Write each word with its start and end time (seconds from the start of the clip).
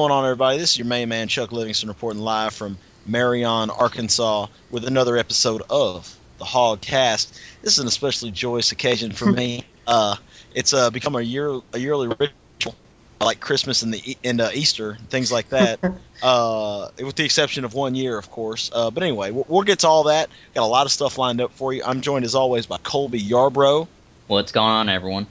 going 0.00 0.12
on, 0.12 0.24
everybody? 0.24 0.56
This 0.56 0.70
is 0.70 0.78
your 0.78 0.86
main 0.86 1.10
man, 1.10 1.28
Chuck 1.28 1.52
Livingston, 1.52 1.90
reporting 1.90 2.22
live 2.22 2.54
from 2.54 2.78
Marion, 3.04 3.68
Arkansas, 3.68 4.46
with 4.70 4.86
another 4.86 5.18
episode 5.18 5.62
of 5.68 6.16
the 6.38 6.46
Hog 6.46 6.80
Cast. 6.80 7.38
This 7.60 7.74
is 7.74 7.80
an 7.80 7.86
especially 7.86 8.30
joyous 8.30 8.72
occasion 8.72 9.12
for 9.12 9.26
me. 9.30 9.66
Uh, 9.86 10.16
it's 10.54 10.72
uh, 10.72 10.88
become 10.88 11.16
a 11.16 11.20
year 11.20 11.60
a 11.74 11.78
yearly 11.78 12.08
ritual, 12.08 12.74
like 13.20 13.40
Christmas 13.40 13.82
and 13.82 13.92
the 13.92 14.16
and 14.24 14.40
uh, 14.40 14.48
Easter, 14.54 14.96
things 15.10 15.30
like 15.30 15.50
that. 15.50 15.80
uh, 16.22 16.88
with 16.96 17.16
the 17.16 17.26
exception 17.26 17.66
of 17.66 17.74
one 17.74 17.94
year, 17.94 18.16
of 18.16 18.30
course. 18.30 18.70
Uh, 18.72 18.90
but 18.90 19.02
anyway, 19.02 19.32
we'll, 19.32 19.44
we'll 19.48 19.64
get 19.64 19.80
to 19.80 19.88
all 19.88 20.04
that. 20.04 20.30
Got 20.54 20.62
a 20.62 20.64
lot 20.64 20.86
of 20.86 20.92
stuff 20.92 21.18
lined 21.18 21.42
up 21.42 21.52
for 21.52 21.74
you. 21.74 21.82
I'm 21.84 22.00
joined 22.00 22.24
as 22.24 22.34
always 22.34 22.64
by 22.64 22.78
Colby 22.78 23.20
Yarbrough. 23.20 23.86
What's 24.28 24.52
going 24.52 24.70
on, 24.70 24.88
everyone? 24.88 25.26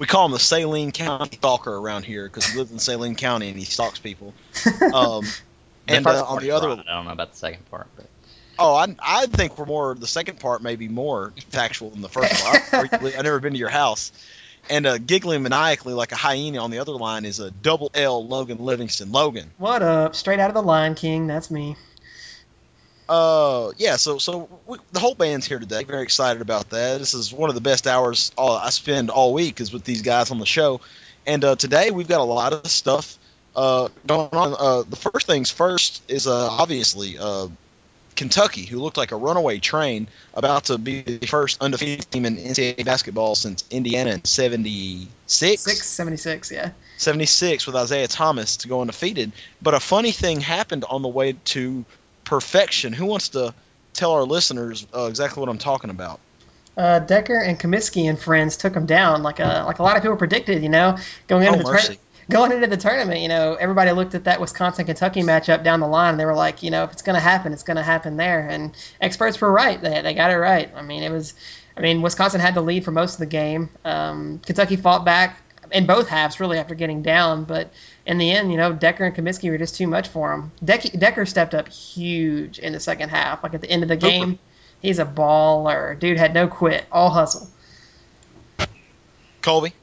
We 0.00 0.06
call 0.06 0.24
him 0.24 0.32
the 0.32 0.38
Saline 0.38 0.92
County 0.92 1.36
stalker 1.36 1.76
around 1.76 2.04
here 2.04 2.24
because 2.24 2.46
he 2.46 2.58
lives 2.58 2.72
in 2.72 2.78
Saline 2.78 3.14
County 3.14 3.50
and 3.50 3.58
he 3.58 3.66
stalks 3.66 3.98
people. 3.98 4.32
Um, 4.92 5.24
and 5.88 6.06
uh, 6.06 6.24
on 6.24 6.42
the 6.42 6.52
other, 6.52 6.68
right. 6.68 6.78
I 6.88 6.96
don't 6.96 7.04
know 7.04 7.12
about 7.12 7.32
the 7.32 7.36
second 7.36 7.70
part, 7.70 7.86
but 7.94 8.06
oh, 8.58 8.74
I, 8.74 8.96
I 8.98 9.26
think 9.26 9.58
we're 9.58 9.66
more 9.66 9.94
the 9.94 10.06
second 10.06 10.40
part 10.40 10.62
may 10.62 10.76
be 10.76 10.88
more 10.88 11.34
factual 11.50 11.90
than 11.90 12.00
the 12.00 12.08
first 12.08 12.32
part. 12.42 12.74
I've, 12.74 12.94
I've 13.04 13.24
never 13.24 13.40
been 13.40 13.52
to 13.52 13.58
your 13.58 13.68
house. 13.68 14.10
And 14.68 14.86
uh, 14.86 14.98
giggling 14.98 15.42
maniacally 15.42 15.94
like 15.94 16.12
a 16.12 16.16
hyena 16.16 16.58
on 16.58 16.70
the 16.70 16.78
other 16.78 16.92
line 16.92 17.24
is 17.24 17.40
a 17.40 17.50
double 17.50 17.90
L 17.94 18.26
Logan 18.26 18.58
Livingston. 18.58 19.12
Logan. 19.12 19.50
What 19.58 19.82
up? 19.82 20.14
Straight 20.14 20.38
out 20.38 20.48
of 20.48 20.54
the 20.54 20.62
Lion 20.62 20.94
King. 20.94 21.26
That's 21.26 21.50
me. 21.50 21.76
Uh, 23.10 23.72
yeah. 23.76 23.96
So 23.96 24.18
so 24.18 24.48
we, 24.68 24.78
the 24.92 25.00
whole 25.00 25.16
band's 25.16 25.44
here 25.44 25.58
today. 25.58 25.82
Very 25.82 26.04
excited 26.04 26.40
about 26.40 26.70
that. 26.70 26.98
This 26.98 27.12
is 27.12 27.32
one 27.32 27.50
of 27.50 27.56
the 27.56 27.60
best 27.60 27.88
hours 27.88 28.30
all, 28.38 28.56
I 28.56 28.70
spend 28.70 29.10
all 29.10 29.34
week 29.34 29.60
is 29.60 29.72
with 29.72 29.82
these 29.82 30.02
guys 30.02 30.30
on 30.30 30.38
the 30.38 30.46
show. 30.46 30.80
And 31.26 31.44
uh, 31.44 31.56
today 31.56 31.90
we've 31.90 32.06
got 32.06 32.20
a 32.20 32.24
lot 32.24 32.52
of 32.52 32.68
stuff 32.68 33.18
uh, 33.56 33.88
going 34.06 34.28
on. 34.30 34.54
Uh, 34.56 34.82
the 34.88 34.94
first 34.94 35.26
things 35.26 35.50
first 35.50 36.04
is 36.06 36.28
uh, 36.28 36.50
obviously 36.52 37.18
uh, 37.18 37.48
Kentucky, 38.14 38.64
who 38.64 38.78
looked 38.78 38.96
like 38.96 39.10
a 39.10 39.16
runaway 39.16 39.58
train, 39.58 40.06
about 40.32 40.66
to 40.66 40.78
be 40.78 41.02
the 41.02 41.26
first 41.26 41.60
undefeated 41.60 42.08
team 42.12 42.24
in 42.26 42.36
NCAA 42.36 42.84
basketball 42.84 43.34
since 43.34 43.64
Indiana 43.72 44.10
in 44.12 44.24
'76. 44.24 45.62
676, 45.62 46.52
yeah. 46.52 46.70
76 46.96 47.66
with 47.66 47.74
Isiah 47.74 48.06
Thomas 48.06 48.58
to 48.58 48.68
go 48.68 48.82
undefeated. 48.82 49.32
But 49.60 49.74
a 49.74 49.80
funny 49.80 50.12
thing 50.12 50.40
happened 50.40 50.84
on 50.88 51.02
the 51.02 51.08
way 51.08 51.32
to 51.46 51.84
perfection. 52.30 52.92
Who 52.92 53.06
wants 53.06 53.30
to 53.30 53.52
tell 53.92 54.12
our 54.12 54.22
listeners 54.22 54.86
uh, 54.94 55.06
exactly 55.06 55.40
what 55.40 55.48
I'm 55.50 55.58
talking 55.58 55.90
about? 55.90 56.20
Uh, 56.76 57.00
Dekker 57.00 57.46
and 57.46 57.58
Kaminsky 57.58 58.08
and 58.08 58.18
friends 58.18 58.56
took 58.56 58.74
him 58.74 58.86
down 58.86 59.22
like 59.24 59.40
a 59.40 59.64
like 59.66 59.80
a 59.80 59.82
lot 59.82 59.96
of 59.96 60.02
people 60.02 60.16
predicted. 60.16 60.62
You 60.62 60.68
know, 60.68 60.96
going 61.26 61.44
into 61.44 61.58
Oh, 61.58 61.62
the 61.64 61.72
mercy. 61.72 61.98
going 62.30 62.52
into 62.52 62.68
the 62.68 62.76
tournament, 62.76 63.20
you 63.20 63.28
know, 63.28 63.54
everybody 63.56 63.90
looked 63.90 64.14
at 64.14 64.24
that 64.24 64.40
Wisconsin 64.40 64.86
Kentucky 64.86 65.22
matchup 65.22 65.64
down 65.64 65.80
the 65.80 65.88
line, 65.88 66.12
and 66.12 66.20
they 66.20 66.24
were 66.24 66.34
like, 66.36 66.62
you 66.62 66.70
know, 66.70 66.84
if 66.84 66.92
it's 66.92 67.02
going 67.02 67.14
to 67.16 67.20
happen, 67.20 67.52
it's 67.52 67.64
going 67.64 67.76
to 67.76 67.82
happen 67.82 68.16
there. 68.16 68.48
And 68.48 68.72
experts 69.00 69.40
were 69.40 69.50
right; 69.52 69.82
they 69.82 70.00
they 70.00 70.14
got 70.14 70.30
it 70.30 70.36
right. 70.36 70.70
I 70.74 70.82
mean, 70.82 71.02
it 71.02 71.10
was, 71.10 71.34
I 71.76 71.80
mean, 71.80 72.00
Wisconsin 72.00 72.40
had 72.40 72.54
the 72.54 72.62
lead 72.62 72.84
for 72.84 72.92
most 72.92 73.14
of 73.14 73.18
the 73.18 73.26
game. 73.26 73.68
Um, 73.84 74.38
Kentucky 74.46 74.76
fought 74.76 75.04
back 75.04 75.42
in 75.72 75.86
both 75.86 76.08
halves, 76.08 76.38
really, 76.38 76.58
after 76.58 76.76
getting 76.76 77.02
down, 77.02 77.44
but 77.44 77.72
in 78.10 78.18
the 78.18 78.32
end, 78.32 78.50
you 78.50 78.58
know, 78.58 78.72
Dekker 78.72 79.06
and 79.06 79.14
Kaminsky 79.14 79.50
were 79.50 79.56
just 79.56 79.76
too 79.76 79.86
much 79.86 80.08
for 80.08 80.32
him. 80.32 80.50
Deck- 80.64 80.82
Dekker 80.82 81.28
stepped 81.28 81.54
up 81.54 81.68
huge 81.68 82.58
in 82.58 82.72
the 82.72 82.80
second 82.80 83.08
half, 83.08 83.44
like 83.44 83.54
at 83.54 83.60
the 83.60 83.70
end 83.70 83.84
of 83.84 83.88
the 83.88 83.96
game. 83.96 84.40
He's 84.82 84.98
a 84.98 85.04
baller. 85.04 85.96
Dude 85.96 86.18
had 86.18 86.34
no 86.34 86.48
quit, 86.48 86.84
all 86.90 87.10
hustle. 87.10 87.48
Colby? 89.42 89.74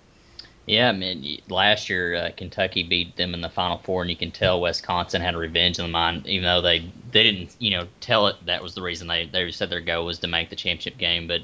yeah, 0.65 0.89
I 0.89 0.91
mean, 0.91 1.41
last 1.47 1.89
year 1.89 2.15
uh, 2.15 2.29
Kentucky 2.35 2.83
beat 2.83 3.15
them 3.15 3.33
in 3.33 3.39
the 3.39 3.49
Final 3.49 3.77
Four, 3.77 4.01
and 4.01 4.09
you 4.11 4.17
can 4.17 4.31
tell 4.31 4.59
Wisconsin 4.59 5.21
had 5.21 5.33
a 5.33 5.38
revenge 5.38 5.79
in 5.79 5.85
the 5.85 5.91
mind, 5.91 6.27
even 6.27 6.44
though 6.44 6.61
they 6.61 6.79
they 7.11 7.23
didn't, 7.23 7.55
you 7.59 7.71
know, 7.71 7.88
tell 8.01 8.27
it 8.27 8.35
that 8.45 8.61
was 8.61 8.75
the 8.75 8.81
reason 8.81 9.07
they 9.07 9.25
they 9.25 9.49
said 9.51 9.69
their 9.69 9.79
goal 9.79 10.05
was 10.05 10.19
to 10.19 10.27
make 10.27 10.49
the 10.49 10.57
championship 10.57 10.97
game, 10.97 11.27
but. 11.27 11.41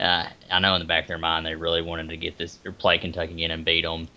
Uh, 0.00 0.28
I 0.50 0.58
know 0.58 0.74
in 0.74 0.80
the 0.80 0.86
back 0.86 1.04
of 1.04 1.08
their 1.08 1.18
mind 1.18 1.46
they 1.46 1.54
really 1.54 1.80
wanted 1.80 2.08
to 2.08 2.16
get 2.16 2.36
this 2.36 2.58
or 2.66 2.72
play 2.72 2.98
Kentucky 2.98 3.34
again 3.34 3.52
and 3.52 3.64
beat 3.64 3.82
them. 3.82 4.08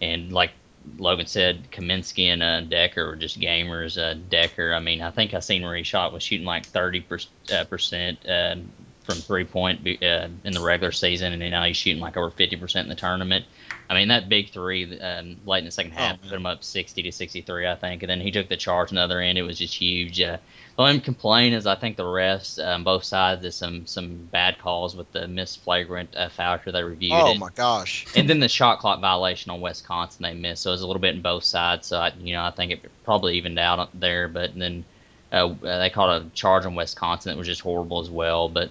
And 0.00 0.32
like 0.32 0.52
Logan 0.98 1.26
said, 1.26 1.70
Kaminsky 1.70 2.26
and 2.26 2.42
uh, 2.42 2.62
Dekker 2.62 3.06
were 3.06 3.16
just 3.16 3.38
gamers. 3.38 3.98
Uh, 3.98 4.18
Dekker, 4.30 4.74
I 4.74 4.80
mean, 4.80 5.02
I 5.02 5.10
think 5.10 5.34
I 5.34 5.40
seen 5.40 5.62
where 5.62 5.76
he 5.76 5.82
shot 5.82 6.12
was 6.12 6.22
shooting 6.22 6.46
like 6.46 6.66
30 6.66 7.00
per, 7.02 7.18
uh, 7.52 7.64
percent 7.64 8.26
uh, 8.26 8.56
from 9.04 9.16
three 9.16 9.44
point 9.44 9.86
uh, 9.86 10.28
in 10.44 10.52
the 10.52 10.60
regular 10.60 10.92
season, 10.92 11.32
and 11.32 11.50
now 11.50 11.64
he's 11.64 11.76
shooting 11.76 12.00
like 12.00 12.16
over 12.16 12.30
50 12.30 12.56
percent 12.56 12.84
in 12.86 12.90
the 12.90 12.94
tournament. 12.94 13.44
I 13.90 13.94
mean, 13.94 14.08
that 14.08 14.28
big 14.28 14.50
three 14.50 15.00
um, 15.00 15.36
late 15.46 15.60
in 15.60 15.64
the 15.64 15.70
second 15.70 15.92
half 15.92 16.18
Oh, 16.22 16.28
put 16.28 16.32
him 16.32 16.44
up 16.44 16.62
60 16.62 17.02
to 17.02 17.12
63, 17.12 17.66
I 17.66 17.74
think, 17.74 18.02
and 18.02 18.10
then 18.10 18.20
he 18.20 18.30
took 18.30 18.48
the 18.48 18.56
charge 18.56 18.90
on 18.90 18.96
the 18.96 19.02
other 19.02 19.20
end. 19.20 19.38
It 19.38 19.42
was 19.42 19.58
just 19.58 19.74
huge. 19.74 20.20
Uh, 20.78 20.84
the 20.84 20.88
only 20.90 21.00
complaint 21.00 21.54
is 21.54 21.66
I 21.66 21.74
think 21.74 21.96
the 21.96 22.04
refs 22.04 22.64
on 22.64 22.84
both 22.84 23.02
sides 23.04 23.42
did 23.42 23.52
some 23.52 23.84
some 23.86 24.28
bad 24.30 24.58
calls 24.58 24.94
with 24.94 25.10
the 25.12 25.26
missed 25.26 25.60
flagrant 25.62 26.14
uh, 26.16 26.28
foul 26.28 26.54
after 26.54 26.70
they 26.70 26.82
reviewed 26.84 27.12
Oh, 27.14 27.32
it 27.32 27.38
my 27.38 27.48
gosh. 27.54 28.06
and 28.14 28.30
then 28.30 28.38
the 28.38 28.48
shot 28.48 28.78
clock 28.78 29.00
violation 29.00 29.50
on 29.50 29.60
Wisconsin 29.60 30.22
they 30.22 30.34
missed, 30.34 30.62
so 30.62 30.70
it 30.70 30.74
was 30.74 30.82
a 30.82 30.86
little 30.86 31.00
bit 31.00 31.14
in 31.16 31.20
both 31.22 31.42
sides. 31.44 31.88
So 31.88 31.98
I, 31.98 32.12
you 32.20 32.32
know, 32.32 32.44
I 32.44 32.52
think 32.52 32.70
it 32.70 32.90
probably 33.04 33.36
evened 33.36 33.58
out 33.58 33.88
there. 33.98 34.28
But 34.28 34.54
then 34.56 34.84
uh, 35.32 35.52
they 35.62 35.90
called 35.90 36.22
a 36.22 36.28
charge 36.30 36.64
on 36.64 36.74
Wisconsin 36.76 37.30
that 37.32 37.36
was 37.38 37.48
just 37.48 37.60
horrible 37.62 38.00
as 38.00 38.08
well. 38.08 38.48
But 38.48 38.70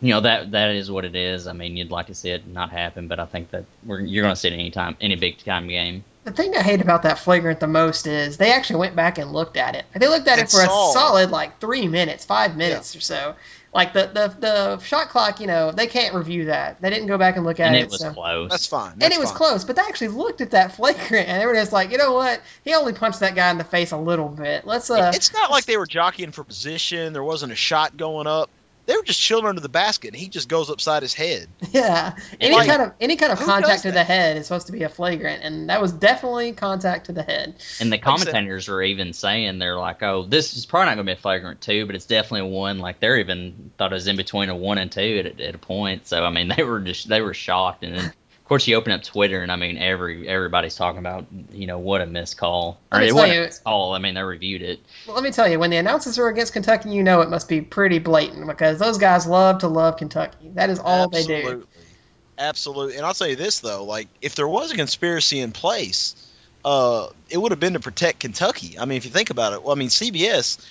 you 0.00 0.14
know 0.14 0.20
that 0.22 0.52
that 0.52 0.70
is 0.70 0.90
what 0.90 1.04
it 1.04 1.14
is. 1.16 1.46
I 1.46 1.52
mean, 1.52 1.76
you'd 1.76 1.90
like 1.90 2.06
to 2.06 2.14
see 2.14 2.30
it 2.30 2.46
not 2.46 2.70
happen, 2.70 3.08
but 3.08 3.20
I 3.20 3.26
think 3.26 3.50
that 3.50 3.64
we're, 3.84 4.00
you're 4.00 4.22
going 4.22 4.34
to 4.34 4.40
see 4.40 4.48
it 4.48 4.54
anytime, 4.54 4.96
any 5.00 5.16
big 5.16 5.38
time 5.38 5.68
game. 5.68 6.02
The 6.26 6.32
thing 6.32 6.56
I 6.56 6.60
hate 6.60 6.80
about 6.80 7.04
that 7.04 7.20
flagrant 7.20 7.60
the 7.60 7.68
most 7.68 8.08
is 8.08 8.36
they 8.36 8.52
actually 8.52 8.80
went 8.80 8.96
back 8.96 9.18
and 9.18 9.32
looked 9.32 9.56
at 9.56 9.76
it. 9.76 9.84
They 9.94 10.08
looked 10.08 10.26
at 10.26 10.38
it 10.38 10.40
And 10.40 10.50
for 10.50 10.60
a 10.60 10.66
solid 10.66 11.30
like 11.30 11.60
three 11.60 11.86
minutes, 11.86 12.24
five 12.24 12.56
minutes 12.56 12.96
or 12.96 13.00
so. 13.00 13.36
Like 13.72 13.92
the, 13.92 14.10
the 14.12 14.36
the 14.40 14.78
shot 14.80 15.10
clock, 15.10 15.38
you 15.38 15.46
know, 15.46 15.70
they 15.70 15.86
can't 15.86 16.16
review 16.16 16.46
that. 16.46 16.80
They 16.82 16.90
didn't 16.90 17.06
go 17.06 17.16
back 17.16 17.36
and 17.36 17.44
look 17.44 17.60
at 17.60 17.66
it. 17.66 17.66
And 17.66 17.76
it. 17.76 17.82
it 17.82 17.90
was 17.90 18.00
so. 18.00 18.12
close. 18.12 18.50
That's 18.50 18.66
fine. 18.66 18.94
and 19.00 19.12
it 19.12 19.20
was 19.20 19.28
fine. 19.28 19.36
close, 19.36 19.64
but 19.64 19.76
they 19.76 19.82
actually 19.82 20.08
looked 20.08 20.40
at 20.40 20.50
that 20.50 20.74
flagrant 20.76 21.28
and 21.28 21.40
they 21.40 21.46
were 21.46 21.54
just 21.54 21.72
like, 21.72 21.92
you 21.92 21.98
know 21.98 22.14
what? 22.14 22.42
He 22.64 22.74
only 22.74 22.92
punched 22.92 23.20
that 23.20 23.36
guy 23.36 23.48
in 23.52 23.58
the 23.58 23.64
face 23.64 23.92
a 23.92 23.96
little 23.96 24.28
bit. 24.28 24.66
Let's 24.66 24.90
uh, 24.90 25.12
It's 25.14 25.32
not 25.32 25.52
like 25.52 25.66
they 25.66 25.76
were 25.76 25.86
jockeying 25.86 26.32
for 26.32 26.42
position. 26.42 27.12
There 27.12 27.22
wasn't 27.22 27.52
a 27.52 27.56
shot 27.56 27.96
going 27.96 28.26
up. 28.26 28.50
They 28.86 28.96
were 28.96 29.02
just 29.02 29.20
chilling 29.20 29.46
under 29.46 29.60
the 29.60 29.68
basket, 29.68 30.08
and 30.08 30.16
he 30.16 30.28
just 30.28 30.48
goes 30.48 30.70
upside 30.70 31.02
his 31.02 31.12
head. 31.12 31.48
yeah. 31.72 32.14
Any 32.40 32.54
Like, 32.54 32.68
kind 32.68 32.82
of 32.82 32.92
any 33.00 33.16
kind 33.16 33.32
of 33.32 33.40
contact 33.40 33.82
to 33.82 33.92
the 33.92 34.04
head 34.04 34.36
is 34.36 34.46
supposed 34.46 34.66
to 34.66 34.72
be 34.72 34.84
a 34.84 34.88
flagrant, 34.88 35.42
and 35.42 35.68
that 35.68 35.82
was 35.82 35.92
definitely 35.92 36.52
contact 36.52 37.06
to 37.06 37.12
the 37.12 37.22
head. 37.24 37.56
And 37.80 37.92
the 37.92 37.96
I 37.96 37.98
said- 37.98 38.04
commentators 38.04 38.68
are 38.68 38.80
even 38.80 39.12
saying 39.12 39.58
they're 39.58 39.76
like, 39.76 40.02
"Oh, 40.02 40.24
this 40.24 40.56
is 40.56 40.66
probably 40.66 40.86
not 40.86 40.94
going 40.94 41.06
to 41.06 41.14
be 41.14 41.18
a 41.18 41.20
flagrant 41.20 41.60
two, 41.60 41.84
but 41.86 41.94
it's 41.96 42.06
definitely 42.06 42.48
a 42.48 42.52
one." 42.52 42.78
Like 42.78 43.00
they're 43.00 43.18
even 43.18 43.72
thought 43.76 43.92
it 43.92 43.94
was 43.94 44.06
in 44.06 44.16
between 44.16 44.48
a 44.48 44.56
one 44.56 44.78
and 44.78 44.90
two 44.90 45.22
at, 45.24 45.40
at 45.40 45.54
a 45.54 45.58
point. 45.58 46.06
So 46.06 46.24
I 46.24 46.30
mean, 46.30 46.48
they 46.56 46.62
were 46.62 46.80
just 46.80 47.08
they 47.08 47.20
were 47.20 47.34
shocked. 47.34 47.82
And 47.82 47.96
then 47.96 48.04
of 48.06 48.12
course 48.48 48.66
you 48.68 48.76
open 48.76 48.92
up 48.92 49.02
Twitter, 49.02 49.42
and 49.42 49.50
I 49.50 49.56
mean, 49.56 49.76
every 49.78 50.28
everybody's 50.28 50.76
talking 50.76 50.98
about 50.98 51.26
you 51.52 51.66
know 51.66 51.78
what 51.78 52.00
a 52.00 52.06
missed 52.06 52.38
call 52.38 52.78
or 52.92 53.00
it 53.00 53.08
tell 53.08 53.16
wasn't 53.16 53.34
you- 53.34 53.40
a 53.40 53.44
missed 53.46 53.64
call. 53.64 53.92
I 53.94 53.98
mean, 53.98 54.14
they 54.14 54.22
reviewed 54.22 54.62
it. 54.62 54.80
Well, 55.06 55.14
let 55.16 55.24
me 55.24 55.30
tell 55.32 55.48
you, 55.48 55.58
when 55.58 55.70
the 55.70 55.76
announcers 55.78 56.18
are 56.18 56.28
against 56.28 56.52
Kentucky, 56.52 56.90
you 56.90 57.02
know 57.02 57.20
it 57.22 57.28
must 57.30 57.48
be 57.48 57.60
pretty 57.60 57.98
blatant 57.98 58.46
because 58.46 58.78
those 58.78 58.98
guys 58.98 59.26
love 59.26 59.58
to 59.58 59.68
love 59.68 59.96
Kentucky. 59.96 60.50
That 60.54 60.70
is 60.70 60.78
all 60.78 61.08
they 61.08 61.24
do. 61.24 61.34
Absolutely. 61.34 61.66
Absolutely. 62.38 62.96
And 62.96 63.06
I'll 63.06 63.14
tell 63.14 63.28
you 63.28 63.36
this 63.36 63.60
though, 63.60 63.84
like 63.84 64.08
if 64.20 64.34
there 64.34 64.48
was 64.48 64.70
a 64.70 64.76
conspiracy 64.76 65.40
in 65.40 65.52
place, 65.52 66.14
uh, 66.64 67.08
it 67.30 67.38
would 67.38 67.52
have 67.52 67.60
been 67.60 67.72
to 67.72 67.80
protect 67.80 68.20
Kentucky. 68.20 68.78
I 68.78 68.84
mean, 68.84 68.98
if 68.98 69.04
you 69.04 69.10
think 69.10 69.30
about 69.30 69.52
it, 69.54 69.62
well, 69.62 69.74
I 69.74 69.78
mean, 69.78 69.88
CBS. 69.88 70.64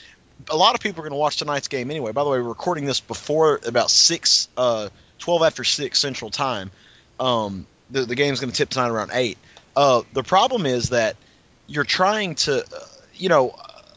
A 0.49 0.57
lot 0.57 0.75
of 0.75 0.81
people 0.81 0.99
are 0.99 1.03
going 1.03 1.13
to 1.13 1.17
watch 1.17 1.37
tonight's 1.37 1.69
game 1.69 1.89
anyway. 1.89 2.11
By 2.11 2.23
the 2.25 2.29
way, 2.29 2.39
we're 2.39 2.49
recording 2.49 2.83
this 2.85 2.99
before 2.99 3.61
about 3.65 3.89
six, 3.89 4.49
uh, 4.57 4.89
twelve 5.17 5.41
after 5.43 5.63
six 5.63 5.97
Central 5.99 6.29
Time. 6.29 6.71
Um, 7.19 7.65
the 7.89 8.05
the 8.05 8.15
game's 8.15 8.39
going 8.39 8.51
to 8.51 8.55
tip 8.55 8.69
tonight 8.69 8.89
around 8.89 9.11
eight. 9.13 9.37
Uh, 9.75 10.03
the 10.13 10.23
problem 10.23 10.65
is 10.65 10.89
that 10.89 11.17
you're 11.67 11.83
trying 11.83 12.35
to, 12.35 12.63
uh, 12.63 12.79
you 13.15 13.29
know, 13.29 13.55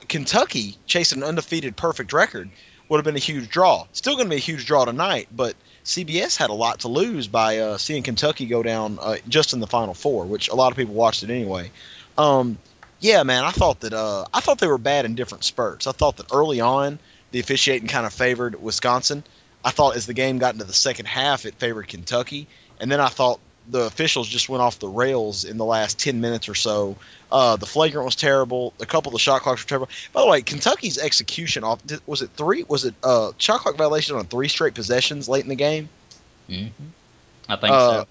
Kentucky 0.08 0.76
chasing 0.87 1.23
an 1.23 1.29
undefeated 1.29 1.76
perfect 1.76 2.12
record 2.12 2.50
would 2.88 2.99
have 2.99 3.05
been 3.05 3.17
a 3.17 3.20
huge 3.20 3.49
draw. 3.49 3.87
Still 3.93 4.14
going 4.14 4.26
to 4.26 4.31
be 4.31 4.37
a 4.37 4.40
huge 4.40 4.67
draw 4.67 4.85
tonight, 4.85 5.29
but 5.31 5.55
CBS 5.85 6.37
had 6.37 6.50
a 6.50 6.55
lot 6.55 6.81
to 6.81 6.88
lose 6.88 7.29
by 7.29 7.58
uh, 7.58 7.79
seeing 7.79 8.02
Kentucky 8.02 8.46
go 8.46 8.62
down 8.62 8.99
uh, 9.00 9.17
just 9.29 9.52
in 9.52 9.61
the 9.61 9.67
Final 9.67 9.94
Four, 9.94 10.25
which 10.25 10.49
a 10.49 10.55
lot 10.55 10.73
of 10.73 10.76
people 10.76 10.94
watched 10.94 11.23
it 11.23 11.31
anyway. 11.31 11.70
Um, 12.17 12.58
yeah, 13.00 13.23
man, 13.23 13.44
I 13.44 13.50
thought 13.50 13.81
that 13.81 13.93
uh, 13.93 14.25
I 14.32 14.40
thought 14.40 14.58
they 14.58 14.67
were 14.67 14.79
bad 14.79 15.05
in 15.05 15.14
different 15.14 15.44
spurts. 15.44 15.87
I 15.87 15.93
thought 15.93 16.17
that 16.17 16.32
early 16.32 16.61
on 16.61 16.99
the 17.31 17.40
officiating 17.40 17.88
kind 17.88 18.06
of 18.06 18.12
favored 18.12 18.61
Wisconsin. 18.61 19.23
I 19.64 19.70
thought 19.70 19.96
as 19.96 20.06
the 20.06 20.14
game 20.14 20.38
got 20.38 20.55
into 20.55 20.64
the 20.64 20.73
second 20.73 21.06
half, 21.06 21.44
it 21.44 21.55
favored 21.55 21.88
Kentucky, 21.88 22.49
and 22.81 22.90
then 22.90 23.00
I 23.00 23.08
thought 23.08 23.40
the 23.70 23.82
officials 23.82 24.29
just 24.29 24.49
went 24.49 24.62
off 24.62 24.79
the 24.79 24.88
rails 24.88 25.44
in 25.44 25.56
the 25.59 25.65
last 25.65 25.99
ten 25.99 26.20
minutes 26.20 26.49
or 26.49 26.55
so. 26.55 26.97
Uh, 27.31 27.56
the 27.56 27.67
flagrant 27.67 28.05
was 28.05 28.17
terrible. 28.17 28.73
A 28.81 28.87
couple 28.87 29.11
of 29.11 29.12
the 29.15 29.19
shot 29.19 29.43
clocks 29.43 29.62
were 29.65 29.69
terrible. 29.69 29.88
By 30.12 30.23
the 30.23 30.29
way, 30.29 30.43
Kentucky's 30.43 30.99
execution 30.99 31.65
off 31.65 31.81
was 32.06 32.23
it 32.23 32.31
three? 32.37 32.65
Was 32.65 32.85
it 32.85 32.94
uh, 33.03 33.32
shot 33.38 33.61
clock 33.61 33.76
violation 33.76 34.17
on 34.17 34.26
three 34.26 34.49
straight 34.49 34.75
possessions 34.75 35.29
late 35.29 35.43
in 35.43 35.49
the 35.49 35.56
game? 35.56 35.88
hmm 36.49 36.67
I 37.49 37.56
think 37.56 37.73
Uh, 37.73 38.00
so. 38.00 38.06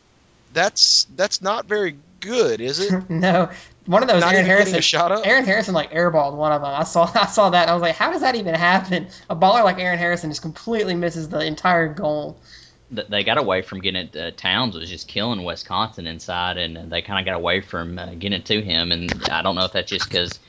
That's 0.53 1.07
that's 1.15 1.41
not 1.41 1.65
very 1.65 1.97
good, 2.19 2.61
is 2.61 2.79
it? 2.79 3.09
no, 3.09 3.49
one 3.85 4.01
of 4.03 4.09
those 4.09 4.21
Not 4.21 4.33
Aaron 4.33 4.45
Harrison 4.45 4.81
shot 4.81 5.11
up. 5.11 5.25
Aaron 5.25 5.45
Harrison 5.45 5.73
like 5.73 5.91
airballed 5.91 6.35
one 6.35 6.51
of 6.51 6.61
them. 6.61 6.73
I 6.73 6.83
saw 6.83 7.09
I 7.13 7.25
saw 7.27 7.49
that. 7.51 7.63
And 7.63 7.71
I 7.71 7.73
was 7.73 7.81
like, 7.81 7.95
how 7.95 8.11
does 8.11 8.21
that 8.21 8.35
even 8.35 8.55
happen? 8.55 9.07
A 9.29 9.35
baller 9.35 9.63
like 9.63 9.79
Aaron 9.79 9.99
Harrison 9.99 10.29
just 10.31 10.41
completely 10.41 10.95
misses 10.95 11.29
the 11.29 11.39
entire 11.39 11.87
goal. 11.93 12.39
Th- 12.93 13.07
they 13.07 13.23
got 13.23 13.37
away 13.37 13.61
from 13.61 13.79
getting 13.79 14.07
it. 14.07 14.15
Uh, 14.15 14.31
Towns 14.31 14.75
was 14.75 14.89
just 14.89 15.07
killing 15.07 15.43
Wisconsin 15.43 16.07
inside, 16.07 16.57
and 16.57 16.91
they 16.91 17.01
kind 17.01 17.19
of 17.19 17.25
got 17.25 17.37
away 17.37 17.61
from 17.61 17.97
uh, 17.97 18.13
getting 18.13 18.33
it 18.33 18.45
to 18.45 18.61
him. 18.61 18.91
And 18.91 19.11
I 19.29 19.41
don't 19.41 19.55
know 19.55 19.65
if 19.65 19.73
that's 19.73 19.89
just 19.89 20.09
because 20.09 20.39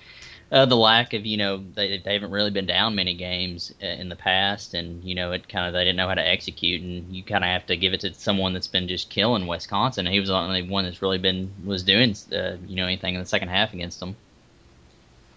uh, 0.51 0.65
the 0.65 0.77
lack 0.77 1.13
of, 1.13 1.27
you 1.27 1.37
know, 1.37 1.63
they, 1.75 1.99
they 1.99 2.15
haven't 2.15 2.31
really 2.31 2.51
been 2.51 2.67
down 2.67 2.95
many 2.95 3.15
games 3.15 3.75
uh, 3.83 3.87
in 3.87 4.09
the 4.09 4.17
past, 4.17 4.75
and 4.75 5.05
you 5.05 5.15
know, 5.15 5.33
it 5.33 5.49
kind 5.49 5.67
of 5.67 5.73
they 5.75 5.85
didn't 5.85 5.97
know 5.97 6.09
how 6.09 6.15
to 6.15 6.27
execute, 6.27 6.81
and 6.83 7.15
you 7.15 7.23
kind 7.23 7.45
of 7.45 7.49
have 7.49 7.67
to 7.67 7.77
give 7.77 7.93
it 7.93 8.01
to 8.01 8.15
someone 8.15 8.55
that's 8.55 8.69
been 8.69 8.89
just 8.89 9.11
killing 9.11 9.47
Wisconsin. 9.47 10.07
He 10.07 10.21
was 10.21 10.29
the 10.29 10.35
only 10.35 10.63
one 10.63 10.85
that's 10.85 11.03
really 11.03 11.19
been 11.19 11.51
was 11.65 11.83
doing, 11.83 12.15
uh, 12.33 12.57
you 12.67 12.77
know, 12.77 12.85
anything 12.85 13.15
in 13.15 13.21
the 13.21 13.27
second 13.27 13.49
half 13.49 13.75
against 13.75 14.01
them. 14.01 14.17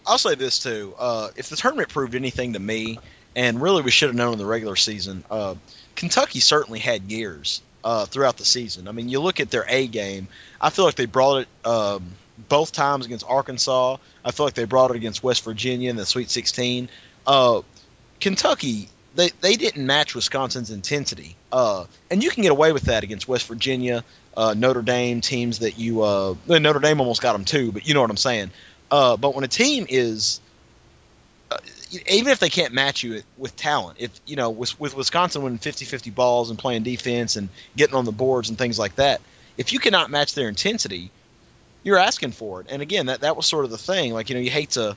I'll 0.05 0.17
say 0.17 0.35
this 0.35 0.59
too. 0.59 0.95
Uh, 0.97 1.29
if 1.35 1.49
the 1.49 1.55
tournament 1.55 1.89
proved 1.89 2.15
anything 2.15 2.53
to 2.53 2.59
me, 2.59 2.97
and 3.35 3.61
really 3.61 3.81
we 3.81 3.91
should 3.91 4.09
have 4.09 4.15
known 4.15 4.33
in 4.33 4.39
the 4.39 4.45
regular 4.45 4.75
season, 4.75 5.23
uh, 5.31 5.55
Kentucky 5.95 6.39
certainly 6.39 6.79
had 6.79 7.03
years 7.03 7.61
uh, 7.83 8.05
throughout 8.05 8.37
the 8.37 8.45
season. 8.45 8.87
I 8.87 8.91
mean, 8.91 9.09
you 9.09 9.19
look 9.19 9.39
at 9.39 9.51
their 9.51 9.65
A 9.67 9.87
game. 9.87 10.27
I 10.59 10.69
feel 10.69 10.85
like 10.85 10.95
they 10.95 11.05
brought 11.05 11.41
it 11.41 11.47
um, 11.65 12.11
both 12.49 12.71
times 12.71 13.05
against 13.05 13.25
Arkansas. 13.27 13.97
I 14.23 14.31
feel 14.31 14.45
like 14.45 14.53
they 14.53 14.65
brought 14.65 14.91
it 14.91 14.97
against 14.97 15.23
West 15.23 15.43
Virginia 15.43 15.89
in 15.89 15.95
the 15.95 16.05
Sweet 16.05 16.29
16. 16.29 16.89
Uh, 17.25 17.61
Kentucky, 18.19 18.89
they, 19.15 19.29
they 19.41 19.55
didn't 19.55 19.85
match 19.85 20.15
Wisconsin's 20.15 20.69
intensity, 20.69 21.35
uh, 21.51 21.85
and 22.09 22.23
you 22.23 22.29
can 22.29 22.43
get 22.43 22.51
away 22.51 22.71
with 22.71 22.83
that 22.83 23.03
against 23.03 23.27
West 23.27 23.47
Virginia, 23.47 24.03
uh, 24.37 24.53
Notre 24.55 24.81
Dame 24.81 25.21
teams 25.21 25.59
that 25.59 25.77
you. 25.77 26.01
Uh, 26.01 26.35
Notre 26.47 26.79
Dame 26.79 27.01
almost 27.01 27.21
got 27.21 27.33
them 27.33 27.45
too, 27.45 27.71
but 27.71 27.87
you 27.87 27.93
know 27.93 28.01
what 28.01 28.09
I'm 28.09 28.17
saying. 28.17 28.51
But 28.89 29.35
when 29.35 29.43
a 29.43 29.49
team 29.49 29.85
is, 29.89 30.39
even 32.09 32.31
if 32.31 32.39
they 32.39 32.49
can't 32.49 32.73
match 32.73 33.03
you 33.03 33.21
with 33.37 33.55
talent, 33.55 33.97
if 33.99 34.11
you 34.25 34.35
know 34.35 34.49
with, 34.49 34.79
with 34.79 34.95
Wisconsin 34.95 35.43
winning 35.43 35.59
50-50 35.59 36.13
balls 36.13 36.49
and 36.49 36.59
playing 36.59 36.83
defense 36.83 37.35
and 37.35 37.49
getting 37.75 37.95
on 37.95 38.05
the 38.05 38.11
boards 38.11 38.49
and 38.49 38.57
things 38.57 38.77
like 38.79 38.95
that, 38.95 39.21
if 39.57 39.73
you 39.73 39.79
cannot 39.79 40.09
match 40.09 40.33
their 40.33 40.49
intensity, 40.49 41.11
you're 41.83 41.97
asking 41.97 42.31
for 42.31 42.61
it. 42.61 42.67
And 42.69 42.81
again, 42.81 43.07
that 43.07 43.21
that 43.21 43.35
was 43.35 43.45
sort 43.45 43.65
of 43.65 43.71
the 43.71 43.77
thing. 43.77 44.13
Like 44.13 44.29
you 44.29 44.35
know, 44.35 44.41
you 44.41 44.51
hate 44.51 44.71
to 44.71 44.95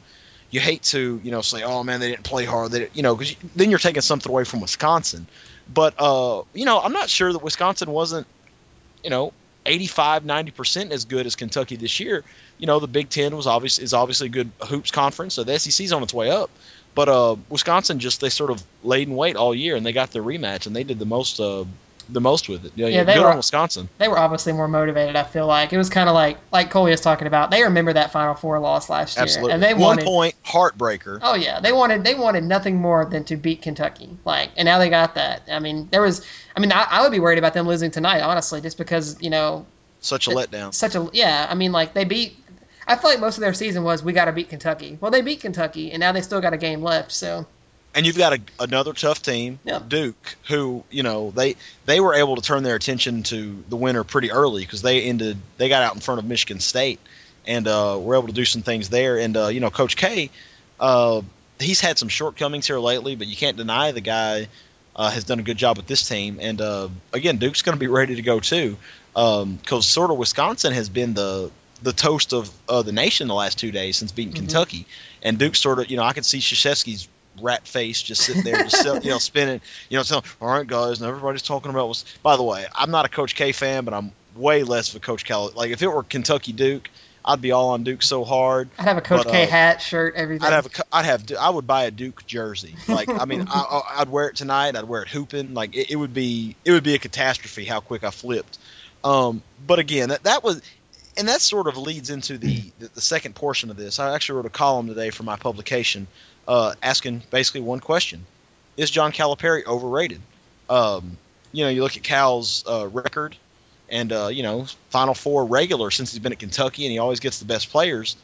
you 0.51 0.61
hate 0.61 0.83
to 0.85 1.21
you 1.23 1.31
know 1.31 1.41
say, 1.41 1.63
oh 1.63 1.83
man, 1.83 2.01
they 2.01 2.11
didn't 2.11 2.25
play 2.25 2.45
hard. 2.45 2.71
They 2.73 2.89
you 2.95 3.03
know, 3.03 3.15
because 3.15 3.33
you, 3.33 3.37
then 3.57 3.71
you're 3.71 3.79
taking 3.79 4.03
something 4.03 4.31
away 4.31 4.45
from 4.45 4.61
Wisconsin. 4.61 5.27
But 5.73 5.95
uh, 5.99 6.43
you 6.53 6.65
know, 6.65 6.81
I'm 6.81 6.93
not 6.93 7.09
sure 7.11 7.33
that 7.33 7.43
Wisconsin 7.43 7.91
wasn't, 7.91 8.27
you 9.03 9.11
know, 9.11 9.33
85, 9.67 10.25
90 10.25 10.51
percent 10.53 10.93
as 10.93 11.07
good 11.07 11.27
as 11.27 11.37
Kentucky 11.37 11.77
this 11.77 11.99
year. 12.01 12.23
You 12.59 12.67
know, 12.67 12.79
the 12.79 12.89
Big 12.89 13.09
Ten 13.09 13.37
was 13.37 13.47
obviously 13.47 13.85
is 13.85 13.95
obviously 13.95 14.27
a 14.27 14.31
good 14.31 14.51
hoops 14.61 14.91
conference, 14.91 15.35
so 15.35 15.45
the 15.45 15.59
SEC's 15.59 15.93
on 15.93 16.03
its 16.03 16.15
way 16.15 16.31
up. 16.31 16.51
But 16.95 17.09
uh, 17.09 17.37
Wisconsin 17.49 17.99
just 17.99 18.21
they 18.21 18.29
sort 18.31 18.51
of 18.51 18.63
laid 18.83 19.09
in 19.09 19.17
wait 19.17 19.37
all 19.37 19.55
year, 19.55 19.75
and 19.77 19.85
they 19.85 19.93
got 19.93 20.13
their 20.13 20.23
rematch, 20.23 20.67
and 20.67 20.77
they 20.77 20.85
did 20.85 20.99
the 20.99 21.07
most 21.07 21.41
uh, 21.41 21.65
the 22.09 22.21
most 22.21 22.49
with 22.51 22.67
it. 22.67 22.73
Yeah, 22.77 22.87
Yeah, 22.89 23.05
they 23.05 23.15
good 23.15 23.23
were- 23.23 23.31
on 23.31 23.37
Wisconsin. 23.39 23.89
They 23.99 24.09
were 24.09 24.19
obviously 24.19 24.53
more 24.53 24.69
motivated. 24.69 25.17
I 25.17 25.23
feel 25.25 25.47
like 25.47 25.73
it 25.73 25.79
was 25.79 25.89
kind 25.89 26.09
of 26.09 26.15
like 26.15 26.39
like 26.53 26.71
Colby 26.71 26.91
was 26.93 27.01
talking 27.01 27.27
about. 27.27 27.51
They 27.51 27.63
remember 27.65 27.95
that 27.95 28.13
Final 28.13 28.35
Four 28.35 28.59
loss 28.61 28.89
last 28.89 29.17
year, 29.19 29.51
and 29.51 29.63
they 29.63 29.73
one 29.75 29.83
wanted. 29.97 30.05
point 30.05 30.35
heartbreaker. 30.45 31.19
Oh 31.23 31.35
yeah, 31.35 31.61
they 31.61 31.73
wanted 31.73 32.05
they 32.05 32.15
wanted 32.15 32.45
nothing 32.45 32.77
more 32.77 33.05
than 33.07 33.25
to 33.25 33.37
beat 33.37 33.63
Kentucky. 33.63 34.11
Like, 34.25 34.51
and 34.57 34.67
now 34.67 34.79
they 34.79 34.91
got 34.91 35.17
that. 35.17 35.43
I 35.51 35.59
mean, 35.59 35.89
there 35.91 36.03
was. 36.03 36.25
I 36.57 36.61
mean, 36.61 36.71
I, 36.73 36.87
I 36.89 37.03
would 37.03 37.11
be 37.11 37.19
worried 37.21 37.39
about 37.39 37.55
them 37.55 37.67
losing 37.67 37.91
tonight, 37.91 38.21
honestly, 38.21 38.61
just 38.61 38.79
because 38.79 39.21
you 39.21 39.31
know 39.31 39.67
Such 40.01 40.29
a 40.29 40.31
letdown. 40.31 40.73
such 40.75 40.95
a 40.95 41.09
yeah. 41.13 41.47
I 41.51 41.55
mean, 41.55 41.73
like 41.73 41.95
they 41.95 42.05
beat. 42.05 42.39
I 42.87 42.97
feel 42.97 43.11
like 43.11 43.21
most 43.21 43.37
of 43.37 43.41
their 43.41 43.55
season 43.55 43.85
was 43.85 44.03
we 44.03 44.13
got 44.13 44.27
to 44.27 44.33
beat 44.33 44.49
Kentucky. 44.49 44.99
Well, 45.01 45.11
they 45.11 45.23
beat 45.23 45.41
Kentucky, 45.41 45.93
and 45.93 46.01
now 46.01 46.13
they 46.13 46.21
still 46.21 46.41
got 46.41 46.53
a 46.53 46.59
game 46.59 46.83
left. 46.83 47.13
So 47.13 47.47
and 47.95 48.05
you've 48.05 48.19
got 48.19 48.33
a, 48.33 48.41
another 48.59 48.93
tough 48.93 49.23
team, 49.23 49.59
Yeah. 49.65 49.81
Duke, 49.87 50.37
who 50.49 50.85
you 50.91 51.03
know 51.03 51.31
they 51.31 51.57
they 51.87 52.01
were 52.01 52.15
able 52.15 52.37
to 52.37 52.43
turn 52.43 52.63
their 52.63 52.75
attention 52.75 53.23
to 53.25 53.65
the 53.69 53.77
winner 53.77 54.05
pretty 54.05 54.33
early 54.33 54.63
because 54.63 54.83
they 54.83 55.03
ended 55.03 55.39
they 55.57 55.69
got 55.69 55.83
out 55.83 55.95
in 55.95 56.01
front 56.01 56.19
of 56.19 56.27
Michigan 56.27 56.61
State 56.61 56.99
and 57.47 57.69
uh, 57.69 57.99
were 58.01 58.17
able 58.17 58.29
to 58.29 58.33
do 58.33 58.45
some 58.45 58.63
things 58.63 58.89
there. 58.89 59.19
And 59.19 59.37
uh, 59.37 59.47
you 59.49 59.61
know, 59.61 59.71
Coach 59.71 59.97
K, 59.97 60.31
uh, 60.81 61.23
he's 61.61 61.81
had 61.81 61.99
some 61.99 62.09
shortcomings 62.09 62.67
here 62.67 62.79
lately, 62.79 63.17
but 63.17 63.27
you 63.27 63.37
can't 63.37 63.57
deny 63.57 63.93
the 63.93 64.01
guy 64.01 64.49
uh, 64.97 65.11
has 65.11 65.25
done 65.25 65.39
a 65.39 65.43
good 65.43 65.57
job 65.57 65.77
with 65.77 65.87
this 65.87 66.09
team. 66.09 66.39
And 66.41 66.61
uh, 66.61 66.89
again, 67.13 67.39
Duke's 67.39 67.63
going 67.63 67.77
to 67.77 67.81
be 67.81 67.87
ready 67.87 68.17
to 68.17 68.23
go 68.23 68.41
too, 68.41 68.77
because 69.13 69.87
sort 69.87 70.11
of 70.11 70.19
Wisconsin 70.19 70.73
has 70.73 70.89
been 70.89 71.15
the 71.15 71.51
the 71.85 71.93
toast 71.93 72.33
of 72.33 72.51
uh, 72.69 72.83
the 72.83 72.93
nation 72.93 73.29
the 73.29 73.35
last 73.35 73.59
two 73.59 73.71
days 73.71 73.97
since 73.97 74.11
beating 74.11 74.33
Mhm. 74.33 74.39
Kentucky, 74.39 74.87
and 75.23 75.39
Duke 75.39 75.55
sort 75.55 75.79
of 75.79 75.91
you 75.91 75.97
know 75.97 76.03
I 76.03 76.13
could 76.13 76.25
see 76.27 76.39
Krzyzewski's 76.39 77.07
rat 77.41 77.67
face 77.67 78.01
just 78.03 78.23
sitting 78.23 78.43
there, 78.43 78.63
just 78.65 78.85
you 79.05 79.11
know, 79.11 79.19
spinning, 79.31 79.61
you 79.89 79.97
know, 79.99 80.03
telling, 80.05 80.25
all 80.41 80.49
right, 80.49 80.67
guys, 80.67 81.01
and 81.01 81.09
everybody's 81.09 81.43
talking 81.43 81.71
about 81.71 81.89
was. 81.89 82.05
By 82.23 82.37
the 82.37 82.43
way, 82.43 82.67
I'm 82.75 82.91
not 82.91 83.05
a 83.07 83.09
Coach 83.09 83.35
K 83.35 83.53
fan, 83.53 83.85
but 83.85 83.95
I'm 83.95 84.13
way 84.37 84.63
less 84.65 84.91
of 84.91 84.97
a 84.97 85.01
Coach 85.01 85.25
Cal. 85.25 85.51
Like 85.55 85.71
if 85.71 85.83
it 85.83 85.89
were 85.89 86.03
Kentucky 86.03 86.53
Duke, 86.53 86.89
I'd 87.25 87.41
be 87.41 87.53
all 87.53 87.71
on 87.71 87.85
Duke 87.85 88.03
so 88.03 88.23
hard. 88.25 88.69
I'd 88.79 88.85
have 88.85 88.99
a 88.99 89.01
Coach 89.01 89.25
But, 89.25 89.33
K 89.33 89.45
uh, 89.45 89.47
hat, 89.49 89.83
shirt, 89.83 90.15
everything. 90.15 90.47
I'd 90.47 90.53
have 90.53 90.67
a, 90.67 90.71
I'd 90.93 91.05
have, 91.07 91.25
I 91.41 91.51
would 91.51 91.67
buy 91.67 91.85
a 91.85 91.91
Duke 91.91 92.27
jersey. 92.27 92.75
Like, 92.87 93.09
I 93.09 93.25
mean, 93.25 93.47
I, 93.51 93.81
I'd 93.99 94.09
wear 94.11 94.29
it 94.29 94.37
tonight. 94.37 94.77
I'd 94.77 94.85
wear 94.85 95.03
it 95.03 95.09
hooping. 95.09 95.55
Like, 95.55 95.75
it, 95.75 95.91
it 95.91 95.97
would 95.97 96.13
be, 96.15 96.55
it 96.65 96.73
would 96.73 96.85
be 96.85 96.95
a 96.95 96.99
catastrophe 96.99 97.65
how 97.65 97.81
quick 97.81 98.05
I 98.05 98.11
flipped. 98.11 98.59
Um, 99.03 99.43
but 99.67 99.79
again, 99.79 100.11
that 100.11 100.23
that 100.25 100.45
was, 100.45 100.63
and 101.17 101.29
that 101.29 101.41
sort 101.41 101.67
of 101.67 101.77
leads 101.77 102.11
into 102.11 102.39
the, 102.39 102.63
the 102.79 102.89
the 102.95 103.01
second 103.01 103.35
portion 103.35 103.71
of 103.71 103.77
this. 103.77 103.99
I 103.99 104.15
actually 104.15 104.37
wrote 104.37 104.47
a 104.47 104.51
column 104.51 104.87
today 104.87 105.11
for 105.11 105.23
my 105.23 105.37
publication, 105.37 106.07
uh, 106.49 106.75
asking 106.83 107.23
basically 107.31 107.61
one 107.61 107.81
question: 107.81 108.27
Is 108.77 108.91
John 108.91 109.13
Calipari 109.13 109.65
overrated? 109.67 110.21
Um, 110.69 111.17
you 111.53 111.65
know, 111.65 111.71
you 111.71 111.83
look 111.83 111.97
at 111.97 112.03
Cal's 112.03 112.65
uh, 112.67 112.89
record, 112.89 113.37
and 113.89 114.13
uh, 114.13 114.29
you 114.29 114.43
know, 114.43 114.67
Final 114.91 115.15
Four 115.15 115.47
regular 115.47 115.91
since 115.91 116.13
he's 116.13 116.21
been 116.21 116.33
at 116.33 116.39
Kentucky, 116.39 116.85
and 116.85 116.93
he 116.93 116.99
always 116.99 117.21
gets 117.21 117.39
the 117.39 117.45
best 117.45 117.71
players. 117.71 118.17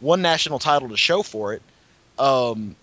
One 0.00 0.22
national 0.22 0.58
title 0.58 0.88
to 0.90 0.96
show 0.96 1.22
for 1.22 1.54
it. 1.54 1.62
Um, 2.18 2.76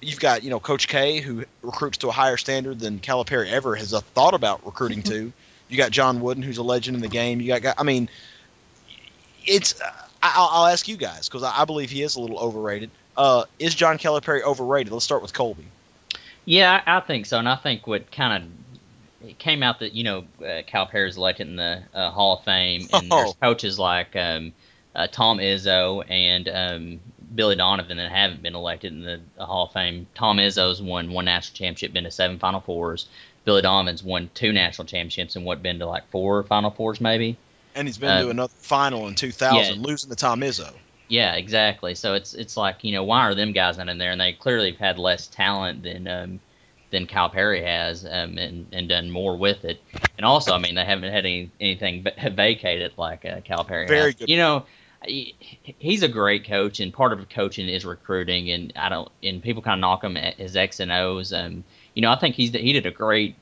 you've 0.00 0.20
got 0.20 0.42
you 0.42 0.50
know 0.50 0.60
Coach 0.60 0.88
K, 0.88 1.20
who 1.20 1.44
recruits 1.62 1.98
to 1.98 2.08
a 2.08 2.12
higher 2.12 2.36
standard 2.36 2.78
than 2.80 2.98
Calipari 2.98 3.50
ever 3.50 3.74
has 3.74 3.94
uh, 3.94 4.00
thought 4.00 4.34
about 4.34 4.66
recruiting 4.66 5.02
to. 5.04 5.32
You 5.68 5.76
got 5.76 5.90
John 5.90 6.20
Wooden, 6.20 6.42
who's 6.42 6.58
a 6.58 6.62
legend 6.62 6.94
in 6.96 7.02
the 7.02 7.08
game. 7.08 7.40
You 7.40 7.58
got, 7.60 7.74
I 7.78 7.82
mean, 7.82 8.08
it's. 9.48 9.80
I'll, 10.22 10.48
I'll 10.52 10.66
ask 10.66 10.88
you 10.88 10.96
guys 10.96 11.28
because 11.28 11.42
I, 11.44 11.64
believe 11.64 11.90
he 11.90 12.02
is 12.02 12.16
a 12.16 12.20
little 12.20 12.38
overrated. 12.38 12.90
Uh, 13.16 13.44
is 13.58 13.74
John 13.74 13.98
Calipari 13.98 14.42
overrated? 14.42 14.92
Let's 14.92 15.04
start 15.04 15.22
with 15.22 15.32
Colby. 15.32 15.64
Yeah, 16.44 16.82
I, 16.86 16.96
I 16.96 17.00
think 17.00 17.26
so, 17.26 17.38
and 17.38 17.48
I 17.48 17.56
think 17.56 17.86
what 17.86 18.10
kind 18.10 18.42
of 18.42 19.28
it 19.28 19.38
came 19.38 19.62
out 19.62 19.80
that 19.80 19.92
you 19.94 20.04
know 20.04 20.18
uh, 20.40 20.62
Calipari 20.68 21.08
is 21.08 21.16
elected 21.16 21.48
in 21.48 21.56
the 21.56 21.82
uh, 21.94 22.10
Hall 22.10 22.38
of 22.38 22.44
Fame, 22.44 22.88
and 22.92 23.02
there's 23.10 23.30
Oh. 23.30 23.36
coaches 23.40 23.78
like 23.78 24.14
um, 24.16 24.52
uh, 24.94 25.06
Tom 25.08 25.38
Izzo 25.38 26.04
and 26.08 26.48
um, 26.48 27.00
Billy 27.34 27.56
Donovan 27.56 27.96
that 27.98 28.10
haven't 28.10 28.42
been 28.42 28.54
elected 28.54 28.92
in 28.92 29.02
the, 29.02 29.20
the 29.36 29.46
Hall 29.46 29.66
of 29.66 29.72
Fame. 29.72 30.06
Tom 30.14 30.38
Izzo's 30.38 30.80
won 30.82 31.12
one 31.12 31.26
national 31.26 31.56
championship, 31.56 31.92
been 31.92 32.04
to 32.04 32.10
seven 32.10 32.38
Final 32.38 32.60
Fours. 32.60 33.06
Billy 33.44 33.62
Donovan's 33.62 34.02
won 34.02 34.30
two 34.34 34.52
national 34.52 34.86
championships 34.86 35.36
and 35.36 35.44
what 35.44 35.62
been 35.62 35.78
to 35.78 35.86
like 35.86 36.08
four 36.10 36.42
Final 36.42 36.70
Fours 36.70 37.00
maybe. 37.00 37.36
And 37.78 37.86
he's 37.86 37.96
been 37.98 38.10
Uh, 38.10 38.22
to 38.22 38.30
another 38.30 38.52
final 38.58 39.06
in 39.06 39.14
2000, 39.14 39.56
yeah. 39.56 39.86
losing 39.86 40.10
to 40.10 40.16
Tom 40.16 40.40
Izzo. 40.40 40.72
Yeah, 41.08 41.34
exactly. 41.34 41.94
So 41.94 42.14
it's 42.14 42.34
it's 42.34 42.56
like 42.56 42.82
you 42.82 42.92
know 42.92 43.04
why 43.04 43.20
are 43.20 43.34
them 43.34 43.52
guys 43.52 43.78
not 43.78 43.88
in 43.88 43.98
there? 43.98 44.10
And 44.10 44.20
they 44.20 44.32
clearly 44.32 44.72
have 44.72 44.80
had 44.80 44.98
less 44.98 45.26
talent 45.28 45.84
than 45.84 46.06
um, 46.08 46.40
than 46.90 47.06
Calipari 47.06 47.64
has, 47.64 48.04
um, 48.04 48.36
and 48.36 48.66
and 48.72 48.88
done 48.88 49.10
more 49.10 49.36
with 49.36 49.64
it. 49.64 49.80
And 50.16 50.26
also, 50.26 50.52
I 50.52 50.58
mean, 50.58 50.74
they 50.74 50.84
haven't 50.84 51.12
had 51.12 51.24
any, 51.24 51.50
anything 51.60 52.02
va- 52.02 52.30
vacated 52.30 52.92
like 52.98 53.24
uh, 53.24 53.40
Perry. 53.64 53.86
Very 53.86 54.10
has. 54.10 54.14
good. 54.16 54.28
You 54.28 54.36
know, 54.36 54.66
he, 55.06 55.34
he's 55.78 56.02
a 56.02 56.08
great 56.08 56.46
coach, 56.46 56.80
and 56.80 56.92
part 56.92 57.12
of 57.12 57.26
coaching 57.28 57.68
is 57.68 57.84
recruiting. 57.84 58.50
And 58.50 58.72
I 58.76 58.88
don't 58.88 59.10
and 59.22 59.42
people 59.42 59.62
kind 59.62 59.78
of 59.78 59.80
knock 59.80 60.04
him 60.04 60.16
at 60.16 60.34
his 60.34 60.56
X 60.56 60.80
and 60.80 60.90
O's. 60.92 61.32
Um, 61.32 61.64
you 61.94 62.02
know, 62.02 62.10
I 62.10 62.18
think 62.18 62.34
he's 62.34 62.50
he 62.50 62.72
did 62.72 62.84
a 62.84 62.90
great 62.90 63.36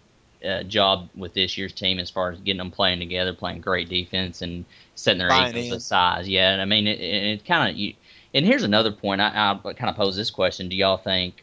uh, 0.45 0.63
job 0.63 1.09
with 1.15 1.35
this 1.35 1.57
year's 1.57 1.73
team 1.73 1.99
as 1.99 2.11
far 2.11 2.31
as 2.31 2.39
getting 2.41 2.59
them 2.59 2.71
playing 2.71 2.99
together, 2.99 3.33
playing 3.33 3.61
great 3.61 3.89
defense, 3.89 4.43
and 4.43 4.65
setting 4.95 5.19
their 5.19 5.31
egos 5.31 5.67
in. 5.67 5.73
aside. 5.73 6.27
Yeah, 6.27 6.53
and 6.53 6.63
I 6.63 6.65
mean, 6.65 6.87
it, 6.87 7.01
it, 7.01 7.45
kind 7.45 7.71
of 7.71 7.77
you. 7.77 7.95
And 8.35 8.45
here's 8.45 8.63
another 8.63 8.93
point. 8.93 9.21
I, 9.21 9.31
I'll 9.31 9.59
kind 9.75 9.91
of 9.91 9.97
pose 9.97 10.17
this 10.17 10.31
question: 10.31 10.69
Do 10.69 10.77
y'all 10.77 10.99
think 10.99 11.43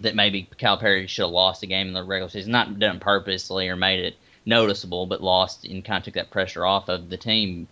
that 0.00 0.14
maybe 0.14 0.48
Cal 0.58 0.78
Calipari 0.78 1.08
should 1.08 1.22
have 1.22 1.30
lost 1.30 1.60
the 1.60 1.66
game 1.66 1.88
in 1.88 1.94
the 1.94 2.02
regular 2.02 2.28
season, 2.28 2.52
not 2.52 2.78
done 2.78 3.00
purposely 3.00 3.68
or 3.68 3.76
made 3.76 4.04
it 4.04 4.16
noticeable, 4.44 5.06
but 5.06 5.22
lost 5.22 5.64
and 5.64 5.84
kind 5.84 5.98
of 5.98 6.04
took 6.04 6.14
that 6.14 6.30
pressure 6.30 6.66
off 6.66 6.88
of 6.88 7.08
the 7.08 7.16
team? 7.16 7.68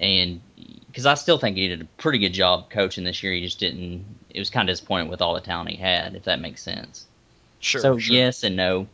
And 0.00 0.40
because 0.86 1.06
I 1.06 1.14
still 1.14 1.38
think 1.38 1.56
he 1.56 1.68
did 1.68 1.82
a 1.82 1.84
pretty 1.96 2.18
good 2.18 2.32
job 2.32 2.70
coaching 2.70 3.04
this 3.04 3.22
year, 3.22 3.32
he 3.32 3.42
just 3.42 3.60
didn't. 3.60 4.04
It 4.30 4.38
was 4.38 4.50
kind 4.50 4.68
of 4.68 4.72
disappointing 4.72 5.08
with 5.08 5.22
all 5.22 5.34
the 5.34 5.40
talent 5.40 5.70
he 5.70 5.76
had, 5.76 6.14
if 6.16 6.24
that 6.24 6.40
makes 6.40 6.62
sense. 6.62 7.06
Sure. 7.60 7.80
so 7.80 7.98
sure. 7.98 8.16
yes 8.16 8.42
and 8.42 8.56
no. 8.56 8.88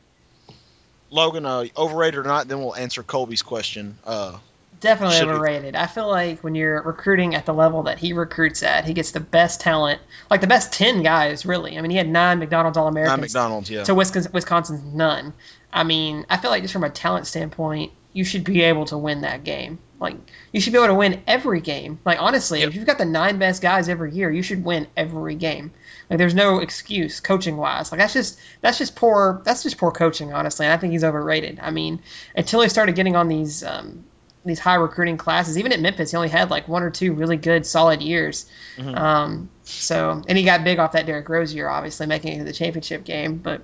Logan, 1.10 1.46
uh, 1.46 1.64
overrated 1.76 2.20
or 2.20 2.22
not? 2.22 2.48
Then 2.48 2.60
we'll 2.60 2.74
answer 2.74 3.02
Colby's 3.02 3.42
question. 3.42 3.98
Uh, 4.04 4.38
Definitely 4.80 5.20
overrated. 5.22 5.74
I 5.74 5.86
feel 5.86 6.08
like 6.08 6.44
when 6.44 6.54
you're 6.54 6.80
recruiting 6.80 7.34
at 7.34 7.46
the 7.46 7.52
level 7.52 7.84
that 7.84 7.98
he 7.98 8.12
recruits 8.12 8.62
at, 8.62 8.84
he 8.84 8.92
gets 8.92 9.10
the 9.10 9.20
best 9.20 9.60
talent, 9.60 10.00
like 10.30 10.40
the 10.40 10.46
best 10.46 10.72
ten 10.72 11.02
guys, 11.02 11.44
really. 11.44 11.76
I 11.76 11.80
mean, 11.80 11.90
he 11.90 11.96
had 11.96 12.08
nine 12.08 12.38
McDonald's 12.38 12.78
All 12.78 12.86
Americans 12.86 13.20
McDonald's, 13.20 13.68
yeah. 13.68 13.82
to 13.84 13.94
Wisconsin, 13.94 14.30
Wisconsin's 14.32 14.94
none. 14.94 15.32
I 15.72 15.82
mean, 15.82 16.26
I 16.30 16.36
feel 16.36 16.50
like 16.50 16.62
just 16.62 16.72
from 16.72 16.84
a 16.84 16.90
talent 16.90 17.26
standpoint, 17.26 17.92
you 18.12 18.24
should 18.24 18.44
be 18.44 18.62
able 18.62 18.84
to 18.86 18.96
win 18.96 19.22
that 19.22 19.42
game. 19.42 19.80
Like, 20.00 20.16
you 20.52 20.60
should 20.60 20.72
be 20.72 20.78
able 20.78 20.88
to 20.88 20.94
win 20.94 21.22
every 21.26 21.60
game. 21.60 21.98
Like, 22.04 22.18
honestly, 22.20 22.60
Yep. 22.60 22.68
if 22.68 22.74
you've 22.76 22.86
got 22.86 22.98
the 22.98 23.04
nine 23.04 23.38
best 23.38 23.60
guys 23.60 23.88
every 23.88 24.12
year, 24.12 24.30
you 24.30 24.42
should 24.42 24.64
win 24.64 24.86
every 24.96 25.34
game. 25.34 25.72
Like, 26.08 26.18
there's 26.18 26.34
no 26.34 26.60
excuse 26.60 27.20
coaching 27.20 27.56
wise. 27.56 27.90
Like, 27.90 28.00
that's 28.00 28.12
just 28.12 28.38
that's 28.60 28.78
just 28.78 28.94
poor. 28.94 29.42
That's 29.44 29.62
just 29.64 29.76
poor 29.76 29.90
coaching, 29.90 30.32
honestly. 30.32 30.66
And 30.66 30.72
I 30.72 30.76
think 30.76 30.92
he's 30.92 31.04
overrated. 31.04 31.58
I 31.60 31.70
mean, 31.72 32.00
until 32.36 32.60
he 32.60 32.68
started 32.68 32.94
getting 32.94 33.16
on 33.16 33.28
these 33.28 33.64
um, 33.64 34.04
these 34.44 34.60
high 34.60 34.76
recruiting 34.76 35.16
classes, 35.18 35.58
even 35.58 35.72
at 35.72 35.80
Memphis, 35.80 36.12
he 36.12 36.16
only 36.16 36.28
had 36.28 36.48
like 36.48 36.68
one 36.68 36.82
or 36.84 36.90
two 36.90 37.12
really 37.12 37.36
good, 37.36 37.66
solid 37.66 38.00
years. 38.00 38.46
Mhm. 38.78 38.96
Um, 38.96 39.50
so, 39.64 40.22
and 40.28 40.38
he 40.38 40.44
got 40.44 40.62
big 40.64 40.78
off 40.78 40.92
that 40.92 41.06
Derrick 41.06 41.28
Rose 41.28 41.52
year, 41.52 41.68
obviously 41.68 42.06
making 42.06 42.34
it 42.34 42.38
to 42.38 42.44
the 42.44 42.52
championship 42.52 43.04
game. 43.04 43.36
But 43.38 43.62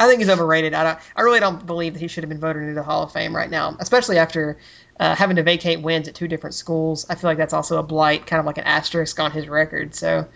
I 0.00 0.08
think 0.08 0.18
he's 0.18 0.30
overrated. 0.30 0.74
I 0.74 0.82
don't, 0.84 0.98
I 1.14 1.20
really 1.22 1.38
don't 1.38 1.64
believe 1.64 1.92
that 1.92 2.00
he 2.00 2.08
should 2.08 2.24
have 2.24 2.28
been 2.30 2.40
voted 2.40 2.62
into 2.62 2.74
the 2.74 2.82
Hall 2.82 3.04
of 3.04 3.12
Fame 3.12 3.36
right 3.36 3.50
now, 3.50 3.76
especially 3.78 4.18
after 4.18 4.58
uh, 5.02 5.16
having 5.16 5.34
to 5.34 5.42
vacate 5.42 5.82
wins 5.82 6.06
at 6.06 6.14
two 6.14 6.28
different 6.28 6.54
schools. 6.54 7.06
I 7.10 7.16
feel 7.16 7.28
like 7.28 7.36
that's 7.36 7.52
also 7.52 7.76
a 7.76 7.82
blight, 7.82 8.24
kind 8.24 8.38
of 8.38 8.46
like 8.46 8.58
an 8.58 8.64
asterisk 8.64 9.18
on 9.18 9.32
his 9.32 9.48
record. 9.48 9.96
So 9.96 10.28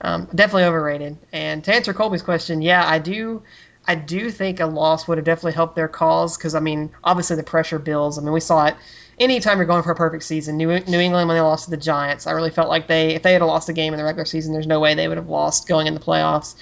um, 0.00 0.28
definitely 0.32 0.64
overrated. 0.64 1.16
And 1.32 1.64
to 1.64 1.74
answer 1.74 1.92
Colby's 1.92 2.22
question, 2.22 2.62
yeah, 2.62 2.86
I 2.86 3.00
do. 3.00 3.42
I 3.84 3.96
do 3.96 4.30
think 4.30 4.60
a 4.60 4.66
loss 4.66 5.08
would 5.08 5.18
have 5.18 5.24
definitely 5.24 5.54
helped 5.54 5.74
their 5.74 5.88
cause 5.88 6.36
because 6.36 6.54
I 6.54 6.60
mean, 6.60 6.92
obviously 7.02 7.34
the 7.34 7.42
pressure 7.42 7.80
builds. 7.80 8.16
I 8.16 8.22
mean, 8.22 8.32
we 8.32 8.38
saw 8.38 8.66
it. 8.66 8.76
Anytime 9.18 9.58
you're 9.58 9.66
going 9.66 9.82
for 9.82 9.90
a 9.90 9.96
perfect 9.96 10.22
season, 10.22 10.58
New, 10.58 10.68
New 10.68 11.00
England 11.00 11.26
when 11.26 11.36
they 11.36 11.40
lost 11.40 11.64
to 11.64 11.70
the 11.72 11.76
Giants, 11.76 12.28
I 12.28 12.32
really 12.32 12.50
felt 12.50 12.68
like 12.68 12.86
they, 12.86 13.16
if 13.16 13.22
they 13.22 13.32
had 13.32 13.42
lost 13.42 13.68
a 13.68 13.72
game 13.72 13.94
in 13.94 13.98
the 13.98 14.04
regular 14.04 14.26
season, 14.26 14.52
there's 14.52 14.66
no 14.68 14.78
way 14.78 14.94
they 14.94 15.08
would 15.08 15.18
have 15.18 15.28
lost 15.28 15.66
going 15.66 15.88
in 15.88 15.94
the 15.94 16.00
playoffs. 16.00 16.54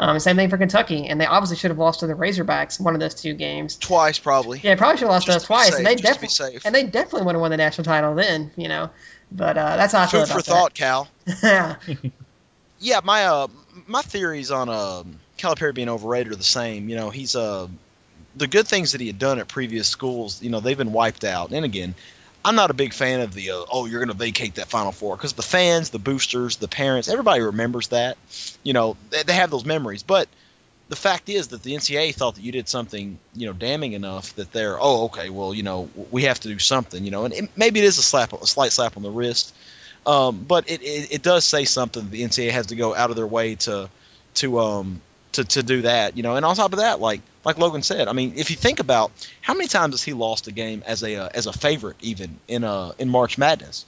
Um, 0.00 0.18
same 0.18 0.36
thing 0.36 0.48
for 0.48 0.56
Kentucky, 0.56 1.08
and 1.08 1.20
they 1.20 1.26
obviously 1.26 1.58
should 1.58 1.70
have 1.70 1.78
lost 1.78 2.00
to 2.00 2.06
the 2.06 2.14
Razorbacks 2.14 2.80
one 2.80 2.94
of 2.94 3.00
those 3.00 3.14
two 3.14 3.34
games. 3.34 3.76
Twice, 3.76 4.18
probably. 4.18 4.58
Yeah, 4.62 4.74
probably 4.74 4.96
should 4.96 5.02
have 5.02 5.10
lost 5.10 5.26
Just 5.26 5.40
those 5.40 5.46
twice, 5.46 5.68
safe, 5.68 5.76
and 5.76 5.86
they 5.86 5.94
just 5.94 6.14
to 6.14 6.20
be 6.20 6.26
definitely 6.26 6.60
and 6.64 6.74
they 6.74 6.84
definitely 6.84 7.26
would 7.26 7.34
have 7.34 7.40
won 7.42 7.50
the 7.50 7.58
national 7.58 7.84
title 7.84 8.14
then, 8.14 8.50
you 8.56 8.68
know. 8.68 8.88
But 9.30 9.58
uh, 9.58 9.76
that's 9.76 9.92
how 9.92 10.00
I 10.00 10.06
feel 10.06 10.24
Food 10.24 10.36
for 10.36 10.40
thought, 10.40 10.74
Cal. 10.74 11.06
that. 11.42 11.80
Yeah, 12.82 13.00
my 13.04 13.26
uh, 13.26 13.48
my 13.86 14.00
theories 14.00 14.50
on 14.50 14.70
um, 14.70 15.20
Calipari 15.36 15.74
being 15.74 15.90
overrated 15.90 16.32
are 16.32 16.36
the 16.36 16.42
same. 16.42 16.88
You 16.88 16.96
know, 16.96 17.10
he's 17.10 17.36
uh, 17.36 17.68
the 18.34 18.46
good 18.46 18.66
things 18.66 18.92
that 18.92 19.02
he 19.02 19.06
had 19.06 19.18
done 19.18 19.38
at 19.38 19.48
previous 19.48 19.86
schools. 19.86 20.42
You 20.42 20.48
know, 20.48 20.60
they've 20.60 20.78
been 20.78 20.92
wiped 20.92 21.24
out. 21.24 21.50
And 21.50 21.62
again, 21.64 21.94
I'm 22.44 22.54
not 22.54 22.70
a 22.70 22.74
big 22.74 22.94
fan 22.94 23.20
of 23.20 23.34
the 23.34 23.50
uh, 23.50 23.64
oh 23.70 23.86
you're 23.86 24.00
going 24.00 24.16
to 24.16 24.24
vacate 24.24 24.54
that 24.56 24.68
Final 24.68 24.92
Four 24.92 25.16
because 25.16 25.34
the 25.34 25.42
fans, 25.42 25.90
the 25.90 25.98
boosters, 25.98 26.56
the 26.56 26.68
parents, 26.68 27.08
everybody 27.08 27.42
remembers 27.42 27.88
that. 27.88 28.16
You 28.62 28.72
know, 28.72 28.96
they, 29.10 29.22
they 29.22 29.34
have 29.34 29.50
those 29.50 29.64
memories. 29.64 30.02
But 30.02 30.28
the 30.88 30.96
fact 30.96 31.28
is 31.28 31.48
that 31.48 31.62
the 31.62 31.74
NCAA 31.74 32.14
thought 32.14 32.36
that 32.36 32.42
you 32.42 32.52
did 32.52 32.68
something 32.68 33.18
you 33.34 33.46
know 33.46 33.52
damning 33.52 33.92
enough 33.92 34.34
that 34.36 34.52
they're 34.52 34.78
oh 34.80 35.04
okay 35.04 35.30
well 35.30 35.54
you 35.54 35.62
know 35.62 35.88
we 36.10 36.24
have 36.24 36.40
to 36.40 36.48
do 36.48 36.58
something 36.58 37.04
you 37.04 37.10
know 37.10 37.24
and 37.24 37.34
it, 37.34 37.50
maybe 37.56 37.78
it 37.80 37.84
is 37.84 37.98
a 37.98 38.02
slap 38.02 38.32
a 38.32 38.46
slight 38.46 38.72
slap 38.72 38.96
on 38.96 39.02
the 39.02 39.10
wrist. 39.10 39.54
Um, 40.06 40.44
but 40.48 40.70
it, 40.70 40.82
it, 40.82 41.12
it 41.12 41.22
does 41.22 41.44
say 41.44 41.66
something. 41.66 42.08
The 42.08 42.22
NCAA 42.22 42.52
has 42.52 42.68
to 42.68 42.76
go 42.76 42.94
out 42.94 43.10
of 43.10 43.16
their 43.16 43.26
way 43.26 43.56
to 43.56 43.90
to 44.36 44.60
um 44.60 45.02
to, 45.32 45.44
to 45.44 45.62
do 45.62 45.82
that, 45.82 46.16
you 46.16 46.22
know. 46.22 46.36
And 46.36 46.44
on 46.44 46.56
top 46.56 46.72
of 46.72 46.78
that, 46.78 47.00
like 47.00 47.20
like 47.44 47.58
Logan 47.58 47.82
said, 47.82 48.08
I 48.08 48.12
mean, 48.12 48.34
if 48.36 48.50
you 48.50 48.56
think 48.56 48.80
about 48.80 49.12
how 49.40 49.54
many 49.54 49.68
times 49.68 49.94
has 49.94 50.02
he 50.02 50.12
lost 50.12 50.46
a 50.48 50.52
game 50.52 50.82
as 50.86 51.02
a 51.02 51.16
uh, 51.16 51.28
as 51.32 51.46
a 51.46 51.52
favorite 51.52 51.96
even 52.00 52.38
in 52.48 52.64
uh 52.64 52.92
in 52.98 53.08
March 53.08 53.38
Madness. 53.38 53.84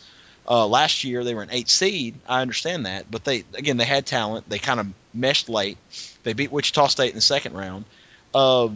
Uh, 0.48 0.66
last 0.66 1.04
year 1.04 1.22
they 1.22 1.34
were 1.34 1.42
an 1.42 1.50
eight 1.52 1.68
seed. 1.68 2.16
I 2.28 2.42
understand 2.42 2.86
that, 2.86 3.08
but 3.08 3.22
they 3.24 3.44
again 3.54 3.76
they 3.76 3.84
had 3.84 4.06
talent. 4.06 4.48
They 4.48 4.58
kind 4.58 4.80
of 4.80 4.88
meshed 5.14 5.48
late. 5.48 5.78
They 6.24 6.32
beat 6.32 6.50
Wichita 6.50 6.88
State 6.88 7.10
in 7.10 7.14
the 7.14 7.20
second 7.20 7.54
round. 7.54 7.84
Uh, 8.34 8.68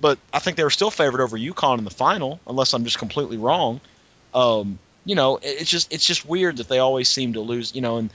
but 0.00 0.16
I 0.32 0.38
think 0.38 0.56
they 0.56 0.62
were 0.62 0.70
still 0.70 0.92
favored 0.92 1.20
over 1.20 1.36
UConn 1.36 1.78
in 1.78 1.84
the 1.84 1.90
final, 1.90 2.38
unless 2.46 2.72
I'm 2.72 2.84
just 2.84 2.98
completely 2.98 3.36
wrong. 3.36 3.80
Um, 4.32 4.78
you 5.04 5.16
know, 5.16 5.38
it- 5.38 5.62
it's 5.62 5.70
just 5.70 5.92
it's 5.92 6.06
just 6.06 6.24
weird 6.24 6.58
that 6.58 6.68
they 6.68 6.78
always 6.78 7.08
seem 7.08 7.32
to 7.32 7.40
lose. 7.40 7.74
You 7.74 7.80
know, 7.80 7.96
and 7.96 8.10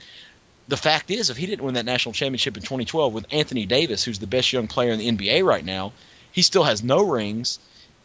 the 0.68 0.76
fact 0.76 1.10
is, 1.10 1.30
if 1.30 1.36
he 1.36 1.46
didn't 1.46 1.64
win 1.64 1.74
that 1.74 1.84
national 1.84 2.12
championship 2.12 2.56
in 2.56 2.62
2012 2.62 3.12
with 3.12 3.26
Anthony 3.30 3.66
Davis, 3.66 4.04
who's 4.04 4.18
the 4.18 4.26
best 4.26 4.52
young 4.52 4.66
player 4.66 4.92
in 4.92 4.98
the 4.98 5.10
NBA 5.10 5.44
right 5.44 5.64
now, 5.64 5.92
he 6.32 6.42
still 6.42 6.64
has 6.64 6.82
no 6.82 7.06
rings, 7.06 7.58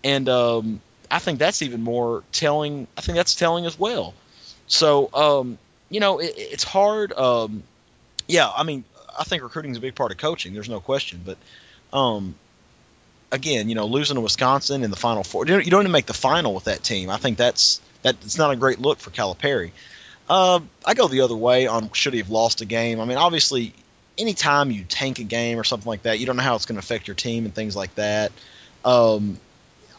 and 0.03 0.27
um, 0.29 0.81
I 1.09 1.19
think 1.19 1.39
that's 1.39 1.61
even 1.61 1.81
more 1.81 2.23
telling. 2.31 2.87
I 2.97 3.01
think 3.01 3.15
that's 3.15 3.35
telling 3.35 3.65
as 3.65 3.79
well. 3.79 4.13
So, 4.67 5.09
um, 5.13 5.57
you 5.89 5.99
know, 5.99 6.19
it, 6.19 6.33
it's 6.37 6.63
hard. 6.63 7.13
Um, 7.13 7.63
yeah, 8.27 8.49
I 8.49 8.63
mean, 8.63 8.83
I 9.17 9.23
think 9.23 9.41
recruiting 9.41 9.71
is 9.71 9.77
a 9.77 9.81
big 9.81 9.95
part 9.95 10.11
of 10.11 10.17
coaching. 10.17 10.53
There's 10.53 10.69
no 10.69 10.79
question, 10.79 11.21
but 11.25 11.37
um, 11.91 12.35
again, 13.31 13.69
you 13.69 13.75
know, 13.75 13.85
losing 13.85 14.15
to 14.15 14.21
Wisconsin 14.21 14.83
in 14.83 14.91
the 14.91 14.97
Final 14.97 15.23
Four, 15.23 15.45
you 15.45 15.53
don't, 15.53 15.65
you 15.65 15.71
don't 15.71 15.81
even 15.81 15.91
make 15.91 16.05
the 16.05 16.13
final 16.13 16.53
with 16.53 16.65
that 16.65 16.83
team. 16.83 17.09
I 17.09 17.17
think 17.17 17.37
that's 17.37 17.81
that. 18.03 18.15
It's 18.23 18.37
not 18.37 18.51
a 18.51 18.55
great 18.55 18.79
look 18.79 18.99
for 18.99 19.09
Calipari. 19.11 19.71
Uh, 20.29 20.59
I 20.85 20.93
go 20.93 21.07
the 21.07 21.21
other 21.21 21.35
way 21.35 21.67
on 21.67 21.91
should 21.93 22.13
he 22.13 22.19
have 22.19 22.29
lost 22.29 22.61
a 22.61 22.65
game. 22.65 22.99
I 22.99 23.05
mean, 23.05 23.17
obviously, 23.17 23.73
anytime 24.17 24.69
you 24.69 24.83
tank 24.83 25.19
a 25.19 25.23
game 25.23 25.59
or 25.59 25.63
something 25.63 25.89
like 25.89 26.03
that, 26.03 26.19
you 26.19 26.25
don't 26.25 26.37
know 26.37 26.43
how 26.43 26.55
it's 26.55 26.65
going 26.65 26.75
to 26.75 26.85
affect 26.85 27.07
your 27.07 27.15
team 27.15 27.45
and 27.45 27.53
things 27.53 27.75
like 27.75 27.95
that. 27.95 28.31
Um, 28.85 29.39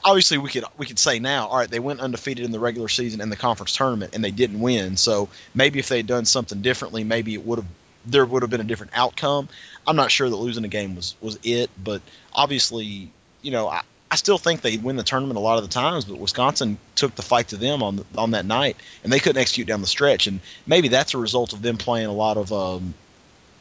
obviously, 0.05 0.39
we 0.39 0.51
could 0.51 0.65
we 0.79 0.87
could 0.87 0.99
say 0.99 1.19
now, 1.19 1.49
all 1.49 1.57
right, 1.57 1.69
they 1.69 1.81
went 1.81 2.01
undefeated 2.01 2.45
in 2.45 2.53
the 2.53 2.61
regular 2.61 2.89
season 2.89 3.21
and 3.21 3.33
the 3.33 3.37
conference 3.37 3.75
tournament, 3.75 4.15
and 4.15 4.23
they 4.23 4.31
didn't 4.31 4.61
win. 4.61 4.97
So 4.97 5.29
maybe 5.55 5.79
if 5.81 5.89
they 5.89 5.97
had 5.97 6.07
done 6.07 6.25
something 6.25 6.63
differently, 6.63 7.03
maybe 7.03 7.35
it 7.35 7.45
would 7.45 7.59
have 7.59 7.69
there 8.07 8.25
would 8.25 8.43
have 8.43 8.51
been 8.51 8.61
a 8.61 8.65
different 8.65 8.93
outcome. 8.95 9.49
I'm 9.87 9.97
not 9.97 10.11
sure 10.11 10.29
that 10.29 10.37
losing 10.37 10.65
a 10.65 10.69
game 10.69 10.95
was 10.97 11.17
was 11.21 11.39
it, 11.43 11.71
but 11.83 12.03
obviously, 12.33 13.11
you 13.43 13.51
know, 13.51 13.81
I 14.11 14.17
still 14.17 14.39
think 14.39 14.61
they'd 14.61 14.83
win 14.83 14.97
the 14.97 15.05
tournament 15.05 15.37
a 15.37 15.41
lot 15.41 15.59
of 15.59 15.63
the 15.63 15.71
times, 15.71 16.05
but 16.05 16.19
Wisconsin 16.19 16.79
took 16.97 17.15
the 17.15 17.23
fight 17.23 17.49
to 17.49 17.57
them 17.57 17.83
on 17.83 17.97
the, 17.97 18.05
on 18.19 18.33
that 18.33 18.45
night, 18.45 18.77
and 19.05 19.13
they 19.13 19.21
couldn't 19.21 19.41
execute 19.41 19.69
down 19.69 19.81
the 19.81 19.87
stretch, 19.87 20.27
and 20.27 20.41
maybe 20.67 20.89
that's 20.89 21.15
a 21.15 21.19
result 21.19 21.53
of 21.53 21.63
them 21.63 21.77
playing 21.77 22.07
a 22.07 22.13
lot 22.13 22.37
of 22.37 22.53
um, 22.53 22.95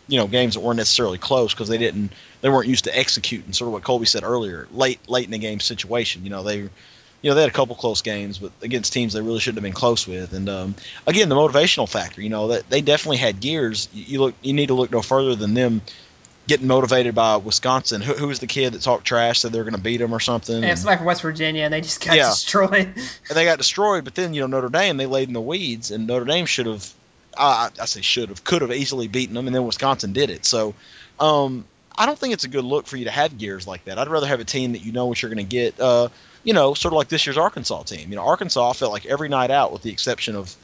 you 0.10 0.18
know 0.18 0.27
games 0.27 0.56
that 0.56 0.62
weren't 0.62 0.77
necessarily 0.77 1.20
close 1.20 1.53
because 1.53 1.70
they 1.70 1.77
didn't 1.77 2.12
they 2.41 2.50
weren't 2.50 2.68
used 2.68 2.86
to 2.86 2.98
executing 2.98 3.53
sort 3.53 3.68
of 3.68 3.74
what 3.74 3.84
Colby 3.84 4.08
said 4.08 4.24
earlier 4.24 4.68
late 4.72 5.08
late 5.08 5.25
in 5.25 5.32
the 5.32 5.38
game 5.38 5.60
situation. 5.60 6.24
You 6.24 6.32
know 6.32 6.44
they 6.44 6.58
you 6.58 6.70
know 7.24 7.36
they 7.36 7.41
had 7.41 7.50
a 7.50 7.53
couple 7.53 7.75
close 7.75 8.01
games 8.01 8.39
but 8.39 8.51
against 8.62 8.91
teams 8.91 9.13
they 9.13 9.22
really 9.22 9.39
shouldn't 9.39 9.58
have 9.58 9.63
been 9.63 9.74
close 9.74 10.08
with. 10.08 10.34
And 10.34 10.50
um, 10.50 10.75
again 11.06 11.29
the 11.29 11.36
motivational 11.36 11.88
factor 11.88 12.22
you 12.22 12.29
know 12.29 12.50
that 12.50 12.68
they 12.70 12.82
definitely 12.82 13.18
had 13.18 13.39
gears. 13.39 13.88
You, 13.94 14.20
look 14.22 14.36
you 14.41 14.53
need 14.53 14.68
to 14.68 14.74
look 14.74 14.91
no 14.91 15.03
further 15.03 15.36
than 15.36 15.53
them 15.53 15.82
getting 16.50 16.68
motivated 16.68 17.13
by 17.13 17.38
Wisconsin 17.38 18.01
who, 18.01 18.13
who 18.13 18.27
was 18.27 18.39
the 18.39 18.48
kid 18.48 18.74
that 18.74 18.82
talked 18.82 19.06
trash 19.06 19.39
said 19.39 19.51
they're 19.51 19.63
going 19.63 19.75
to 19.75 19.79
beat 19.82 19.98
them 19.98 20.12
or 20.13 20.20
something 20.20 20.63
Yeah, 20.63 20.74
somebody 20.74 20.98
from 20.98 21.06
West 21.06 21.22
Virginia, 21.22 21.63
and 21.63 21.72
they 21.74 21.82
just 21.82 22.03
got 22.03 22.18
Yeah. 22.18 22.29
destroyed. 22.32 22.72
and 22.96 23.38
they 23.38 23.46
got 23.46 23.60
destroyed. 23.60 24.03
But 24.03 24.15
then 24.15 24.34
you 24.34 24.41
know 24.41 24.48
Notre 24.48 24.70
Dame 24.70 24.98
they 24.98 25.06
laid 25.06 25.27
in 25.27 25.34
the 25.36 25.41
weeds, 25.41 25.91
and 25.91 26.08
Notre 26.08 26.25
Dame 26.25 26.48
should 26.48 26.65
have, 26.65 26.91
I, 27.38 27.70
I 27.79 27.86
say 27.86 28.01
should 28.01 28.29
have, 28.29 28.44
could 28.44 28.63
have 28.63 28.72
easily 28.74 29.08
beaten 29.08 29.36
them, 29.36 29.46
and 29.48 29.56
then 29.56 29.63
Wisconsin 29.63 30.12
did 30.12 30.32
it. 30.32 30.44
So 30.44 30.74
um, 31.20 31.65
I 31.96 32.08
don't 32.08 32.18
think 32.18 32.34
it's 32.34 32.46
a 32.46 32.50
good 32.50 32.65
look 32.65 32.88
for 32.88 32.98
you 32.98 33.06
to 33.06 33.12
have 33.12 33.38
gears 33.38 33.68
like 33.68 33.86
that. 33.86 34.00
I'd 34.00 34.08
rather 34.08 34.27
have 34.27 34.39
a 34.39 34.46
team 34.46 34.72
that 34.72 34.84
you 34.84 34.91
know 34.91 35.06
what 35.06 35.22
you're 35.22 35.29
going 35.34 35.46
to 35.46 35.56
get. 35.56 35.79
Uh, 35.79 36.10
you 36.44 36.53
know, 36.53 36.74
sort 36.74 36.94
of 36.94 36.98
like 36.98 37.10
this 37.10 37.27
year's 37.27 37.38
Arkansas 37.38 37.84
team. 37.84 38.10
You 38.10 38.15
know, 38.15 38.25
Arkansas 38.25 38.70
I 38.70 38.74
felt 38.74 38.91
like 38.91 39.06
every 39.06 39.29
night 39.29 39.51
out, 39.51 39.72
with 39.72 39.84
the 39.84 39.91
exception 39.91 40.36
of 40.36 40.56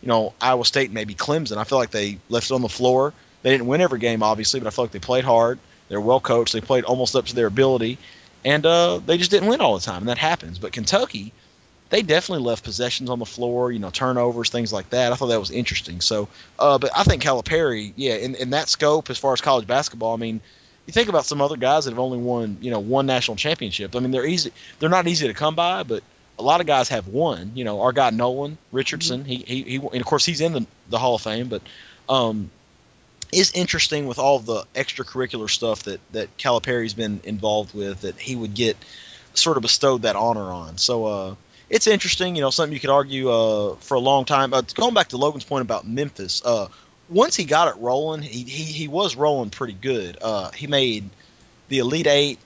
you 0.00 0.08
know 0.08 0.32
Iowa 0.40 0.64
State, 0.64 0.86
and 0.86 0.94
maybe 0.94 1.14
Clemson. 1.14 1.58
I 1.58 1.64
feel 1.64 1.76
like 1.78 1.90
they 1.90 2.18
left 2.30 2.50
it 2.50 2.54
on 2.54 2.62
the 2.62 2.68
floor. 2.68 3.12
They 3.42 3.50
didn't 3.50 3.66
win 3.66 3.80
every 3.80 3.98
game, 3.98 4.22
obviously, 4.22 4.60
but 4.60 4.66
I 4.66 4.70
feel 4.70 4.84
like 4.84 4.92
they 4.92 4.98
played 4.98 5.24
hard. 5.24 5.58
They're 5.88 6.00
well 6.00 6.20
coached. 6.20 6.52
They 6.52 6.60
played 6.60 6.84
almost 6.84 7.16
up 7.16 7.26
to 7.26 7.34
their 7.34 7.46
ability, 7.46 7.98
and 8.44 8.64
uh, 8.66 8.98
they 8.98 9.18
just 9.18 9.30
didn't 9.30 9.48
win 9.48 9.60
all 9.60 9.78
the 9.78 9.84
time, 9.84 10.02
and 10.02 10.08
that 10.08 10.18
happens. 10.18 10.58
But 10.58 10.72
Kentucky, 10.72 11.32
they 11.90 12.02
definitely 12.02 12.44
left 12.44 12.64
possessions 12.64 13.08
on 13.10 13.18
the 13.18 13.26
floor, 13.26 13.72
you 13.72 13.78
know, 13.78 13.90
turnovers, 13.90 14.50
things 14.50 14.72
like 14.72 14.90
that. 14.90 15.12
I 15.12 15.16
thought 15.16 15.28
that 15.28 15.40
was 15.40 15.50
interesting. 15.50 16.00
So, 16.00 16.28
uh, 16.58 16.78
but 16.78 16.90
I 16.94 17.04
think 17.04 17.22
Calipari, 17.22 17.92
yeah, 17.96 18.16
in, 18.16 18.34
in 18.34 18.50
that 18.50 18.68
scope, 18.68 19.08
as 19.10 19.18
far 19.18 19.32
as 19.32 19.40
college 19.40 19.66
basketball, 19.66 20.12
I 20.12 20.16
mean, 20.16 20.40
you 20.86 20.92
think 20.92 21.08
about 21.08 21.26
some 21.26 21.40
other 21.40 21.56
guys 21.56 21.84
that 21.84 21.92
have 21.92 21.98
only 21.98 22.18
won, 22.18 22.58
you 22.60 22.70
know, 22.70 22.80
one 22.80 23.06
national 23.06 23.36
championship. 23.36 23.94
I 23.96 24.00
mean, 24.00 24.10
they're 24.10 24.26
easy, 24.26 24.52
they're 24.78 24.88
not 24.88 25.06
easy 25.06 25.28
to 25.28 25.34
come 25.34 25.54
by, 25.54 25.82
but 25.82 26.02
a 26.38 26.42
lot 26.42 26.60
of 26.60 26.66
guys 26.66 26.88
have 26.90 27.08
won. 27.08 27.52
You 27.54 27.64
know, 27.64 27.80
our 27.80 27.92
guy 27.92 28.10
Nolan 28.10 28.58
Richardson, 28.72 29.24
he, 29.24 29.36
he, 29.36 29.62
he, 29.62 29.76
and 29.76 29.96
of 29.96 30.06
course 30.06 30.24
he's 30.24 30.40
in 30.40 30.52
the, 30.52 30.66
the 30.88 30.98
Hall 30.98 31.14
of 31.14 31.22
Fame, 31.22 31.48
but 31.48 31.62
um, 32.08 32.50
is 33.32 33.52
interesting 33.52 34.06
with 34.06 34.18
all 34.18 34.38
the 34.38 34.64
extracurricular 34.74 35.50
stuff 35.50 35.84
that 35.84 36.00
that 36.12 36.36
Calipari's 36.36 36.94
been 36.94 37.20
involved 37.24 37.74
with 37.74 38.02
that 38.02 38.18
he 38.18 38.34
would 38.34 38.54
get 38.54 38.76
sort 39.34 39.56
of 39.56 39.62
bestowed 39.62 40.02
that 40.02 40.16
honor 40.16 40.50
on. 40.50 40.78
So 40.78 41.06
uh, 41.06 41.34
it's 41.70 41.86
interesting, 41.86 42.36
you 42.36 42.42
know, 42.42 42.50
something 42.50 42.72
you 42.72 42.80
could 42.80 42.90
argue 42.90 43.30
uh, 43.30 43.76
for 43.76 43.94
a 43.94 44.00
long 44.00 44.24
time. 44.24 44.54
Uh, 44.54 44.62
going 44.74 44.94
back 44.94 45.08
to 45.08 45.16
Logan's 45.16 45.44
point 45.44 45.62
about 45.62 45.86
Memphis, 45.86 46.42
uh, 46.44 46.68
once 47.08 47.36
he 47.36 47.44
got 47.44 47.68
it 47.68 47.80
rolling, 47.80 48.22
he, 48.22 48.44
he 48.44 48.64
he 48.64 48.88
was 48.88 49.16
rolling 49.16 49.50
pretty 49.50 49.74
good. 49.74 50.18
Uh, 50.20 50.50
he 50.52 50.66
made 50.66 51.08
the 51.68 51.78
Elite 51.78 52.06
Eight 52.06 52.38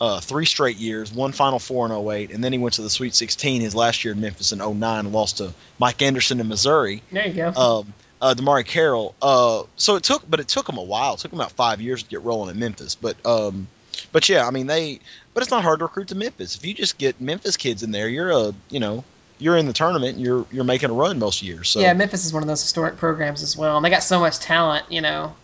uh, 0.00 0.20
three 0.20 0.44
straight 0.44 0.76
years, 0.76 1.12
one 1.12 1.32
Final 1.32 1.58
Four 1.58 1.86
in 1.86 1.92
08, 1.92 2.30
and 2.30 2.42
then 2.42 2.52
he 2.52 2.58
went 2.58 2.74
to 2.74 2.82
the 2.82 2.90
Sweet 2.90 3.14
16 3.14 3.60
his 3.60 3.74
last 3.74 4.04
year 4.04 4.14
in 4.14 4.20
Memphis 4.20 4.52
in 4.52 4.58
09 4.58 4.80
and 4.80 5.12
lost 5.12 5.38
to 5.38 5.52
Mike 5.78 6.00
Anderson 6.02 6.40
in 6.40 6.48
Missouri. 6.48 7.02
There 7.10 7.26
you 7.26 7.34
go. 7.34 7.48
Um, 7.48 7.94
uh, 8.20 8.34
DeMarre 8.34 8.64
Carroll. 8.64 9.14
Uh, 9.20 9.64
so 9.76 9.96
it 9.96 10.02
took, 10.02 10.28
but 10.28 10.40
it 10.40 10.48
took 10.48 10.68
him 10.68 10.78
a 10.78 10.82
while. 10.82 11.14
It 11.14 11.20
took 11.20 11.32
him 11.32 11.40
about 11.40 11.52
five 11.52 11.80
years 11.80 12.02
to 12.02 12.08
get 12.08 12.22
rolling 12.22 12.50
in 12.50 12.58
Memphis. 12.58 12.94
But 12.94 13.24
um, 13.24 13.68
but 14.12 14.28
yeah, 14.28 14.46
I 14.46 14.50
mean 14.50 14.66
they, 14.66 15.00
but 15.34 15.42
it's 15.42 15.50
not 15.50 15.62
hard 15.62 15.80
to 15.80 15.84
recruit 15.84 16.08
to 16.08 16.14
Memphis. 16.14 16.56
If 16.56 16.64
you 16.64 16.74
just 16.74 16.98
get 16.98 17.20
Memphis 17.20 17.56
kids 17.56 17.82
in 17.82 17.90
there, 17.90 18.08
you're 18.08 18.30
a 18.30 18.54
you 18.70 18.80
know 18.80 19.04
you're 19.38 19.56
in 19.56 19.66
the 19.66 19.72
tournament. 19.72 20.16
And 20.16 20.24
you're 20.24 20.46
you're 20.50 20.64
making 20.64 20.90
a 20.90 20.94
run 20.94 21.18
most 21.18 21.42
years. 21.42 21.68
So 21.68 21.80
yeah, 21.80 21.92
Memphis 21.94 22.26
is 22.26 22.32
one 22.32 22.42
of 22.42 22.48
those 22.48 22.62
historic 22.62 22.96
programs 22.96 23.42
as 23.42 23.56
well, 23.56 23.76
and 23.76 23.84
they 23.84 23.90
got 23.90 24.02
so 24.02 24.20
much 24.20 24.38
talent, 24.38 24.90
you 24.90 25.00
know, 25.00 25.34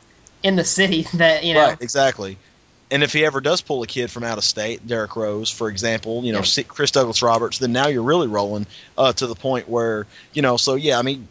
in 0.43 0.57
the 0.57 0.65
city 0.65 1.07
that 1.15 1.45
you 1.45 1.55
know. 1.55 1.67
Right, 1.69 1.81
exactly. 1.81 2.39
And 2.91 3.03
if 3.03 3.13
he 3.13 3.25
ever 3.25 3.41
does 3.41 3.61
pull 3.63 3.83
a 3.83 3.87
kid 3.87 4.11
from 4.11 4.25
out 4.25 4.39
of 4.39 4.45
state, 4.45 4.87
Derrick 4.87 5.17
Rose, 5.17 5.51
for 5.51 5.69
example, 5.69 6.23
you 6.23 6.33
know, 6.33 6.43
Yeah. 6.45 6.63
Chris 6.65 6.91
Douglas 6.91 7.23
Roberts, 7.23 7.59
then 7.59 7.73
now 7.73 7.89
you're 7.89 8.03
really 8.03 8.29
rolling 8.29 8.67
uh, 8.97 9.13
to 9.15 9.27
the 9.27 9.35
point 9.35 9.69
where, 9.69 10.07
you 10.33 10.43
know, 10.43 10.59
so 10.59 10.75
yeah, 10.75 10.99
I 10.99 11.03
mean, 11.03 11.27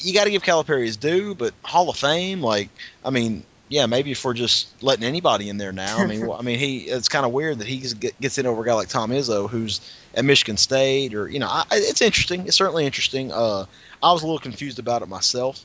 you 0.00 0.14
got 0.14 0.24
to 0.24 0.30
give 0.30 0.42
Calipari 0.42 0.84
his 0.84 0.96
due, 0.96 1.34
but 1.34 1.52
Hall 1.62 1.88
of 1.90 1.96
Fame, 1.96 2.40
like, 2.42 2.68
I 3.04 3.10
mean, 3.10 3.44
yeah, 3.68 3.86
maybe 3.86 4.12
if 4.12 4.24
we're 4.24 4.34
just 4.34 4.68
letting 4.82 5.04
anybody 5.04 5.48
in 5.50 5.58
there 5.58 5.72
now, 5.72 5.98
I 5.98 6.06
mean, 6.06 6.26
well, 6.26 6.38
I 6.38 6.42
mean, 6.42 6.58
he, 6.58 6.78
it's 6.88 7.08
kind 7.08 7.26
of 7.26 7.32
weird 7.32 7.58
that 7.58 7.66
he 7.68 7.78
gets- 7.78 7.94
gets 7.94 8.38
in 8.38 8.46
over 8.46 8.62
a 8.62 8.64
guy 8.66 8.72
like 8.74 8.88
Tom 8.88 9.10
Izzo, 9.10 9.48
who's 9.48 9.80
at 10.14 10.24
Michigan 10.24 10.56
State, 10.56 11.14
or 11.14 11.28
you 11.28 11.38
know, 11.38 11.48
I, 11.48 11.64
it's 11.72 12.00
interesting. 12.00 12.46
It's 12.46 12.56
certainly 12.56 12.86
interesting. 12.86 13.30
Uh, 13.30 13.66
I 14.02 14.12
was 14.12 14.22
a 14.22 14.26
little 14.26 14.38
confused 14.38 14.78
about 14.78 15.02
it 15.02 15.08
myself, 15.08 15.62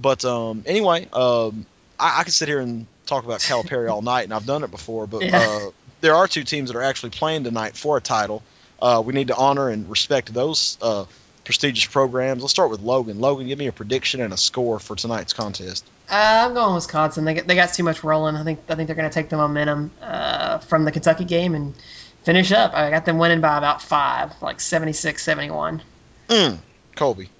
but 0.00 0.24
um, 0.24 0.62
anyway, 0.66 1.06
um, 1.12 1.66
I, 2.00 2.20
I 2.20 2.24
could 2.24 2.32
sit 2.32 2.48
here 2.48 2.60
and 2.60 2.86
talk 3.06 3.24
about 3.24 3.40
Calipari 3.40 3.90
all 3.90 4.00
night, 4.02 4.24
and 4.24 4.32
I've 4.32 4.46
done 4.46 4.64
it 4.64 4.70
before. 4.70 5.06
But 5.06 5.24
Yeah. 5.24 5.38
uh, 5.40 5.70
there 6.00 6.14
are 6.14 6.26
two 6.26 6.44
teams 6.44 6.70
that 6.70 6.78
are 6.78 6.82
actually 6.82 7.10
playing 7.10 7.44
tonight 7.44 7.76
for 7.76 7.96
a 7.98 8.00
title. 8.00 8.42
Uh, 8.80 9.02
we 9.04 9.12
need 9.12 9.28
to 9.28 9.36
honor 9.36 9.68
and 9.68 9.88
respect 9.90 10.32
those 10.32 10.78
uh, 10.80 11.04
prestigious 11.44 11.86
programs. 11.86 12.42
Let's 12.42 12.52
start 12.52 12.70
with 12.70 12.80
Logan. 12.80 13.20
Logan, 13.20 13.46
give 13.46 13.58
me 13.58 13.66
a 13.66 13.72
prediction 13.72 14.20
and 14.20 14.32
a 14.32 14.36
score 14.36 14.78
for 14.78 14.96
tonight's 14.96 15.32
contest. 15.32 15.84
Uh, 16.08 16.46
I'm 16.46 16.54
going 16.54 16.74
Wisconsin. 16.74 17.24
They 17.24 17.34
got, 17.34 17.46
they 17.46 17.54
got 17.54 17.74
too 17.74 17.84
much 17.84 18.02
rolling. 18.02 18.36
I 18.36 18.44
think 18.44 18.60
I 18.68 18.74
think 18.74 18.86
they're 18.86 18.96
going 18.96 19.08
to 19.08 19.14
take 19.14 19.28
the 19.28 19.36
momentum 19.36 19.90
uh, 20.00 20.58
from 20.58 20.84
the 20.84 20.92
Kentucky 20.92 21.24
game 21.24 21.54
and 21.54 21.74
finish 22.24 22.52
up. 22.52 22.74
I 22.74 22.90
got 22.90 23.04
them 23.04 23.18
winning 23.18 23.40
by 23.40 23.58
about 23.58 23.82
five, 23.82 24.32
like 24.40 24.58
76-71. 24.58 25.80
Mm, 26.28 26.58
Colby. 26.96 27.30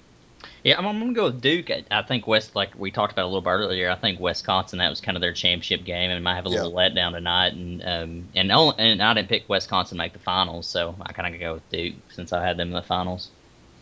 Yeah, 0.63 0.79
I'm, 0.79 0.87
I'm 0.87 0.99
gonna 0.99 1.13
go 1.13 1.25
with 1.25 1.41
Duke. 1.41 1.69
I, 1.69 1.83
I 1.91 2.01
think 2.01 2.25
West, 2.25 2.55
like 2.55 2.71
we 2.75 2.89
talked 2.89 3.13
about 3.13 3.25
a 3.25 3.27
little 3.27 3.41
bit 3.41 3.51
earlier, 3.51 3.91
I 3.91 3.95
think 3.95 4.19
Wisconsin 4.19 4.79
that 4.79 4.89
was 4.89 4.99
kind 4.99 5.15
of 5.15 5.21
their 5.21 5.31
championship 5.31 5.85
game, 5.85 6.09
and 6.09 6.23
might 6.23 6.35
have 6.35 6.47
a 6.47 6.49
little 6.49 6.71
letdown 6.71 7.11
tonight. 7.11 7.53
And 7.53 7.83
um, 7.85 8.27
and 8.35 8.51
only, 8.51 8.75
and 8.79 9.01
I 9.01 9.13
didn't 9.13 9.29
pick 9.29 9.47
Wisconsin 9.47 9.97
to 9.97 10.03
make 10.03 10.13
the 10.13 10.19
finals, 10.19 10.65
so 10.65 10.95
I 10.99 11.13
kind 11.13 11.35
of 11.35 11.39
go 11.39 11.53
with 11.53 11.69
Duke 11.69 11.95
since 12.09 12.33
I 12.33 12.43
had 12.43 12.57
them 12.57 12.69
in 12.69 12.73
the 12.73 12.81
finals. 12.81 13.29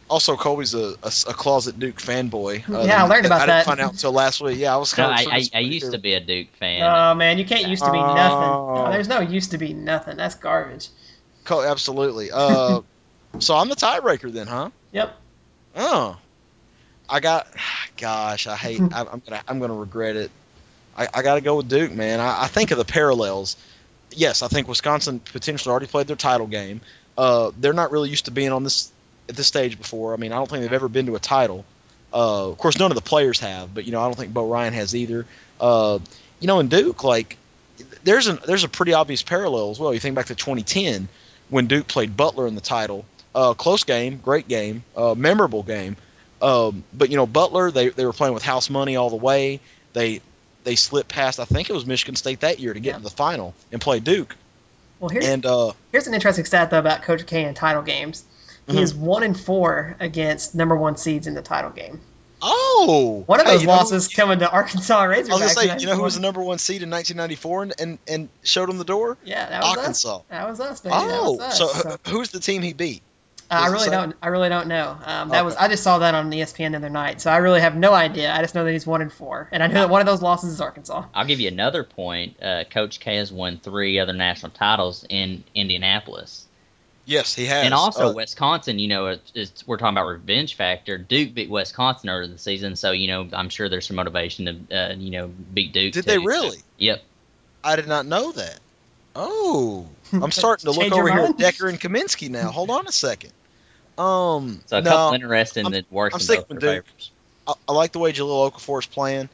Also, 0.09 0.35
Colby's 0.35 0.73
a, 0.73 0.95
a, 1.01 1.07
a 1.27 1.33
closet 1.33 1.79
Duke 1.79 1.97
fanboy. 1.97 2.69
Uh, 2.69 2.83
Yeah, 2.83 3.03
I 3.03 3.07
learned 3.07 3.25
about 3.25 3.41
I 3.41 3.45
that. 3.45 3.49
I 3.49 3.57
didn't 3.59 3.65
find 3.67 3.79
out 3.79 3.91
until 3.93 4.11
last 4.11 4.41
week. 4.41 4.57
Yeah, 4.57 4.73
I 4.73 4.77
was 4.77 4.93
kind 4.93 5.13
I, 5.13 5.21
of. 5.21 5.27
I, 5.31 5.49
I 5.55 5.59
used 5.59 5.91
to 5.91 5.97
be 5.97 6.13
a 6.13 6.19
Duke 6.19 6.49
fan. 6.59 6.83
Oh 6.83 7.15
man, 7.15 7.37
you 7.37 7.45
can't 7.45 7.67
used 7.67 7.83
to 7.83 7.91
be 7.91 7.97
nothing. 7.97 8.49
Oh. 8.49 8.83
No, 8.85 8.91
there's 8.91 9.07
no 9.07 9.21
used 9.21 9.51
to 9.51 9.57
be 9.57 9.73
nothing. 9.73 10.17
That's 10.17 10.35
garbage. 10.35 10.89
Co- 11.45 11.63
absolutely. 11.63 12.31
Uh, 12.31 12.81
so 13.39 13.55
I'm 13.55 13.69
the 13.69 13.75
tiebreaker 13.75 14.31
then, 14.31 14.47
huh? 14.47 14.69
Yep. 14.91 15.15
Oh, 15.75 16.17
I 17.09 17.19
got. 17.19 17.47
Gosh, 17.97 18.47
I 18.47 18.55
hate. 18.55 18.81
I, 18.93 19.01
I'm 19.01 19.21
gonna. 19.25 19.43
I'm 19.47 19.59
gonna 19.59 19.75
regret 19.75 20.15
it. 20.15 20.31
I, 20.95 21.07
I 21.13 21.21
got 21.23 21.35
to 21.35 21.41
go 21.41 21.57
with 21.57 21.69
Duke, 21.69 21.91
man. 21.91 22.19
I, 22.19 22.43
I 22.43 22.47
think 22.47 22.71
of 22.71 22.77
the 22.77 22.85
parallels. 22.85 23.57
Yes, 24.11 24.43
I 24.43 24.47
think 24.47 24.67
Wisconsin 24.67 25.19
potentially 25.19 25.71
already 25.71 25.87
played 25.87 26.07
their 26.07 26.15
title 26.15 26.45
game. 26.45 26.81
Uh, 27.17 27.51
they're 27.59 27.73
not 27.73 27.91
really 27.91 28.09
used 28.09 28.25
to 28.25 28.31
being 28.31 28.51
on 28.51 28.63
this 28.63 28.91
at 29.29 29.35
this 29.35 29.47
stage 29.47 29.77
before. 29.77 30.13
I 30.13 30.17
mean, 30.17 30.31
I 30.31 30.35
don't 30.35 30.49
think 30.49 30.61
they've 30.63 30.73
ever 30.73 30.89
been 30.89 31.05
to 31.07 31.15
a 31.15 31.19
title. 31.19 31.65
Uh, 32.13 32.49
of 32.49 32.57
course, 32.57 32.77
none 32.77 32.91
of 32.91 32.95
the 32.95 33.01
players 33.01 33.39
have, 33.39 33.73
but 33.73 33.85
you 33.85 33.91
know, 33.91 34.01
I 34.01 34.05
don't 34.05 34.15
think 34.15 34.33
Bo 34.33 34.47
Ryan 34.49 34.73
has 34.73 34.95
either. 34.95 35.25
Uh, 35.59 35.99
you 36.39 36.47
know, 36.47 36.59
in 36.59 36.67
Duke, 36.67 37.03
like 37.03 37.37
there's 38.03 38.27
a 38.27 38.33
there's 38.33 38.63
a 38.63 38.69
pretty 38.69 38.93
obvious 38.93 39.23
parallel 39.23 39.71
as 39.71 39.79
well. 39.79 39.93
You 39.93 39.99
think 39.99 40.15
back 40.15 40.27
to 40.27 40.35
2010 40.35 41.07
when 41.49 41.67
Duke 41.67 41.87
played 41.87 42.15
Butler 42.15 42.47
in 42.47 42.55
the 42.55 42.61
title. 42.61 43.05
Uh, 43.33 43.55
close 43.55 43.83
game, 43.83 44.19
great 44.23 44.47
game, 44.47 44.83
uh, 44.95 45.15
memorable 45.15 45.63
game. 45.63 45.95
Um, 46.41 46.83
but 46.93 47.09
you 47.09 47.15
know, 47.15 47.25
Butler 47.25 47.71
they, 47.71 47.89
they 47.89 48.05
were 48.05 48.13
playing 48.13 48.33
with 48.35 48.43
house 48.43 48.69
money 48.69 48.95
all 48.95 49.09
the 49.09 49.15
way. 49.15 49.59
They 49.93 50.21
they 50.65 50.75
slipped 50.75 51.09
past 51.09 51.39
I 51.39 51.45
think 51.45 51.69
it 51.69 51.73
was 51.73 51.85
Michigan 51.85 52.15
State 52.15 52.41
that 52.41 52.59
year 52.59 52.73
to 52.73 52.79
get 52.79 52.91
Yeah. 52.91 52.97
to 52.97 53.03
the 53.03 53.09
final 53.09 53.55
and 53.71 53.81
play 53.81 53.99
Duke. 53.99 54.35
Well, 54.99 55.09
here's 55.09 55.25
And 55.25 55.45
uh, 55.45 55.71
here's 55.91 56.05
an 56.07 56.13
interesting 56.13 56.45
stat 56.45 56.69
though 56.69 56.79
about 56.79 57.01
Coach 57.01 57.25
K 57.25 57.43
and 57.43 57.55
title 57.55 57.81
games. 57.81 58.23
He 58.67 58.77
Mhm. 58.77 58.81
is 58.81 58.93
one 58.95 59.23
and 59.23 59.39
four 59.39 59.95
against 59.99 60.55
number 60.55 60.75
one 60.75 60.95
seeds 60.97 61.27
in 61.27 61.33
the 61.33 61.41
title 61.41 61.69
game. 61.71 61.99
oh, 62.45 63.23
One 63.25 63.39
of 63.39 63.45
hey, 63.45 63.53
those 63.53 63.61
you 63.61 63.67
know 63.67 63.73
who- 63.73 63.79
losses 63.79 64.07
coming 64.09 64.39
to 64.39 64.49
Arkansas 64.49 65.01
Razorbacks. 65.05 65.15
I 65.29 65.33
was 65.33 65.39
gonna 65.39 65.49
say, 65.49 65.77
you 65.79 65.87
know 65.87 65.95
who 65.95 66.03
was 66.03 66.15
the 66.15 66.21
number 66.21 66.41
one 66.43 66.57
seed 66.57 66.81
in 66.83 66.89
1994 66.89 67.63
and 67.63 67.73
and, 67.79 67.99
and 68.07 68.29
showed 68.43 68.67
them 68.69 68.77
the 68.77 68.83
door? 68.85 69.17
Yeah, 69.23 69.47
that 69.49 69.61
was 69.63 69.77
Arkansas. 69.77 70.15
us. 70.17 70.21
That 70.29 70.49
was 70.49 70.59
us, 70.59 70.81
baby. 70.81 70.95
Oh, 70.97 71.31
was 71.33 71.39
us. 71.41 71.57
so, 71.57 71.67
So, 71.67 71.97
who's 72.09 72.31
the 72.31 72.39
team 72.41 72.61
he 72.61 72.73
beat? 72.73 73.01
uh, 73.49 73.55
I 73.63 73.67
really 73.67 73.89
don't. 73.89 74.15
I 74.21 74.27
really 74.27 74.49
don't 74.49 74.67
know. 74.67 74.97
Um, 75.05 75.29
that 75.29 75.45
was. 75.45 75.55
I 75.55 75.67
just 75.69 75.83
saw 75.83 75.99
that 75.99 76.15
on 76.15 76.29
ESPN 76.31 76.71
the 76.71 76.77
other 76.77 76.89
night, 76.89 77.21
so 77.21 77.31
I 77.31 77.37
really 77.37 77.61
have 77.61 77.75
no 77.77 77.93
idea. 77.93 78.33
I 78.33 78.41
just 78.41 78.55
know 78.55 78.65
that 78.65 78.71
he's 78.71 78.85
one 78.87 79.01
and 79.01 79.11
four, 79.13 79.47
and 79.51 79.61
I 79.63 79.67
know 79.67 79.75
that 79.81 79.89
one 79.89 80.01
of 80.01 80.07
those 80.07 80.21
losses 80.21 80.51
is 80.53 80.59
Arkansas. 80.61 81.03
I'll 81.13 81.25
give 81.25 81.39
you 81.39 81.47
another 81.49 81.83
point. 81.83 82.41
Uh, 82.43 82.63
Coach 82.69 82.99
K 82.99 83.17
has 83.17 83.31
won 83.31 83.59
three 83.63 83.99
other 83.99 84.13
national 84.13 84.51
titles 84.51 85.05
in 85.09 85.43
Indianapolis. 85.55 86.45
Yes, 87.05 87.35
he 87.35 87.45
has. 87.47 87.65
And 87.65 87.73
also 87.73 88.09
Uh, 88.09 88.13
Wisconsin, 88.13 88.79
you 88.79 88.87
know, 88.87 89.07
it's, 89.07 89.31
it's, 89.35 89.67
we're 89.67 89.77
talking 89.77 89.97
about 89.97 90.07
revenge 90.07 90.55
factor. 90.55 90.97
Duke 90.97 91.33
beat 91.33 91.49
Wisconsin 91.49 92.09
earlier 92.09 92.27
the 92.27 92.37
season, 92.37 92.75
so 92.77 92.91
you 92.91 93.07
know 93.07 93.27
I'm 93.33 93.49
sure 93.49 93.67
there's 93.67 93.85
some 93.87 93.97
motivation 93.97 94.67
to 94.69 94.77
uh, 94.91 94.93
you 94.95 95.11
know 95.11 95.31
beat 95.53 95.73
Duke. 95.73 95.93
did 95.93 96.05
too. 96.05 96.09
they 96.11 96.17
really? 96.17 96.59
Yep. 96.77 97.03
I 97.63 97.75
did 97.75 97.87
not 97.87 98.05
know 98.05 98.31
that. 98.31 98.59
Oh, 99.15 99.87
I'm 100.13 100.31
starting 100.31 100.65
to 100.65 100.71
look 100.71 100.81
Change 100.81 100.95
your 100.95 101.01
over 101.01 101.11
here 101.11 101.19
at 101.25 101.39
mind? 101.39 101.39
Dekker 101.39 101.69
and 101.69 101.79
Kaminsky 101.79 102.29
now. 102.29 102.49
Hold 102.51 102.69
on 102.69 102.87
a 102.87 102.91
second. 102.91 103.31
Um, 103.97 104.61
So 104.65 104.77
a 104.77 104.81
no, 104.81 104.89
couple 104.89 105.13
interesting 105.15 105.65
I'm- 105.65 105.71
that 105.73 105.91
works 105.91 106.15
I'm 106.15 106.19
in 106.19 106.23
sticking 106.23 106.41
both 106.43 106.49
with 106.49 106.61
Duke. 106.61 106.85
I, 107.47 107.53
I 107.67 107.73
like 107.73 107.91
the 107.91 107.99
way 107.99 108.11
Jahlil 108.13 108.51
Okafor 108.51 108.79
is 108.79 108.85
playing. 108.85 109.29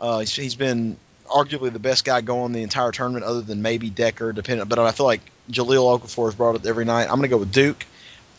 Uh, 0.00 0.18
he's, 0.18 0.34
he's 0.34 0.54
been 0.56 0.96
arguably 1.26 1.72
the 1.72 1.78
best 1.78 2.04
guy 2.04 2.20
going 2.20 2.52
the 2.52 2.62
entire 2.62 2.90
tournament, 2.92 3.24
other 3.24 3.40
than 3.40 3.62
maybe 3.62 3.90
Dekker, 3.90 4.34
depending. 4.34 4.66
But 4.66 4.78
I 4.80 4.90
feel 4.92 5.06
like 5.06 5.20
Jahlil 5.50 5.98
Okafor 6.00 6.26
has 6.26 6.34
brought 6.34 6.54
it 6.56 6.66
every 6.66 6.84
night. 6.84 7.04
I'm 7.04 7.16
going 7.16 7.22
to 7.22 7.28
go 7.28 7.38
with 7.38 7.52
Duke. 7.52 7.84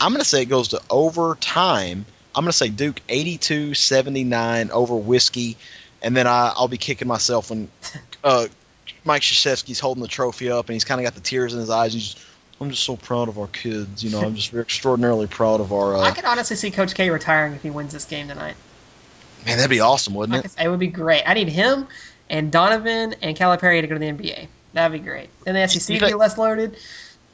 I'm 0.00 0.12
going 0.12 0.22
to 0.22 0.28
say 0.28 0.42
it 0.42 0.46
goes 0.46 0.68
to 0.68 0.80
overtime. 0.90 2.04
I'm 2.34 2.42
going 2.44 2.50
to 2.50 2.56
say 2.56 2.68
Duke 2.68 3.00
82-79 3.08 4.70
over 4.70 4.96
Whiskey, 4.96 5.56
and 6.02 6.16
then 6.16 6.26
I, 6.26 6.52
I'll 6.54 6.68
be 6.68 6.78
kicking 6.78 7.08
myself 7.08 7.50
when 7.50 7.70
uh, 8.24 8.46
Mike 9.04 9.22
Krzyzewski's 9.22 9.80
holding 9.80 10.02
the 10.02 10.08
trophy 10.08 10.50
up 10.50 10.66
and 10.68 10.74
he's 10.74 10.84
kind 10.84 11.00
of 11.00 11.04
got 11.04 11.14
the 11.14 11.20
tears 11.20 11.54
in 11.54 11.60
his 11.60 11.70
eyes. 11.70 11.92
He's 11.92 12.14
just, 12.14 12.24
I'm 12.60 12.70
just 12.70 12.82
so 12.82 12.96
proud 12.96 13.28
of 13.28 13.38
our 13.38 13.46
kids. 13.46 14.02
You 14.02 14.10
know, 14.10 14.20
I'm 14.20 14.34
just 14.34 14.52
extraordinarily 14.54 15.26
proud 15.26 15.60
of 15.60 15.72
our. 15.72 15.96
I 15.96 16.08
Uh, 16.10 16.14
could 16.14 16.24
honestly 16.24 16.56
see 16.56 16.70
Coach 16.70 16.94
K 16.94 17.10
retiring 17.10 17.54
if 17.54 17.62
he 17.62 17.70
wins 17.70 17.92
this 17.92 18.04
game 18.04 18.28
tonight. 18.28 18.54
man, 19.46 19.56
that'd 19.58 19.70
be 19.70 19.80
awesome, 19.80 20.14
wouldn't 20.14 20.44
it? 20.44 20.52
it 20.60 20.68
would 20.68 20.80
be 20.80 20.86
great. 20.88 21.22
I 21.26 21.34
need 21.34 21.48
him 21.48 21.86
and 22.30 22.50
Donovan 22.50 23.14
and 23.22 23.36
Calipari 23.36 23.80
to 23.82 23.86
go 23.86 23.94
to 23.94 23.98
the 24.00 24.06
NBA. 24.06 24.48
That'd 24.74 25.00
be 25.00 25.04
great. 25.06 25.30
Then 25.44 25.54
the 25.54 25.66
SEC 25.66 26.00
be 26.00 26.14
less 26.14 26.36
loaded. 26.36 26.76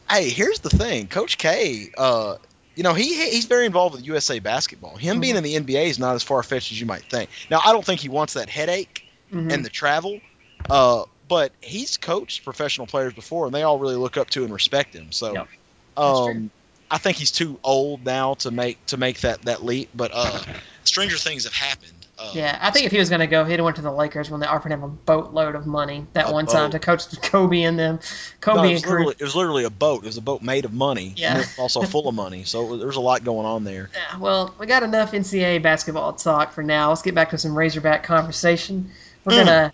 Hey, 0.09 0.29
here's 0.29 0.61
the 0.61 0.71
thing, 0.71 1.09
Coach 1.09 1.39
K. 1.39 1.91
Uh, 1.97 2.37
you 2.77 2.83
know 2.83 2.95
he 2.95 3.31
he's 3.31 3.47
very 3.47 3.67
involved 3.67 3.97
with 3.97 4.07
USA 4.07 4.39
basketball. 4.39 4.97
Him 4.97 5.21
being 5.21 5.37
in 5.37 5.43
the 5.43 5.55
NBA 5.57 5.87
is 5.87 5.99
not 5.99 6.15
as 6.15 6.23
far 6.23 6.43
fetched 6.43 6.71
as 6.71 6.81
you 6.81 6.87
might 6.87 7.03
think. 7.03 7.31
Now, 7.51 7.61
I 7.65 7.73
don't 7.73 7.85
think 7.85 8.01
he 8.01 8.09
wants 8.09 8.35
that 8.35 8.49
headache 8.49 9.05
Mhm. 9.33 9.53
and 9.53 9.65
the 9.65 9.69
travel, 9.69 10.21
uh, 10.69 11.05
but 11.29 11.53
he's 11.61 11.97
coached 11.97 12.45
professional 12.45 12.87
players 12.87 13.13
before, 13.13 13.47
and 13.47 13.55
they 13.55 13.63
all 13.63 13.79
really 13.79 13.97
look 13.97 14.17
up 14.17 14.31
to 14.31 14.45
and 14.45 14.53
respect 14.53 14.95
him. 14.95 15.13
So, 15.13 15.35
Yep. 15.35 15.49
Um, 15.97 16.51
I 16.91 16.99
think 16.99 17.17
he's 17.19 17.31
too 17.31 17.59
old 17.63 18.05
now 18.05 18.35
to 18.35 18.51
make 18.51 18.85
to 18.87 18.97
make 18.97 19.21
that 19.21 19.43
that 19.43 19.65
leap. 19.65 19.91
But 19.95 20.11
uh, 20.13 20.43
stranger 20.85 21.17
things 21.17 21.45
have 21.45 21.53
happened. 21.53 22.00
Uh, 22.21 22.31
Yeah, 22.35 22.59
I 22.61 22.71
think 22.71 22.87
if 22.87 22.93
he 22.93 22.99
was 22.99 23.09
going 23.09 23.21
to 23.21 23.27
go, 23.27 23.45
he'd 23.45 23.55
have 23.55 23.65
went 23.65 23.77
to 23.77 23.83
the 23.83 23.91
Lakers 23.93 24.31
when 24.31 24.41
they 24.41 24.47
offered 24.47 24.73
him 24.73 24.83
a 24.83 24.89
boatload 24.89 25.55
of 25.55 25.67
money 25.67 26.07
that 26.13 26.33
one 26.33 26.47
time 26.47 26.71
to 26.73 26.79
coach 26.79 27.05
Kobe 27.23 27.63
and 27.63 27.79
them. 27.79 27.95
No, 27.97 28.01
Kobe 28.41 28.71
it, 28.71 28.73
was 28.75 28.83
and 28.83 28.91
crew. 28.93 29.09
it 29.11 29.21
was 29.21 29.35
literally 29.35 29.65
a 29.65 29.71
boat. 29.71 30.03
It 30.05 30.07
was 30.07 30.17
a 30.19 30.23
boat 30.23 30.43
made 30.43 30.65
of 30.65 30.73
money. 30.73 31.15
Yeah. 31.17 31.31
And 31.31 31.39
it 31.39 31.47
was 31.47 31.59
also 31.59 31.83
full 31.83 32.09
of 32.09 32.15
money. 32.15 32.45
So 32.45 32.77
there's 32.77 32.97
a 32.97 33.01
lot 33.01 33.25
going 33.25 33.47
on 33.47 33.65
there. 33.65 33.91
Yeah, 34.01 34.19
well, 34.19 34.55
we 34.59 34.67
got 34.67 34.83
enough 34.83 35.13
NCAA 35.13 35.63
basketball 35.63 36.13
talk 36.15 36.53
for 36.53 36.63
now. 36.63 36.89
Let's 36.91 37.03
get 37.03 37.15
back 37.15 37.31
to 37.31 37.39
some 37.39 37.57
Razorback 37.57 38.03
conversation. 38.05 38.91
We're 39.25 39.33
Mm. 39.35 39.45
gonna. 39.47 39.73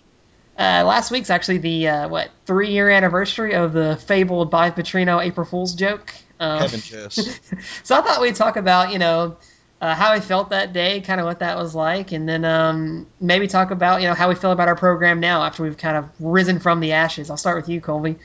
Uh, 0.59 0.83
last 0.85 1.11
week's 1.11 1.29
actually 1.29 1.59
the 1.59 1.87
uh, 1.87 2.07
what 2.09 2.29
three 2.47 2.71
year 2.71 2.89
anniversary 2.89 3.53
of 3.53 3.73
the 3.73 3.95
fabled 4.07 4.49
by 4.49 4.71
Petrino 4.71 5.23
April 5.23 5.45
Fool's 5.45 5.75
joke. 5.75 6.13
Um, 6.39 6.59
Heaven 6.59 6.79
so 7.11 7.95
I 7.95 8.01
thought 8.01 8.21
we'd 8.21 8.35
talk 8.35 8.57
about 8.57 8.91
you 8.91 8.97
know 8.99 9.37
uh, 9.81 9.93
how 9.93 10.11
I 10.11 10.19
felt 10.19 10.49
that 10.49 10.73
day, 10.73 11.01
kind 11.01 11.19
of 11.19 11.25
what 11.25 11.39
that 11.39 11.55
was 11.57 11.75
like, 11.75 12.11
and 12.11 12.27
then 12.27 12.43
um, 12.45 13.07
maybe 13.19 13.47
talk 13.47 13.71
about 13.71 14.01
you 14.01 14.07
know 14.07 14.13
how 14.15 14.29
we 14.29 14.35
feel 14.35 14.51
about 14.51 14.67
our 14.67 14.75
program 14.75 15.19
now 15.19 15.43
after 15.43 15.63
we've 15.63 15.77
kind 15.77 15.97
of 15.97 16.09
risen 16.19 16.59
from 16.59 16.79
the 16.79 16.93
ashes. 16.93 17.29
I'll 17.29 17.37
start 17.37 17.57
with 17.57 17.69
you, 17.69 17.79
Colby. 17.79 18.17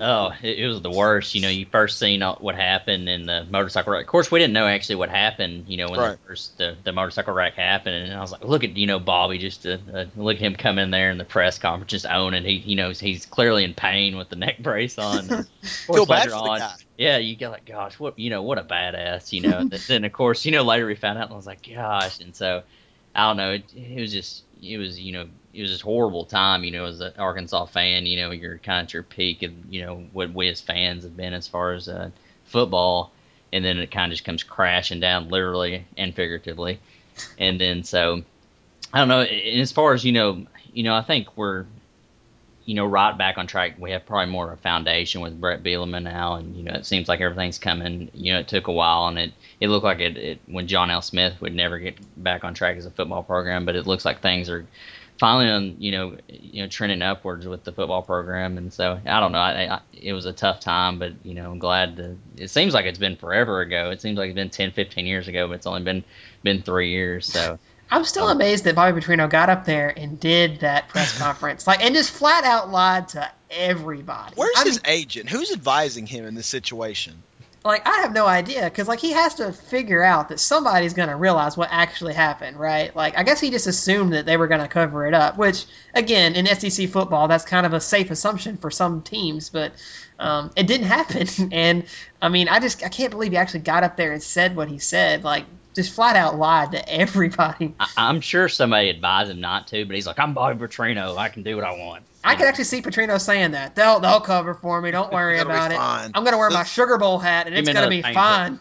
Oh, 0.00 0.32
it, 0.42 0.58
it 0.58 0.66
was 0.66 0.80
the 0.80 0.90
worst. 0.90 1.34
You 1.34 1.42
know, 1.42 1.48
you 1.48 1.66
first 1.66 1.98
seen 1.98 2.22
what 2.22 2.54
happened 2.56 3.08
in 3.08 3.26
the 3.26 3.44
motorcycle 3.50 3.92
wreck. 3.92 4.02
Of 4.02 4.08
course, 4.08 4.30
we 4.30 4.38
didn't 4.40 4.54
know 4.54 4.66
actually 4.66 4.96
what 4.96 5.10
happened. 5.10 5.68
You 5.68 5.76
know, 5.76 5.90
when 5.90 6.00
Right. 6.00 6.18
the 6.18 6.26
first 6.26 6.56
the, 6.58 6.76
the 6.82 6.92
motorcycle 6.92 7.34
wreck 7.34 7.54
happened, 7.54 7.94
and 8.06 8.14
I 8.14 8.20
was 8.20 8.32
like, 8.32 8.42
look 8.42 8.64
at 8.64 8.76
you 8.76 8.86
know 8.86 8.98
Bobby, 8.98 9.38
just 9.38 9.66
uh, 9.66 9.78
uh, 9.94 10.06
look 10.16 10.36
at 10.36 10.42
him 10.42 10.56
come 10.56 10.78
in 10.78 10.90
there 10.90 11.10
in 11.10 11.18
the 11.18 11.24
press 11.24 11.58
conference, 11.58 11.90
just 11.90 12.06
owning. 12.06 12.44
He, 12.44 12.52
you 12.54 12.74
know, 12.76 12.90
he's 12.90 13.26
clearly 13.26 13.64
in 13.64 13.74
pain 13.74 14.16
with 14.16 14.28
the 14.30 14.36
neck 14.36 14.58
brace 14.60 14.98
on. 14.98 15.30
And 15.62 15.72
of 15.82 15.86
course, 15.86 16.06
Feel 16.06 16.06
bad 16.06 16.30
for 16.32 16.42
the 16.42 16.50
guy. 16.50 16.74
yeah, 16.96 17.18
you 17.18 17.36
go 17.36 17.50
like, 17.50 17.66
gosh, 17.66 17.98
what 18.00 18.18
you 18.18 18.30
know, 18.30 18.42
what 18.42 18.58
a 18.58 18.64
badass, 18.64 19.32
you 19.32 19.40
know. 19.42 19.64
Th- 19.64 19.82
then 19.86 20.04
of 20.04 20.12
course, 20.12 20.44
you 20.44 20.52
know, 20.52 20.62
later 20.62 20.86
we 20.86 20.94
found 20.96 21.18
out, 21.18 21.24
and 21.24 21.32
I 21.34 21.36
was 21.36 21.46
like, 21.46 21.66
gosh, 21.68 22.20
and 22.20 22.34
so 22.34 22.62
I 23.14 23.28
don't 23.28 23.36
know, 23.36 23.52
it, 23.52 23.72
it 23.74 24.00
was 24.00 24.12
just, 24.12 24.44
it 24.60 24.78
was, 24.78 24.98
you 24.98 25.12
know, 25.12 25.28
it 25.54 25.60
was 25.60 25.70
just 25.70 25.82
horrible 25.82 26.24
time, 26.24 26.64
you 26.64 26.70
know, 26.70 26.86
as 26.86 27.00
an 27.00 27.12
Arkansas 27.18 27.66
fan, 27.66 28.06
you 28.06 28.16
know, 28.16 28.30
you're 28.30 28.58
kind 28.58 28.80
of 28.80 28.84
at 28.84 28.94
your 28.94 29.02
peak 29.02 29.42
of, 29.42 29.52
you 29.70 29.82
know, 29.82 30.04
what 30.12 30.32
we 30.32 30.48
as 30.48 30.60
fans 30.60 31.04
have 31.04 31.16
been 31.16 31.34
as 31.34 31.46
far 31.46 31.72
as 31.72 31.88
uh, 31.88 32.10
football, 32.44 33.12
and 33.52 33.64
then 33.64 33.78
it 33.78 33.90
kind 33.90 34.10
of 34.10 34.16
just 34.16 34.24
comes 34.24 34.42
crashing 34.42 35.00
down, 35.00 35.28
literally 35.28 35.86
and 35.96 36.14
figuratively, 36.14 36.80
and 37.38 37.60
then 37.60 37.84
so 37.84 38.22
I 38.92 38.98
don't 38.98 39.08
know, 39.08 39.22
and 39.22 39.60
as 39.60 39.72
far 39.72 39.92
as 39.94 40.04
you 40.04 40.12
know, 40.12 40.46
you 40.72 40.82
know, 40.82 40.94
I 40.94 41.02
think 41.02 41.36
we're 41.36 41.66
you 42.64 42.74
know, 42.74 42.86
right 42.86 43.16
back 43.16 43.38
on 43.38 43.46
track. 43.46 43.74
We 43.78 43.90
have 43.90 44.06
probably 44.06 44.30
more 44.30 44.46
of 44.46 44.58
a 44.58 44.62
foundation 44.62 45.20
with 45.20 45.40
Bret 45.40 45.62
Bielema 45.62 46.02
now, 46.02 46.34
and 46.34 46.54
you 46.56 46.62
know, 46.62 46.74
it 46.74 46.86
seems 46.86 47.08
like 47.08 47.20
everything's 47.20 47.58
coming. 47.58 48.10
You 48.14 48.34
know, 48.34 48.40
it 48.40 48.48
took 48.48 48.68
a 48.68 48.72
while, 48.72 49.08
and 49.08 49.18
it 49.18 49.32
it 49.60 49.68
looked 49.68 49.84
like 49.84 50.00
it, 50.00 50.16
it 50.16 50.40
when 50.46 50.68
John 50.68 50.90
L. 50.90 51.02
Smith 51.02 51.40
would 51.40 51.54
never 51.54 51.78
get 51.78 51.96
back 52.22 52.44
on 52.44 52.54
track 52.54 52.76
as 52.76 52.86
a 52.86 52.90
football 52.90 53.22
program, 53.22 53.64
but 53.64 53.74
it 53.74 53.86
looks 53.86 54.04
like 54.04 54.20
things 54.20 54.48
are 54.48 54.66
finally 55.18 55.48
on 55.50 55.76
you 55.78 55.92
know 55.92 56.16
you 56.28 56.62
know 56.62 56.68
trending 56.68 57.02
upwards 57.02 57.46
with 57.46 57.64
the 57.64 57.72
football 57.72 58.02
program, 58.02 58.58
and 58.58 58.72
so 58.72 59.00
I 59.06 59.20
don't 59.20 59.32
know. 59.32 59.38
I, 59.38 59.76
I, 59.76 59.80
it 59.92 60.12
was 60.12 60.26
a 60.26 60.32
tough 60.32 60.60
time, 60.60 60.98
but 60.98 61.12
you 61.24 61.34
know, 61.34 61.50
I'm 61.50 61.58
glad. 61.58 61.96
To, 61.96 62.16
it 62.36 62.48
seems 62.50 62.74
like 62.74 62.86
it's 62.86 62.98
been 62.98 63.16
forever 63.16 63.60
ago. 63.60 63.90
It 63.90 64.00
seems 64.00 64.18
like 64.18 64.28
it's 64.30 64.34
been 64.34 64.50
10, 64.50 64.72
15 64.72 65.06
years 65.06 65.28
ago, 65.28 65.48
but 65.48 65.54
it's 65.54 65.66
only 65.66 65.82
been 65.82 66.04
been 66.42 66.62
three 66.62 66.90
years. 66.90 67.26
So 67.26 67.58
I'm 67.90 68.04
still 68.04 68.26
Um, 68.26 68.36
amazed 68.36 68.64
that 68.64 68.74
Bobby 68.74 69.00
Petrino 69.00 69.28
got 69.28 69.48
up 69.50 69.64
there 69.64 69.88
and 69.96 70.18
did 70.18 70.60
that 70.60 70.88
press 70.88 71.16
conference, 71.18 71.66
like, 71.66 71.84
and 71.84 71.94
just 71.94 72.10
flat 72.10 72.44
out 72.44 72.70
lied 72.70 73.08
to 73.10 73.30
everybody. 73.50 74.34
Where's 74.36 74.56
I 74.56 74.64
his 74.64 74.76
mean, 74.76 74.82
agent? 74.86 75.28
Who's 75.30 75.52
advising 75.52 76.06
him 76.06 76.24
in 76.24 76.34
this 76.34 76.46
situation? 76.46 77.22
Like, 77.64 77.86
I 77.86 78.00
have 78.02 78.12
no 78.12 78.26
idea 78.26 78.64
because, 78.64 78.88
like, 78.88 78.98
he 78.98 79.12
has 79.12 79.36
to 79.36 79.52
figure 79.52 80.02
out 80.02 80.30
that 80.30 80.40
somebody's 80.40 80.94
gonna 80.94 81.16
realize 81.16 81.56
what 81.56 81.68
actually 81.70 82.14
happened, 82.14 82.58
right? 82.58 82.94
Like, 82.94 83.16
I 83.16 83.22
guess 83.22 83.40
he 83.40 83.50
just 83.50 83.66
assumed 83.66 84.14
that 84.14 84.26
they 84.26 84.36
were 84.36 84.48
gonna 84.48 84.68
cover 84.68 85.06
it 85.06 85.14
up, 85.14 85.36
which, 85.36 85.64
again, 85.94 86.34
in 86.34 86.46
SEC 86.46 86.88
football, 86.88 87.28
that's 87.28 87.44
kind 87.44 87.64
of 87.64 87.72
a 87.72 87.80
safe 87.80 88.10
assumption 88.10 88.56
for 88.56 88.70
some 88.70 89.02
teams, 89.02 89.48
but 89.48 89.72
um, 90.18 90.50
it 90.56 90.66
didn't 90.66 90.86
happen. 90.98 91.52
And 91.52 91.84
I 92.20 92.28
mean, 92.28 92.48
I 92.48 92.58
just 92.58 92.84
I 92.84 92.88
can't 92.88 93.10
believe 93.10 93.32
he 93.32 93.36
actually 93.36 93.60
got 93.60 93.84
up 93.84 93.96
there 93.96 94.12
and 94.12 94.22
said 94.22 94.56
what 94.56 94.68
he 94.68 94.78
said, 94.78 95.22
like, 95.24 95.44
just 95.74 95.92
flat 95.94 96.16
out 96.16 96.38
lied 96.38 96.72
to 96.72 96.88
everybody. 96.88 97.74
I, 97.80 97.86
I'm 97.96 98.20
sure 98.20 98.48
somebody 98.48 98.88
advised 98.90 99.30
him 99.30 99.40
not 99.40 99.68
to, 99.68 99.84
but 99.84 99.94
he's 99.94 100.06
like, 100.06 100.18
I'm 100.18 100.34
Bobby 100.34 100.58
Petrino. 100.58 101.16
I 101.16 101.28
can 101.28 101.42
do 101.42 101.56
what 101.56 101.64
I 101.64 101.72
want. 101.78 102.04
I 102.24 102.32
You 102.32 102.38
could 102.38 102.46
actually 102.46 102.64
see 102.64 102.82
Petrino 102.82 103.20
saying 103.20 103.52
that. 103.52 103.74
They'll 103.74 103.98
they'll 104.00 104.20
cover 104.20 104.54
for 104.54 104.80
me. 104.80 104.90
Don't 104.90 105.12
worry 105.12 105.38
about 105.40 105.72
it. 105.72 105.76
fine. 105.76 106.12
I'm 106.14 106.24
gonna 106.24 106.38
wear 106.38 106.50
my 106.50 106.64
Sugar 106.64 106.98
Bowl 106.98 107.18
hat 107.18 107.46
and 107.46 107.54
Give 107.54 107.66
it's 107.66 107.72
gonna 107.72 107.88
be 107.90 108.02
paint 108.02 108.14
fine. 108.14 108.60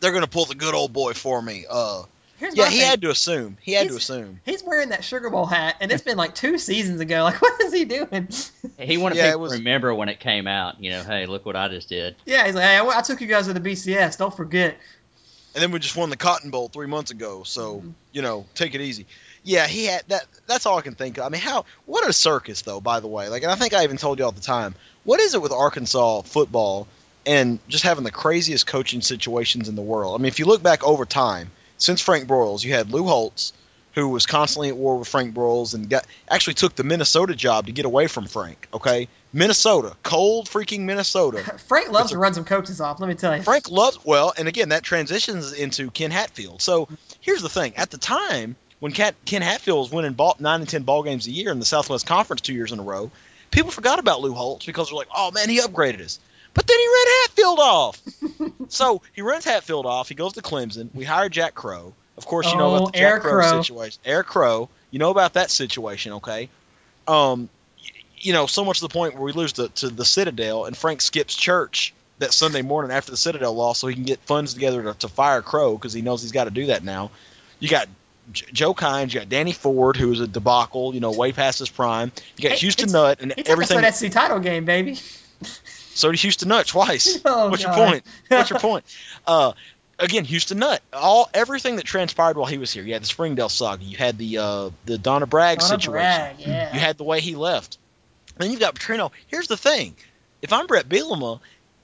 They're 0.00 0.12
gonna 0.12 0.26
pull 0.26 0.44
the 0.44 0.54
good 0.54 0.74
old 0.74 0.92
boy 0.92 1.14
for 1.14 1.40
me. 1.40 1.64
Uh, 1.68 2.02
Here's 2.36 2.56
yeah, 2.56 2.68
he 2.68 2.78
thing. 2.80 2.88
had 2.88 3.00
to 3.02 3.10
assume. 3.10 3.56
He 3.62 3.72
had 3.72 3.88
to 3.88 3.96
assume. 3.96 4.40
He's 4.44 4.62
wearing 4.62 4.90
that 4.90 5.04
Sugar 5.04 5.30
Bowl 5.30 5.46
hat, 5.46 5.76
and 5.80 5.90
it's 5.90 6.02
been 6.02 6.16
like 6.18 6.34
two 6.34 6.58
seasons 6.58 7.00
ago. 7.00 7.22
Like, 7.24 7.40
what 7.40 7.60
is 7.62 7.72
he 7.72 7.84
doing? 7.84 8.28
He 8.78 8.96
wanted 8.98 9.16
Yeah, 9.16 9.28
people 9.28 9.40
was- 9.42 9.52
to 9.52 9.58
remember 9.58 9.94
when 9.94 10.08
it 10.08 10.20
came 10.20 10.46
out. 10.46 10.80
You 10.82 10.90
know, 10.90 11.02
hey, 11.04 11.26
look 11.26 11.46
what 11.46 11.56
I 11.56 11.68
just 11.68 11.88
did. 11.88 12.16
yeah, 12.26 12.44
he's 12.44 12.54
like, 12.54 12.64
hey, 12.64 12.76
I, 12.78 12.84
I 12.86 13.02
took 13.02 13.20
you 13.20 13.26
guys 13.28 13.46
to 13.46 13.52
the 13.54 13.60
BCS. 13.60 14.18
Don't 14.18 14.36
forget. 14.36 14.76
And 15.54 15.62
then 15.62 15.70
we 15.70 15.78
just 15.78 15.96
won 15.96 16.10
the 16.10 16.16
Cotton 16.16 16.50
Bowl 16.50 16.68
three 16.68 16.86
months 16.86 17.10
ago. 17.10 17.42
So 17.44 17.76
Mhm. 17.76 17.94
you 18.12 18.22
know, 18.22 18.46
take 18.54 18.74
it 18.74 18.80
easy. 18.80 19.06
Yeah, 19.42 19.66
he 19.66 19.84
had 19.84 20.02
that. 20.08 20.26
That's 20.46 20.66
all 20.66 20.78
I 20.78 20.82
can 20.82 20.94
think 20.94 21.18
of. 21.18 21.24
I 21.24 21.28
mean, 21.28 21.40
how? 21.40 21.64
What 21.84 22.08
a 22.08 22.12
circus, 22.12 22.62
though. 22.62 22.80
By 22.80 23.00
the 23.00 23.06
way, 23.08 23.28
like, 23.28 23.42
and 23.42 23.52
I 23.52 23.56
think 23.56 23.74
I 23.74 23.84
even 23.84 23.98
told 23.98 24.18
you 24.18 24.24
all 24.24 24.32
the 24.32 24.40
time. 24.40 24.74
What 25.04 25.20
is 25.20 25.34
it 25.34 25.42
with 25.42 25.52
Arkansas 25.52 26.22
football 26.22 26.88
and 27.26 27.58
just 27.68 27.84
having 27.84 28.04
the 28.04 28.10
craziest 28.10 28.66
coaching 28.66 29.02
situations 29.02 29.68
in 29.68 29.76
the 29.76 29.82
world? 29.82 30.18
I 30.18 30.18
mean, 30.18 30.28
if 30.28 30.38
you 30.38 30.46
look 30.46 30.62
back 30.62 30.82
over 30.82 31.04
time, 31.04 31.50
since 31.76 32.00
Frank 32.00 32.26
Broyles, 32.26 32.64
you 32.64 32.72
had 32.72 32.90
Lou 32.90 33.04
Holtz, 33.04 33.52
who 33.94 34.08
was 34.08 34.26
constantly 34.26 34.68
at 34.68 34.76
war 34.76 34.98
with 34.98 35.08
Frank 35.08 35.34
Broyles 35.34 35.74
and 35.74 35.88
got 35.88 36.06
actually 36.28 36.54
took 36.54 36.74
the 36.74 36.84
Minnesota 36.84 37.34
job 37.34 37.66
to 37.66 37.72
get 37.72 37.84
away 37.84 38.06
from 38.06 38.26
Frank. 38.26 38.68
Okay, 38.74 39.08
Minnesota, 39.32 39.96
cold 40.02 40.48
freaking 40.48 40.80
Minnesota. 40.80 41.38
Frank 41.68 41.90
loves 41.90 42.10
to 42.10 42.18
run 42.18 42.34
some 42.34 42.44
coaches 42.44 42.80
off. 42.80 43.00
Let 43.00 43.08
me 43.08 43.14
tell 43.14 43.36
you. 43.36 43.42
Frank 43.42 43.70
loves 43.70 44.04
well, 44.04 44.34
and 44.36 44.48
again 44.48 44.70
that 44.70 44.82
transitions 44.82 45.52
into 45.52 45.90
Ken 45.90 46.10
Hatfield. 46.10 46.60
So 46.60 46.88
here's 47.20 47.42
the 47.42 47.48
thing: 47.48 47.76
at 47.76 47.90
the 47.90 47.98
time 47.98 48.56
when 48.80 48.92
Ken, 48.92 49.14
Ken 49.24 49.42
Hatfield 49.42 49.78
was 49.78 49.90
winning 49.90 50.12
ball, 50.12 50.36
nine 50.40 50.60
and 50.60 50.68
ten 50.68 50.82
ball 50.82 51.02
games 51.02 51.26
a 51.26 51.30
year 51.30 51.50
in 51.52 51.58
the 51.58 51.64
Southwest 51.64 52.06
Conference 52.06 52.42
two 52.42 52.54
years 52.54 52.72
in 52.72 52.80
a 52.80 52.82
row, 52.82 53.10
people 53.50 53.70
forgot 53.70 53.98
about 53.98 54.20
Lou 54.20 54.34
Holtz 54.34 54.66
because 54.66 54.88
they're 54.88 54.96
like, 54.96 55.08
"Oh 55.14 55.30
man, 55.30 55.48
he 55.48 55.60
upgraded 55.60 56.00
us." 56.00 56.18
But 56.52 56.68
then 56.68 56.78
he 56.78 56.86
ran 56.86 57.06
Hatfield 57.22 57.58
off. 57.58 58.02
so 58.68 59.02
he 59.12 59.22
runs 59.22 59.44
Hatfield 59.44 59.86
off. 59.86 60.08
He 60.08 60.14
goes 60.14 60.34
to 60.34 60.42
Clemson. 60.42 60.88
We 60.94 61.04
hire 61.04 61.28
Jack 61.28 61.54
Crowe. 61.54 61.94
Of 62.16 62.26
course, 62.26 62.52
you 62.52 62.58
know 62.58 62.74
Oh, 62.74 62.76
about 62.76 62.92
the 62.92 62.98
Eric 63.00 63.14
Jack 63.14 63.22
Crowe, 63.22 63.32
Crowe. 63.40 63.62
situation. 63.62 64.00
Air 64.04 64.22
Crowe. 64.22 64.68
You 64.90 64.98
know 64.98 65.10
about 65.10 65.34
that 65.34 65.50
situation, 65.50 66.12
okay? 66.14 66.48
Um, 67.08 67.48
you 68.18 68.32
know, 68.32 68.46
so 68.46 68.64
much 68.64 68.78
to 68.78 68.84
the 68.84 68.92
point 68.92 69.14
where 69.14 69.22
we 69.22 69.32
lose 69.32 69.54
to, 69.54 69.68
to 69.68 69.88
the 69.88 70.04
Citadel, 70.04 70.64
and 70.64 70.76
Frank 70.76 71.00
skips 71.00 71.34
church 71.34 71.92
that 72.20 72.32
Sunday 72.32 72.62
morning 72.62 72.92
after 72.92 73.10
the 73.10 73.16
Citadel 73.16 73.54
loss 73.54 73.78
so 73.80 73.88
he 73.88 73.94
can 73.94 74.04
get 74.04 74.20
funds 74.20 74.54
together 74.54 74.82
to, 74.84 74.94
to 75.00 75.08
fire 75.08 75.42
Crowe 75.42 75.76
because 75.76 75.92
he 75.92 76.00
knows 76.02 76.22
he's 76.22 76.32
got 76.32 76.44
to 76.44 76.50
do 76.50 76.66
that 76.66 76.84
now. 76.84 77.10
You 77.58 77.68
got 77.68 77.88
J- 78.32 78.46
Joe 78.52 78.72
Kines, 78.72 79.12
you 79.12 79.18
got 79.20 79.28
Danny 79.28 79.52
Ford, 79.52 79.96
who 79.96 80.12
is 80.12 80.20
a 80.20 80.28
debacle, 80.28 80.94
you 80.94 81.00
know, 81.00 81.10
way 81.10 81.32
past 81.32 81.58
his 81.58 81.68
prime. 81.68 82.12
You 82.36 82.44
got 82.48 82.52
Hey, 82.52 82.58
Houston 82.58 82.92
Nutt 82.92 83.20
and 83.20 83.32
He 83.36 83.42
took 83.42 83.58
us 83.60 83.68
to 83.68 83.74
everything. 83.74 83.84
an 83.84 83.92
SC 83.92 84.10
title 84.12 84.38
game, 84.38 84.64
baby. 84.64 84.94
So 85.94 86.10
did 86.10 86.20
Houston 86.20 86.48
Nutt 86.48 86.66
twice. 86.68 87.18
Oh, 87.24 87.50
What's 87.50 87.64
God. 87.64 87.76
your 87.76 87.86
point? 87.86 88.04
What's 88.28 88.50
your 88.50 88.60
point? 88.60 88.84
Uh, 89.26 89.52
again, 89.98 90.24
Houston 90.24 90.58
Nutt. 90.58 90.82
All 90.92 91.28
everything 91.34 91.76
that 91.76 91.84
transpired 91.84 92.36
while 92.36 92.46
he 92.46 92.58
was 92.58 92.72
here. 92.72 92.82
You 92.82 92.92
had 92.92 93.02
the 93.02 93.06
Springdale 93.06 93.48
saga. 93.48 93.84
You 93.84 93.96
had 93.96 94.18
the 94.18 94.38
uh, 94.38 94.70
the 94.84 94.98
Donna 94.98 95.26
Bragg 95.26 95.58
Donna 95.58 95.68
situation. 95.68 95.92
Bragg, 95.92 96.40
yeah. 96.40 96.72
You 96.74 96.80
had 96.80 96.98
the 96.98 97.04
way 97.04 97.20
he 97.20 97.34
left. 97.34 97.78
Then 98.36 98.50
you've 98.50 98.60
got 98.60 98.74
Petrino. 98.74 99.10
Here's 99.26 99.48
the 99.48 99.56
thing: 99.56 99.94
if 100.42 100.52
I'm 100.52 100.66
Bret 100.66 100.88
Bielema, 100.88 101.40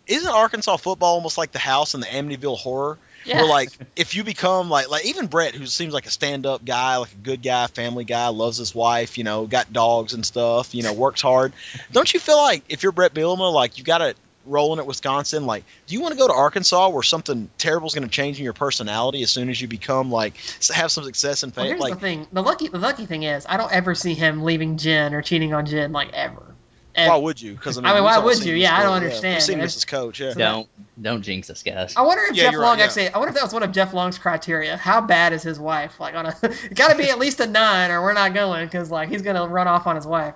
isn't 0.07 0.31
Arkansas 0.31 0.77
football 0.79 1.15
almost 1.15 1.39
like 1.39 1.53
the 1.53 1.59
house 1.59 1.95
in 1.95 2.01
the 2.01 2.07
Amityville 2.07 2.59
horror? 2.59 2.99
yeah. 3.25 3.37
Where 3.37 3.47
like 3.47 3.71
if 3.97 4.15
you 4.15 4.25
become 4.25 4.71
like 4.71 4.89
like 4.91 5.05
even 5.07 5.27
Bret, 5.27 5.55
who 5.55 5.67
seems 5.67 5.93
like 5.93 6.07
a 6.07 6.11
stand 6.11 6.47
up 6.47 6.65
guy, 6.65 6.97
like 6.97 7.13
a 7.13 7.17
good 7.17 7.43
guy, 7.43 7.67
family 7.67 8.05
guy, 8.05 8.29
loves 8.29 8.59
his 8.59 8.75
wife, 8.75 9.19
you 9.19 9.25
know, 9.25 9.47
got 9.47 9.73
dogs 9.73 10.15
and 10.15 10.25
stuff, 10.25 10.75
you 10.75 10.83
know, 10.83 10.93
works 10.93 11.21
hard. 11.21 11.53
Don't 11.93 12.13
you 12.13 12.21
feel 12.21 12.39
like 12.39 12.65
if 12.69 12.83
you're 12.83 12.93
Bret 12.93 13.15
Bielema, 13.15 13.53
like 13.53 13.79
you 13.79 13.85
got 13.85 13.99
to 13.99 14.15
rolling 14.47 14.79
at 14.81 14.87
Wisconsin, 14.87 15.45
like 15.47 15.65
do 15.87 15.95
you 15.95 16.01
want 16.01 16.13
to 16.13 16.19
go 16.19 16.27
to 16.27 16.33
Arkansas 16.33 16.89
where 16.89 17.03
something 17.03 17.51
terrible 17.59 17.87
is 17.89 17.95
going 17.95 18.05
to 18.05 18.11
change 18.11 18.39
in 18.39 18.45
your 18.45 18.53
personality 18.55 19.23
as 19.23 19.31
soon 19.31 19.51
as 19.51 19.61
you 19.61 19.69
become 19.69 20.11
like 20.11 20.35
have 20.75 20.91
some 20.91 21.05
success 21.05 21.43
and 21.43 21.55
Well, 21.55 21.65
fame? 21.67 21.71
here's 21.73 21.81
like 21.81 21.95
the 21.95 22.01
thing. 22.01 22.27
The 22.33 22.43
lucky 22.43 22.69
the 22.69 22.79
lucky 22.79 23.07
thing 23.07 23.23
is 23.25 23.45
I 23.49 23.57
don't 23.57 23.73
ever 23.73 23.95
see 23.95 24.15
him 24.15 24.43
leaving 24.43 24.77
Jen 24.79 25.15
or 25.15 25.23
cheating 25.23 25.53
on 25.53 25.67
Jen 25.67 25.93
like 25.93 26.13
ever. 26.15 26.55
why 26.97 27.17
would 27.17 27.41
you? 27.41 27.53
Because 27.53 27.79
I 27.79 27.83
mean, 27.83 27.91
I 27.91 27.95
mean, 27.95 28.05
why 28.05 28.19
would 28.19 28.39
you? 28.45 28.53
this 28.55 28.63
Yeah, 28.63 28.75
I 28.75 28.83
don't 28.83 28.97
story, 28.97 29.05
understand. 29.07 29.35
We've 29.37 29.43
seen 29.43 29.59
Yeah, 29.59 29.65
this 29.65 29.77
as 29.77 29.85
coach, 29.85 30.21
yeah. 30.21 30.33
Don't 30.35 30.69
don't 31.01 31.23
jinx 31.23 31.49
us, 31.51 31.63
guys. 31.63 31.95
I 31.97 32.03
wonder 32.03 32.25
if 32.25 32.35
Yeah, 32.37 32.45
Jeff 32.45 32.53
you're 32.53 32.61
right, 32.63 32.67
Long 32.69 32.79
yeah. 32.79 32.85
actually. 32.87 33.09
I 33.11 33.19
wonder 33.19 33.29
if 33.31 33.35
that 33.37 33.45
was 33.45 33.53
one 33.53 33.63
of 33.63 33.73
Jeff 33.73 33.93
Long's 33.95 34.19
criteria. 34.19 34.77
How 34.77 35.01
bad 35.01 35.33
is 35.33 35.43
his 35.43 35.59
wife? 35.61 36.01
Like 36.01 36.15
on 36.15 36.27
a, 36.27 36.35
it 36.43 36.75
got 36.75 36.89
to 36.91 36.97
be 36.97 37.09
at 37.11 37.19
least 37.19 37.41
a 37.41 37.47
nine, 37.47 37.91
or 37.91 38.03
we're 38.03 38.13
not 38.15 38.35
going 38.35 38.67
because 38.67 38.91
like 38.91 39.09
he's 39.09 39.23
gonna 39.23 39.47
run 39.47 39.69
off 39.69 39.87
on 39.87 39.97
his 39.97 40.07
wife. 40.07 40.35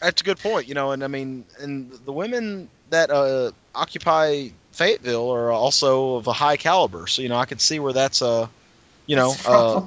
That's 0.00 0.22
a 0.22 0.24
good 0.24 0.38
point, 0.38 0.68
you 0.68 0.74
know, 0.74 0.92
and 0.92 1.04
I 1.04 1.08
mean, 1.08 1.44
and 1.58 1.90
the 1.90 2.12
women 2.12 2.68
that 2.90 3.10
uh, 3.10 3.52
occupy 3.74 4.48
Fayetteville 4.72 5.30
are 5.30 5.50
also 5.50 6.16
of 6.16 6.26
a 6.26 6.32
high 6.32 6.56
caliber, 6.56 7.06
so 7.06 7.22
you 7.22 7.28
know, 7.28 7.36
I 7.36 7.44
could 7.44 7.60
see 7.60 7.80
where 7.80 7.92
that's 7.92 8.22
a, 8.22 8.48
you 9.06 9.16
know, 9.16 9.34
uh, 9.46 9.82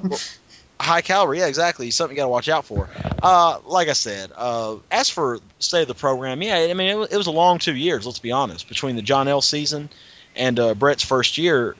high 0.78 1.00
caliber. 1.00 1.34
Yeah, 1.34 1.46
exactly. 1.46 1.90
Something 1.90 2.16
you 2.16 2.20
got 2.20 2.26
to 2.26 2.30
watch 2.30 2.48
out 2.48 2.64
for. 2.64 2.88
Uh, 3.22 3.58
like 3.66 3.88
I 3.88 3.92
said, 3.94 4.30
uh, 4.36 4.76
as 4.90 5.10
for 5.10 5.40
state 5.58 5.82
of 5.82 5.88
the 5.88 5.94
program, 5.94 6.42
yeah, 6.42 6.56
I 6.56 6.74
mean, 6.74 7.02
it, 7.02 7.12
it 7.12 7.16
was 7.16 7.26
a 7.26 7.32
long 7.32 7.58
two 7.58 7.74
years. 7.74 8.06
Let's 8.06 8.18
be 8.20 8.32
honest, 8.32 8.68
between 8.68 8.96
the 8.96 9.02
John 9.02 9.26
L 9.26 9.40
season 9.40 9.88
and 10.36 10.58
uh, 10.58 10.74
Bret's 10.74 11.02
first 11.02 11.38
year. 11.38 11.76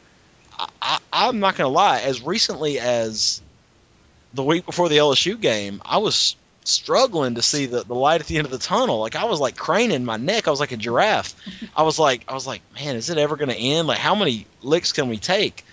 I, 0.59 0.69
I, 0.81 0.99
I'm 1.13 1.41
not 1.41 1.57
going 1.57 1.69
to 1.69 1.75
lie. 1.75 2.01
As 2.01 2.23
recently 2.23 2.79
as 2.79 3.43
the 4.33 4.43
week 4.43 4.67
before 4.67 4.89
the 4.89 4.99
LSU 4.99 5.41
game, 5.41 5.83
I 5.85 5.99
was 5.99 6.37
struggling 6.65 7.37
to 7.37 7.43
see 7.43 7.67
the, 7.67 7.85
the 7.85 7.95
light 7.95 8.21
at 8.21 8.27
the 8.27 8.39
end 8.39 8.47
of 8.47 8.51
the 8.51 8.59
tunnel. 8.59 8.99
Like 9.01 9.17
I 9.17 9.25
was 9.25 9.41
like 9.41 9.57
craning 9.57 10.05
my 10.05 10.17
neck. 10.17 10.49
I 10.49 10.51
was 10.51 10.61
like 10.61 10.73
a 10.73 10.77
giraffe. 10.77 11.35
I 11.77 11.83
was 11.83 11.99
like 11.99 12.25
I 12.29 12.35
was 12.35 12.47
like, 12.47 12.63
man, 12.75 12.97
is 12.97 13.11
it 13.11 13.19
ever 13.19 13.37
going 13.37 13.51
to 13.51 13.57
end? 13.57 13.87
Like 13.87 13.99
how 13.99 14.15
many 14.15 14.47
licks 14.63 14.93
can 14.93 15.09
we 15.09 15.19
take? 15.19 15.65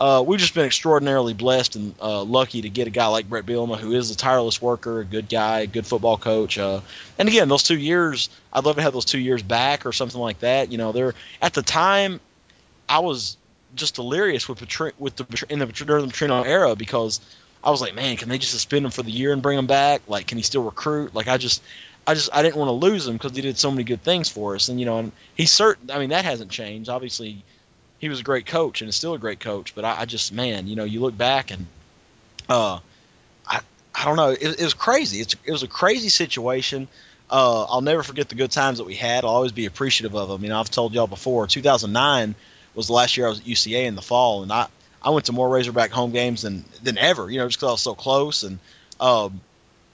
uh, 0.00 0.24
we've 0.26 0.40
just 0.40 0.54
been 0.54 0.64
extraordinarily 0.64 1.34
blessed 1.34 1.76
and 1.76 1.94
uh, 2.00 2.22
lucky 2.22 2.62
to 2.62 2.70
get 2.70 2.88
a 2.88 2.90
guy 2.90 3.06
like 3.08 3.28
Bret 3.28 3.44
Bielema, 3.44 3.76
who 3.76 3.92
is 3.92 4.10
a 4.10 4.16
tireless 4.16 4.60
worker, 4.60 5.00
a 5.00 5.04
good 5.04 5.28
guy, 5.28 5.60
a 5.60 5.66
good 5.66 5.86
football 5.86 6.16
coach. 6.16 6.56
Uh, 6.56 6.80
and 7.18 7.28
again, 7.28 7.48
those 7.48 7.62
two 7.62 7.76
years, 7.76 8.30
I'd 8.50 8.64
love 8.64 8.76
to 8.76 8.82
have 8.82 8.94
those 8.94 9.04
two 9.04 9.18
years 9.18 9.42
back 9.42 9.84
or 9.84 9.92
something 9.92 10.20
like 10.20 10.40
that. 10.40 10.72
You 10.72 10.78
know, 10.78 10.92
they're 10.92 11.14
at 11.42 11.52
the 11.52 11.60
time, 11.60 12.18
I 12.88 13.00
was 13.00 13.36
just 13.74 13.96
delirious 13.96 14.48
with 14.48 14.58
Petri- 14.58 14.92
with 14.98 15.16
the 15.16 15.46
in 15.50 15.58
the 15.58 15.66
during 15.66 16.06
the 16.06 16.12
Petrino 16.12 16.46
era 16.46 16.74
because 16.74 17.20
I 17.62 17.70
was 17.70 17.80
like, 17.80 17.94
man, 17.94 18.16
can 18.16 18.28
they 18.28 18.38
just 18.38 18.52
suspend 18.52 18.84
him 18.84 18.90
for 18.90 19.02
the 19.02 19.10
year 19.10 19.32
and 19.32 19.42
bring 19.42 19.58
him 19.58 19.66
back? 19.66 20.02
Like, 20.08 20.26
can 20.26 20.38
he 20.38 20.42
still 20.42 20.62
recruit? 20.62 21.14
Like, 21.14 21.28
I 21.28 21.36
just. 21.36 21.62
I 22.06 22.14
just 22.14 22.30
I 22.32 22.42
didn't 22.42 22.56
want 22.56 22.68
to 22.68 22.72
lose 22.72 23.06
him 23.06 23.12
because 23.12 23.36
he 23.36 23.42
did 23.42 23.58
so 23.58 23.70
many 23.70 23.84
good 23.84 24.02
things 24.02 24.30
for 24.30 24.54
us, 24.54 24.70
and 24.70 24.80
you 24.80 24.86
know, 24.86 24.98
and 24.98 25.12
he's 25.34 25.52
certain. 25.52 25.90
I 25.90 25.98
mean, 25.98 26.08
that 26.08 26.24
hasn't 26.24 26.50
changed. 26.50 26.88
Obviously, 26.88 27.44
he 28.00 28.08
was 28.08 28.20
a 28.20 28.22
great 28.22 28.46
coach 28.46 28.80
and 28.80 28.88
is 28.88 28.96
still 28.96 29.14
a 29.14 29.18
great 29.18 29.40
coach. 29.40 29.74
But 29.74 29.84
I, 29.84 30.00
I 30.00 30.04
just, 30.06 30.32
man, 30.32 30.66
you 30.66 30.74
know, 30.74 30.84
you 30.84 31.00
look 31.00 31.16
back 31.16 31.50
and, 31.50 31.66
uh, 32.48 32.80
I, 33.46 33.60
I 33.94 34.04
don't 34.06 34.16
know, 34.16 34.30
it, 34.30 34.42
it 34.42 34.62
was 34.62 34.74
crazy. 34.74 35.20
It's, 35.20 35.36
it 35.44 35.52
was 35.52 35.62
a 35.62 35.68
crazy 35.68 36.08
situation. 36.08 36.88
Uh, 37.28 37.64
I'll 37.64 37.82
never 37.82 38.02
forget 38.02 38.28
the 38.28 38.34
good 38.34 38.50
times 38.50 38.78
that 38.78 38.84
we 38.84 38.94
had. 38.94 39.24
I'll 39.24 39.30
always 39.30 39.52
be 39.52 39.66
appreciative 39.66 40.16
of 40.16 40.28
them. 40.28 40.42
You 40.42 40.48
know, 40.48 40.58
I've 40.58 40.70
told 40.70 40.94
y'all 40.94 41.06
before. 41.06 41.46
2009 41.46 42.34
was 42.74 42.86
the 42.86 42.94
last 42.94 43.16
year 43.16 43.26
I 43.26 43.28
was 43.28 43.40
at 43.40 43.46
UCA 43.46 43.84
in 43.84 43.94
the 43.94 44.02
fall, 44.02 44.42
and 44.42 44.50
I, 44.50 44.66
I 45.02 45.10
went 45.10 45.26
to 45.26 45.32
more 45.32 45.48
Razorback 45.48 45.90
home 45.90 46.12
games 46.12 46.42
than 46.42 46.64
than 46.82 46.98
ever. 46.98 47.30
You 47.30 47.38
know, 47.38 47.48
just 47.48 47.58
because 47.58 47.68
I 47.68 47.72
was 47.72 47.82
so 47.82 47.94
close 47.94 48.42
and. 48.42 48.58
Um, 48.98 49.40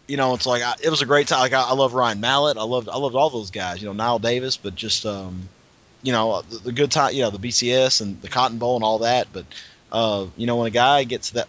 you 0.09 0.17
know, 0.17 0.35
it's 0.35 0.47
like 0.47 0.63
I, 0.63 0.75
it 0.83 0.91
was 0.91 1.03
a 1.03 1.07
great 1.07 1.27
time. 1.27 1.41
Like 1.41 1.53
I, 1.53 1.63
I 1.63 1.73
love 1.73 1.95
Ryan 1.95 2.21
Mallett. 2.21 2.57
I 2.57 2.63
loved 2.63 2.89
I 2.89 2.97
loved 2.97 3.17
all 3.17 3.31
those 3.31 3.51
guys. 3.51 3.83
You 3.83 3.93
know, 3.93 4.05
Knile 4.05 4.21
Davis, 4.21 4.57
but 4.57 4.75
just 4.75 5.05
um, 5.05 5.49
you 6.03 6.13
know 6.13 6.43
the, 6.43 6.59
the 6.59 6.73
good 6.73 6.91
time, 6.91 7.15
you 7.15 7.23
know 7.23 7.31
the 7.31 7.39
BCS 7.39 8.01
and 8.01 8.21
the 8.23 8.29
Cotton 8.29 8.59
Bowl 8.59 8.77
and 8.77 8.85
all 8.85 9.01
that. 9.01 9.29
But 9.33 9.47
uh, 9.91 10.27
you 10.37 10.47
know 10.47 10.57
when 10.57 10.69
a 10.69 10.71
guy 10.71 11.05
gets 11.05 11.29
to 11.29 11.35
that 11.35 11.49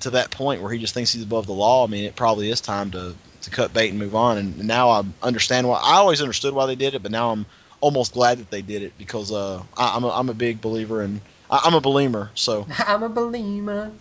to 0.00 0.10
that 0.10 0.30
point 0.30 0.62
where 0.62 0.72
he 0.72 0.78
just 0.78 0.94
thinks 0.94 1.12
he's 1.12 1.22
above 1.22 1.46
the 1.46 1.52
law, 1.52 1.86
I 1.86 1.90
mean 1.90 2.04
it 2.04 2.16
probably 2.16 2.50
is 2.50 2.60
time 2.60 2.90
to 2.92 3.14
to 3.42 3.50
cut 3.50 3.72
bait 3.72 3.90
and 3.90 3.98
move 3.98 4.14
on. 4.14 4.38
And 4.38 4.64
now 4.66 4.90
I 4.90 5.04
understand 5.22 5.68
why. 5.68 5.78
I 5.82 5.96
always 5.96 6.22
understood 6.22 6.54
why 6.54 6.66
they 6.66 6.76
did 6.76 6.94
it, 6.94 7.02
but 7.02 7.12
now 7.12 7.30
I'm 7.30 7.46
almost 7.80 8.12
glad 8.12 8.38
that 8.38 8.50
they 8.50 8.62
did 8.62 8.82
it 8.82 8.92
because 8.98 9.32
uh, 9.32 9.62
I, 9.76 9.96
am 9.96 10.04
a, 10.04 10.08
I'm 10.10 10.28
a 10.28 10.34
big 10.34 10.60
believer 10.60 11.02
and 11.50 11.60
I'm 11.64 11.74
a 11.74 11.80
believer. 11.80 12.30
So 12.34 12.66
I'm 12.78 13.02
a 13.02 13.08
believer. 13.08 13.92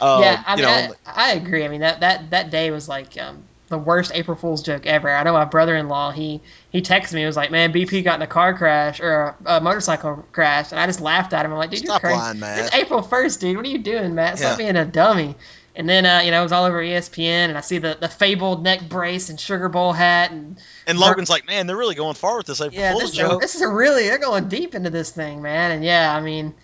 Uh, 0.00 0.18
yeah, 0.20 0.42
I 0.46 0.56
mean, 0.56 0.64
know, 0.64 0.94
I, 1.06 1.30
I 1.30 1.32
agree. 1.34 1.64
I 1.64 1.68
mean, 1.68 1.80
that 1.80 2.00
that 2.00 2.30
that 2.30 2.50
day 2.50 2.70
was 2.70 2.88
like 2.88 3.20
um, 3.20 3.44
the 3.68 3.78
worst 3.78 4.12
April 4.14 4.36
Fool's 4.36 4.62
joke 4.62 4.86
ever. 4.86 5.08
I 5.10 5.22
know 5.22 5.32
my 5.32 5.44
brother-in-law 5.44 6.12
he 6.12 6.40
he 6.70 6.82
texted 6.82 7.14
me. 7.14 7.20
He 7.20 7.26
was 7.26 7.36
like, 7.36 7.50
"Man, 7.50 7.72
BP 7.72 8.04
got 8.04 8.16
in 8.16 8.22
a 8.22 8.26
car 8.26 8.54
crash 8.54 9.00
or 9.00 9.36
a, 9.46 9.56
a 9.56 9.60
motorcycle 9.60 10.24
crash," 10.32 10.72
and 10.72 10.80
I 10.80 10.86
just 10.86 11.00
laughed 11.00 11.32
at 11.32 11.44
him. 11.44 11.52
I'm 11.52 11.58
like, 11.58 11.70
"Dude, 11.70 11.80
Stop 11.80 12.02
you're 12.02 12.10
crazy. 12.10 12.20
lying, 12.20 12.40
Matt. 12.40 12.66
It's 12.66 12.74
April 12.74 13.02
1st, 13.02 13.40
dude. 13.40 13.56
What 13.56 13.64
are 13.66 13.68
you 13.68 13.78
doing, 13.78 14.14
Matt? 14.14 14.38
Stop 14.38 14.52
Yeah. 14.58 14.64
being 14.64 14.76
a 14.76 14.84
dummy." 14.84 15.36
And 15.76 15.88
then 15.88 16.06
uh, 16.06 16.20
you 16.24 16.30
know 16.30 16.40
it 16.40 16.44
was 16.44 16.52
all 16.52 16.64
over 16.66 16.80
ESPN, 16.80 17.48
and 17.48 17.58
I 17.58 17.60
see 17.60 17.78
the, 17.78 17.96
the 18.00 18.08
fabled 18.08 18.62
neck 18.62 18.88
brace 18.88 19.28
and 19.28 19.40
Sugar 19.40 19.68
Bowl 19.68 19.92
hat, 19.92 20.30
and 20.30 20.56
and 20.86 20.98
Logan's 20.98 21.30
like, 21.30 21.48
man, 21.48 21.66
they're 21.66 21.76
really 21.76 21.96
going 21.96 22.14
far 22.14 22.36
with 22.36 22.46
this 22.46 22.60
April 22.60 22.78
yeah, 22.80 22.90
Fool's 22.92 23.02
this 23.02 23.10
is, 23.10 23.16
joke. 23.16 23.40
this 23.40 23.54
is 23.56 23.62
a 23.62 23.68
really 23.68 24.04
they're 24.04 24.18
going 24.18 24.48
deep 24.48 24.76
into 24.76 24.90
this 24.90 25.10
thing, 25.10 25.42
man. 25.42 25.72
And 25.72 25.84
yeah, 25.84 26.14
I 26.14 26.20
mean, 26.20 26.54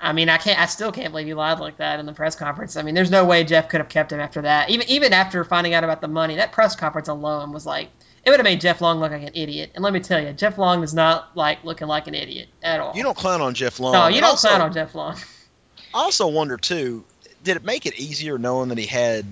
I 0.00 0.12
mean, 0.12 0.28
I 0.28 0.38
can't, 0.38 0.58
I 0.58 0.66
still 0.66 0.92
can't 0.92 1.10
believe 1.10 1.26
he 1.26 1.34
lied 1.34 1.58
like 1.60 1.78
that 1.78 1.98
in 1.98 2.06
the 2.06 2.12
press 2.12 2.36
conference. 2.36 2.76
I 2.76 2.82
mean, 2.82 2.94
there's 2.94 3.10
no 3.10 3.24
way 3.24 3.44
Jeff 3.44 3.68
could 3.68 3.80
have 3.80 3.88
kept 3.88 4.12
him 4.12 4.20
after 4.20 4.42
that. 4.42 4.70
Even 4.70 4.88
even 4.88 5.12
after 5.12 5.42
finding 5.44 5.74
out 5.74 5.84
about 5.84 6.00
the 6.00 6.08
money, 6.08 6.36
that 6.36 6.52
press 6.52 6.76
conference 6.76 7.08
alone 7.08 7.52
was 7.52 7.66
like 7.66 7.88
it 8.24 8.30
would 8.30 8.40
have 8.40 8.44
made 8.44 8.60
Jeff 8.60 8.80
Long 8.80 9.00
look 9.00 9.10
like 9.10 9.22
an 9.22 9.30
idiot. 9.34 9.72
And 9.74 9.82
let 9.82 9.92
me 9.92 10.00
tell 10.00 10.22
you, 10.22 10.32
Jeff 10.32 10.58
Long 10.58 10.82
is 10.82 10.92
not 10.94 11.36
like 11.36 11.64
looking 11.64 11.88
like 11.88 12.06
an 12.06 12.14
idiot 12.14 12.48
at 12.62 12.78
all. 12.80 12.94
You 12.94 13.02
don't 13.02 13.16
clown 13.16 13.40
on 13.40 13.54
Jeff 13.54 13.80
Long. 13.80 13.92
no, 13.92 14.06
you 14.08 14.16
And 14.16 14.20
don't 14.20 14.30
also, 14.30 14.48
sign 14.48 14.60
on 14.60 14.72
Jeff 14.72 14.94
Long. 14.94 15.16
I 15.94 15.98
also 15.98 16.28
wonder 16.28 16.56
too, 16.56 17.04
did 17.42 17.56
it 17.56 17.64
make 17.64 17.86
it 17.86 17.98
easier 17.98 18.38
knowing 18.38 18.68
that 18.68 18.78
he 18.78 18.86
had 18.86 19.24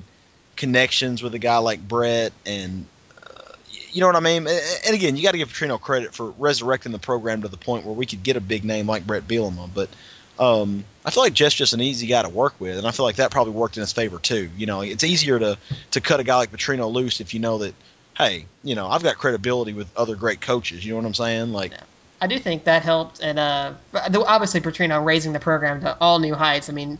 connections 0.57 1.22
with 1.22 1.35
a 1.35 1.38
guy 1.38 1.59
like 1.59 1.87
Bret 1.87 2.33
and 2.46 2.87
uh, 3.22 3.52
you 3.90 4.00
know 4.00 4.07
what 4.07 4.16
I 4.16 4.20
mean? 4.20 4.46
And 4.46 4.94
again, 4.94 5.16
you 5.16 5.22
got 5.22 5.33
to 5.33 5.38
give 5.38 5.52
Petrino 5.52 5.79
credit 5.81 6.14
for 6.14 6.31
resurrecting 6.31 6.92
the 6.92 6.98
program 6.98 7.42
to 7.42 7.48
the 7.48 7.59
point 7.59 7.85
where 7.85 7.94
we 7.94 8.07
could 8.07 8.22
get 8.22 8.37
a 8.37 8.40
big 8.40 8.64
name 8.64 8.87
like 8.87 9.07
Bret 9.07 9.29
Bielema. 9.29 9.68
But 9.72 9.90
um, 10.38 10.85
I 11.05 11.11
feel 11.11 11.22
like 11.22 11.33
Jeff's 11.33 11.55
just 11.55 11.72
an 11.72 11.81
easy 11.81 12.07
guy 12.07 12.22
to 12.22 12.29
work 12.29 12.55
with, 12.59 12.79
and 12.79 12.87
I 12.87 12.90
feel 12.90 13.05
like 13.05 13.16
that 13.16 13.31
probably 13.31 13.53
worked 13.53 13.77
in 13.77 13.81
his 13.81 13.92
favor 13.92 14.18
too. 14.18 14.51
You 14.57 14.66
know, 14.66 14.81
it's 14.81 15.05
easier 15.05 15.38
to 15.38 15.59
to 15.92 16.01
cut 16.01 16.20
a 16.20 16.25
guy 16.25 16.37
like 16.37 16.53
Petrino 16.53 16.92
loose 16.92 17.20
if 17.20 17.33
you 17.33 17.40
know 17.40 17.59
that, 17.59 17.75
hey, 18.16 18.46
you 18.62 18.75
know, 18.75 18.88
I've 18.88 19.03
got 19.03 19.16
credibility 19.16 19.72
with 19.72 19.88
other 19.96 20.16
great 20.16 20.40
coaches. 20.40 20.85
You 20.85 20.92
know 20.92 20.99
what 20.99 21.07
I'm 21.07 21.14
saying? 21.14 21.53
Like, 21.53 21.72
I 22.20 22.27
do 22.27 22.38
think 22.38 22.64
that 22.64 22.83
helped, 22.83 23.20
and 23.20 23.38
uh, 23.38 23.75
obviously 23.94 24.61
Petrino 24.61 25.05
raising 25.05 25.33
the 25.33 25.40
program 25.40 25.81
to 25.83 25.96
all 26.01 26.18
new 26.18 26.35
heights. 26.35 26.68
I 26.68 26.72
mean, 26.72 26.99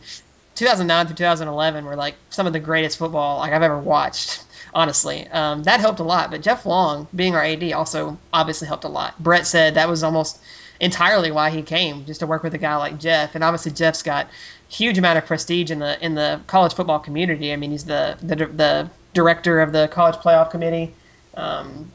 2009 0.55 1.07
through 1.07 1.15
2011 1.15 1.85
were 1.85 1.95
like 1.95 2.15
some 2.29 2.47
of 2.47 2.53
the 2.53 2.59
greatest 2.59 2.97
football 2.97 3.39
like 3.39 3.53
I've 3.53 3.61
ever 3.61 3.77
watched. 3.77 4.43
Honestly, 4.73 5.27
um, 5.29 5.63
that 5.63 5.79
helped 5.79 5.99
a 5.99 6.03
lot. 6.03 6.29
But 6.29 6.41
Jeff 6.41 6.65
Long 6.65 7.07
being 7.15 7.35
our 7.35 7.43
AD 7.43 7.71
also 7.71 8.17
obviously 8.31 8.67
helped 8.67 8.83
a 8.83 8.89
lot. 8.89 9.17
Bret 9.17 9.47
said 9.47 9.75
that 9.75 9.89
was 9.89 10.03
almost 10.03 10.39
entirely 10.79 11.31
why 11.31 11.49
he 11.49 11.61
came, 11.61 12.05
just 12.05 12.19
to 12.19 12.27
work 12.27 12.43
with 12.43 12.53
a 12.53 12.57
guy 12.57 12.75
like 12.77 12.99
Jeff. 12.99 13.35
And 13.35 13.43
obviously 13.43 13.71
Jeff's 13.71 14.03
got 14.03 14.27
huge 14.69 14.97
amount 14.97 15.17
of 15.17 15.25
prestige 15.25 15.71
in 15.71 15.79
the 15.79 16.03
in 16.03 16.15
the 16.15 16.41
college 16.47 16.73
football 16.73 16.99
community. 16.99 17.53
I 17.53 17.55
mean, 17.55 17.71
he's 17.71 17.85
the 17.85 18.17
the, 18.21 18.35
the 18.35 18.89
director 19.13 19.61
of 19.61 19.71
the 19.71 19.87
college 19.87 20.15
playoff 20.15 20.51
committee. 20.51 20.93
Um, 21.33 21.91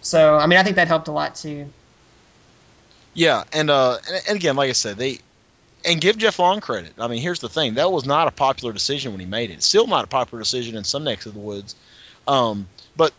so 0.00 0.36
I 0.36 0.46
mean, 0.46 0.58
I 0.58 0.62
think 0.62 0.76
that 0.76 0.88
helped 0.88 1.08
a 1.08 1.12
lot 1.12 1.34
too. 1.34 1.68
Yeah, 3.14 3.44
and 3.52 3.70
uh, 3.70 3.98
and, 4.28 4.36
again, 4.36 4.56
like 4.56 4.70
I 4.70 4.74
said, 4.74 4.96
they 4.96 5.18
and 5.84 6.00
give 6.00 6.18
Jeff 6.18 6.38
Long 6.38 6.60
credit. 6.60 6.92
I 6.98 7.08
mean, 7.08 7.20
here's 7.20 7.40
the 7.40 7.48
thing: 7.48 7.74
that 7.74 7.90
was 7.90 8.04
not 8.04 8.28
a 8.28 8.30
popular 8.30 8.72
decision 8.72 9.12
when 9.12 9.20
he 9.20 9.26
made 9.26 9.50
it. 9.50 9.62
Still 9.62 9.86
not 9.86 10.04
a 10.04 10.08
popular 10.08 10.42
decision 10.42 10.76
in 10.76 10.84
some 10.84 11.04
necks 11.04 11.26
of 11.26 11.34
the 11.34 11.40
woods. 11.40 11.74
Um, 12.26 12.68
but 12.96 13.12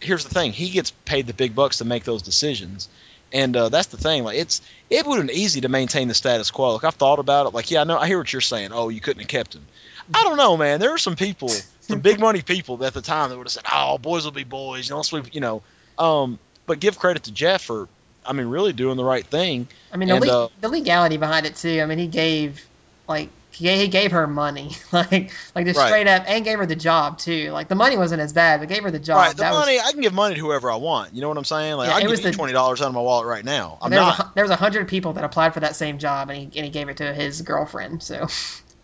here's 0.00 0.24
the 0.24 0.32
thing: 0.32 0.52
he 0.52 0.70
gets 0.70 0.90
paid 0.90 1.26
the 1.26 1.34
big 1.34 1.54
bucks 1.54 1.78
to 1.78 1.84
make 1.84 2.04
those 2.04 2.22
decisions, 2.22 2.88
and 3.34 3.54
uh, 3.56 3.68
that's 3.68 3.88
the 3.88 3.98
thing. 3.98 4.24
Like, 4.24 4.38
it's 4.38 4.62
it 4.88 5.04
would 5.06 5.18
have 5.18 5.26
been 5.26 5.36
easy 5.36 5.60
to 5.62 5.68
maintain 5.68 6.08
the 6.08 6.14
status 6.14 6.50
quo. 6.50 6.74
Like, 6.74 6.84
I've 6.84 6.94
thought 6.94 7.18
about 7.18 7.46
it. 7.46 7.52
Like, 7.52 7.70
yeah, 7.70 7.82
I 7.82 7.84
know, 7.84 7.98
I 7.98 8.06
hear 8.06 8.16
what 8.16 8.32
you're 8.32 8.40
saying. 8.40 8.70
Oh, 8.72 8.88
you 8.88 9.00
couldn't 9.00 9.20
have 9.20 9.28
kept 9.28 9.54
him. 9.54 9.66
I 10.14 10.22
don't 10.22 10.36
know, 10.36 10.56
man. 10.56 10.80
There 10.80 10.94
are 10.94 10.98
some 10.98 11.16
people, 11.16 11.48
some 11.80 12.00
big 12.00 12.20
money 12.20 12.42
people 12.42 12.82
at 12.84 12.94
the 12.94 13.02
time 13.02 13.30
that 13.30 13.36
would 13.36 13.46
have 13.46 13.52
said, 13.52 13.64
"Oh, 13.70 13.98
boys 13.98 14.24
will 14.24 14.32
be 14.32 14.44
boys," 14.44 14.88
you 14.88 14.94
know, 14.94 15.02
sweep, 15.02 15.34
you 15.34 15.40
know. 15.40 15.62
Um, 15.98 16.38
but 16.66 16.78
give 16.80 16.98
credit 16.98 17.24
to 17.24 17.32
Jeff 17.32 17.62
for, 17.62 17.88
I 18.24 18.32
mean, 18.32 18.46
really 18.46 18.72
doing 18.72 18.96
the 18.96 19.04
right 19.04 19.26
thing. 19.26 19.66
I 19.92 19.96
mean, 19.96 20.08
the, 20.08 20.16
And, 20.16 20.24
le- 20.26 20.44
uh, 20.44 20.48
the 20.60 20.68
legality 20.68 21.16
behind 21.16 21.46
it 21.46 21.56
too. 21.56 21.80
I 21.80 21.86
mean, 21.86 21.98
he 21.98 22.06
gave 22.06 22.64
like 23.08 23.30
he 23.54 23.64
gave, 23.64 23.80
he 23.80 23.88
gave 23.88 24.12
her 24.12 24.26
money, 24.26 24.72
like 24.92 25.30
like 25.54 25.66
just 25.66 25.78
Right. 25.78 25.88
straight 25.88 26.06
up, 26.08 26.24
and 26.26 26.44
gave 26.44 26.58
her 26.58 26.66
the 26.66 26.76
job 26.76 27.18
too. 27.18 27.50
Like 27.50 27.68
the 27.68 27.74
money 27.74 27.96
wasn't 27.96 28.20
as 28.22 28.32
bad, 28.32 28.60
but 28.60 28.68
gave 28.68 28.82
her 28.82 28.90
the 28.90 28.98
job. 28.98 29.16
Right, 29.18 29.30
the 29.30 29.42
That 29.42 29.52
was- 29.52 29.60
money 29.66 29.78
I 29.80 29.90
can 29.92 30.00
give 30.00 30.12
money 30.14 30.34
to 30.34 30.40
whoever 30.40 30.70
I 30.70 30.76
want. 30.76 31.14
You 31.14 31.20
know 31.20 31.28
what 31.28 31.38
I'm 31.38 31.44
saying? 31.44 31.76
Like 31.76 31.88
Yeah, 31.88 31.94
I 31.94 31.98
it 31.98 32.00
can 32.02 32.10
was 32.10 32.20
give 32.20 32.26
you 32.26 32.32
the- 32.32 32.36
twenty 32.36 32.52
dollars 32.52 32.82
out 32.82 32.88
of 32.88 32.94
my 32.94 33.00
wallet 33.00 33.26
right 33.26 33.44
now. 33.44 33.78
I'm 33.80 33.90
there 33.90 34.00
was, 34.04 34.14
a, 34.18 34.22
not. 34.22 34.34
there 34.34 34.44
was 34.44 34.50
a 34.50 34.56
hundred 34.56 34.88
people 34.88 35.12
that 35.14 35.24
applied 35.24 35.54
for 35.54 35.60
that 35.60 35.76
same 35.76 35.98
job, 35.98 36.30
and 36.30 36.38
he 36.38 36.44
and 36.58 36.64
he 36.64 36.70
gave 36.70 36.88
it 36.88 36.98
to 36.98 37.12
his 37.14 37.42
girlfriend. 37.42 38.02
So 38.02 38.26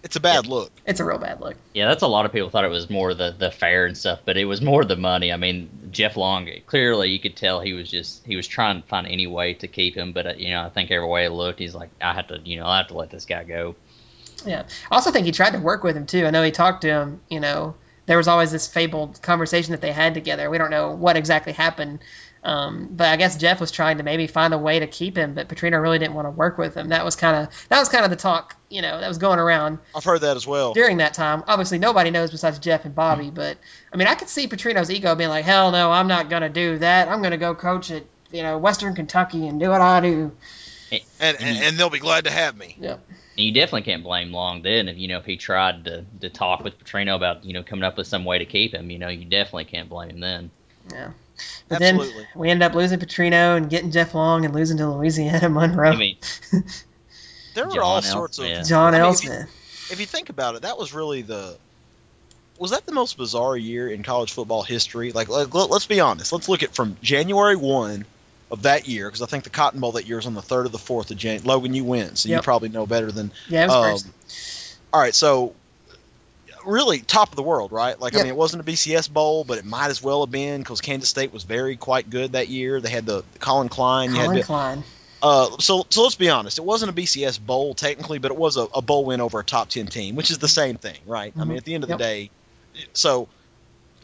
It's 0.03 0.17
a 0.17 0.21
bad 0.21 0.47
look. 0.47 0.71
it's 0.87 0.99
a 0.99 1.05
real 1.05 1.19
bad 1.19 1.43
look. 1.43 1.57
Yeah, 1.75 1.87
that's 1.87 2.03
a 2.03 2.07
lot 2.07 2.25
of 2.25 2.33
people 2.33 2.49
thought 2.49 2.65
it 2.65 2.71
was 2.71 2.89
more 2.89 3.13
the 3.13 3.35
the 3.39 3.51
fair 3.51 3.85
and 3.85 3.97
stuff, 3.99 4.21
but 4.25 4.37
it 4.39 4.47
was 4.47 4.63
more 4.63 4.83
the 4.85 4.97
money. 4.97 5.31
I 5.31 5.37
mean, 5.37 5.69
Jeff 5.91 6.17
Long 6.17 6.49
clearly 6.67 7.11
you 7.11 7.19
could 7.21 7.37
tell 7.37 7.61
he 7.61 7.75
was 7.75 7.91
just 7.91 8.25
he 8.25 8.35
was 8.37 8.47
trying 8.49 8.81
to 8.81 8.89
find 8.89 9.07
any 9.07 9.27
way 9.27 9.53
to 9.55 9.69
keep 9.69 9.95
him, 9.97 10.13
but 10.13 10.27
uh, 10.27 10.33
you 10.39 10.51
know 10.51 10.63
I 10.65 10.71
think 10.71 10.91
every 10.91 11.07
way 11.07 11.27
it 11.27 11.31
looked, 11.33 11.59
he's 11.59 11.75
like 11.75 11.91
I 12.01 12.15
have 12.15 12.29
to 12.29 12.39
you 12.45 12.59
know 12.59 12.67
I 12.67 12.79
have 12.79 12.89
to 12.89 12.95
let 12.97 13.11
this 13.11 13.27
guy 13.27 13.45
go. 13.45 13.75
Yeah. 14.47 14.65
I 14.91 14.95
also 14.95 15.11
think 15.11 15.27
he 15.27 15.33
tried 15.33 15.53
to 15.53 15.59
work 15.59 15.83
with 15.83 15.97
him 15.97 16.07
too. 16.07 16.27
I 16.27 16.31
know 16.31 16.43
he 16.43 16.51
talked 16.51 16.83
to 16.83 16.89
him. 16.89 17.21
You 17.29 17.41
know, 17.41 17.75
there 18.07 18.17
was 18.17 18.29
always 18.29 18.51
this 18.51 18.67
fabled 18.67 19.21
conversation 19.23 19.73
that 19.73 19.81
they 19.81 19.93
had 19.93 20.15
together. 20.15 20.51
We 20.51 20.59
don't 20.59 20.71
know 20.71 20.93
what 20.93 21.17
exactly 21.17 21.53
happened. 21.53 22.01
Um, 22.43 22.89
but 22.91 23.09
I 23.09 23.17
guess 23.17 23.37
Jeff 23.37 23.61
was 23.61 23.71
trying 23.71 23.99
to 23.99 24.03
maybe 24.03 24.27
find 24.27 24.55
a 24.55 24.59
way 24.59 24.79
to 24.79 24.87
keep 24.87 25.17
him, 25.17 25.35
but 25.35 25.49
Petrino 25.49 25.81
really 25.81 25.99
didn't 25.99 26.15
want 26.15 26.27
to 26.27 26.31
work 26.31 26.57
with 26.57 26.75
him. 26.75 26.89
That 26.89 27.05
was 27.05 27.15
kind 27.15 27.37
of 27.37 27.69
that 27.69 27.79
was 27.79 27.91
kind 27.91 28.05
of 28.05 28.11
the 28.11 28.17
talk, 28.17 28.57
you 28.71 28.81
know, 28.81 28.99
that 28.99 29.09
was 29.09 29.19
going 29.19 29.39
around 29.39 29.79
I've 29.95 30.05
heard 30.05 30.23
that 30.23 30.37
as 30.37 30.47
well. 30.47 30.73
during 30.73 30.97
that 30.99 31.13
time. 31.13 31.45
Obviously, 31.47 31.79
nobody 31.79 32.11
knows 32.11 32.31
besides 32.31 32.59
Jeff 32.59 32.87
and 32.87 32.95
Bobby, 32.95 33.31
but 33.31 33.59
I 33.93 33.97
mean, 33.97 34.09
I 34.09 34.15
could 34.15 34.29
see 34.31 34.49
Petrino's 34.49 34.91
ego 34.91 35.15
being 35.15 35.29
like, 35.29 35.45
"Hell 35.45 35.71
no, 35.71 35.91
I'm 35.91 36.09
not 36.09 36.31
gonna 36.31 36.49
do 36.49 36.79
that. 36.79 37.09
I'm 37.09 37.21
gonna 37.23 37.37
go 37.37 37.55
coach 37.55 37.91
at 37.91 38.05
you 38.33 38.43
know 38.43 38.57
Western 38.57 38.95
Kentucky 38.95 39.47
and 39.47 39.61
do 39.61 39.69
what 39.69 39.83
I 39.83 40.01
do." 40.01 40.33
And, 41.21 41.37
and 41.41 41.59
and 41.59 41.79
they'll 41.79 41.91
be 41.91 41.99
glad 41.99 42.25
to 42.25 42.31
have 42.31 42.57
me. 42.57 42.77
Yep. 42.81 43.07
And 43.37 43.47
you 43.47 43.53
definitely 43.53 43.83
can't 43.83 44.03
blame 44.03 44.33
Long 44.33 44.63
then 44.63 44.89
if 44.89 44.99
you 44.99 45.09
know 45.09 45.19
if 45.19 45.25
he 45.25 45.37
tried 45.37 45.85
to 45.85 46.05
to 46.21 46.29
talk 46.29 46.63
with 46.65 46.79
Petrino 46.79 47.15
about 47.17 47.45
you 47.45 47.53
know 47.53 47.63
coming 47.63 47.85
up 47.85 47.97
with 47.97 48.07
some 48.07 48.25
way 48.25 48.39
to 48.39 48.45
keep 48.45 48.75
him. 48.75 48.91
You 48.91 48.99
know 48.99 49.09
you 49.09 49.25
definitely 49.25 49.65
can't 49.67 49.89
blame 49.89 50.11
him 50.11 50.21
then. 50.21 50.51
Yeah. 50.93 51.11
But 51.69 51.81
Absolutely. 51.81 52.13
then 52.23 52.27
we 52.35 52.51
end 52.51 52.63
up 52.63 52.75
losing 52.75 52.99
Petrino 52.99 53.57
and 53.57 53.71
getting 53.71 53.91
Jeff 53.91 54.15
Long 54.15 54.45
and 54.45 54.55
losing 54.55 54.77
to 54.79 54.91
Louisiana 54.91 55.49
Monroe. 55.49 55.91
I 55.93 55.97
mean, 55.97 56.17
There 57.55 57.67
were 57.67 57.75
John 57.75 57.83
all 57.83 57.97
L. 57.97 58.03
sorts 58.03 58.39
of. 58.39 58.45
Smith. 58.45 58.69
John 58.69 58.95
I 58.95 58.99
mean, 58.99 59.07
L. 59.07 59.13
if 59.13 59.25
you- 59.25 59.31
If 59.91 59.99
you 60.01 60.07
think 60.07 60.29
about 60.29 60.55
it, 60.57 60.63
that 60.63 60.77
was 60.79 60.93
really 60.93 61.23
the. 61.23 61.57
Was 62.59 62.73
that 62.73 62.85
the 62.85 62.93
most 62.93 63.17
bizarre 63.17 63.57
year 63.57 63.89
in 63.89 64.03
college 64.03 64.33
football 64.33 64.63
history? 64.63 65.13
Like, 65.13 65.29
let, 65.31 65.53
let- 65.55 65.71
let's 65.71 65.87
be 65.87 65.99
honest. 66.01 66.31
Let's 66.33 66.49
look 66.49 66.63
at 66.63 66.75
from 66.75 66.97
January 67.03 67.57
one 67.57 68.05
of 68.51 68.63
that 68.63 68.89
year, 68.89 69.07
because 69.09 69.23
I 69.23 69.27
think 69.27 69.45
the 69.45 69.51
Cotton 69.51 69.81
Bowl 69.81 69.93
that 69.93 70.07
year 70.07 70.19
is 70.19 70.27
on 70.27 70.35
the 70.35 70.43
third 70.43 70.67
or 70.67 70.71
the 70.71 70.79
fourth 70.79 71.11
of 71.11 71.17
Jan. 71.17 71.43
Logan, 71.45 71.73
you 71.75 71.85
win, 71.85 72.17
so 72.17 72.29
you 72.29 72.41
probably 72.41 72.69
know 72.69 72.87
better 72.87 73.13
than 73.13 73.33
Yeah, 73.49 73.65
it 73.65 73.69
was 73.69 74.05
Um, 74.07 74.13
all 74.93 75.01
right, 75.01 75.15
so 75.15 75.55
really 76.67 77.01
top 77.01 77.31
of 77.31 77.37
the 77.37 77.43
world, 77.43 77.73
right? 77.73 77.99
Like, 77.99 78.13
Yep. 78.13 78.21
I 78.21 78.23
mean, 78.25 78.33
it 78.33 78.37
wasn't 78.37 78.61
a 78.63 78.65
BCS 78.65 79.09
bowl, 79.13 79.45
but 79.45 79.59
it 79.59 79.65
might 79.65 79.89
as 79.91 80.03
well 80.03 80.25
have 80.25 80.31
been 80.31 80.61
because 80.61 80.81
Kansas 80.81 81.09
State 81.09 81.33
was 81.33 81.45
very 81.45 81.77
quite 81.77 82.11
good 82.11 82.33
that 82.33 82.49
year. 82.49 82.81
They 82.81 82.91
had 82.91 83.07
the, 83.07 83.23
the 83.33 83.39
Collin 83.39 83.69
Klein. 83.69 84.11
you 84.11 84.17
Collin 84.17 84.37
had 84.37 84.47
Klein. 84.47 84.85
uh, 85.23 85.59
so 85.59 85.87
so 85.91 86.03
let's 86.03 86.17
be 86.17 86.29
honest. 86.29 86.59
It 86.59 86.65
wasn't 86.65 86.91
a 86.91 86.95
BCS 86.95 87.39
bowl 87.39 87.75
technically, 87.75 88.19
but 88.19 88.31
it 88.31 88.37
was 88.37 88.57
a, 88.57 88.63
a 88.75 88.83
bowl 88.83 89.05
win 89.05 89.21
over 89.21 89.39
a 89.39 89.45
top 89.45 89.69
ten 89.69 89.87
team, 89.87 90.17
which 90.17 90.31
is 90.31 90.39
the 90.39 90.49
same 90.49 90.77
thing, 90.77 90.99
right? 91.07 91.33
I 91.37 91.41
Mhm. 91.45 91.47
mean, 91.47 91.57
at 91.59 91.65
the 91.65 91.75
end 91.75 91.85
of 91.85 91.91
Yep. 91.91 91.99
the 91.99 92.05
day, 92.05 92.31
so. 92.95 93.29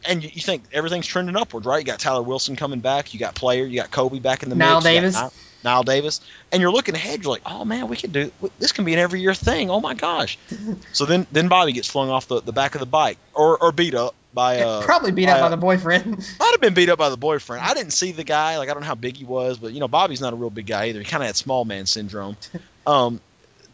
And 0.05 0.23
you, 0.23 0.29
you 0.31 0.41
think 0.41 0.63
everything's 0.71 1.07
trending 1.07 1.35
upward, 1.35 1.65
right? 1.65 1.79
You 1.79 1.85
got 1.85 1.99
Tyler 1.99 2.21
Wilson 2.21 2.55
coming 2.55 2.79
back. 2.79 3.13
You 3.13 3.19
got 3.19 3.35
Player. 3.35 3.65
You 3.65 3.77
got 3.77 3.91
Cobi 3.91 4.19
back 4.19 4.43
in 4.43 4.49
the 4.49 4.55
Knile 4.55 4.75
mix. 4.75 4.83
Davis. 4.83 5.17
Knile, 5.17 5.33
Knile 5.63 5.85
Davis. 5.85 6.21
And 6.51 6.61
you're 6.61 6.71
looking 6.71 6.95
ahead. 6.95 7.23
You're 7.23 7.31
like, 7.31 7.41
oh 7.45 7.65
man, 7.65 7.87
we 7.87 7.97
could 7.97 8.11
do 8.11 8.31
this. 8.59 8.71
Can 8.71 8.85
be 8.85 8.93
an 8.93 8.99
every 8.99 9.21
year 9.21 9.33
thing. 9.33 9.69
Oh 9.69 9.79
my 9.79 9.93
gosh. 9.93 10.37
so 10.93 11.05
then 11.05 11.27
then 11.31 11.47
Bobby 11.47 11.73
gets 11.73 11.89
flung 11.89 12.09
off 12.09 12.27
the, 12.27 12.41
the 12.41 12.53
back 12.53 12.75
of 12.75 12.79
the 12.79 12.85
bike 12.85 13.17
or, 13.33 13.61
or 13.61 13.71
beat 13.71 13.95
up 13.95 14.15
by 14.33 14.61
uh 14.61 14.81
Probably 14.85 15.11
beat 15.11 15.25
by, 15.25 15.33
up 15.33 15.41
by 15.41 15.49
the 15.49 15.57
boyfriend. 15.57 16.17
might 16.39 16.51
have 16.51 16.61
been 16.61 16.73
beat 16.73 16.89
up 16.89 16.99
by 16.99 17.09
the 17.09 17.17
boyfriend. 17.17 17.63
I 17.65 17.73
didn't 17.73 17.93
see 17.93 18.11
the 18.11 18.23
guy. 18.23 18.57
Like 18.57 18.69
I 18.69 18.73
don't 18.73 18.81
know 18.81 18.87
how 18.87 18.95
big 18.95 19.17
he 19.17 19.25
was, 19.25 19.57
but 19.57 19.73
you 19.73 19.79
know 19.79 19.87
Bobby's 19.87 20.21
not 20.21 20.33
a 20.33 20.35
real 20.35 20.49
big 20.49 20.67
guy 20.67 20.87
either. 20.87 20.99
He 20.99 21.05
kind 21.05 21.23
of 21.23 21.27
had 21.27 21.35
small 21.35 21.65
man 21.65 21.85
syndrome. 21.85 22.37
Um, 22.85 23.19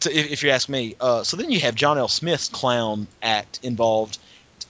to, 0.03 0.17
if, 0.17 0.31
if 0.31 0.43
you 0.43 0.51
ask 0.51 0.69
me. 0.69 0.95
Uh, 0.99 1.23
so 1.23 1.37
then 1.37 1.51
you 1.51 1.59
have 1.61 1.75
John 1.75 1.97
L. 1.97 2.07
Smith's 2.07 2.49
clown 2.49 3.07
act 3.21 3.59
involved. 3.63 4.17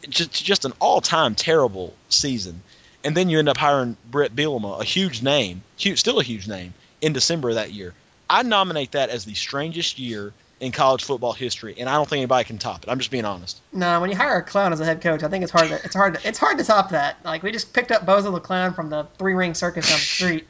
Just, 0.09 0.43
just 0.43 0.65
an 0.65 0.73
all-time 0.79 1.35
terrible 1.35 1.93
season, 2.09 2.61
and 3.03 3.15
then 3.15 3.29
you 3.29 3.39
end 3.39 3.49
up 3.49 3.57
hiring 3.57 3.97
Bret 4.09 4.35
Bielema, 4.35 4.79
a 4.81 4.83
huge 4.83 5.21
name, 5.21 5.63
huge, 5.77 5.99
still 5.99 6.19
a 6.19 6.23
huge 6.23 6.47
name, 6.47 6.73
in 7.01 7.13
December 7.13 7.49
of 7.49 7.55
that 7.55 7.71
year. 7.71 7.93
I 8.29 8.43
nominate 8.43 8.93
that 8.93 9.09
as 9.09 9.25
the 9.25 9.33
strangest 9.33 9.99
year 9.99 10.33
in 10.59 10.71
college 10.71 11.03
football 11.03 11.33
history, 11.33 11.75
and 11.77 11.89
I 11.89 11.95
don't 11.95 12.07
think 12.07 12.19
anybody 12.19 12.45
can 12.45 12.57
top 12.57 12.83
it. 12.83 12.89
I'm 12.89 12.97
just 12.97 13.11
being 13.11 13.25
honest. 13.25 13.59
No, 13.73 13.99
when 13.99 14.09
you 14.09 14.15
hire 14.15 14.37
a 14.37 14.43
clown 14.43 14.71
as 14.71 14.79
a 14.79 14.85
head 14.85 15.01
coach, 15.01 15.21
I 15.21 15.27
think 15.27 15.43
it's 15.43 15.51
hard. 15.51 15.67
To, 15.67 15.75
it's 15.83 15.93
hard. 15.93 16.13
To, 16.15 16.27
it's 16.27 16.39
hard 16.39 16.57
to 16.57 16.63
top 16.63 16.91
that. 16.91 17.17
Like 17.25 17.43
we 17.43 17.51
just 17.51 17.73
picked 17.73 17.91
up 17.91 18.05
Bozo 18.05 18.33
the 18.33 18.39
clown 18.39 18.73
from 18.73 18.89
the 18.89 19.07
three 19.17 19.33
ring 19.33 19.55
circus 19.55 19.89
down 19.89 19.97
the 19.97 20.01
street. 20.05 20.47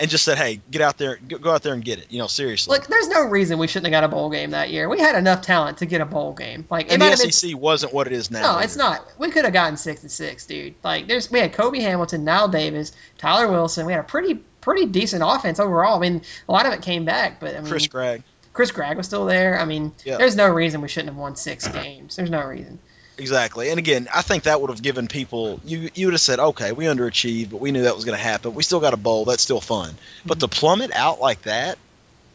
And 0.00 0.10
just 0.10 0.24
said, 0.24 0.38
"Hey, 0.38 0.60
get 0.70 0.80
out 0.80 0.96
there, 0.98 1.16
go 1.16 1.50
out 1.50 1.62
there 1.62 1.74
and 1.74 1.84
get 1.84 1.98
it." 1.98 2.06
You 2.10 2.18
know, 2.18 2.26
seriously. 2.28 2.76
Look, 2.76 2.86
there's 2.86 3.08
no 3.08 3.24
reason 3.24 3.58
we 3.58 3.66
shouldn't 3.66 3.92
have 3.92 4.02
got 4.02 4.04
a 4.04 4.08
bowl 4.08 4.30
game 4.30 4.50
that 4.50 4.70
year. 4.70 4.88
We 4.88 4.98
had 5.00 5.16
enough 5.16 5.42
talent 5.42 5.78
to 5.78 5.86
get 5.86 6.00
a 6.00 6.06
bowl 6.06 6.34
game. 6.34 6.66
Like, 6.70 6.92
and 6.92 7.02
the 7.02 7.06
have 7.06 7.18
been 7.18 7.32
SEC 7.32 7.56
wasn't 7.56 7.92
what 7.92 8.06
it 8.06 8.12
is 8.12 8.30
now. 8.30 8.54
No, 8.54 8.58
it's 8.60 8.76
not. 8.76 9.04
We 9.18 9.30
could 9.30 9.44
have 9.44 9.52
gotten 9.52 9.76
six 9.76 10.02
and 10.02 10.10
six, 10.10 10.46
dude. 10.46 10.74
Like 10.84 11.08
there's 11.08 11.30
we 11.30 11.40
had 11.40 11.52
Cobi 11.52 11.80
Hamilton, 11.80 12.24
Knile 12.24 12.50
Davis, 12.50 12.92
Tyler 13.18 13.50
Wilson. 13.50 13.86
We 13.86 13.92
had 13.92 14.00
a 14.00 14.04
pretty 14.04 14.34
pretty 14.60 14.86
decent 14.86 15.22
offense 15.26 15.58
overall. 15.58 15.96
I 15.96 16.00
mean, 16.00 16.22
a 16.48 16.52
lot 16.52 16.66
of 16.66 16.72
it 16.72 16.82
came 16.82 17.04
back, 17.04 17.40
but 17.40 17.56
I 17.56 17.60
mean, 17.60 17.68
Chris 17.68 17.86
Gragg. 17.88 18.22
Chris 18.52 18.70
Gragg 18.72 18.96
was 18.96 19.06
still 19.06 19.24
there. 19.24 19.60
I 19.60 19.64
mean, 19.64 19.92
Yeah. 20.04 20.16
there's 20.16 20.34
no 20.34 20.48
reason 20.48 20.80
we 20.80 20.88
shouldn't 20.88 21.10
have 21.10 21.16
won 21.18 21.36
six 21.36 21.66
games. 21.68 22.16
There's 22.16 22.30
no 22.30 22.42
reason. 22.44 22.80
Exactly. 23.18 23.70
And 23.70 23.78
again, 23.78 24.08
I 24.14 24.22
think 24.22 24.44
that 24.44 24.60
would 24.60 24.70
have 24.70 24.80
given 24.80 25.08
people 25.08 25.60
you 25.64 25.90
you 25.94 26.06
would 26.06 26.14
have 26.14 26.20
said, 26.20 26.38
okay, 26.38 26.72
we 26.72 26.84
underachieved, 26.84 27.50
but 27.50 27.60
we 27.60 27.72
knew 27.72 27.82
that 27.82 27.96
was 27.96 28.04
going 28.04 28.16
to 28.16 28.22
happen. 28.22 28.54
We 28.54 28.62
still 28.62 28.80
got 28.80 28.94
a 28.94 28.96
bowl. 28.96 29.24
That's 29.24 29.42
still 29.42 29.60
fun. 29.60 29.94
But 30.24 30.40
to 30.40 30.48
plummet 30.48 30.92
out 30.92 31.20
like 31.20 31.42
that, 31.42 31.78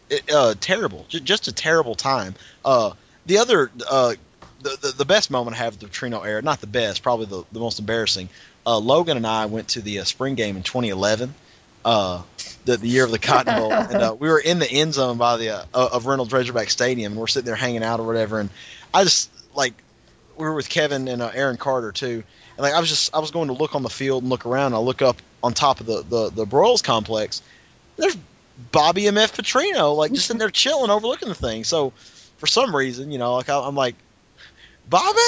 it, 0.09 0.29
uh, 0.31 0.55
terrible. 0.59 1.05
J- 1.07 1.21
just 1.21 1.47
a 1.47 1.53
terrible 1.53 1.95
time. 1.95 2.35
Uh, 2.65 2.91
the 3.25 3.37
other, 3.37 3.71
uh, 3.89 4.15
the, 4.61 4.77
the 4.81 4.93
the 4.97 5.05
best 5.05 5.31
moment 5.31 5.55
I 5.55 5.59
have 5.59 5.79
the 5.79 5.85
Trino 5.85 6.25
era, 6.25 6.41
not 6.41 6.59
the 6.59 6.67
best, 6.67 7.01
probably 7.01 7.27
the, 7.27 7.43
the 7.53 7.59
most 7.59 7.79
embarrassing. 7.79 8.27
Uh, 8.65 8.77
Logan 8.77 9.15
and 9.17 9.27
I 9.27 9.45
went 9.45 9.69
to 9.69 9.81
the 9.81 9.99
uh, 9.99 10.03
spring 10.03 10.35
game 10.35 10.57
in 10.57 10.63
2011. 10.63 11.33
Uh, 11.85 12.21
the, 12.63 12.77
the 12.77 12.87
year 12.87 13.03
of 13.03 13.11
the 13.11 13.19
Cotton 13.19 13.57
Bowl, 13.57 13.73
and 13.73 13.95
uh, 13.95 14.15
we 14.17 14.29
were 14.29 14.39
in 14.39 14.59
the 14.59 14.69
end 14.69 14.93
zone 14.93 15.17
by 15.17 15.35
the 15.35 15.49
uh, 15.49 15.65
of 15.73 16.05
Reynolds 16.05 16.31
Razorback 16.31 16.69
Stadium, 16.69 17.13
and 17.13 17.19
we're 17.19 17.27
sitting 17.27 17.45
there 17.45 17.55
hanging 17.55 17.83
out 17.83 17.99
or 17.99 18.05
whatever. 18.05 18.39
And 18.39 18.49
I 18.93 19.03
just 19.03 19.29
like 19.53 19.73
we 20.37 20.45
were 20.45 20.53
with 20.53 20.69
Kevin 20.69 21.07
and 21.07 21.21
uh, 21.21 21.31
Aaron 21.33 21.57
Carter 21.57 21.91
too, 21.91 22.23
and 22.57 22.59
like 22.59 22.73
I 22.73 22.79
was 22.79 22.89
just 22.89 23.13
I 23.15 23.19
was 23.19 23.31
going 23.31 23.47
to 23.47 23.53
look 23.53 23.75
on 23.75 23.83
the 23.83 23.89
field 23.89 24.23
and 24.23 24.29
look 24.29 24.45
around. 24.45 24.67
And 24.67 24.75
I 24.75 24.79
look 24.79 25.01
up 25.01 25.21
on 25.43 25.53
top 25.53 25.79
of 25.79 25.85
the 25.85 26.03
the 26.03 26.29
the 26.29 26.45
Broyles 26.45 26.83
complex. 26.83 27.41
There's 27.97 28.17
Bobby 28.71 29.07
M.F. 29.07 29.35
Petrino 29.35 29.95
like 29.95 30.11
just 30.11 30.31
in 30.31 30.37
there 30.37 30.49
chilling, 30.51 30.91
overlooking 30.91 31.29
the 31.29 31.35
thing. 31.35 31.63
So 31.63 31.91
for 32.37 32.47
some 32.47 32.75
reason, 32.75 33.11
you 33.11 33.17
know, 33.17 33.35
like 33.35 33.49
I, 33.49 33.59
I'm 33.59 33.75
like, 33.75 33.95
Bobby. 34.89 35.19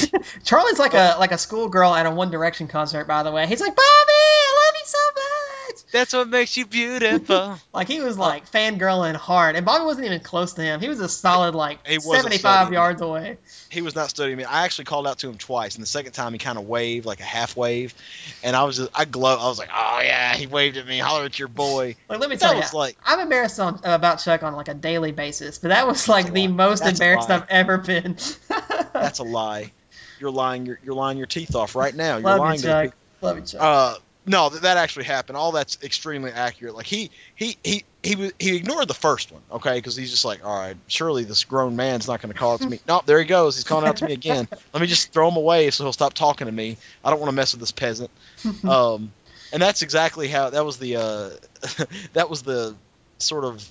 Charlie's 0.44 0.78
like 0.78 0.94
a 0.94 1.16
like 1.18 1.32
a 1.32 1.38
schoolgirl 1.38 1.94
at 1.94 2.06
a 2.06 2.10
One 2.10 2.30
Direction 2.30 2.68
concert. 2.68 3.06
By 3.06 3.22
the 3.22 3.32
way, 3.32 3.46
he's 3.46 3.60
like, 3.60 3.74
Bobby, 3.74 3.84
I 3.86 4.66
love 4.66 4.80
you 4.80 4.86
so 4.86 4.98
much. 5.14 5.45
That's 5.92 6.12
what 6.12 6.28
makes 6.28 6.56
you 6.56 6.66
beautiful. 6.66 7.58
Like 7.72 7.88
he 7.88 8.00
was 8.00 8.16
like 8.16 8.50
fangirling 8.50 9.14
hard, 9.14 9.54
and 9.54 9.66
Bobby 9.66 9.84
wasn't 9.84 10.06
even 10.06 10.20
close 10.20 10.54
to 10.54 10.62
him. 10.62 10.80
He 10.80 10.88
was 10.88 10.98
a 11.00 11.08
solid 11.10 11.54
like 11.54 11.86
He 11.86 12.00
75 12.00 12.72
yards 12.72 13.02
away. 13.02 13.36
he 13.70 13.82
was 13.82 13.94
not 13.94 14.08
studying 14.08 14.38
me. 14.38 14.44
I 14.44 14.64
actually 14.64 14.86
called 14.86 15.06
out 15.06 15.18
to 15.18 15.28
him 15.28 15.36
twice, 15.36 15.74
and 15.74 15.82
the 15.82 15.86
second 15.86 16.12
time 16.12 16.32
he 16.32 16.38
kind 16.38 16.56
of 16.56 16.66
waved 16.66 17.04
like 17.04 17.20
a 17.20 17.24
half 17.24 17.54
wave, 17.54 17.94
and 18.42 18.56
I 18.56 18.64
was 18.64 18.78
just 18.78 18.90
I 18.94 19.04
glow. 19.04 19.36
I 19.36 19.46
was 19.46 19.58
like, 19.58 19.68
oh 19.74 20.00
yeah, 20.02 20.34
he 20.34 20.46
waved 20.46 20.78
at 20.78 20.86
me. 20.86 20.98
Holler 20.98 21.26
at 21.26 21.38
your 21.38 21.48
boy. 21.48 21.96
Like 22.08 22.18
let 22.18 22.30
me 22.30 22.36
That 22.36 22.40
tell 22.40 22.56
you, 22.56 22.62
like 22.72 22.96
I'm 23.04 23.20
embarrassed 23.20 23.60
on, 23.60 23.78
about 23.84 24.16
Chuck 24.16 24.42
on 24.42 24.54
like 24.54 24.68
a 24.68 24.74
daily 24.74 25.12
basis, 25.12 25.58
but 25.58 25.68
that 25.68 25.86
was 25.86 26.08
like 26.08 26.32
the 26.32 26.48
lie. 26.48 26.52
most 26.54 26.82
That's 26.82 26.98
embarrassed. 26.98 27.28
I've 27.30 27.46
ever 27.50 27.76
been. 27.76 28.16
that's 28.94 29.18
a 29.18 29.24
lie. 29.24 29.70
You're 30.18 30.30
lying. 30.30 30.64
You're, 30.64 30.80
you're 30.82 30.94
lying 30.94 31.18
your 31.18 31.26
teeth 31.26 31.54
off 31.54 31.76
right 31.76 31.94
now. 31.94 32.16
You're 32.16 32.24
Love 32.24 32.38
lying 32.38 32.56
you, 32.56 32.62
to 32.62 32.66
Chuck. 32.68 32.84
people. 32.84 32.98
Love 33.20 33.36
you, 33.38 33.44
Chuck. 33.44 33.60
Uh, 33.62 33.94
no, 34.26 34.48
that, 34.48 34.62
that 34.62 34.76
actually 34.76 35.04
happened. 35.04 35.36
All 35.36 35.52
that's 35.52 35.78
extremely 35.82 36.32
accurate. 36.32 36.74
Like 36.74 36.86
he 36.86 37.10
he 37.36 37.56
he 37.62 37.84
he 38.02 38.32
he 38.38 38.56
ignored 38.56 38.88
the 38.88 38.94
first 38.94 39.30
one, 39.30 39.42
okay, 39.52 39.74
because 39.74 39.94
he's 39.94 40.10
just 40.10 40.24
like, 40.24 40.44
all 40.44 40.58
right, 40.58 40.76
surely 40.88 41.24
this 41.24 41.44
grown 41.44 41.76
man's 41.76 42.08
not 42.08 42.20
going 42.20 42.32
to 42.32 42.38
call 42.38 42.54
out 42.54 42.60
to 42.60 42.68
me. 42.68 42.80
nope, 42.88 43.06
there 43.06 43.20
he 43.20 43.24
goes. 43.24 43.54
He's 43.54 43.64
calling 43.64 43.86
out 43.86 43.98
to 43.98 44.06
me 44.06 44.12
again. 44.12 44.48
Let 44.72 44.80
me 44.80 44.88
just 44.88 45.12
throw 45.12 45.28
him 45.28 45.36
away 45.36 45.70
so 45.70 45.84
he'll 45.84 45.92
stop 45.92 46.12
talking 46.12 46.46
to 46.46 46.52
me. 46.52 46.76
I 47.04 47.10
don't 47.10 47.20
want 47.20 47.28
to 47.28 47.36
mess 47.36 47.52
with 47.52 47.60
this 47.60 47.72
peasant. 47.72 48.10
Um, 48.66 49.12
and 49.52 49.62
that's 49.62 49.82
exactly 49.82 50.28
how 50.28 50.50
that 50.50 50.64
was 50.64 50.78
the 50.78 50.96
uh, 50.96 51.30
that 52.14 52.28
was 52.28 52.42
the 52.42 52.74
sort 53.18 53.44
of 53.44 53.64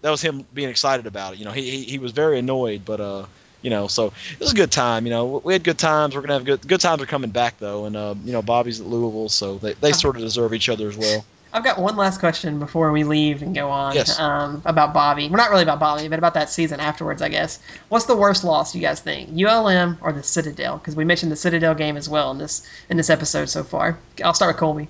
that 0.00 0.10
was 0.10 0.22
him 0.22 0.44
being 0.54 0.68
excited 0.68 1.06
about 1.06 1.34
it. 1.34 1.38
You 1.38 1.44
know, 1.44 1.52
he 1.52 1.70
he, 1.70 1.82
he 1.84 1.98
was 1.98 2.12
very 2.12 2.38
annoyed, 2.38 2.84
but 2.84 3.00
uh, 3.00 3.26
you 3.62 3.70
know, 3.70 3.88
so 3.88 4.06
it 4.06 4.40
was 4.40 4.52
a 4.52 4.56
good 4.56 4.70
time. 4.70 5.06
You 5.06 5.10
know, 5.10 5.42
we 5.44 5.52
had 5.52 5.64
good 5.64 5.78
times. 5.78 6.14
We're 6.14 6.22
gonna 6.22 6.34
have 6.34 6.44
good 6.44 6.66
good 6.66 6.80
times 6.80 7.02
are 7.02 7.06
coming 7.06 7.30
back 7.30 7.58
though, 7.58 7.86
and 7.86 7.96
uh, 7.96 8.14
you 8.24 8.32
know, 8.32 8.42
Bobby's 8.42 8.80
at 8.80 8.86
Louisville, 8.86 9.28
so 9.28 9.58
they 9.58 9.74
they 9.74 9.92
sort 9.92 10.16
of 10.16 10.22
deserve 10.22 10.54
each 10.54 10.68
other 10.68 10.88
as 10.88 10.96
well. 10.96 11.24
I've 11.50 11.64
got 11.64 11.78
one 11.78 11.96
last 11.96 12.20
question 12.20 12.58
before 12.58 12.92
we 12.92 13.04
leave 13.04 13.40
and 13.40 13.54
go 13.54 13.70
on. 13.70 13.94
Yes. 13.94 14.20
Um, 14.20 14.60
about 14.66 14.92
Bobby. 14.92 15.28
Well, 15.28 15.38
not 15.38 15.50
really 15.50 15.62
about 15.62 15.80
Bobby, 15.80 16.08
but 16.08 16.18
about 16.18 16.34
that 16.34 16.50
season 16.50 16.78
afterwards, 16.78 17.22
I 17.22 17.30
guess. 17.30 17.58
What's 17.88 18.04
the 18.04 18.16
worst 18.16 18.44
loss 18.44 18.74
you 18.74 18.82
guys 18.82 19.00
think? 19.00 19.30
ULM 19.30 19.96
or 20.02 20.12
the 20.12 20.22
Citadel? 20.22 20.76
Because 20.76 20.94
we 20.94 21.06
mentioned 21.06 21.32
the 21.32 21.36
Citadel 21.36 21.74
game 21.74 21.96
as 21.96 22.06
well 22.06 22.30
in 22.32 22.38
this 22.38 22.68
in 22.90 22.98
this 22.98 23.08
episode 23.08 23.48
so 23.48 23.64
far. 23.64 23.98
I'll 24.22 24.34
start 24.34 24.54
with 24.54 24.60
Colby. 24.60 24.88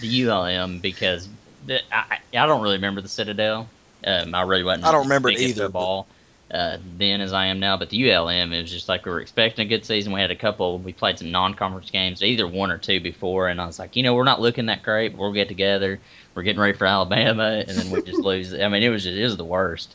The 0.00 0.24
ULM 0.24 0.80
because 0.80 1.28
the, 1.66 1.80
I, 1.94 2.18
I 2.34 2.46
don't 2.46 2.62
really 2.62 2.76
remember 2.76 3.00
the 3.00 3.08
Citadel. 3.08 3.68
Um, 4.04 4.34
I 4.34 4.42
really 4.42 4.64
wasn't. 4.64 4.86
I 4.86 4.92
don't 4.92 5.04
remember 5.04 5.28
it 5.28 5.38
either, 5.38 5.64
the 5.64 5.68
Ball 5.68 6.06
uh, 6.50 6.78
then 6.98 7.20
as 7.20 7.32
I 7.32 7.46
am 7.46 7.60
now, 7.60 7.76
but 7.76 7.90
the 7.90 8.12
ULM 8.12 8.52
it 8.52 8.62
was 8.62 8.70
just 8.70 8.88
like 8.88 9.04
we 9.06 9.12
were 9.12 9.20
expecting 9.20 9.66
a 9.66 9.68
good 9.68 9.84
season. 9.84 10.12
We 10.12 10.20
had 10.20 10.30
a 10.30 10.36
couple. 10.36 10.78
We 10.78 10.92
played 10.92 11.18
some 11.18 11.30
non-conference 11.30 11.90
games, 11.90 12.22
either 12.22 12.46
one 12.46 12.70
or 12.70 12.78
two 12.78 13.00
before, 13.00 13.48
and 13.48 13.60
I 13.60 13.66
was 13.66 13.78
like, 13.78 13.96
you 13.96 14.02
know, 14.02 14.14
we're 14.14 14.24
not 14.24 14.40
looking 14.40 14.66
that 14.66 14.82
great. 14.82 15.12
But 15.12 15.18
we'll 15.20 15.32
get 15.32 15.48
together. 15.48 16.00
We're 16.34 16.42
getting 16.42 16.60
ready 16.60 16.76
for 16.76 16.86
Alabama, 16.86 17.64
and 17.66 17.78
then 17.78 17.90
we 17.90 18.02
just 18.02 18.18
lose. 18.22 18.52
I 18.52 18.68
mean, 18.68 18.82
it 18.82 18.88
was 18.88 19.04
just, 19.04 19.16
it 19.16 19.22
was 19.22 19.36
the 19.36 19.44
worst. 19.44 19.94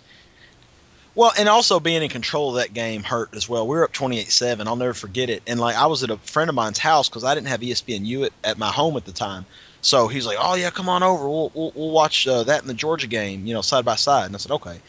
Well, 1.13 1.31
and 1.37 1.47
also 1.47 1.79
being 1.79 2.03
in 2.03 2.09
control 2.09 2.49
of 2.49 2.55
that 2.55 2.73
game 2.73 3.01
hurt 3.03 3.35
as 3.35 3.47
well. 3.47 3.65
We 3.67 3.77
were 3.77 3.85
up 3.85 3.93
28-7. 3.93 4.67
I'll 4.67 4.75
never 4.75 4.93
forget 4.93 5.29
it. 5.29 5.43
And 5.47 5.59
like 5.59 5.77
I 5.77 5.87
was 5.87 6.03
at 6.03 6.09
a 6.09 6.17
friend 6.17 6.49
of 6.49 6.55
mine's 6.55 6.77
house 6.77 7.07
because 7.07 7.23
I 7.23 7.35
didn't 7.35 7.47
have 7.47 7.61
ESPNU 7.61 8.25
at, 8.25 8.33
at 8.43 8.57
my 8.57 8.69
home 8.69 8.97
at 8.97 9.05
the 9.05 9.13
time. 9.13 9.45
So 9.81 10.07
he's 10.07 10.25
like, 10.25 10.37
"Oh 10.41 10.55
yeah, 10.55 10.71
come 10.71 10.89
on 10.89 11.03
over. 11.03 11.29
We'll 11.29 11.51
we'll, 11.53 11.71
we'll 11.75 11.91
watch 11.91 12.27
uh, 12.27 12.43
that 12.43 12.63
in 12.63 12.67
the 12.67 12.73
Georgia 12.73 13.07
game, 13.07 13.45
you 13.45 13.53
know, 13.53 13.61
side 13.61 13.85
by 13.85 13.95
side." 13.95 14.25
And 14.25 14.35
I 14.35 14.39
said, 14.39 14.51
"Okay." 14.53 14.79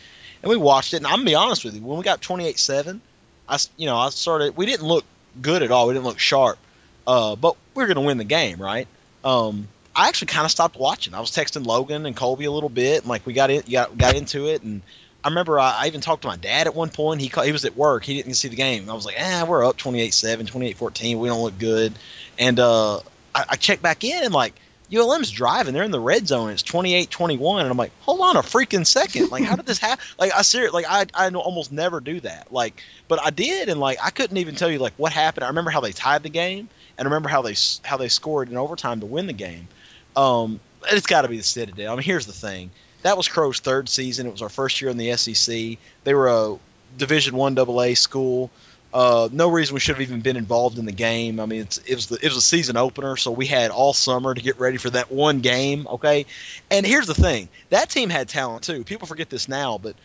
And 0.42 0.50
we 0.50 0.56
watched 0.56 0.94
it. 0.94 0.98
And 0.98 1.06
I'm 1.06 1.16
gonna 1.16 1.24
be 1.24 1.34
honest 1.34 1.64
with 1.64 1.74
you, 1.74 1.82
when 1.82 1.98
we 1.98 2.04
got 2.04 2.20
28-7, 2.20 3.00
I 3.48 3.58
you 3.76 3.86
know 3.86 3.96
I 3.96 4.10
started. 4.10 4.56
We 4.56 4.66
didn't 4.66 4.86
look 4.86 5.04
good 5.40 5.62
at 5.62 5.70
all. 5.70 5.88
We 5.88 5.94
didn't 5.94 6.06
look 6.06 6.18
sharp. 6.18 6.58
Uh, 7.06 7.36
but 7.36 7.56
we 7.74 7.84
are 7.84 7.86
gonna 7.86 8.02
win 8.02 8.18
the 8.18 8.24
game, 8.24 8.60
right? 8.60 8.88
Um, 9.24 9.68
I 9.94 10.08
actually 10.08 10.28
kind 10.28 10.44
of 10.44 10.50
stopped 10.50 10.76
watching. 10.76 11.14
I 11.14 11.20
was 11.20 11.30
texting 11.30 11.64
Logan 11.66 12.04
and 12.04 12.16
Colby 12.16 12.44
a 12.44 12.52
little 12.52 12.68
bit, 12.68 13.02
and 13.02 13.08
like 13.08 13.24
we 13.24 13.32
got 13.32 13.50
in, 13.50 13.62
got 13.70 13.96
got 13.96 14.14
into 14.14 14.46
it, 14.48 14.62
and 14.62 14.82
I 15.26 15.28
remember 15.28 15.58
I, 15.58 15.82
I 15.82 15.86
even 15.88 16.00
talked 16.00 16.22
to 16.22 16.28
my 16.28 16.36
dad 16.36 16.68
at 16.68 16.74
one 16.74 16.90
point. 16.90 17.20
He 17.20 17.32
he 17.44 17.52
was 17.52 17.64
at 17.64 17.76
work. 17.76 18.04
He 18.04 18.14
didn't 18.14 18.34
see 18.34 18.48
the 18.48 18.56
game. 18.56 18.88
I 18.88 18.94
was 18.94 19.04
like, 19.04 19.16
ah, 19.18 19.44
we're 19.48 19.64
up 19.64 19.76
28-7, 19.76 20.48
28-14. 20.48 21.18
We 21.18 21.28
don't 21.28 21.42
look 21.42 21.58
good. 21.58 21.94
And 22.38 22.60
uh, 22.60 22.98
I, 23.34 23.44
I 23.48 23.56
checked 23.56 23.82
back 23.82 24.04
in 24.04 24.22
and 24.22 24.32
like 24.32 24.54
ULM's 24.92 25.30
driving. 25.30 25.74
They're 25.74 25.82
in 25.82 25.90
the 25.90 26.00
red 26.00 26.28
zone. 26.28 26.50
It's 26.50 26.62
28-21. 26.62 27.60
And 27.60 27.70
I'm 27.70 27.76
like, 27.76 27.92
hold 28.00 28.20
on 28.20 28.36
a 28.36 28.42
freaking 28.42 28.86
second. 28.86 29.30
Like, 29.30 29.44
how 29.44 29.56
did 29.56 29.66
this 29.66 29.78
happen? 29.78 30.04
Like, 30.18 30.32
I 30.34 30.42
serious. 30.42 30.72
Like, 30.72 30.86
I 30.88 31.06
I 31.12 31.28
almost 31.30 31.72
never 31.72 32.00
do 32.00 32.20
that. 32.20 32.52
Like, 32.52 32.80
but 33.08 33.20
I 33.22 33.30
did, 33.30 33.68
and 33.68 33.80
like 33.80 33.98
I 34.02 34.10
couldn't 34.10 34.36
even 34.36 34.54
tell 34.54 34.70
you 34.70 34.78
like 34.78 34.94
what 34.96 35.12
happened. 35.12 35.44
I 35.44 35.48
remember 35.48 35.70
how 35.70 35.80
they 35.80 35.92
tied 35.92 36.22
the 36.22 36.28
game, 36.28 36.68
and 36.98 37.06
I 37.06 37.10
remember 37.10 37.28
how 37.28 37.42
they 37.42 37.54
how 37.82 37.96
they 37.96 38.08
scored 38.08 38.48
in 38.48 38.56
overtime 38.56 39.00
to 39.00 39.06
win 39.06 39.26
the 39.26 39.32
game. 39.32 39.68
Um, 40.14 40.60
it's 40.90 41.06
got 41.06 41.22
to 41.22 41.28
be 41.28 41.36
the 41.36 41.42
Citadel. 41.42 41.92
I 41.92 41.96
mean, 41.96 42.04
here's 42.04 42.26
the 42.26 42.32
thing. 42.32 42.70
That 43.02 43.16
was 43.16 43.28
Crowe's 43.28 43.60
third 43.60 43.88
season. 43.88 44.26
It 44.26 44.32
was 44.32 44.42
our 44.42 44.48
first 44.48 44.80
year 44.80 44.90
in 44.90 44.96
the 44.96 45.16
SEC. 45.16 45.78
They 46.04 46.14
were 46.14 46.28
a 46.28 46.58
Division 46.96 47.36
One 47.36 47.58
AA 47.58 47.94
school. 47.94 48.50
Uh, 48.96 49.28
no 49.30 49.50
reason 49.50 49.74
we 49.74 49.80
should 49.80 49.96
have 49.96 50.00
even 50.00 50.22
been 50.22 50.38
involved 50.38 50.78
in 50.78 50.86
the 50.86 50.92
game. 50.92 51.38
I 51.38 51.44
mean, 51.44 51.60
it's, 51.60 51.76
it 51.76 51.94
was 51.96 52.06
the, 52.06 52.14
it 52.14 52.24
was 52.24 52.38
a 52.38 52.40
season 52.40 52.78
opener, 52.78 53.18
so 53.18 53.30
we 53.30 53.44
had 53.44 53.70
all 53.70 53.92
summer 53.92 54.32
to 54.32 54.40
get 54.40 54.58
ready 54.58 54.78
for 54.78 54.88
that 54.88 55.12
one 55.12 55.40
game. 55.40 55.86
Okay, 55.86 56.24
and 56.70 56.86
here's 56.86 57.06
the 57.06 57.12
thing: 57.12 57.50
that 57.68 57.90
team 57.90 58.08
had 58.08 58.26
talent 58.26 58.62
too. 58.62 58.84
People 58.84 59.06
forget 59.06 59.28
this 59.28 59.50
now, 59.50 59.76
but 59.76 59.96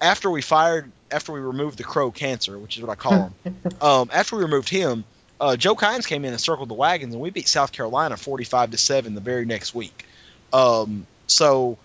after 0.00 0.28
we 0.28 0.42
fired, 0.42 0.90
after 1.08 1.30
we 1.30 1.38
removed 1.38 1.78
the 1.78 1.84
Crowe 1.84 2.10
cancer, 2.10 2.58
which 2.58 2.76
is 2.76 2.82
what 2.82 2.90
I 2.90 2.96
call 2.96 3.32
him, 3.44 3.56
um, 3.80 4.10
after 4.12 4.34
we 4.34 4.42
removed 4.42 4.70
him, 4.70 5.04
uh, 5.40 5.54
Joe 5.56 5.76
Kines 5.76 6.04
came 6.04 6.24
in 6.24 6.32
and 6.32 6.40
circled 6.40 6.68
the 6.68 6.74
wagons, 6.74 7.14
and 7.14 7.22
we 7.22 7.30
beat 7.30 7.46
South 7.46 7.70
Carolina 7.70 8.16
45 8.16 8.72
to 8.72 8.76
seven 8.76 9.14
the 9.14 9.20
very 9.20 9.44
next 9.44 9.72
week. 9.72 10.04
Um, 10.52 11.06
so 11.28 11.78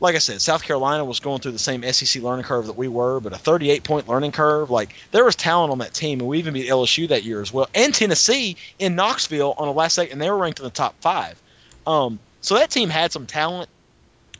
like 0.00 0.14
I 0.14 0.18
said, 0.18 0.40
South 0.40 0.62
Carolina 0.62 1.04
was 1.04 1.20
going 1.20 1.40
through 1.40 1.52
the 1.52 1.58
same 1.58 1.82
SEC 1.92 2.22
learning 2.22 2.44
curve 2.44 2.66
that 2.66 2.76
we 2.76 2.88
were, 2.88 3.20
but 3.20 3.32
a 3.32 3.38
38 3.38 3.84
point 3.84 4.08
learning 4.08 4.32
curve. 4.32 4.70
Like 4.70 4.94
there 5.10 5.24
was 5.24 5.36
talent 5.36 5.72
on 5.72 5.78
that 5.78 5.94
team, 5.94 6.20
and 6.20 6.28
we 6.28 6.38
even 6.38 6.54
beat 6.54 6.68
LSU 6.68 7.08
that 7.08 7.24
year 7.24 7.40
as 7.40 7.52
well, 7.52 7.68
and 7.74 7.94
Tennessee 7.94 8.56
in 8.78 8.94
Knoxville 8.94 9.54
on 9.56 9.66
the 9.66 9.74
last 9.74 9.94
second, 9.94 10.12
and 10.12 10.22
they 10.22 10.30
were 10.30 10.38
ranked 10.38 10.60
in 10.60 10.64
the 10.64 10.70
top 10.70 10.94
five. 11.00 11.40
Um, 11.86 12.18
so 12.40 12.54
that 12.54 12.70
team 12.70 12.90
had 12.90 13.12
some 13.12 13.26
talent, 13.26 13.68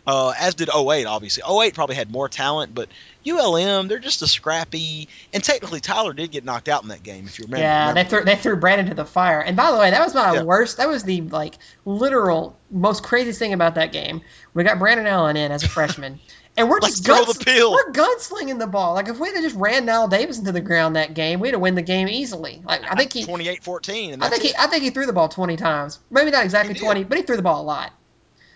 uh, 0.09 0.33
as 0.39 0.55
did 0.55 0.71
08, 0.75 1.05
obviously. 1.05 1.43
08 1.47 1.75
probably 1.75 1.95
had 1.95 2.11
more 2.11 2.31
talent, 2.31 2.75
but 2.75 2.89
ULM, 3.27 3.89
they're 3.89 3.99
just 3.99 4.23
a 4.23 4.27
scrappy. 4.27 5.07
And 5.35 5.45
technically, 5.45 5.81
Tyler 5.81 6.15
did 6.15 6.31
get 6.31 6.47
knocked 6.47 6.71
out 6.71 6.83
in 6.83 6.89
that 6.89 7.03
game, 7.03 7.27
if 7.27 7.39
you 7.39 7.45
remember. 7.45 7.63
Yeah, 7.63 7.89
remember? 7.91 8.03
they 8.03 8.09
threw 8.09 8.25
they 8.25 8.37
threw 8.37 8.57
Brandon 8.57 8.87
to 8.89 8.95
the 8.95 9.05
fire. 9.05 9.41
And 9.41 9.55
by 9.55 9.71
the 9.71 9.77
way, 9.79 9.91
that 9.91 10.03
was 10.03 10.15
my 10.15 10.33
Yeah. 10.33 10.43
worst. 10.45 10.79
That 10.79 10.89
was 10.89 11.03
the 11.03 11.21
like 11.21 11.57
literal 11.85 12.59
most 12.71 13.03
craziest 13.03 13.39
thing 13.39 13.53
about 13.53 13.75
that 13.75 13.93
game. 13.93 14.23
We 14.55 14.65
got 14.65 14.79
Brandon 14.79 15.07
Allen 15.07 15.37
in 15.37 15.53
as 15.53 15.63
a 15.63 15.69
freshman, 15.69 16.21
and 16.57 16.71
we're 16.71 16.81
just 16.81 17.05
guns-. 17.05 17.39
We're 17.47 17.93
gunslinging 17.93 18.59
the 18.59 18.67
ball. 18.67 18.95
Like 18.95 19.09
if 19.09 19.19
we 19.19 19.29
had 19.31 19.43
just 19.43 19.57
ran 19.57 19.87
Knile 19.87 20.09
Davis 20.09 20.39
into 20.39 20.53
the 20.53 20.63
ground 20.63 20.97
that 20.97 21.13
game, 21.13 21.39
we'd 21.41 21.53
have 21.53 21.61
won 21.61 21.75
the 21.75 21.83
game 21.83 22.09
easily. 22.09 22.63
Like 22.65 22.81
I 22.91 22.95
think 22.95 23.13
he, 23.13 23.27
28-14, 23.27 24.15
and 24.15 24.25
I 24.25 24.31
think 24.31 24.43
he. 24.43 24.55
I 24.59 24.69
think 24.69 24.85
he 24.85 24.89
threw 24.91 25.05
the 25.05 25.13
ball 25.13 25.29
twenty 25.29 25.57
times. 25.57 25.99
Maybe 26.11 26.31
not 26.31 26.45
exactly 26.45 26.73
He 26.73 26.81
did. 26.81 26.85
twenty, 26.87 27.05
but 27.05 27.19
he 27.19 27.25
threw 27.25 27.37
the 27.37 27.43
ball 27.43 27.61
a 27.61 27.65
lot. 27.65 27.93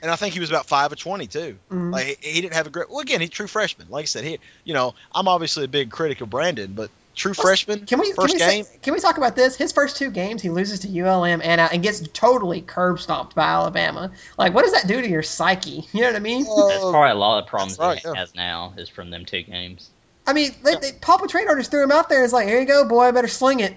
And 0.02 0.10
I 0.10 0.16
think 0.16 0.34
he 0.34 0.40
was 0.40 0.50
about 0.50 0.66
five 0.66 0.92
of 0.92 0.98
twenty 0.98 1.26
too. 1.26 1.56
Mhm. 1.70 1.92
Like 1.92 2.18
he, 2.20 2.32
he 2.32 2.40
didn't 2.40 2.54
have 2.54 2.66
a 2.66 2.70
great. 2.70 2.90
Well, 2.90 3.00
again, 3.00 3.20
he's 3.20 3.30
true 3.30 3.46
freshman. 3.46 3.88
Like 3.88 4.02
I 4.02 4.06
said, 4.06 4.24
he, 4.24 4.38
you 4.64 4.74
know, 4.74 4.94
I'm 5.14 5.28
obviously 5.28 5.64
a 5.64 5.68
big 5.68 5.90
critic 5.90 6.20
of 6.20 6.28
Brandon, 6.28 6.72
but 6.74 6.90
true 7.14 7.34
freshman, 7.34 7.86
Can 7.86 8.00
we 8.00 8.12
can 8.12 8.24
we, 8.24 8.38
game. 8.38 8.64
Say, 8.64 8.78
can 8.82 8.94
we 8.94 9.00
talk 9.00 9.18
about 9.18 9.36
this? 9.36 9.56
His 9.56 9.72
first 9.72 9.96
two 9.96 10.10
games, 10.10 10.42
he 10.42 10.50
loses 10.50 10.80
to 10.80 11.00
ULM 11.00 11.40
and 11.42 11.60
uh, 11.60 11.68
and 11.72 11.82
gets 11.82 12.00
totally 12.08 12.62
curb 12.62 13.00
stomped 13.00 13.34
by 13.34 13.44
Alabama. 13.44 14.12
Like, 14.38 14.54
what 14.54 14.64
does 14.64 14.72
that 14.72 14.86
do 14.86 15.00
to 15.00 15.08
your 15.08 15.22
psyche? 15.22 15.86
You 15.92 16.00
know 16.00 16.08
what 16.08 16.16
I 16.16 16.20
mean? 16.20 16.44
That's 16.44 16.80
probably 16.80 17.10
a 17.10 17.14
lot 17.14 17.42
of 17.42 17.48
problems 17.48 17.76
That's 17.76 17.86
right, 17.86 17.98
he 17.98 18.08
yeah. 18.08 18.14
has 18.20 18.34
now 18.34 18.74
is 18.76 18.88
from 18.88 19.10
them 19.10 19.24
two 19.24 19.42
games. 19.42 19.90
I 20.26 20.32
mean, 20.32 20.52
they, 20.62 20.76
they, 20.76 20.92
Paul 20.92 21.18
Petrino 21.18 21.56
just 21.56 21.70
threw 21.70 21.82
him 21.82 21.92
out 21.92 22.08
there. 22.08 22.24
It's 22.24 22.32
like, 22.32 22.46
here 22.46 22.60
you 22.60 22.66
go, 22.66 22.88
boy, 22.88 23.02
I 23.02 23.10
better 23.10 23.28
sling 23.28 23.60
it. 23.60 23.74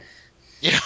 yeah, 0.61 0.79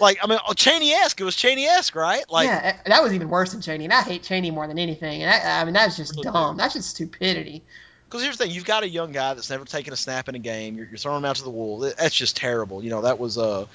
like 0.00 0.18
I 0.22 0.26
mean, 0.26 0.38
oh, 0.46 0.52
Chaney-esque. 0.52 1.20
It 1.20 1.24
was 1.24 1.36
Chaney-esque, 1.36 1.94
right? 1.94 2.24
Like, 2.30 2.46
yeah, 2.46 2.60
eh, 2.62 2.88
that 2.90 3.02
was 3.02 3.12
even 3.12 3.28
worse 3.28 3.52
than 3.52 3.60
Chaney. 3.60 3.84
And 3.84 3.92
I 3.92 4.02
hate 4.02 4.22
Chaney 4.22 4.50
more 4.50 4.66
than 4.66 4.78
anything. 4.78 5.22
And 5.22 5.30
I, 5.30 5.60
I 5.60 5.64
mean, 5.64 5.74
that's 5.74 5.96
just 5.96 6.12
Really 6.12 6.24
dumb. 6.24 6.56
That's 6.56 6.74
just 6.74 6.90
stupidity. 6.90 7.62
Because 8.06 8.22
here's 8.22 8.36
the 8.38 8.44
thing: 8.44 8.54
you've 8.54 8.64
got 8.64 8.82
a 8.82 8.88
young 8.88 9.12
guy 9.12 9.34
that's 9.34 9.50
never 9.50 9.64
taken 9.64 9.92
a 9.92 9.96
snap 9.96 10.28
in 10.28 10.34
a 10.34 10.38
game. 10.38 10.76
You're, 10.76 10.86
you're 10.86 10.98
throwing 10.98 11.18
him 11.18 11.24
out 11.24 11.36
to 11.36 11.44
the 11.44 11.50
wall. 11.50 11.78
That's 11.80 12.14
just 12.14 12.36
terrible. 12.36 12.82
You 12.82 12.90
know 12.90 13.02
that 13.02 13.18
was 13.18 13.36
uh, 13.36 13.66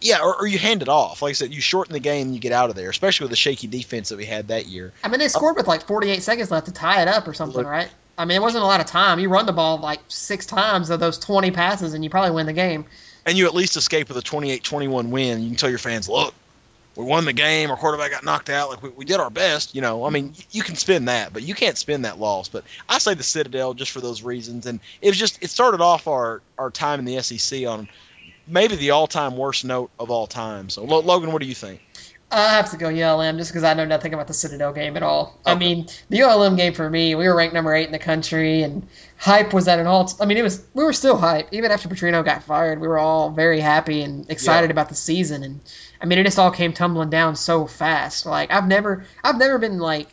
yeah, 0.00 0.20
or, 0.22 0.36
or 0.36 0.46
you 0.46 0.58
hand 0.58 0.82
it 0.82 0.88
off. 0.88 1.22
Like 1.22 1.30
I 1.30 1.32
said, 1.32 1.54
you 1.54 1.60
shorten 1.60 1.92
the 1.92 2.00
game 2.00 2.26
and 2.26 2.34
you 2.34 2.40
get 2.40 2.52
out 2.52 2.70
of 2.70 2.76
there. 2.76 2.90
Especially 2.90 3.24
with 3.24 3.30
the 3.30 3.36
shaky 3.36 3.66
defense 3.66 4.10
that 4.10 4.18
we 4.18 4.26
had 4.26 4.48
that 4.48 4.66
year. 4.66 4.92
I 5.02 5.08
mean, 5.08 5.20
they 5.20 5.28
scored 5.28 5.56
with 5.56 5.66
like 5.66 5.86
48 5.86 6.22
seconds 6.22 6.50
left 6.50 6.66
to 6.66 6.72
tie 6.72 7.02
it 7.02 7.08
up 7.08 7.26
or 7.26 7.34
something, 7.34 7.58
Look- 7.58 7.66
right? 7.66 7.88
I 8.18 8.24
mean, 8.24 8.36
it 8.36 8.40
wasn't 8.40 8.64
a 8.64 8.66
lot 8.66 8.80
of 8.80 8.86
time. 8.86 9.18
You 9.18 9.28
run 9.28 9.44
the 9.44 9.52
ball 9.52 9.78
like 9.78 10.00
six 10.08 10.46
times 10.46 10.88
of 10.88 11.00
those 11.00 11.18
20 11.18 11.50
passes, 11.50 11.92
and 11.92 12.02
you 12.02 12.08
probably 12.08 12.30
win 12.30 12.46
the 12.46 12.54
game. 12.54 12.86
And 13.26 13.36
you 13.36 13.46
at 13.46 13.54
least 13.54 13.76
escape 13.76 14.08
with 14.08 14.16
a 14.16 14.22
28-21 14.22 15.08
win. 15.10 15.42
You 15.42 15.48
can 15.50 15.56
tell 15.56 15.68
your 15.68 15.78
fans, 15.78 16.08
look, 16.08 16.32
we 16.94 17.04
won 17.04 17.26
the 17.26 17.34
game. 17.34 17.70
Our 17.70 17.76
quarterback 17.76 18.10
got 18.12 18.24
knocked 18.24 18.48
out. 18.48 18.70
Like 18.70 18.82
we, 18.82 18.88
we 18.88 19.04
did 19.04 19.20
our 19.20 19.28
best. 19.28 19.74
You 19.74 19.82
know, 19.82 20.06
I 20.06 20.10
mean, 20.10 20.32
you 20.50 20.62
can 20.62 20.76
spin 20.76 21.06
that, 21.06 21.32
but 21.32 21.42
you 21.42 21.54
can't 21.54 21.76
spin 21.76 22.02
that 22.02 22.18
loss. 22.18 22.48
But 22.48 22.64
I 22.88 22.98
say 22.98 23.12
the 23.12 23.22
Citadel 23.22 23.74
just 23.74 23.90
for 23.90 24.00
those 24.00 24.22
reasons. 24.22 24.64
And 24.64 24.80
it 25.02 25.08
was 25.08 25.18
just 25.18 25.42
it 25.42 25.50
started 25.50 25.82
off 25.82 26.08
our 26.08 26.40
our 26.56 26.70
time 26.70 26.98
in 26.98 27.04
the 27.04 27.20
SEC 27.20 27.66
on 27.66 27.88
maybe 28.46 28.76
the 28.76 28.92
all-time 28.92 29.36
worst 29.36 29.64
note 29.64 29.90
of 29.98 30.10
all 30.10 30.26
time. 30.26 30.70
So 30.70 30.84
Logan, 30.84 31.32
what 31.32 31.42
do 31.42 31.48
you 31.48 31.54
think? 31.54 31.82
I 32.30 32.54
have 32.56 32.72
to 32.72 32.76
go 32.76 32.88
ULM 32.88 33.38
just 33.38 33.50
because 33.52 33.62
I 33.62 33.74
know 33.74 33.84
nothing 33.84 34.12
about 34.12 34.26
the 34.26 34.34
Citadel 34.34 34.72
game 34.72 34.96
at 34.96 35.02
all. 35.04 35.38
I 35.46 35.54
mean, 35.54 35.86
the 36.10 36.22
ULM 36.22 36.56
game 36.56 36.72
for 36.74 36.88
me, 36.90 37.14
we 37.14 37.28
were 37.28 37.36
ranked 37.36 37.54
number 37.54 37.72
eight 37.72 37.86
in 37.86 37.92
the 37.92 38.00
country, 38.00 38.62
and 38.62 38.86
hype 39.16 39.52
was 39.54 39.68
at 39.68 39.78
an 39.78 39.86
all. 39.86 40.12
I 40.20 40.26
mean, 40.26 40.36
it 40.36 40.42
was 40.42 40.62
we 40.74 40.82
were 40.82 40.92
still 40.92 41.16
hype 41.16 41.48
even 41.52 41.70
after 41.70 41.88
Petrino 41.88 42.24
got 42.24 42.42
fired. 42.42 42.80
We 42.80 42.88
were 42.88 42.98
all 42.98 43.30
very 43.30 43.60
happy 43.60 44.02
and 44.02 44.28
excited 44.28 44.66
Yeah. 44.66 44.72
about 44.72 44.88
the 44.88 44.96
season, 44.96 45.44
and 45.44 45.60
I 46.02 46.06
mean, 46.06 46.18
it 46.18 46.24
just 46.24 46.38
all 46.38 46.50
came 46.50 46.72
tumbling 46.72 47.10
down 47.10 47.36
so 47.36 47.66
fast. 47.66 48.26
Like 48.26 48.50
I've 48.50 48.66
never, 48.66 49.04
I've 49.22 49.38
never 49.38 49.58
been 49.58 49.78
like, 49.78 50.08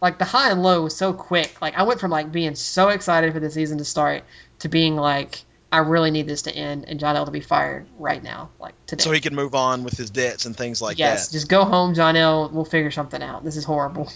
like 0.00 0.18
the 0.18 0.24
high 0.24 0.52
and 0.52 0.62
low 0.62 0.82
was 0.84 0.96
so 0.96 1.12
quick. 1.12 1.60
Like 1.60 1.76
I 1.76 1.82
went 1.82 1.98
from 1.98 2.12
like 2.12 2.30
being 2.30 2.54
so 2.54 2.88
excited 2.90 3.32
for 3.32 3.40
the 3.40 3.50
season 3.50 3.78
to 3.78 3.84
start 3.84 4.22
to 4.60 4.68
being 4.68 4.94
like, 4.94 5.42
I 5.70 5.78
really 5.78 6.10
need 6.10 6.26
this 6.26 6.42
to 6.42 6.52
end 6.54 6.86
and 6.88 6.98
John 6.98 7.16
L 7.16 7.26
to 7.26 7.30
be 7.30 7.40
fired 7.40 7.86
right 7.98 8.22
now, 8.22 8.50
like 8.58 8.74
today. 8.86 9.02
So 9.02 9.10
he 9.10 9.20
can 9.20 9.34
move 9.34 9.54
on 9.54 9.84
with 9.84 9.96
his 9.96 10.10
debts 10.10 10.46
and 10.46 10.56
things 10.56 10.80
like 10.80 10.98
yes, 10.98 11.28
that. 11.28 11.32
Yes, 11.34 11.42
just 11.42 11.48
go 11.48 11.64
home, 11.64 11.94
John 11.94 12.16
L. 12.16 12.48
We'll 12.52 12.64
figure 12.64 12.90
something 12.90 13.22
out. 13.22 13.44
This 13.44 13.56
is 13.56 13.64
horrible. 13.64 14.10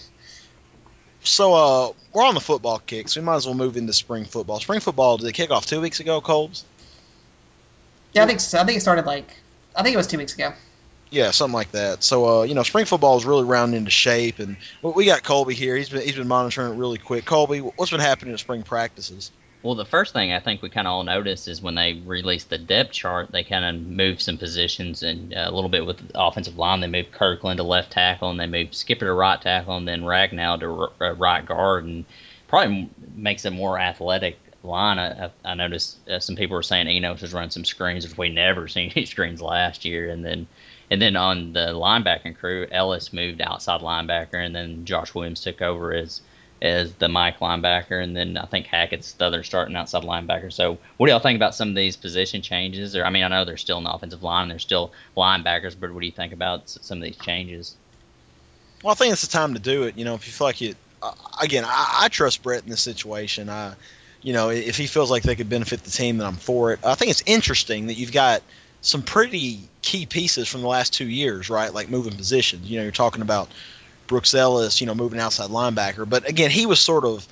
So 1.23 1.53
uh, 1.53 1.91
we're 2.11 2.25
on 2.25 2.33
the 2.33 2.41
football 2.41 2.79
kick, 2.79 3.07
so 3.07 3.21
we 3.21 3.25
might 3.25 3.35
as 3.35 3.45
well 3.45 3.55
move 3.55 3.77
into 3.77 3.93
spring 3.93 4.25
football. 4.25 4.59
Spring 4.59 4.79
football 4.79 5.17
did 5.17 5.27
it 5.27 5.33
kick 5.33 5.51
off 5.51 5.65
two 5.65 5.79
weeks 5.79 5.99
ago, 5.99 6.21
Colbs? 6.21 6.63
Yeah, 8.13 8.23
I 8.23 8.27
think 8.27 8.39
so. 8.39 8.59
I 8.59 8.65
think 8.65 8.77
it 8.77 8.81
started 8.81 9.05
like 9.05 9.29
I 9.75 9.83
think 9.83 9.93
it 9.93 9.97
was 9.97 10.07
two 10.07 10.17
weeks 10.17 10.33
ago. 10.33 10.53
Yeah, 11.09 11.29
something 11.29 11.53
like 11.53 11.71
that. 11.71 12.03
So, 12.03 12.39
uh, 12.39 12.43
you 12.43 12.55
know, 12.55 12.63
spring 12.63 12.85
football 12.85 13.17
is 13.17 13.25
really 13.25 13.43
rounding 13.43 13.77
into 13.77 13.91
shape, 13.91 14.39
and 14.39 14.57
we 14.81 15.05
got 15.05 15.21
Colby 15.23 15.53
here. 15.53 15.75
He's 15.75 15.89
been 15.89 16.01
he's 16.01 16.15
been 16.15 16.27
monitoring 16.27 16.73
it 16.73 16.77
really 16.77 16.97
quick. 16.97 17.25
Colby, 17.25 17.59
what's 17.59 17.91
been 17.91 17.99
happening 17.99 18.33
at 18.33 18.39
spring 18.39 18.63
practices? 18.63 19.31
Well, 19.63 19.75
the 19.75 19.85
first 19.85 20.11
thing 20.11 20.33
I 20.33 20.41
think 20.41 20.61
we 20.61 20.69
kind 20.69 20.87
of 20.87 20.91
all 20.91 21.03
noticed 21.05 21.47
is 21.47 21.61
when 21.61 21.75
they 21.75 21.93
released 22.05 22.49
the 22.49 22.57
depth 22.57 22.91
chart, 22.91 23.31
they 23.31 23.45
kind 23.45 23.63
of 23.63 23.81
moved 23.87 24.21
some 24.21 24.37
positions 24.37 25.03
and 25.03 25.33
uh, 25.33 25.45
a 25.47 25.51
little 25.51 25.69
bit 25.69 25.85
with 25.85 26.11
offensive 26.13 26.57
line. 26.57 26.81
They 26.81 26.87
moved 26.87 27.13
Kirkland 27.13 27.57
to 27.57 27.63
left 27.63 27.93
tackle, 27.93 28.29
and 28.29 28.37
they 28.37 28.45
moved 28.45 28.75
Skipper 28.75 29.05
to 29.05 29.13
right 29.13 29.41
tackle, 29.41 29.77
and 29.77 29.87
then 29.87 30.01
Ragnow 30.01 30.59
to 30.59 30.91
r- 30.99 31.09
uh, 31.11 31.15
right 31.15 31.45
guard, 31.45 31.85
and 31.85 32.03
probably 32.49 32.89
makes 33.15 33.45
a 33.45 33.51
more 33.51 33.79
athletic 33.79 34.37
line. 34.63 34.99
I, 34.99 35.27
I, 35.27 35.31
I 35.45 35.53
noticed 35.53 36.09
uh, 36.09 36.19
some 36.19 36.35
people 36.35 36.55
were 36.55 36.63
saying 36.63 36.89
Enos 36.89 37.21
was 37.21 37.33
running 37.33 37.49
some 37.49 37.63
screens, 37.63 38.05
which 38.05 38.17
we 38.17 38.27
never 38.27 38.67
seen 38.67 38.91
any 38.93 39.05
screens 39.05 39.41
last 39.41 39.85
year, 39.85 40.09
and 40.09 40.25
then. 40.25 40.47
And 40.91 41.01
then 41.01 41.15
on 41.15 41.53
the 41.53 41.67
linebacking 41.69 42.35
crew, 42.35 42.67
Ellis 42.69 43.13
moved 43.13 43.41
outside 43.41 43.81
linebacker, 43.81 44.45
and 44.45 44.53
then 44.53 44.85
Josh 44.85 45.15
Williams 45.15 45.41
took 45.41 45.61
over 45.61 45.91
as 45.93 46.21
as 46.63 46.93
the 46.93 47.09
Mike 47.09 47.39
linebacker, 47.39 48.01
and 48.01 48.15
then 48.15 48.37
I 48.37 48.45
think 48.45 48.67
Hackett's 48.67 49.11
the 49.11 49.25
other 49.25 49.43
starting 49.43 49.75
outside 49.75 50.03
linebacker. 50.03 50.51
So, 50.51 50.77
what 50.95 51.07
do 51.07 51.11
y'all 51.11 51.19
think 51.19 51.35
about 51.35 51.53
some 51.53 51.67
of 51.67 51.75
these 51.75 51.97
position 51.97 52.41
changes? 52.41 52.95
Or, 52.95 53.03
I 53.03 53.09
mean, 53.09 53.23
I 53.23 53.27
know 53.27 53.43
they're 53.43 53.57
still 53.57 53.77
in 53.77 53.83
the 53.83 53.91
offensive 53.91 54.23
line, 54.23 54.47
they're 54.47 54.59
still 54.59 54.93
linebackers, 55.17 55.75
but 55.77 55.93
what 55.93 55.99
do 55.99 56.05
you 56.05 56.13
think 56.13 56.31
about 56.31 56.69
some 56.69 56.99
of 56.99 57.03
these 57.03 57.17
changes? 57.17 57.75
Well, 58.81 58.93
I 58.93 58.95
think 58.95 59.11
it's 59.11 59.21
the 59.21 59.27
time 59.27 59.55
to 59.55 59.59
do 59.59 59.83
it. 59.83 59.97
You 59.97 60.05
know, 60.05 60.15
if 60.15 60.25
you 60.25 60.31
feel 60.31 60.47
like 60.47 60.61
you, 60.61 60.75
uh, 61.01 61.11
again, 61.41 61.65
I, 61.67 62.03
I 62.03 62.07
trust 62.07 62.41
Bret 62.41 62.63
in 62.63 62.69
this 62.69 62.81
situation. 62.81 63.49
I, 63.49 63.73
you 64.21 64.31
know, 64.31 64.49
if 64.49 64.77
he 64.77 64.87
feels 64.87 65.11
like 65.11 65.23
they 65.23 65.35
could 65.35 65.49
benefit 65.49 65.83
the 65.83 65.91
team, 65.91 66.17
then 66.17 66.27
I'm 66.27 66.37
for 66.37 66.71
it. 66.71 66.79
I 66.85 66.95
think 66.95 67.11
it's 67.11 67.23
interesting 67.25 67.87
that 67.87 67.95
you've 67.95 68.13
got 68.13 68.41
some 68.79 69.01
pretty 69.01 69.59
key 69.81 70.05
pieces 70.05 70.47
from 70.47 70.61
the 70.61 70.67
last 70.67 70.93
two 70.93 71.07
years, 71.07 71.49
right? 71.49 71.73
Like 71.73 71.89
moving 71.89 72.15
positions. 72.15 72.69
You 72.69 72.77
know, 72.77 72.83
you're 72.83 72.93
talking 72.93 73.21
about 73.21 73.49
Brooks 74.07 74.33
Ellis, 74.33 74.81
you 74.81 74.87
know, 74.87 74.95
moving 74.95 75.19
outside 75.19 75.49
linebacker. 75.49 76.07
But 76.07 76.27
again, 76.27 76.51
he 76.51 76.65
was 76.65 76.79
sort 76.79 77.05
of. 77.05 77.27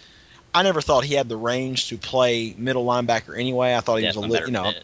I 0.54 0.64
never 0.64 0.82
thought 0.82 1.06
he 1.06 1.14
had 1.14 1.30
the 1.30 1.38
range 1.38 1.90
to 1.90 1.98
play 1.98 2.54
middle 2.58 2.86
linebacker 2.86 3.40
anyway. 3.40 3.74
I 3.74 3.80
thought 3.80 4.00
he 4.00 4.06
was 4.06 4.18
a 4.18 4.20
little, 4.20 4.48
you 4.48 4.52
know, 4.52 4.72
fit. 4.74 4.84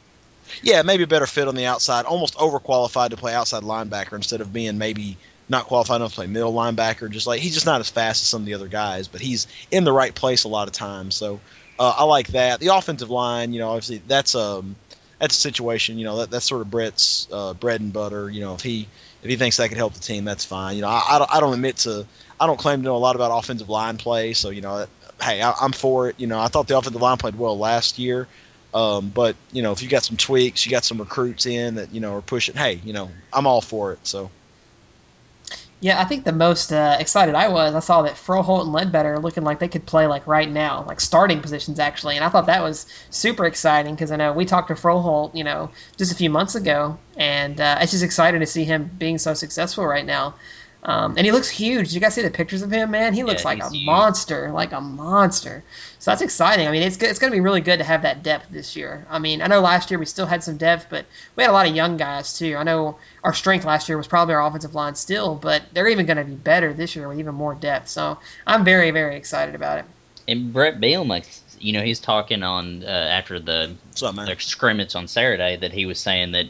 yeah, 0.61 0.81
maybe 0.81 1.03
a 1.03 1.07
better 1.07 1.25
fit 1.25 1.49
on 1.49 1.55
the 1.55 1.65
outside, 1.65 2.05
almost 2.05 2.35
overqualified 2.35 3.09
to 3.09 3.17
play 3.17 3.33
outside 3.33 3.63
linebacker 3.63 4.13
instead 4.13 4.39
of 4.39 4.53
being 4.53 4.77
maybe 4.77 5.17
not 5.49 5.65
qualified 5.65 5.97
enough 5.97 6.11
to 6.11 6.15
play 6.15 6.27
middle 6.27 6.53
linebacker. 6.53 7.09
Just 7.11 7.27
like 7.27 7.41
he's 7.41 7.53
just 7.53 7.65
not 7.65 7.81
as 7.81 7.89
fast 7.89 8.21
as 8.21 8.27
some 8.27 8.43
of 8.43 8.45
the 8.45 8.53
other 8.53 8.67
guys, 8.69 9.09
but 9.09 9.19
he's 9.19 9.47
in 9.71 9.83
the 9.83 9.91
right 9.91 10.15
place 10.15 10.45
a 10.45 10.47
lot 10.47 10.67
of 10.67 10.73
times. 10.73 11.15
So 11.15 11.39
uh, 11.79 11.95
I 11.97 12.03
like 12.05 12.29
that. 12.29 12.59
The 12.59 12.67
offensive 12.67 13.09
line, 13.09 13.51
you 13.51 13.59
know, 13.59 13.69
obviously 13.69 14.01
that's 14.07 14.35
um 14.35 14.75
that's 15.19 15.37
a 15.37 15.41
situation. 15.41 15.97
You 15.97 16.05
know, 16.05 16.17
that, 16.17 16.31
that's 16.31 16.45
sort 16.45 16.61
of 16.61 16.69
Bret's 16.71 17.27
uh, 17.31 17.53
bread 17.53 17.81
and 17.81 17.91
butter. 17.91 18.29
You 18.29 18.41
know, 18.41 18.55
if 18.55 18.61
he 18.61 18.87
if 19.23 19.29
he 19.29 19.35
thinks 19.35 19.57
that 19.57 19.69
could 19.69 19.77
help 19.77 19.93
the 19.93 19.99
team, 19.99 20.25
that's 20.25 20.45
fine. 20.45 20.75
You 20.75 20.83
know, 20.83 20.89
I, 20.89 21.25
I 21.29 21.39
don't 21.39 21.53
admit 21.53 21.77
to 21.77 22.05
I 22.39 22.47
don't 22.47 22.57
claim 22.59 22.79
to 22.79 22.83
know 22.83 22.95
a 22.95 22.97
lot 22.97 23.15
about 23.15 23.37
offensive 23.37 23.69
line 23.69 23.97
play, 23.97 24.33
so 24.33 24.49
you 24.49 24.61
know, 24.61 24.85
hey, 25.21 25.41
I, 25.41 25.53
I'm 25.59 25.71
for 25.71 26.09
it. 26.09 26.19
You 26.19 26.27
know, 26.27 26.39
I 26.39 26.47
thought 26.47 26.67
the 26.67 26.77
offensive 26.77 27.01
line 27.01 27.17
played 27.17 27.37
well 27.37 27.57
last 27.57 27.99
year. 27.99 28.27
Um, 28.73 29.09
but 29.09 29.35
you 29.51 29.63
know, 29.63 29.71
if 29.71 29.81
you 29.81 29.89
got 29.89 30.03
some 30.03 30.17
tweaks, 30.17 30.65
you 30.65 30.71
got 30.71 30.83
some 30.83 30.99
recruits 30.99 31.45
in 31.45 31.75
that 31.75 31.91
you 31.93 31.99
know 31.99 32.15
are 32.15 32.21
pushing. 32.21 32.55
Hey, 32.55 32.79
you 32.83 32.93
know, 32.93 33.09
I'm 33.33 33.47
all 33.47 33.61
for 33.61 33.93
it. 33.93 33.99
So 34.03 34.29
Yeah, 35.79 36.01
I 36.01 36.05
think 36.05 36.25
the 36.25 36.31
most 36.31 36.73
uh, 36.73 36.97
excited 36.99 37.35
I 37.35 37.49
was, 37.49 37.75
I 37.75 37.81
saw 37.81 38.01
that 38.01 38.15
Froholdt 38.15 38.63
and 38.63 38.73
Ledbetter 38.73 39.19
looking 39.19 39.43
like 39.43 39.59
they 39.59 39.67
could 39.67 39.85
play 39.85 40.07
like 40.07 40.25
right 40.25 40.49
now, 40.49 40.83
like 40.87 40.99
starting 40.99 41.39
positions 41.39 41.77
actually, 41.77 42.15
and 42.15 42.25
I 42.25 42.29
thought 42.29 42.47
that 42.47 42.63
was 42.63 42.87
super 43.11 43.45
exciting 43.45 43.93
because 43.93 44.11
I 44.11 44.15
know 44.15 44.33
we 44.33 44.45
talked 44.45 44.69
to 44.69 44.73
Froholdt, 44.73 45.35
you 45.35 45.43
know, 45.43 45.69
just 45.95 46.11
a 46.11 46.15
few 46.15 46.31
months 46.31 46.55
ago, 46.55 46.97
and 47.15 47.61
uh, 47.61 47.77
it's 47.79 47.91
just 47.91 48.03
exciting 48.03 48.39
to 48.39 48.47
see 48.47 48.63
him 48.63 48.89
being 48.97 49.19
so 49.19 49.35
successful 49.35 49.85
right 49.85 50.05
now. 50.05 50.33
Um, 50.87 51.15
and 51.17 51.25
he 51.25 51.33
looks 51.33 51.49
huge. 51.49 51.87
Did 51.87 51.95
you 51.95 51.99
guys 51.99 52.13
see 52.13 52.21
the 52.21 52.29
pictures 52.31 52.61
of 52.61 52.71
him, 52.71 52.91
man? 52.91 53.13
He 53.13 53.23
looks 53.23 53.41
Yeah, 53.43 53.49
like 53.49 53.59
a 53.61 53.69
huge. 53.69 53.85
monster, 53.85 54.51
like 54.53 54.71
a 54.71 54.79
monster. 54.79 55.61
So 55.99 56.11
that's 56.11 56.21
exciting. 56.21 56.65
I 56.65 56.71
mean, 56.71 56.81
it's, 56.83 56.95
it's 56.95 57.19
going 57.19 57.29
to 57.29 57.35
be 57.35 57.41
really 57.41 57.59
good 57.59 57.79
to 57.79 57.83
have 57.83 58.03
that 58.03 58.23
depth 58.23 58.47
this 58.49 58.77
year. 58.77 59.05
I 59.09 59.19
mean, 59.19 59.41
I 59.41 59.47
know 59.47 59.59
last 59.59 59.91
year 59.91 59.99
we 59.99 60.05
still 60.05 60.25
had 60.25 60.43
some 60.45 60.55
depth, 60.55 60.87
but 60.89 61.05
we 61.35 61.43
had 61.43 61.49
a 61.49 61.53
lot 61.53 61.67
of 61.67 61.75
young 61.75 61.97
guys 61.97 62.37
too. 62.37 62.55
I 62.55 62.63
know 62.63 62.97
our 63.21 63.33
strength 63.33 63.65
last 63.65 63.89
year 63.89 63.97
was 63.97 64.07
probably 64.07 64.35
our 64.35 64.47
offensive 64.47 64.75
line 64.75 64.95
still, 64.95 65.35
but 65.35 65.61
they're 65.73 65.89
even 65.89 66.05
going 66.05 66.17
to 66.17 66.23
be 66.23 66.35
better 66.35 66.71
this 66.71 66.95
year 66.95 67.09
with 67.09 67.19
even 67.19 67.35
more 67.35 67.53
depth. 67.53 67.89
So 67.89 68.17
I'm 68.45 68.63
very, 68.63 68.91
very 68.91 69.17
excited 69.17 69.55
about 69.55 69.79
it. 69.79 69.85
And 70.25 70.53
Bret 70.53 70.79
Bielema, 70.79 71.25
you 71.59 71.73
know, 71.73 71.81
he's 71.83 71.99
talking 71.99 72.43
on 72.43 72.83
uh, 72.83 72.87
after 72.87 73.39
the 73.41 73.75
up, 74.01 74.15
man? 74.15 74.25
the 74.25 74.35
scrimmage 74.39 74.95
on 74.95 75.09
Saturday 75.09 75.57
that 75.57 75.73
he 75.73 75.85
was 75.85 75.99
saying 75.99 76.31
that 76.31 76.45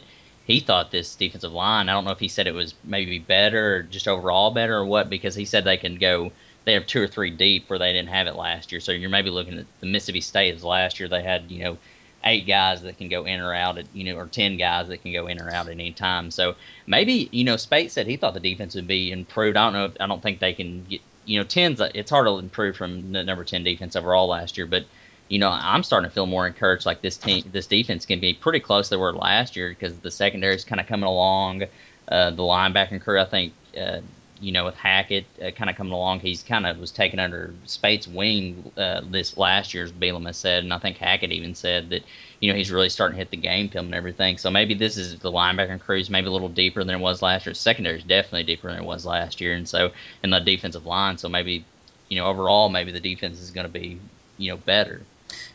he 0.48 0.60
thought 0.60 0.90
this 0.90 1.14
defensive 1.14 1.52
line. 1.52 1.90
I 1.90 1.92
don't 1.92 2.06
know 2.06 2.10
if 2.10 2.18
he 2.18 2.26
said 2.26 2.46
it 2.46 2.54
was 2.54 2.74
maybe 2.82 3.18
better 3.18 3.76
or 3.76 3.82
just 3.82 4.08
overall 4.08 4.50
better 4.50 4.78
or 4.78 4.86
what, 4.86 5.10
because 5.10 5.34
he 5.34 5.44
said 5.44 5.62
they 5.62 5.76
can 5.76 5.96
go. 5.96 6.32
They 6.64 6.72
have 6.72 6.86
two 6.86 7.02
or 7.02 7.06
three 7.06 7.30
deep 7.30 7.68
where 7.68 7.78
they 7.78 7.92
didn't 7.92 8.08
have 8.08 8.26
it 8.26 8.34
last 8.34 8.72
year. 8.72 8.80
So 8.80 8.92
you're 8.92 9.10
maybe 9.10 9.30
looking 9.30 9.58
at 9.58 9.66
the 9.80 9.86
Mississippi 9.86 10.22
State 10.22 10.54
as 10.54 10.64
last 10.64 10.98
year 10.98 11.08
they 11.08 11.22
had 11.22 11.50
you 11.50 11.62
know 11.62 11.78
eight 12.24 12.46
guys 12.46 12.82
that 12.82 12.96
can 12.98 13.08
go 13.08 13.26
in 13.26 13.40
or 13.40 13.54
out 13.54 13.78
at 13.78 13.86
you 13.92 14.04
know 14.04 14.18
or 14.18 14.26
ten 14.26 14.56
guys 14.56 14.88
that 14.88 15.02
can 15.02 15.12
go 15.12 15.26
in 15.26 15.38
or 15.38 15.52
out 15.52 15.66
at 15.66 15.72
any 15.72 15.92
time. 15.92 16.30
So 16.30 16.56
maybe 16.86 17.28
you 17.30 17.44
know 17.44 17.54
Spaight 17.54 17.90
said 17.90 18.06
he 18.06 18.16
thought 18.16 18.32
the 18.32 18.40
defense 18.40 18.74
would 18.74 18.88
be 18.88 19.12
improved. 19.12 19.56
I 19.58 19.66
don't 19.66 19.74
know. 19.74 19.84
If, 19.84 19.92
I 20.00 20.06
don't 20.06 20.22
think 20.22 20.40
they 20.40 20.54
can 20.54 20.84
get 20.84 21.02
you 21.26 21.38
know 21.38 21.44
tens. 21.44 21.78
It's 21.94 22.10
hard 22.10 22.26
to 22.26 22.38
improve 22.38 22.74
from 22.74 23.12
the 23.12 23.22
number 23.22 23.44
ten 23.44 23.64
defense 23.64 23.96
overall 23.96 24.28
last 24.28 24.56
year, 24.56 24.66
but 24.66 24.86
you 25.28 25.38
know, 25.38 25.50
I'm 25.50 25.82
starting 25.82 26.08
to 26.08 26.14
feel 26.14 26.26
more 26.26 26.46
encouraged. 26.46 26.86
Like 26.86 27.02
this 27.02 27.16
team, 27.16 27.44
this 27.52 27.66
defense 27.66 28.06
can 28.06 28.20
be 28.20 28.34
pretty 28.34 28.60
close 28.60 28.88
to 28.88 28.98
where 28.98 29.12
last 29.12 29.56
year 29.56 29.68
because 29.68 29.96
the 29.98 30.10
secondary 30.10 30.54
is 30.54 30.64
kind 30.64 30.80
of 30.80 30.86
coming 30.86 31.06
along. 31.06 31.64
Uh, 32.08 32.30
the 32.30 32.42
linebacking 32.42 33.02
crew, 33.02 33.20
I 33.20 33.26
think, 33.26 33.52
uh, 33.78 34.00
you 34.40 34.52
know, 34.52 34.64
with 34.64 34.76
Hackett 34.76 35.26
uh, 35.42 35.50
kind 35.50 35.68
of 35.68 35.76
coming 35.76 35.92
along, 35.92 36.20
he's 36.20 36.42
kind 36.42 36.64
of 36.66 36.78
was 36.78 36.90
taken 36.90 37.18
under 37.18 37.52
Spaight's 37.66 38.08
wing 38.08 38.72
uh, 38.78 39.02
this 39.10 39.36
last 39.36 39.74
year, 39.74 39.84
as 39.84 39.92
Bielema 39.92 40.34
said, 40.34 40.64
and 40.64 40.72
I 40.72 40.78
think 40.78 40.96
Hackett 40.96 41.32
even 41.32 41.54
said 41.54 41.90
that, 41.90 42.02
you 42.40 42.50
know, 42.50 42.56
he's 42.56 42.70
really 42.70 42.88
starting 42.88 43.16
to 43.16 43.18
hit 43.18 43.30
the 43.30 43.36
game 43.36 43.68
film 43.68 43.86
and 43.86 43.94
everything. 43.94 44.38
So 44.38 44.50
maybe 44.50 44.74
this 44.74 44.96
is 44.96 45.18
the 45.18 45.32
linebacker 45.32 45.80
crew 45.80 45.98
is 45.98 46.08
maybe 46.08 46.28
a 46.28 46.30
little 46.30 46.48
deeper 46.48 46.84
than 46.84 46.94
it 46.94 47.00
was 47.00 47.20
last 47.20 47.44
year. 47.44 47.52
The 47.52 47.58
secondary 47.58 47.98
is 47.98 48.04
definitely 48.04 48.44
deeper 48.44 48.68
than 48.68 48.80
it 48.80 48.86
was 48.86 49.04
last 49.04 49.40
year, 49.40 49.54
and 49.54 49.68
so 49.68 49.90
in 50.22 50.30
the 50.30 50.38
defensive 50.38 50.86
line, 50.86 51.18
so 51.18 51.28
maybe, 51.28 51.64
you 52.08 52.16
know, 52.16 52.26
overall, 52.26 52.68
maybe 52.68 52.92
the 52.92 53.00
defense 53.00 53.40
is 53.40 53.50
going 53.50 53.66
to 53.66 53.72
be, 53.72 53.98
you 54.38 54.52
know, 54.52 54.56
better. 54.56 55.02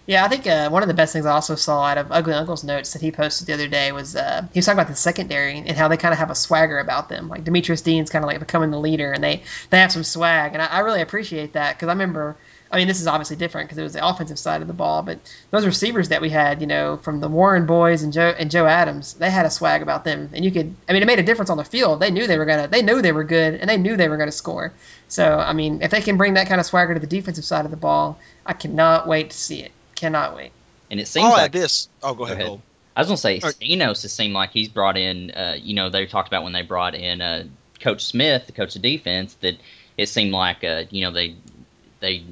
Yeah, 0.06 0.26
I 0.26 0.28
think 0.28 0.46
uh, 0.48 0.70
one 0.70 0.84
of 0.84 0.90
the 0.90 0.94
best 0.94 1.14
things 1.14 1.26
I 1.26 1.32
also 1.32 1.56
saw 1.56 1.84
out 1.84 1.98
of 1.98 2.12
Ugly 2.12 2.34
Uncle's 2.34 2.66
notes 2.66 2.92
that 2.92 3.02
he 3.02 3.12
posted 3.12 3.48
the 3.48 3.54
other 3.54 3.70
day 3.70 3.94
was 3.94 4.18
uh, 4.18 4.46
he 4.52 4.58
was 4.58 4.66
talking 4.66 4.78
about 4.78 4.90
the 4.90 4.98
secondary 4.98 5.58
and 5.60 5.78
how 5.78 5.88
they 5.88 5.96
kind 5.96 6.12
of 6.12 6.20
have 6.20 6.30
a 6.30 6.36
swagger 6.36 6.78
about 6.80 7.08
them. 7.08 7.30
Like 7.30 7.46
Demetrius 7.46 7.82
Dean's 7.82 8.10
kind 8.10 8.26
of 8.26 8.28
like 8.28 8.40
becoming 8.40 8.72
the 8.72 8.80
leader, 8.80 9.14
and 9.14 9.24
they 9.24 9.44
they 9.70 9.80
have 9.80 9.94
some 9.94 10.04
swag, 10.04 10.54
and 10.54 10.62
I, 10.62 10.66
I 10.66 10.80
really 10.80 11.02
appreciate 11.02 11.54
that 11.54 11.76
because 11.76 11.88
I 11.88 11.94
remember. 11.94 12.36
I 12.70 12.78
mean, 12.78 12.88
this 12.88 13.02
is 13.02 13.06
obviously 13.08 13.36
different 13.36 13.70
because 13.70 13.78
it 13.78 13.84
was 13.84 13.94
the 13.94 14.06
offensive 14.06 14.40
side 14.40 14.64
of 14.64 14.68
the 14.68 14.74
ball, 14.74 15.04
but 15.04 15.20
those 15.52 15.64
receivers 15.64 16.10
that 16.10 16.22
we 16.22 16.32
had, 16.32 16.60
you 16.60 16.66
know, 16.66 16.98
from 16.98 17.20
the 17.20 17.28
Warren 17.30 17.68
boys 17.68 18.02
and 18.02 18.12
Joe 18.12 18.34
and 18.38 18.50
Joe 18.50 18.66
Adams, 18.66 19.14
they 19.14 19.30
had 19.30 19.46
a 19.46 19.52
swag 19.52 19.84
about 19.84 20.04
them, 20.04 20.32
and 20.34 20.44
you 20.44 20.50
could, 20.50 20.76
I 20.90 20.94
mean, 20.94 21.04
it 21.04 21.06
made 21.06 21.20
a 21.20 21.24
difference 21.24 21.52
on 21.52 21.58
the 21.58 21.64
field. 21.64 22.00
They 22.00 22.10
knew 22.10 22.26
they 22.26 22.40
were 22.40 22.46
gonna, 22.46 22.68
they 22.68 22.82
knew 22.82 23.02
they 23.04 23.12
were 23.12 23.24
good, 23.24 23.54
and 23.54 23.70
they 23.70 23.78
knew 23.78 23.96
they 23.96 24.10
were 24.10 24.18
gonna 24.18 24.32
score. 24.32 24.74
So, 25.08 25.38
I 25.38 25.54
mean, 25.54 25.84
if 25.84 25.92
they 25.92 26.02
can 26.02 26.18
bring 26.18 26.34
that 26.34 26.48
kind 26.48 26.60
of 26.60 26.66
swagger 26.66 26.96
to 26.96 27.00
the 27.00 27.08
defensive 27.08 27.46
side 27.46 27.66
of 27.66 27.72
the 27.72 27.78
ball, 27.78 28.18
I 28.44 28.54
cannot 28.54 29.08
wait 29.08 29.30
to 29.30 29.38
see 29.38 29.62
it. 29.62 29.72
Cannot 30.04 30.36
wait. 30.36 30.52
And 30.92 31.00
it 31.00 31.08
seems 31.08 31.28
I'll 31.28 31.32
like 31.32 31.54
this. 31.54 31.88
Oh, 32.04 32.14
go 32.14 32.26
ahead, 32.26 32.42
ahead. 32.42 32.62
I 32.94 33.00
was 33.00 33.08
gonna 33.08 33.16
say 33.16 33.40
All 33.40 33.48
right. 33.48 33.70
Enos 33.70 34.02
has 34.02 34.12
seemed 34.12 34.34
like 34.34 34.52
he's 34.52 34.68
brought 34.68 34.98
in. 34.98 35.32
Uh, 35.32 35.56
you 35.58 35.76
know, 35.76 35.90
they 35.90 36.06
talked 36.08 36.28
about 36.28 36.44
when 36.44 36.52
they 36.52 36.62
brought 36.62 36.94
in 36.94 37.22
uh, 37.22 37.46
Coach 37.80 38.04
Smith, 38.04 38.46
the 38.46 38.52
coach 38.52 38.76
of 38.76 38.82
defense, 38.82 39.36
that 39.36 39.56
it 39.98 40.10
seemed 40.10 40.34
like 40.34 40.62
uh, 40.66 40.84
you 40.90 41.06
know 41.06 41.12
they 41.12 41.38
they 42.02 42.26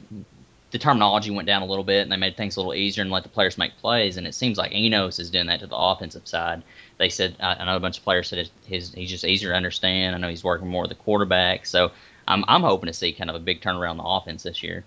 the 0.72 0.80
terminology 0.80 1.32
went 1.32 1.48
down 1.48 1.62
a 1.62 1.66
little 1.66 1.86
bit 1.86 2.02
and 2.02 2.12
they 2.12 2.18
made 2.18 2.36
things 2.36 2.58
a 2.58 2.60
little 2.60 2.74
easier 2.74 3.04
and 3.04 3.10
let 3.10 3.24
the 3.24 3.30
players 3.30 3.58
make 3.58 3.78
plays. 3.78 4.18
And 4.18 4.28
it 4.28 4.36
seems 4.36 4.58
like 4.58 4.74
Enos 4.74 5.18
is 5.18 5.30
doing 5.30 5.48
that 5.48 5.62
to 5.62 5.68
the 5.68 5.78
offensive 5.78 6.28
side. 6.28 6.64
They 6.98 7.08
said 7.08 7.38
I, 7.40 7.54
I 7.54 7.66
know 7.66 7.78
a 7.78 7.80
bunch 7.80 8.00
of 8.00 8.04
players 8.04 8.28
said 8.28 8.50
his 8.66 8.94
he's 8.94 9.10
just 9.10 9.24
easier 9.24 9.52
to 9.52 9.56
understand. 9.56 10.14
I 10.14 10.18
know 10.18 10.28
he's 10.28 10.44
working 10.44 10.68
more 10.68 10.82
with 10.82 10.90
the 10.90 10.96
quarterback, 10.96 11.66
so 11.66 11.94
I'm 12.28 12.44
I'm 12.50 12.64
hoping 12.64 12.88
to 12.88 12.94
see 12.94 13.14
kind 13.14 13.30
of 13.30 13.38
a 13.38 13.40
big 13.40 13.62
turnaround 13.62 13.92
in 13.92 13.98
the 14.00 14.04
offense 14.04 14.44
this 14.44 14.62
year. 14.62 14.84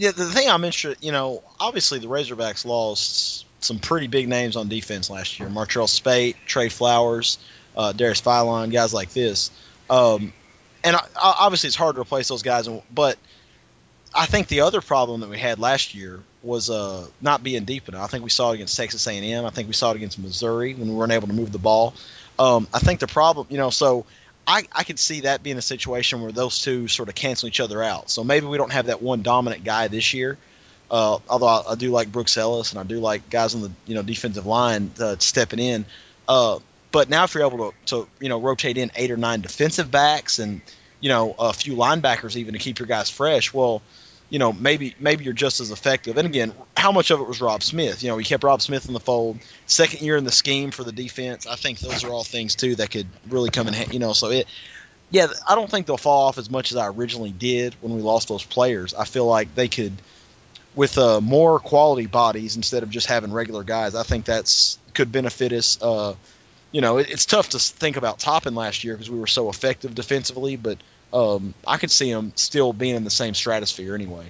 Yeah, 0.00 0.12
the 0.12 0.24
thing 0.24 0.48
I'm 0.48 0.64
interested, 0.64 1.04
you 1.04 1.12
know, 1.12 1.42
obviously 1.60 1.98
the 1.98 2.06
Razorbacks 2.06 2.64
lost 2.64 3.44
some 3.62 3.78
pretty 3.78 4.06
big 4.06 4.30
names 4.30 4.56
on 4.56 4.68
defense 4.68 5.10
last 5.10 5.38
year. 5.38 5.50
Martrell 5.50 5.86
Spaight, 5.86 6.36
Trey 6.46 6.70
Flowers, 6.70 7.36
uh, 7.76 7.92
Darius 7.92 8.22
Philon, 8.22 8.72
guys 8.72 8.94
like 8.94 9.12
this. 9.12 9.50
Um, 9.90 10.32
and 10.82 10.96
I, 10.96 11.00
I- 11.00 11.36
obviously 11.40 11.66
it's 11.66 11.76
hard 11.76 11.96
to 11.96 12.00
replace 12.00 12.28
those 12.28 12.42
guys, 12.42 12.66
but 12.90 13.18
I 14.14 14.24
think 14.24 14.48
the 14.48 14.62
other 14.62 14.80
problem 14.80 15.20
that 15.20 15.28
we 15.28 15.38
had 15.38 15.58
last 15.58 15.94
year 15.94 16.20
was 16.42 16.70
uh, 16.70 17.06
not 17.20 17.42
being 17.42 17.64
deep 17.66 17.86
enough. 17.90 18.02
I 18.02 18.06
think 18.06 18.24
we 18.24 18.30
saw 18.30 18.52
it 18.52 18.54
against 18.54 18.78
Texas 18.78 19.06
A&M. 19.06 19.44
I 19.44 19.50
think 19.50 19.68
we 19.68 19.74
saw 19.74 19.90
it 19.90 19.96
against 19.96 20.18
Missouri 20.18 20.72
when 20.72 20.88
we 20.88 20.94
weren't 20.94 21.12
able 21.12 21.28
to 21.28 21.34
move 21.34 21.52
the 21.52 21.58
ball. 21.58 21.92
Um, 22.38 22.68
I 22.72 22.78
think 22.78 23.00
the 23.00 23.06
problem, 23.06 23.48
you 23.50 23.58
know, 23.58 23.68
so 23.68 24.06
I, 24.46 24.64
I 24.72 24.84
could 24.84 24.98
see 24.98 25.20
that 25.20 25.42
being 25.42 25.58
a 25.58 25.62
situation 25.62 26.22
where 26.22 26.32
those 26.32 26.60
two 26.60 26.88
sort 26.88 27.08
of 27.08 27.14
cancel 27.14 27.48
each 27.48 27.60
other 27.60 27.82
out. 27.82 28.10
So 28.10 28.24
maybe 28.24 28.46
we 28.46 28.56
don't 28.56 28.72
have 28.72 28.86
that 28.86 29.00
one 29.00 29.22
dominant 29.22 29.64
guy 29.64 29.88
this 29.88 30.12
year. 30.12 30.38
Uh, 30.90 31.18
although 31.28 31.46
I, 31.46 31.72
I 31.72 31.74
do 31.76 31.90
like 31.90 32.10
Brooks 32.10 32.36
Ellis 32.36 32.72
and 32.72 32.80
I 32.80 32.82
do 32.82 32.98
like 32.98 33.30
guys 33.30 33.54
on 33.54 33.62
the 33.62 33.70
you 33.86 33.94
know 33.94 34.02
defensive 34.02 34.46
line 34.46 34.90
uh, 34.98 35.16
stepping 35.18 35.60
in. 35.60 35.84
Uh, 36.28 36.58
but 36.90 37.08
now 37.08 37.24
if 37.24 37.34
you're 37.34 37.46
able 37.46 37.70
to, 37.70 37.76
to 37.86 38.08
you 38.20 38.28
know 38.28 38.40
rotate 38.40 38.76
in 38.76 38.90
eight 38.96 39.10
or 39.10 39.16
nine 39.16 39.40
defensive 39.40 39.90
backs 39.90 40.40
and 40.40 40.60
you 41.00 41.08
know 41.08 41.34
a 41.38 41.52
few 41.52 41.76
linebackers 41.76 42.36
even 42.36 42.54
to 42.54 42.58
keep 42.58 42.80
your 42.80 42.88
guys 42.88 43.08
fresh, 43.08 43.54
well, 43.54 43.82
you 44.30 44.38
know 44.38 44.52
maybe 44.52 44.94
maybe 44.98 45.24
you're 45.24 45.34
just 45.34 45.60
as 45.60 45.70
effective. 45.70 46.16
And 46.16 46.26
again, 46.26 46.54
how 46.76 46.92
much 46.92 47.10
of 47.10 47.20
it 47.20 47.26
was 47.28 47.40
Robb 47.40 47.62
Smith? 47.62 48.02
You 48.02 48.08
know, 48.08 48.16
he 48.16 48.24
kept 48.24 48.42
Robb 48.42 48.62
Smith 48.62 48.86
in 48.86 48.94
the 48.94 49.00
fold. 49.00 49.38
Second 49.66 50.00
year 50.00 50.16
in 50.16 50.24
the 50.24 50.32
scheme 50.32 50.70
for 50.70 50.84
the 50.84 50.92
defense. 50.92 51.46
I 51.46 51.56
think 51.56 51.80
those 51.80 52.04
are 52.04 52.10
all 52.10 52.24
things 52.24 52.54
too 52.54 52.76
that 52.76 52.90
could 52.90 53.08
really 53.28 53.50
come 53.50 53.68
in. 53.68 53.74
ha- 53.74 53.90
You 53.90 53.98
know, 53.98 54.14
so 54.14 54.30
it. 54.30 54.46
Yeah, 55.12 55.26
I 55.48 55.56
don't 55.56 55.68
think 55.68 55.86
they'll 55.86 55.96
fall 55.96 56.28
off 56.28 56.38
as 56.38 56.48
much 56.48 56.70
as 56.70 56.76
I 56.76 56.86
originally 56.86 57.32
did 57.32 57.74
when 57.80 57.96
we 57.96 58.00
lost 58.00 58.28
those 58.28 58.44
players. 58.44 58.94
I 58.94 59.04
feel 59.04 59.26
like 59.26 59.52
they 59.56 59.66
could, 59.66 59.92
with 60.76 60.96
uh, 60.98 61.20
more 61.20 61.58
quality 61.58 62.06
bodies 62.06 62.54
instead 62.54 62.84
of 62.84 62.90
just 62.90 63.08
having 63.08 63.32
regular 63.32 63.64
guys. 63.64 63.96
I 63.96 64.04
think 64.04 64.24
that's 64.24 64.78
could 64.94 65.10
benefit 65.10 65.52
us. 65.52 65.82
Uh, 65.82 66.14
you 66.70 66.80
know, 66.80 66.98
it, 66.98 67.10
it's 67.10 67.26
tough 67.26 67.48
to 67.50 67.58
think 67.58 67.96
about 67.96 68.20
topping 68.20 68.54
last 68.54 68.84
year 68.84 68.94
because 68.94 69.10
we 69.10 69.18
were 69.18 69.26
so 69.26 69.48
effective 69.50 69.96
defensively, 69.96 70.54
but 70.54 70.78
um, 71.12 71.54
I 71.66 71.76
could 71.76 71.90
see 71.90 72.12
them 72.12 72.32
still 72.36 72.72
being 72.72 72.96
in 72.96 73.04
the 73.04 73.10
same 73.10 73.34
stratosphere 73.34 73.94
anyway. 73.94 74.26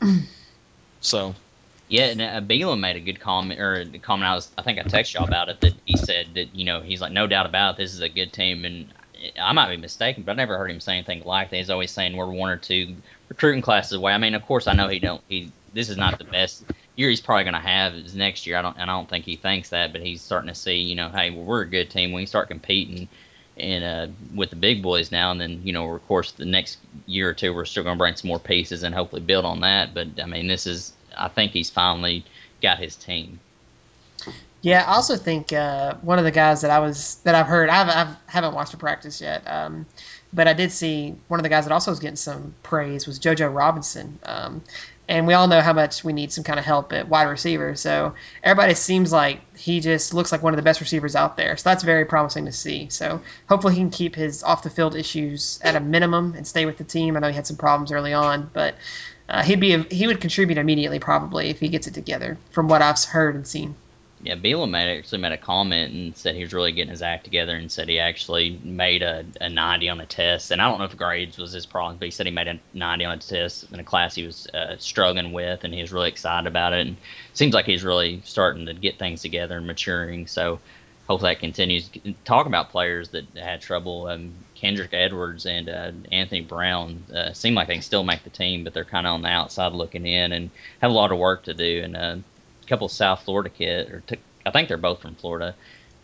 So 1.04 1.34
Yeah, 1.88 2.04
and 2.04 2.22
uh, 2.22 2.76
made 2.76 2.96
a 2.96 3.00
good 3.00 3.18
comment, 3.18 3.60
or 3.60 3.74
a 3.74 3.98
comment. 3.98 4.30
I 4.30 4.34
was, 4.36 4.50
I 4.56 4.62
think 4.62 4.78
I 4.78 4.82
texted 4.82 5.14
y'all 5.14 5.24
about 5.24 5.48
it. 5.48 5.60
That 5.60 5.74
he 5.84 5.96
said 5.96 6.28
that 6.34 6.54
you 6.54 6.64
know 6.64 6.80
he's 6.80 7.00
like, 7.00 7.12
no 7.12 7.26
doubt 7.26 7.46
about 7.46 7.74
it, 7.74 7.78
this 7.78 7.92
is 7.92 8.00
a 8.00 8.08
good 8.08 8.32
team, 8.32 8.64
and 8.64 8.94
I 9.40 9.52
might 9.52 9.70
be 9.70 9.76
mistaken, 9.76 10.22
but 10.22 10.32
I 10.32 10.34
never 10.36 10.56
heard 10.56 10.70
him 10.70 10.80
say 10.80 10.94
anything 10.94 11.22
like 11.24 11.50
that. 11.50 11.56
He's 11.56 11.70
always 11.70 11.90
saying 11.90 12.16
we're 12.16 12.30
one 12.30 12.50
or 12.50 12.56
two 12.56 12.96
recruiting 13.28 13.62
classes 13.62 13.92
away. 13.92 14.12
I 14.12 14.18
mean, 14.18 14.34
of 14.34 14.46
course, 14.46 14.68
I 14.68 14.74
know 14.74 14.88
he 14.88 15.00
don't. 15.00 15.22
He 15.28 15.52
this 15.74 15.88
is 15.88 15.96
not 15.96 16.18
the 16.18 16.24
best 16.24 16.64
year 16.96 17.08
he's 17.08 17.20
probably 17.20 17.44
going 17.44 17.54
to 17.54 17.60
have 17.60 17.94
is 17.94 18.14
next 18.14 18.46
year. 18.46 18.56
I 18.56 18.62
don't, 18.62 18.76
and 18.78 18.90
I 18.90 18.94
don't 18.94 19.08
think 19.08 19.24
he 19.24 19.36
thinks 19.36 19.70
that, 19.70 19.92
but 19.92 20.02
he's 20.02 20.22
starting 20.22 20.48
to 20.48 20.54
see, 20.54 20.76
you 20.76 20.94
know, 20.94 21.08
hey, 21.08 21.30
well, 21.30 21.44
we're 21.44 21.62
a 21.62 21.68
good 21.68 21.90
team. 21.90 22.12
We 22.12 22.22
can 22.22 22.26
start 22.26 22.48
competing. 22.48 23.08
And 23.56 23.84
uh, 23.84 24.06
with 24.34 24.50
the 24.50 24.56
big 24.56 24.82
boys 24.82 25.12
now, 25.12 25.30
and 25.30 25.40
then 25.40 25.60
you 25.64 25.72
know, 25.72 25.92
of 25.92 26.06
course, 26.08 26.32
the 26.32 26.46
next 26.46 26.78
year 27.06 27.28
or 27.28 27.34
two, 27.34 27.52
we're 27.52 27.66
still 27.66 27.82
going 27.82 27.96
to 27.96 27.98
bring 27.98 28.16
some 28.16 28.28
more 28.28 28.38
pieces 28.38 28.82
and 28.82 28.94
hopefully 28.94 29.20
build 29.20 29.44
on 29.44 29.60
that. 29.60 29.92
But 29.92 30.08
I 30.22 30.26
mean, 30.26 30.46
this 30.46 30.66
is 30.66 30.92
I 31.16 31.28
think 31.28 31.52
he's 31.52 31.70
finally 31.70 32.24
got 32.62 32.78
his 32.78 32.96
team. 32.96 33.40
Yeah, 34.62 34.84
I 34.86 34.94
also 34.94 35.16
think 35.16 35.52
uh, 35.52 35.94
one 36.02 36.18
of 36.18 36.24
the 36.24 36.30
guys 36.30 36.60
that 36.60 36.70
I 36.70 36.78
was 36.78 37.16
that 37.24 37.34
I've 37.34 37.46
heard 37.46 37.68
I've, 37.68 37.88
I've 37.88 38.16
haven't 38.26 38.54
watched 38.54 38.72
a 38.74 38.76
practice 38.76 39.20
yet, 39.20 39.42
um, 39.46 39.86
but 40.32 40.46
I 40.46 40.52
did 40.52 40.70
see 40.70 41.16
one 41.26 41.40
of 41.40 41.42
the 41.42 41.50
guys 41.50 41.64
that 41.64 41.72
also 41.72 41.90
was 41.90 41.98
getting 41.98 42.16
some 42.16 42.54
praise 42.62 43.06
was 43.06 43.18
JoJo 43.18 43.52
Robinson, 43.52 44.20
um, 44.22 44.62
and 45.08 45.26
we 45.26 45.34
all 45.34 45.48
know 45.48 45.60
how 45.60 45.72
much 45.72 46.04
we 46.04 46.12
need 46.12 46.32
some 46.32 46.44
kind 46.44 46.58
of 46.58 46.64
help 46.64 46.92
at 46.92 47.08
wide 47.08 47.24
receiver. 47.24 47.74
So 47.74 48.14
everybody 48.42 48.74
seems 48.74 49.12
like 49.12 49.40
he 49.56 49.80
just 49.80 50.14
looks 50.14 50.32
like 50.32 50.42
one 50.42 50.52
of 50.52 50.56
the 50.56 50.62
best 50.62 50.80
receivers 50.80 51.16
out 51.16 51.36
there. 51.36 51.56
So 51.56 51.68
that's 51.68 51.82
very 51.82 52.04
promising 52.04 52.46
to 52.46 52.52
see. 52.52 52.88
So 52.88 53.20
hopefully 53.48 53.74
he 53.74 53.80
can 53.80 53.90
keep 53.90 54.14
his 54.14 54.42
off 54.42 54.62
the 54.62 54.70
field 54.70 54.94
issues 54.94 55.58
at 55.62 55.76
a 55.76 55.80
minimum 55.80 56.34
and 56.36 56.46
stay 56.46 56.66
with 56.66 56.78
the 56.78 56.84
team. 56.84 57.16
I 57.16 57.20
know 57.20 57.28
he 57.28 57.34
had 57.34 57.46
some 57.46 57.56
problems 57.56 57.90
early 57.92 58.12
on, 58.12 58.48
but 58.52 58.76
uh, 59.28 59.42
he'd 59.42 59.60
be 59.60 59.82
he 59.84 60.06
would 60.06 60.20
contribute 60.20 60.58
immediately 60.58 60.98
probably 60.98 61.50
if 61.50 61.58
he 61.58 61.68
gets 61.68 61.86
it 61.86 61.94
together 61.94 62.38
from 62.50 62.68
what 62.68 62.82
I've 62.82 63.02
heard 63.04 63.34
and 63.34 63.46
seen. 63.46 63.74
Yeah, 64.24 64.36
Bielema 64.36 64.98
actually 64.98 65.18
made 65.18 65.32
a 65.32 65.36
comment 65.36 65.92
and 65.92 66.16
said 66.16 66.36
he 66.36 66.42
was 66.42 66.54
really 66.54 66.70
getting 66.70 66.90
his 66.90 67.02
act 67.02 67.24
together 67.24 67.56
and 67.56 67.70
said 67.70 67.88
he 67.88 67.98
actually 67.98 68.60
made 68.62 69.02
a, 69.02 69.24
a 69.40 69.48
90 69.48 69.88
on 69.88 70.00
a 70.00 70.06
test. 70.06 70.52
And 70.52 70.62
I 70.62 70.68
don't 70.68 70.78
know 70.78 70.84
if 70.84 70.96
grades 70.96 71.38
was 71.38 71.50
his 71.50 71.66
problem, 71.66 71.98
but 71.98 72.04
he 72.04 72.12
said 72.12 72.26
he 72.26 72.32
made 72.32 72.46
a 72.46 72.60
90 72.72 73.04
on 73.04 73.18
a 73.18 73.20
test 73.20 73.72
in 73.72 73.80
a 73.80 73.84
class 73.84 74.14
he 74.14 74.24
was 74.24 74.46
uh, 74.54 74.76
struggling 74.78 75.32
with, 75.32 75.64
and 75.64 75.74
he 75.74 75.80
was 75.80 75.92
really 75.92 76.08
excited 76.08 76.46
about 76.46 76.72
it. 76.72 76.86
And 76.86 76.96
seems 77.32 77.52
like 77.52 77.66
he's 77.66 77.82
really 77.82 78.22
starting 78.24 78.66
to 78.66 78.74
get 78.74 78.96
things 78.96 79.22
together 79.22 79.56
and 79.56 79.66
maturing. 79.66 80.28
So 80.28 80.60
hopefully 81.08 81.32
that 81.32 81.40
continues. 81.40 81.90
Talk 82.24 82.46
about 82.46 82.70
players 82.70 83.08
that 83.10 83.24
had 83.34 83.60
trouble. 83.60 84.06
Um, 84.06 84.32
Kendrick 84.54 84.94
Edwards 84.94 85.44
and 85.46 85.68
uh, 85.68 85.90
Anthony 86.12 86.42
Brown 86.42 87.02
uh, 87.12 87.32
seem 87.32 87.54
like 87.54 87.66
they 87.66 87.74
can 87.74 87.82
still 87.82 88.04
make 88.04 88.22
the 88.22 88.30
team, 88.30 88.62
but 88.62 88.72
they're 88.72 88.84
kind 88.84 89.08
of 89.08 89.14
on 89.14 89.22
the 89.22 89.28
outside 89.28 89.72
looking 89.72 90.06
in 90.06 90.30
and 90.30 90.50
have 90.80 90.92
a 90.92 90.94
lot 90.94 91.10
of 91.10 91.18
work 91.18 91.42
to 91.44 91.54
do. 91.54 91.82
And 91.82 91.96
uh, 91.96 92.16
couple 92.66 92.86
of 92.86 92.92
South 92.92 93.22
Florida 93.22 93.48
kids, 93.48 93.90
or 93.90 94.00
t- 94.06 94.18
I 94.44 94.50
think 94.50 94.68
they're 94.68 94.76
both 94.76 95.02
from 95.02 95.14
Florida. 95.14 95.54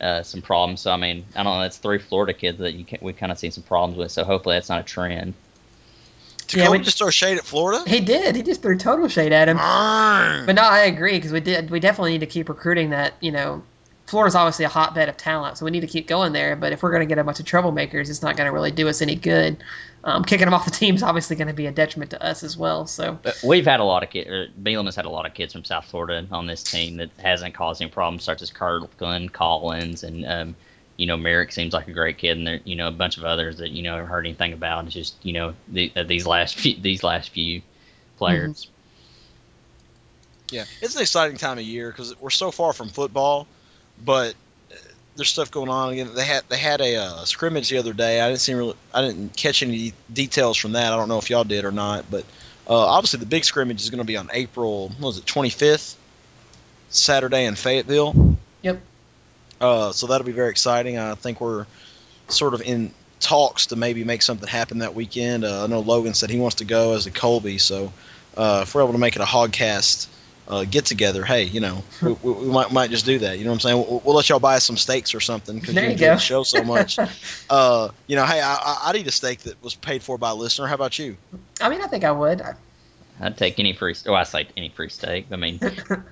Uh, 0.01 0.23
some 0.23 0.43
problems. 0.43 0.81
So 0.81 0.93
I 0.93 0.97
mean, 0.97 1.25
I 1.35 1.43
don't 1.43 1.57
know. 1.57 1.63
That's 1.63 1.79
three 1.79 1.99
Florida 1.99 2.33
kids 2.33 2.59
that 2.59 2.75
you 2.75 2.85
can, 2.85 2.99
we 3.03 3.13
kind 3.13 3.33
of 3.33 3.39
seen 3.39 3.51
some 3.51 3.65
problems 3.65 3.99
with. 3.99 4.13
So 4.13 4.25
hopefully 4.25 4.57
that's 4.57 4.69
not 4.69 4.81
a 4.81 4.85
trend. 4.85 5.35
Jacoby 6.47 6.65
yeah, 6.65 6.71
we, 6.71 6.79
just 6.85 6.99
throw 6.99 7.11
shade 7.11 7.37
at 7.37 7.45
Florida. 7.45 7.85
He 7.87 8.01
did. 8.01 8.35
He 8.35 8.43
just 8.43 8.63
threw 8.63 8.79
total 8.79 9.09
shade 9.09 9.33
at 9.33 9.49
him. 9.49 9.59
But 10.47 10.55
no, 10.55 10.63
I 10.63 10.81
agree 10.81 11.13
because 11.13 11.31
we 11.31 11.41
did. 11.41 11.71
We 11.71 11.79
definitely 11.79 12.13
need 12.13 12.21
to 12.21 12.27
keep 12.27 12.49
recruiting 12.49 12.91
that. 12.91 13.15
You 13.21 13.33
know, 13.33 13.63
Florida's 14.07 14.35
obviously 14.35 14.65
a 14.65 14.71
hotbed 14.71 15.11
of 15.11 15.19
talent, 15.19 15.59
so 15.59 15.67
we 15.67 15.71
need 15.71 15.81
to 15.81 15.87
keep 15.87 16.07
going 16.07 16.33
there. 16.33 16.57
But 16.57 16.73
if 16.73 16.83
we're 16.83 16.91
going 16.91 17.07
to 17.07 17.07
get 17.07 17.19
a 17.19 17.25
bunch 17.25 17.41
of 17.41 17.45
troublemakers, 17.45 18.09
it's 18.09 18.23
not 18.23 18.37
going 18.39 18.47
to 18.47 18.53
really 18.53 18.71
do 18.71 18.89
us 18.89 19.03
any 19.03 19.15
good. 19.15 19.59
Um, 20.09 20.25
kicking 20.25 20.47
them 20.47 20.55
off 20.55 20.65
the 20.65 20.71
team 20.71 20.95
is 20.95 21.03
obviously 21.03 21.37
going 21.37 21.49
to 21.49 21.55
be 21.55 21.67
a 21.67 21.71
detriment 21.71 22.13
to 22.13 22.23
us 22.23 22.43
as 22.43 22.57
well. 22.57 22.87
So 22.87 23.19
we've 23.45 23.67
had 23.67 23.81
a 23.81 23.85
lot 23.85 24.03
of 24.03 24.11
kids. 24.11 24.51
Bielema 24.61 24.87
has 24.87 24.97
had 24.97 25.05
a 25.05 25.11
lot 25.11 25.27
of 25.27 25.35
kids 25.35 25.53
from 25.53 25.65
South 25.65 25.85
Florida 25.85 26.27
on 26.31 26.47
this 26.47 26.63
team 26.63 26.97
that 26.97 27.11
hasn't 27.19 27.55
caused 27.55 27.83
any 27.83 27.91
problems, 27.91 28.25
such 28.25 28.41
as 28.41 28.51
Kirkland, 28.51 29.33
Collins, 29.33 30.05
and 30.05 30.25
um, 30.27 30.57
you 30.97 31.07
know 31.07 31.19
Merrick 31.19 31.53
seems 31.53 31.75
like 31.75 31.89
a 31.89 31.93
great 31.93 32.17
kid, 32.17 32.39
and 32.39 32.47
there 32.47 32.61
you 32.65 32.77
know 32.77 32.89
a 32.89 32.93
bunch 32.93 33.19
of 33.19 33.25
others 33.25 33.59
that 33.59 33.71
you 33.71 33.83
know 33.83 33.97
haven't 33.97 34.09
heard 34.09 34.27
anything 34.27 34.55
about. 34.55 34.87
It's 34.87 34.95
just 34.95 35.15
you 35.23 35.35
know 35.35 35.55
the, 35.69 35.93
uh, 35.95 36.05
these 36.05 36.27
last 36.27 36.57
few 36.57 36.75
these 36.81 37.03
last 37.03 37.31
few 37.31 37.61
players. 38.17 38.65
Mm-hmm. 38.65 40.55
Yeah, 40.55 40.65
it's 40.81 40.97
an 40.97 41.03
exciting 41.03 41.37
time 41.37 41.59
of 41.59 41.65
year 41.65 41.91
because 41.91 42.19
we're 42.19 42.31
so 42.31 42.51
far 42.51 42.73
from 42.73 42.89
football 42.89 43.47
but 44.05 44.35
there's 45.19 45.29
stuff 45.29 45.51
going 45.51 45.69
on 45.69 45.93
again. 45.93 46.15
They 46.15 46.25
had 46.25 46.45
they 46.49 46.57
had 46.57 46.81
a 46.81 46.95
uh, 46.95 47.25
scrimmage 47.25 47.69
the 47.69 47.79
other 47.79 47.93
day. 47.93 48.21
I 48.21 48.29
didn't 48.29 48.41
see 48.41 48.55
really, 48.55 48.77
I 48.95 49.03
didn't 49.03 49.37
catch 49.37 49.65
any 49.65 49.93
details 50.11 50.57
from 50.57 50.73
that. 50.73 50.93
I 50.93 50.97
don't 50.97 51.09
know 51.09 51.19
if 51.19 51.29
y'all 51.29 51.43
did 51.43 51.65
or 51.65 51.73
not, 51.73 52.09
but 52.09 52.25
uh, 52.69 52.77
obviously 52.77 53.19
the 53.19 53.27
big 53.27 53.45
scrimmage 53.45 53.83
is 53.83 53.91
going 53.91 53.99
to 53.99 54.07
be 54.07 54.17
on 54.17 54.31
April 54.33 54.89
what 54.91 55.01
was 55.01 55.19
it 55.19 55.25
25th, 55.27 55.97
Saturday 56.89 57.47
in 57.47 57.57
Fayetteville. 57.57 58.37
Yep. 58.63 58.81
Uh, 59.61 59.91
so 59.91 60.07
that'll 60.07 60.25
be 60.27 60.33
very 60.33 60.51
exciting. 60.51 60.99
I 60.99 61.17
think 61.17 61.41
we're 61.41 61.67
sort 62.29 62.55
of 62.55 62.63
in 62.63 62.93
talks 63.19 63.67
to 63.67 63.77
maybe 63.77 64.05
make 64.05 64.23
something 64.23 64.49
happen 64.49 64.79
that 64.79 64.95
weekend. 64.95 65.45
Uh, 65.45 65.65
I 65.65 65.67
know 65.67 65.81
Logan 65.81 66.15
said 66.15 66.31
he 66.31 66.39
wants 66.39 66.57
to 66.57 66.65
go 66.65 66.95
as 66.95 67.07
a 67.07 67.11
Colby, 67.11 67.59
so 67.59 67.93
uh, 68.37 68.61
if 68.63 68.73
we're 68.73 68.83
able 68.83 68.93
to 68.93 68.99
make 68.99 69.17
it 69.17 69.23
a 69.23 69.27
hogcast 69.27 70.07
uh, 70.49 70.65
get 70.65 70.87
together, 70.87 71.25
hey, 71.25 71.45
you 71.45 71.61
know, 71.61 71.85
we, 72.01 72.13
we, 72.13 72.47
might 72.47 72.73
might 72.73 72.91
just 72.91 73.05
do 73.05 73.19
that. 73.19 73.39
You 73.39 73.45
know 73.45 73.51
what 73.51 73.57
I'm 73.57 73.61
saying? 73.61 73.77
We'll, 73.77 74.03
we'll 74.03 74.17
let 74.17 74.29
y'all 74.31 74.41
buy 74.41 74.59
some 74.59 74.79
steaks 74.79 75.15
or 75.15 75.21
something 75.21 75.59
because 75.59 75.75
you, 75.75 75.83
you 75.83 75.89
enjoy 75.91 76.07
go. 76.07 76.15
the 76.15 76.21
show 76.21 76.43
so 76.43 76.65
much. 76.65 76.99
uh, 77.51 77.91
you 78.07 78.17
know, 78.17 78.25
hey, 78.25 78.41
I, 78.41 78.79
I'd 78.85 78.97
eat 78.97 79.07
a 79.07 79.13
steak 79.13 79.41
that 79.41 79.63
was 79.63 79.75
paid 79.75 80.03
for 80.03 80.17
by 80.17 80.31
a 80.31 80.35
listener. 80.35 80.67
How 80.67 80.75
about 80.75 80.99
you? 80.99 81.19
I 81.61 81.69
mean, 81.69 81.83
I 81.83 81.87
think 81.87 82.05
I 82.05 82.13
would. 82.13 82.43
I'd 83.21 83.37
take 83.37 83.59
any 83.59 83.75
free. 83.75 83.95
Oh, 84.07 84.15
I 84.15 84.23
say 84.23 84.49
any 84.57 84.71
free 84.71 84.89
steak. 84.89 85.27
I 85.31 85.37
mean. 85.37 85.61
oh 85.91 86.03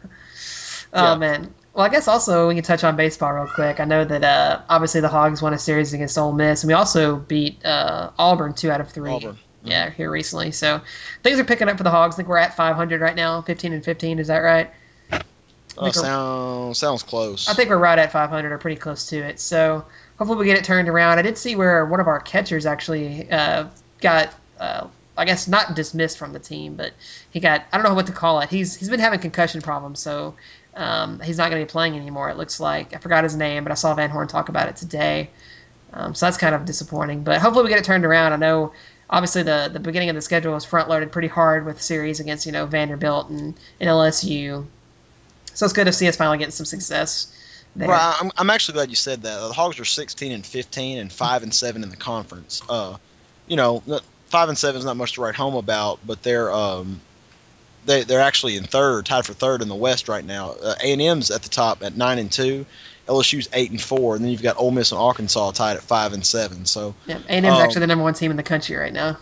yeah. 0.93 1.14
man. 1.16 1.55
Well, 1.72 1.84
I 1.84 1.89
guess 1.89 2.07
also 2.07 2.49
we 2.49 2.55
can 2.55 2.64
touch 2.64 2.84
on 2.84 2.97
baseball 2.97 3.32
real 3.32 3.49
quick. 3.55 3.80
I 3.80 3.84
know 3.84 4.05
that 4.05 4.24
uh, 4.24 4.61
obviously 4.68 5.01
the 5.01 5.09
Hogs 5.09 5.41
won 5.41 5.55
a 5.55 5.59
series 5.59 5.93
against 5.95 6.16
Ole 6.18 6.32
Miss, 6.32 6.62
and 6.62 6.68
we 6.68 6.74
also 6.74 7.16
beat 7.16 7.64
uh, 7.64 8.11
Auburn 8.18 8.53
two 8.53 8.70
out 8.70 8.82
of 8.82 8.91
three. 8.91 9.11
Auburn 9.11 9.39
yeah, 9.66 9.90
here 9.90 10.10
recently. 10.10 10.52
So 10.52 10.80
things 11.22 11.38
are 11.38 11.44
picking 11.44 11.68
up 11.68 11.76
for 11.76 11.84
the 11.84 11.90
Hogs. 11.90 12.14
I 12.14 12.16
think 12.16 12.28
we're 12.28 12.38
at 12.38 12.56
500 12.56 13.00
right 13.00 13.16
now, 13.16 13.42
15 13.42 13.72
and 13.72 13.84
15. 13.84 14.18
Is 14.18 14.28
that 14.28 14.38
right? 14.38 14.70
Oh, 15.78 15.90
sounds 15.90 16.78
sounds 16.78 17.02
close. 17.02 17.48
I 17.48 17.54
think 17.54 17.68
we're 17.68 17.76
right 17.76 17.98
at 17.98 18.12
500 18.12 18.50
or 18.52 18.58
pretty 18.58 18.76
close 18.76 19.08
to 19.08 19.18
it. 19.18 19.38
So 19.40 19.84
hopefully 20.18 20.38
we 20.38 20.46
get 20.46 20.58
it 20.58 20.64
turned 20.64 20.88
around. 20.88 21.18
I 21.18 21.22
did 21.22 21.36
see 21.36 21.56
where 21.56 21.84
one 21.84 22.00
of 22.00 22.08
our 22.08 22.20
catchers 22.20 22.66
actually 22.66 23.30
uh, 23.30 23.66
got, 24.00 24.34
uh, 24.58 24.86
I 25.16 25.24
guess 25.24 25.48
not 25.48 25.74
dismissed 25.74 26.18
from 26.18 26.32
the 26.32 26.38
team, 26.38 26.76
but 26.76 26.92
he 27.30 27.40
got 27.40 27.64
I 27.72 27.76
don't 27.76 27.86
know 27.86 27.94
what 27.94 28.06
to 28.06 28.12
call 28.12 28.40
it. 28.40 28.48
He's 28.48 28.74
he's 28.74 28.88
been 28.88 29.00
having 29.00 29.20
concussion 29.20 29.60
problems, 29.60 30.00
so 30.00 30.34
um, 30.74 31.20
he's 31.20 31.38
not 31.38 31.50
going 31.50 31.60
to 31.60 31.66
be 31.66 31.70
playing 31.70 31.96
anymore. 31.96 32.30
It 32.30 32.36
looks 32.36 32.60
like 32.60 32.94
I 32.94 32.98
forgot 32.98 33.24
his 33.24 33.36
name, 33.36 33.64
but 33.64 33.72
I 33.72 33.74
saw 33.76 33.94
Van 33.94 34.10
Horn 34.10 34.28
talk 34.28 34.48
about 34.48 34.68
it 34.68 34.76
today. 34.76 35.30
Um, 35.92 36.14
so 36.14 36.26
that's 36.26 36.36
kind 36.36 36.54
of 36.54 36.64
disappointing. 36.64 37.22
But 37.22 37.40
hopefully 37.40 37.64
we 37.64 37.70
get 37.70 37.78
it 37.78 37.84
turned 37.84 38.04
around. 38.04 38.32
I 38.32 38.36
know 38.36 38.72
obviously 39.09 39.42
the 39.42 39.70
the 39.72 39.80
beginning 39.80 40.09
of 40.09 40.14
the 40.14 40.22
schedule 40.22 40.52
was 40.52 40.64
front 40.64 40.88
loaded 40.88 41.12
pretty 41.12 41.28
hard 41.28 41.64
with 41.64 41.80
series 41.80 42.20
against 42.20 42.46
you 42.46 42.52
know 42.52 42.66
Vanderbilt 42.66 43.30
and, 43.30 43.54
and 43.80 43.88
LSU. 43.88 44.66
So 45.54 45.64
it's 45.64 45.72
good 45.72 45.86
to 45.86 45.92
see 45.92 46.09
us 46.09 46.16
finally 46.16 46.38
getting 46.38 46.52
some 46.52 46.66
success. 46.66 47.32
There. 47.74 47.88
Right, 47.88 48.16
I'm, 48.20 48.30
I'm 48.38 48.50
actually 48.50 48.74
glad 48.74 48.88
you 48.88 48.96
said 48.96 49.22
that. 49.22 49.38
The 49.38 49.52
Hogs 49.52 49.78
are 49.78 49.84
16 49.84 50.32
and 50.32 50.46
15 50.46 50.98
and 50.98 51.12
five 51.12 51.42
and 51.42 51.54
seven 51.54 51.82
in 51.82 51.90
the 51.90 51.96
conference. 51.96 52.62
Uh, 52.68 52.96
you 53.46 53.57
know, 53.57 53.82
five 54.28 54.48
and 54.48 54.57
seven 54.57 54.78
is 54.78 54.84
not 54.84 54.96
much 54.96 55.12
to 55.14 55.20
write 55.20 55.34
home 55.34 55.54
about, 55.54 55.98
but 56.07 56.22
they're 56.22 56.50
um, 56.50 57.00
they 57.84 58.02
they're 58.04 58.20
actually 58.20 58.57
in 58.57 58.64
third, 58.64 59.07
tied 59.07 59.26
for 59.26 59.34
third 59.34 59.62
in 59.62 59.68
the 59.68 59.74
West 59.74 60.09
right 60.09 60.24
now. 60.24 60.52
Uh, 60.52 60.74
A 60.82 60.92
and 60.92 61.02
M's 61.02 61.30
at 61.30 61.42
the 61.42 61.48
top 61.48 61.82
at 61.82 61.96
nine 61.96 62.18
and 62.18 62.30
two, 62.30 62.66
LSU's 63.07 63.48
eight 63.52 63.70
and 63.70 63.80
four, 63.80 64.16
and 64.16 64.24
then 64.24 64.32
you've 64.32 64.42
got 64.42 64.57
Ole 64.59 64.70
Miss 64.70 64.92
and 64.92 65.00
Arkansas 65.00 65.52
tied 65.52 65.76
at 65.76 65.82
five 65.82 66.12
and 66.12 66.24
seven. 66.26 66.64
So 66.64 66.94
yeah, 67.07 67.18
A&M's 67.28 67.46
um, 67.46 67.62
actually 67.62 67.80
the 67.80 67.86
number 67.86 68.04
one 68.04 68.14
team 68.14 68.30
in 68.30 68.36
the 68.36 68.42
country 68.42 68.76
right 68.76 68.92
now. 68.92 69.18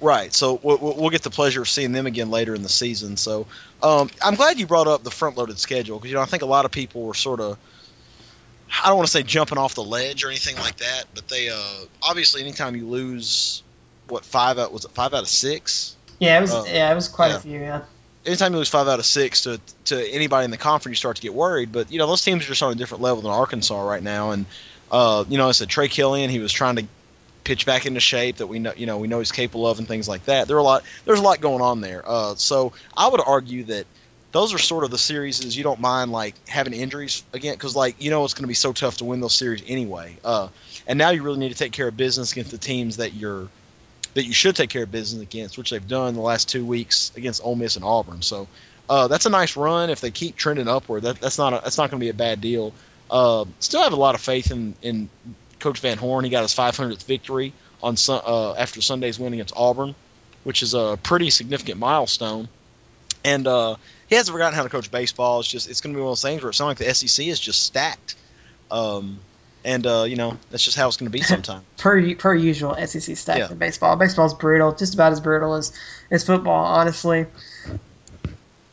Right. 0.00 0.34
So 0.34 0.58
we'll, 0.62 0.78
we'll, 0.78 1.10
get 1.10 1.22
the 1.22 1.30
pleasure 1.30 1.62
of 1.62 1.68
seeing 1.68 1.92
them 1.92 2.06
again 2.06 2.30
later 2.30 2.54
in 2.56 2.62
the 2.62 2.68
season. 2.68 3.16
So 3.16 3.46
um, 3.82 4.10
I'm 4.20 4.34
glad 4.34 4.58
you 4.58 4.66
brought 4.66 4.88
up 4.88 5.04
the 5.04 5.12
front-loaded 5.12 5.60
schedule 5.60 5.98
because 5.98 6.10
you 6.10 6.16
know 6.16 6.22
I 6.22 6.26
think 6.26 6.42
a 6.42 6.46
lot 6.46 6.64
of 6.64 6.72
people 6.72 7.02
were 7.02 7.14
sort 7.14 7.40
of 7.40 7.56
I 8.82 8.88
don't 8.88 8.96
want 8.96 9.06
to 9.06 9.12
say 9.12 9.22
jumping 9.22 9.58
off 9.58 9.74
the 9.74 9.84
ledge 9.84 10.24
or 10.24 10.28
anything 10.28 10.56
like 10.56 10.76
that, 10.78 11.04
but 11.14 11.28
they 11.28 11.50
uh, 11.50 11.84
obviously 12.02 12.42
anytime 12.42 12.74
you 12.74 12.86
lose 12.86 13.62
what 14.08 14.24
five 14.24 14.58
out 14.58 14.72
was 14.72 14.84
it 14.84 14.90
five 14.90 15.14
out 15.14 15.22
of 15.22 15.28
six? 15.28 15.96
Yeah, 16.18 16.38
it 16.38 16.42
was. 16.42 16.54
Uh, 16.54 16.64
yeah, 16.66 16.90
it 16.90 16.94
was 16.94 17.08
quite 17.08 17.30
yeah. 17.30 17.36
a 17.36 17.40
few. 17.40 17.60
Yeah 17.60 17.82
anytime 18.24 18.52
you 18.52 18.58
lose 18.58 18.68
five 18.68 18.88
out 18.88 18.98
of 18.98 19.06
six 19.06 19.42
to 19.42 19.60
to 19.86 20.12
anybody 20.12 20.44
in 20.44 20.50
the 20.50 20.56
conference, 20.56 20.96
you 20.96 20.98
start 20.98 21.16
to 21.16 21.22
get 21.22 21.34
worried. 21.34 21.72
But 21.72 21.90
you 21.90 21.98
know 21.98 22.06
those 22.06 22.22
teams 22.22 22.44
are 22.44 22.48
just 22.48 22.62
on 22.62 22.72
a 22.72 22.74
different 22.74 23.02
level 23.02 23.22
than 23.22 23.30
Arkansas 23.30 23.80
right 23.80 24.02
now. 24.02 24.30
And 24.30 24.46
uh, 24.90 25.24
you 25.28 25.38
know, 25.38 25.48
I 25.48 25.52
said 25.52 25.68
Trey 25.68 25.88
Killian, 25.88 26.30
he 26.30 26.38
was 26.38 26.52
trying 26.52 26.76
to 26.76 26.84
pitch 27.44 27.66
back 27.66 27.86
into 27.86 27.98
shape 27.98 28.36
that 28.36 28.46
we 28.46 28.60
know 28.60 28.72
you 28.76 28.86
know 28.86 28.98
we 28.98 29.08
know 29.08 29.18
he's 29.18 29.32
capable 29.32 29.66
of 29.66 29.78
and 29.78 29.88
things 29.88 30.08
like 30.08 30.24
that. 30.26 30.48
There 30.48 30.56
are 30.56 30.60
a 30.60 30.64
lot 30.64 30.84
there's 31.04 31.18
a 31.18 31.22
lot 31.22 31.40
going 31.40 31.62
on 31.62 31.80
there. 31.80 32.02
Uh, 32.04 32.34
so 32.36 32.72
I 32.96 33.08
would 33.08 33.20
argue 33.24 33.64
that 33.64 33.86
those 34.32 34.54
are 34.54 34.58
sort 34.58 34.84
of 34.84 34.90
the 34.90 34.98
series 34.98 35.56
you 35.56 35.62
don't 35.62 35.80
mind 35.80 36.10
like 36.10 36.34
having 36.48 36.72
injuries 36.72 37.22
again 37.32 37.54
because 37.54 37.76
like 37.76 38.02
you 38.02 38.10
know 38.10 38.24
it's 38.24 38.34
going 38.34 38.44
to 38.44 38.48
be 38.48 38.54
so 38.54 38.72
tough 38.72 38.98
to 38.98 39.04
win 39.04 39.20
those 39.20 39.34
series 39.34 39.62
anyway. 39.66 40.16
Uh, 40.24 40.48
and 40.86 40.98
now 40.98 41.10
you 41.10 41.22
really 41.22 41.38
need 41.38 41.50
to 41.50 41.58
take 41.58 41.72
care 41.72 41.88
of 41.88 41.96
business 41.96 42.32
against 42.32 42.50
the 42.50 42.58
teams 42.58 42.98
that 42.98 43.12
you're 43.12 43.48
that 44.14 44.24
you 44.24 44.32
should 44.32 44.56
take 44.56 44.70
care 44.70 44.82
of 44.82 44.92
business 44.92 45.22
against, 45.22 45.56
which 45.56 45.70
they've 45.70 45.86
done 45.86 46.14
the 46.14 46.20
last 46.20 46.48
two 46.48 46.64
weeks 46.64 47.12
against 47.16 47.42
Ole 47.44 47.54
Miss 47.54 47.76
and 47.76 47.84
Auburn. 47.84 48.22
So 48.22 48.46
uh, 48.88 49.08
that's 49.08 49.26
a 49.26 49.30
nice 49.30 49.56
run. 49.56 49.90
If 49.90 50.00
they 50.00 50.10
keep 50.10 50.36
trending 50.36 50.68
upward, 50.68 51.04
that, 51.04 51.20
that's 51.20 51.38
not 51.38 51.52
a, 51.52 51.60
that's 51.62 51.78
not 51.78 51.90
going 51.90 52.00
to 52.00 52.04
be 52.04 52.10
a 52.10 52.14
bad 52.14 52.40
deal. 52.40 52.72
Uh, 53.10 53.44
still 53.60 53.82
have 53.82 53.92
a 53.92 53.96
lot 53.96 54.14
of 54.14 54.20
faith 54.20 54.50
in, 54.50 54.74
in 54.82 55.08
Coach 55.60 55.80
Van 55.80 55.98
Horn. 55.98 56.24
He 56.24 56.30
got 56.30 56.42
his 56.42 56.54
500th 56.54 57.04
victory 57.04 57.52
on 57.82 57.96
uh, 58.08 58.54
after 58.54 58.80
Sunday's 58.80 59.18
win 59.18 59.32
against 59.32 59.54
Auburn, 59.56 59.94
which 60.44 60.62
is 60.62 60.74
a 60.74 60.98
pretty 61.02 61.30
significant 61.30 61.78
milestone. 61.78 62.48
And 63.24 63.46
uh, 63.46 63.76
he 64.08 64.16
hasn't 64.16 64.34
forgotten 64.34 64.54
how 64.54 64.62
to 64.64 64.68
coach 64.68 64.90
baseball. 64.90 65.40
It's 65.40 65.48
just 65.48 65.70
it's 65.70 65.80
going 65.80 65.94
to 65.94 65.96
be 65.96 66.02
one 66.02 66.08
of 66.08 66.12
those 66.12 66.22
things 66.22 66.42
where 66.42 66.50
it 66.50 66.54
sounds 66.54 66.68
like 66.68 66.78
the 66.78 66.94
SEC 66.94 67.26
is 67.26 67.38
just 67.38 67.62
stacked. 67.62 68.16
Um, 68.70 69.20
and 69.64 69.86
uh, 69.86 70.04
you 70.04 70.16
know 70.16 70.36
that's 70.50 70.64
just 70.64 70.76
how 70.76 70.88
it's 70.88 70.96
going 70.96 71.10
to 71.10 71.16
be 71.16 71.22
sometimes. 71.22 71.64
per 71.78 72.14
per 72.14 72.34
usual, 72.34 72.74
SEC 72.86 73.16
stack 73.16 73.38
yeah. 73.38 73.46
for 73.48 73.54
baseball. 73.54 73.96
Baseball's 73.96 74.34
brutal, 74.34 74.72
just 74.72 74.94
about 74.94 75.12
as 75.12 75.20
brutal 75.20 75.54
as 75.54 75.72
as 76.10 76.24
football, 76.24 76.64
honestly. 76.64 77.26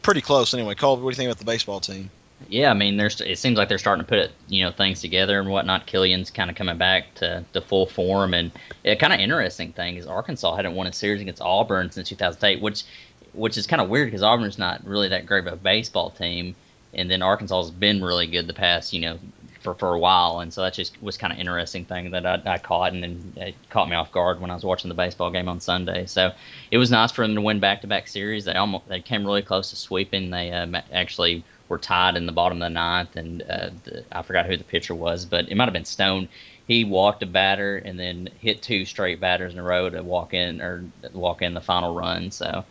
Pretty 0.02 0.22
close, 0.22 0.54
anyway. 0.54 0.76
Cole, 0.76 0.96
what 0.96 1.02
do 1.02 1.08
you 1.10 1.16
think 1.16 1.28
about 1.28 1.40
the 1.40 1.46
baseball 1.46 1.80
team? 1.80 2.10
Yeah, 2.48 2.72
I 2.72 2.74
mean, 2.74 2.98
there's 2.98 3.20
it 3.20 3.38
seems 3.38 3.58
like 3.58 3.68
they're 3.68 3.78
starting 3.78 4.06
to 4.06 4.10
put 4.10 4.32
you 4.48 4.64
know 4.64 4.72
things 4.72 5.02
together 5.02 5.40
and 5.40 5.50
whatnot. 5.50 5.86
Killian's 5.86 6.32
kind 6.32 6.50
of 6.50 6.56
coming 6.56 6.78
back 6.78 7.14
to, 7.16 7.44
to 7.54 7.62
full 7.62 7.86
form, 7.86 8.34
and 8.34 8.52
a 8.86 8.96
kind 8.96 9.14
of 9.14 9.20
interesting 9.20 9.74
thing 9.74 9.98
is 9.98 10.08
Arkansas 10.08 10.56
hadn't 10.56 10.76
won 10.76 10.88
a 10.88 10.94
series 10.94 11.22
against 11.22 11.42
Auburn 11.42 11.92
since 11.92 12.08
2008, 12.10 12.62
which 12.62 12.84
which 13.34 13.58
is 13.58 13.68
kind 13.68 13.82
of 13.82 13.90
weird 13.90 14.08
because 14.08 14.24
Auburn's 14.24 14.58
not 14.58 14.86
really 14.86 15.10
that 15.10 15.26
great 15.26 15.46
of 15.46 15.54
a 15.54 15.58
baseball 15.58 16.12
team, 16.12 16.56
and 16.94 17.12
then 17.12 17.22
Arkansas 17.22 17.62
has 17.62 17.72
been 17.72 18.02
really 18.02 18.28
good 18.28 18.48
the 18.48 18.54
past 18.54 18.94
you 18.94 19.02
know 19.02 19.20
for, 19.62 19.74
for 19.76 19.93
a 19.93 19.99
while, 19.99 20.39
and 20.39 20.53
so 20.53 20.62
that 20.62 20.74
just 20.74 21.01
was 21.01 21.18
kind 21.18 21.34
of 21.34 21.39
interesting 21.39 21.86
thing 21.86 22.12
that 22.12 22.26
I, 22.26 22.41
I 22.45 22.57
caught, 22.57 22.93
and, 22.93 23.03
then 23.03 23.34
it 23.36 23.55
caught 23.70 23.89
me 23.89 23.95
off 23.95 24.12
guard 24.12 24.39
when 24.39 24.51
I 24.51 24.55
was 24.55 24.64
watching 24.64 24.89
the 24.89 24.95
baseball 24.95 25.32
game 25.32 25.49
on 25.49 25.60
Sunday. 25.60 26.05
So 26.05 26.32
it 26.72 26.78
was 26.78 26.91
nice 26.91 27.12
for 27.12 27.26
them 27.26 27.36
to 27.36 27.41
win 27.41 27.60
back-to-back 27.60 28.07
series. 28.07 28.45
They 28.45 28.53
almost 28.53 28.88
they 28.88 29.01
came 29.01 29.26
really 29.26 29.41
close 29.41 29.70
to 29.72 29.76
sweeping. 29.76 30.30
They 30.30 30.51
um, 30.51 30.76
actually 30.91 31.43
were 31.68 31.78
tied 31.78 32.16
in 32.16 32.26
the 32.26 32.32
bottom 32.32 32.62
of 32.62 32.66
the 32.66 32.70
ninth, 32.70 33.16
and 33.16 33.41
uh, 33.43 33.70
the, 33.84 34.03
I 34.12 34.22
forgot 34.24 34.45
who 34.45 34.57
the 34.57 34.64
pitcher 34.64 34.95
was, 34.95 35.26
but 35.26 35.49
it 35.49 35.55
might 35.55 35.66
have 35.66 35.74
been 35.74 35.86
Stone. 35.86 36.30
He 36.68 36.84
walked 36.84 37.24
a 37.24 37.26
batter 37.26 37.78
and 37.78 37.99
then 37.99 38.30
hit 38.39 38.62
two 38.62 38.86
straight 38.86 39.20
batters 39.20 39.53
in 39.53 39.60
a 39.60 39.64
row 39.64 39.89
to 39.89 40.03
walk 40.03 40.34
in 40.34 40.62
or 40.62 40.86
walk 41.14 41.41
in 41.41 41.53
the 41.53 41.62
final 41.62 41.95
run. 41.95 42.32
So, 42.32 42.64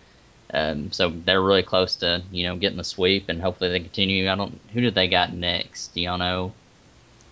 um, 0.55 0.93
so 0.93 1.11
they're 1.11 1.43
really 1.43 1.65
close 1.65 1.97
to 1.97 2.23
you 2.31 2.45
know 2.45 2.57
getting 2.57 2.79
the 2.79 2.85
sweep, 2.85 3.29
and 3.29 3.43
hopefully 3.43 3.71
they 3.71 3.81
continue. 3.81 4.31
I 4.31 4.37
don't. 4.37 4.59
Who 4.73 4.81
did 4.81 4.95
they 4.95 5.09
got 5.09 5.33
next? 5.33 5.95
Do 5.95 6.01
y'all 6.01 6.19
know? 6.19 6.53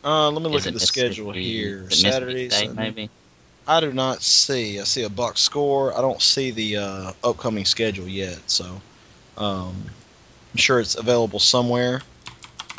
Uh, 0.07 0.31
let 0.31 0.41
me 0.41 0.49
look 0.49 0.61
Is 0.61 0.69
at 0.69 0.73
the 0.75 0.79
schedule 0.79 1.33
here. 1.33 1.81
here. 1.81 1.87
is 1.91 2.05
it 2.05 2.13
Saturdays. 2.13 2.55
State, 2.55 2.73
maybe. 2.77 3.11
I 3.67 3.81
do 3.81 3.93
not 3.93 4.23
see. 4.23 4.79
I 4.79 4.85
see 4.85 5.03
a 5.03 5.09
buck 5.09 5.37
score. 5.37 5.99
I 5.99 6.01
don't 6.01 6.23
see 6.23 6.53
the 6.53 6.77
uh, 6.77 7.13
upcoming 7.25 7.65
schedule 7.65 8.07
yet. 8.07 8.39
So 8.47 8.81
um, 9.37 9.75
I'm 10.55 10.59
sure 10.59 10.79
it's 10.79 10.95
available 10.95 11.41
somewhere. 11.41 12.03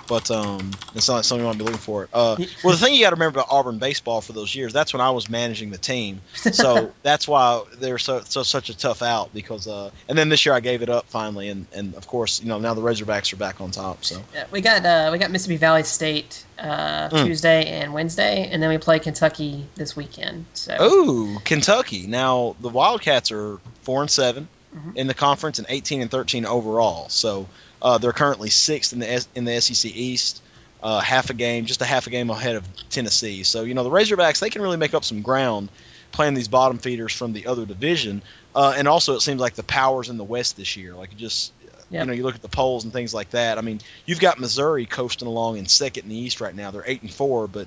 But 0.08 0.32
um, 0.32 0.72
it's 0.96 1.08
not 1.08 1.16
like 1.16 1.24
something 1.26 1.42
you 1.42 1.46
want 1.46 1.58
to 1.58 1.64
be 1.64 1.66
looking 1.66 1.80
for. 1.80 2.04
It. 2.06 2.10
Uh, 2.14 2.38
well, 2.64 2.74
the 2.76 2.78
thing 2.84 2.94
you 2.94 3.02
got 3.02 3.10
to 3.10 3.16
remember 3.16 3.40
about 3.40 3.48
Auburn 3.52 3.78
baseball 3.80 4.22
for 4.22 4.34
those 4.34 4.54
years, 4.56 4.72
that's 4.74 4.94
when 4.94 5.02
I 5.02 5.12
was 5.12 5.30
managing 5.30 5.72
the 5.72 5.78
team. 5.78 6.22
So 6.36 6.94
that's 7.04 7.28
why 7.28 7.64
they're 7.80 7.98
so, 7.98 8.22
so 8.22 8.44
such 8.44 8.70
a 8.70 8.78
tough 8.78 9.02
out 9.02 9.34
because. 9.34 9.68
Uh, 9.68 9.92
and 10.08 10.18
then 10.18 10.30
this 10.30 10.46
year 10.46 10.56
I 10.56 10.60
gave 10.62 10.82
it 10.82 10.90
up 10.90 11.08
finally, 11.08 11.50
and, 11.50 11.66
and 11.74 11.96
of 11.96 12.08
course 12.08 12.42
you 12.42 12.48
know 12.48 12.60
now 12.60 12.74
the 12.74 12.82
Razorbacks 12.82 13.34
are 13.34 13.38
back 13.38 13.60
on 13.62 13.72
top. 13.72 14.06
So 14.06 14.22
Yeah, 14.34 14.46
we 14.52 14.62
got 14.62 14.86
uh, 14.86 15.10
we 15.12 15.18
got 15.18 15.32
Mississippi 15.32 15.58
Valley 15.58 15.84
State 15.84 16.44
uh, 16.58 17.10
Mm. 17.10 17.26
Tuesday 17.26 17.66
and 17.82 17.94
Wednesday, 17.94 18.50
and 18.52 18.62
then 18.64 18.70
we 18.70 18.78
play 18.78 19.00
Kentucky 19.00 19.66
this 19.76 19.96
weekend. 19.96 20.46
So 20.54 20.76
Ooh, 20.82 21.40
Kentucky. 21.46 22.08
Now 22.08 22.56
the 22.60 22.70
Wildcats 22.70 23.32
are 23.32 23.60
four 23.84 24.02
and 24.02 24.10
7 24.12 24.48
Mhm. 24.76 24.96
in 24.98 25.08
the 25.08 25.14
conference 25.14 25.60
and 25.60 25.68
eighteen 25.70 26.02
and 26.02 26.12
thirteen 26.12 26.46
overall. 26.46 27.08
So 27.10 27.48
uh, 27.82 27.98
they're 27.98 28.14
currently 28.14 28.50
sixth 28.50 28.94
in 28.94 29.00
the 29.00 29.12
S- 29.12 29.28
in 29.36 29.46
the 29.46 29.60
SEC 29.62 29.92
East, 29.94 30.42
uh, 30.82 31.00
half 31.00 31.30
a 31.30 31.34
game, 31.34 31.66
just 31.66 31.82
a 31.82 31.86
half 31.86 32.08
a 32.08 32.10
game 32.10 32.30
ahead 32.30 32.56
of 32.56 32.68
Tennessee. 32.90 33.44
So 33.44 33.64
you 33.64 33.74
know 33.74 33.84
the 33.84 33.90
Razorbacks 33.90 34.40
they 34.40 34.50
can 34.50 34.62
really 34.62 34.78
make 34.78 34.94
up 34.94 35.04
some 35.04 35.22
ground 35.22 35.70
playing 36.12 36.34
these 36.34 36.48
bottom 36.48 36.78
feeders 36.78 37.14
from 37.14 37.34
the 37.34 37.48
other 37.48 37.66
division. 37.66 38.22
Uh, 38.56 38.74
and 38.76 38.88
also 38.88 39.14
it 39.16 39.22
seems 39.22 39.40
like 39.40 39.56
the 39.56 39.64
powers 39.64 40.10
in 40.10 40.18
the 40.18 40.24
West 40.24 40.58
this 40.58 40.78
year, 40.78 40.94
like 40.94 41.16
just. 41.18 41.54
Yep. 41.90 42.02
You 42.02 42.08
know, 42.08 42.14
you 42.16 42.24
look 42.24 42.36
at 42.36 42.42
the 42.42 42.50
polls 42.50 42.84
and 42.84 42.92
things 42.92 43.14
like 43.14 43.30
that. 43.30 43.58
I 43.58 43.62
mean, 43.62 43.80
you've 44.06 44.20
got 44.20 44.42
Missouri 44.42 44.86
coasting 44.86 45.26
along 45.26 45.58
in 45.58 45.68
second 45.68 46.04
in 46.04 46.10
the 46.10 46.18
East 46.18 46.42
right 46.42 46.54
now. 46.54 46.70
They're 46.70 46.84
eight 46.86 47.02
and 47.02 47.10
four, 47.10 47.48
but 47.48 47.66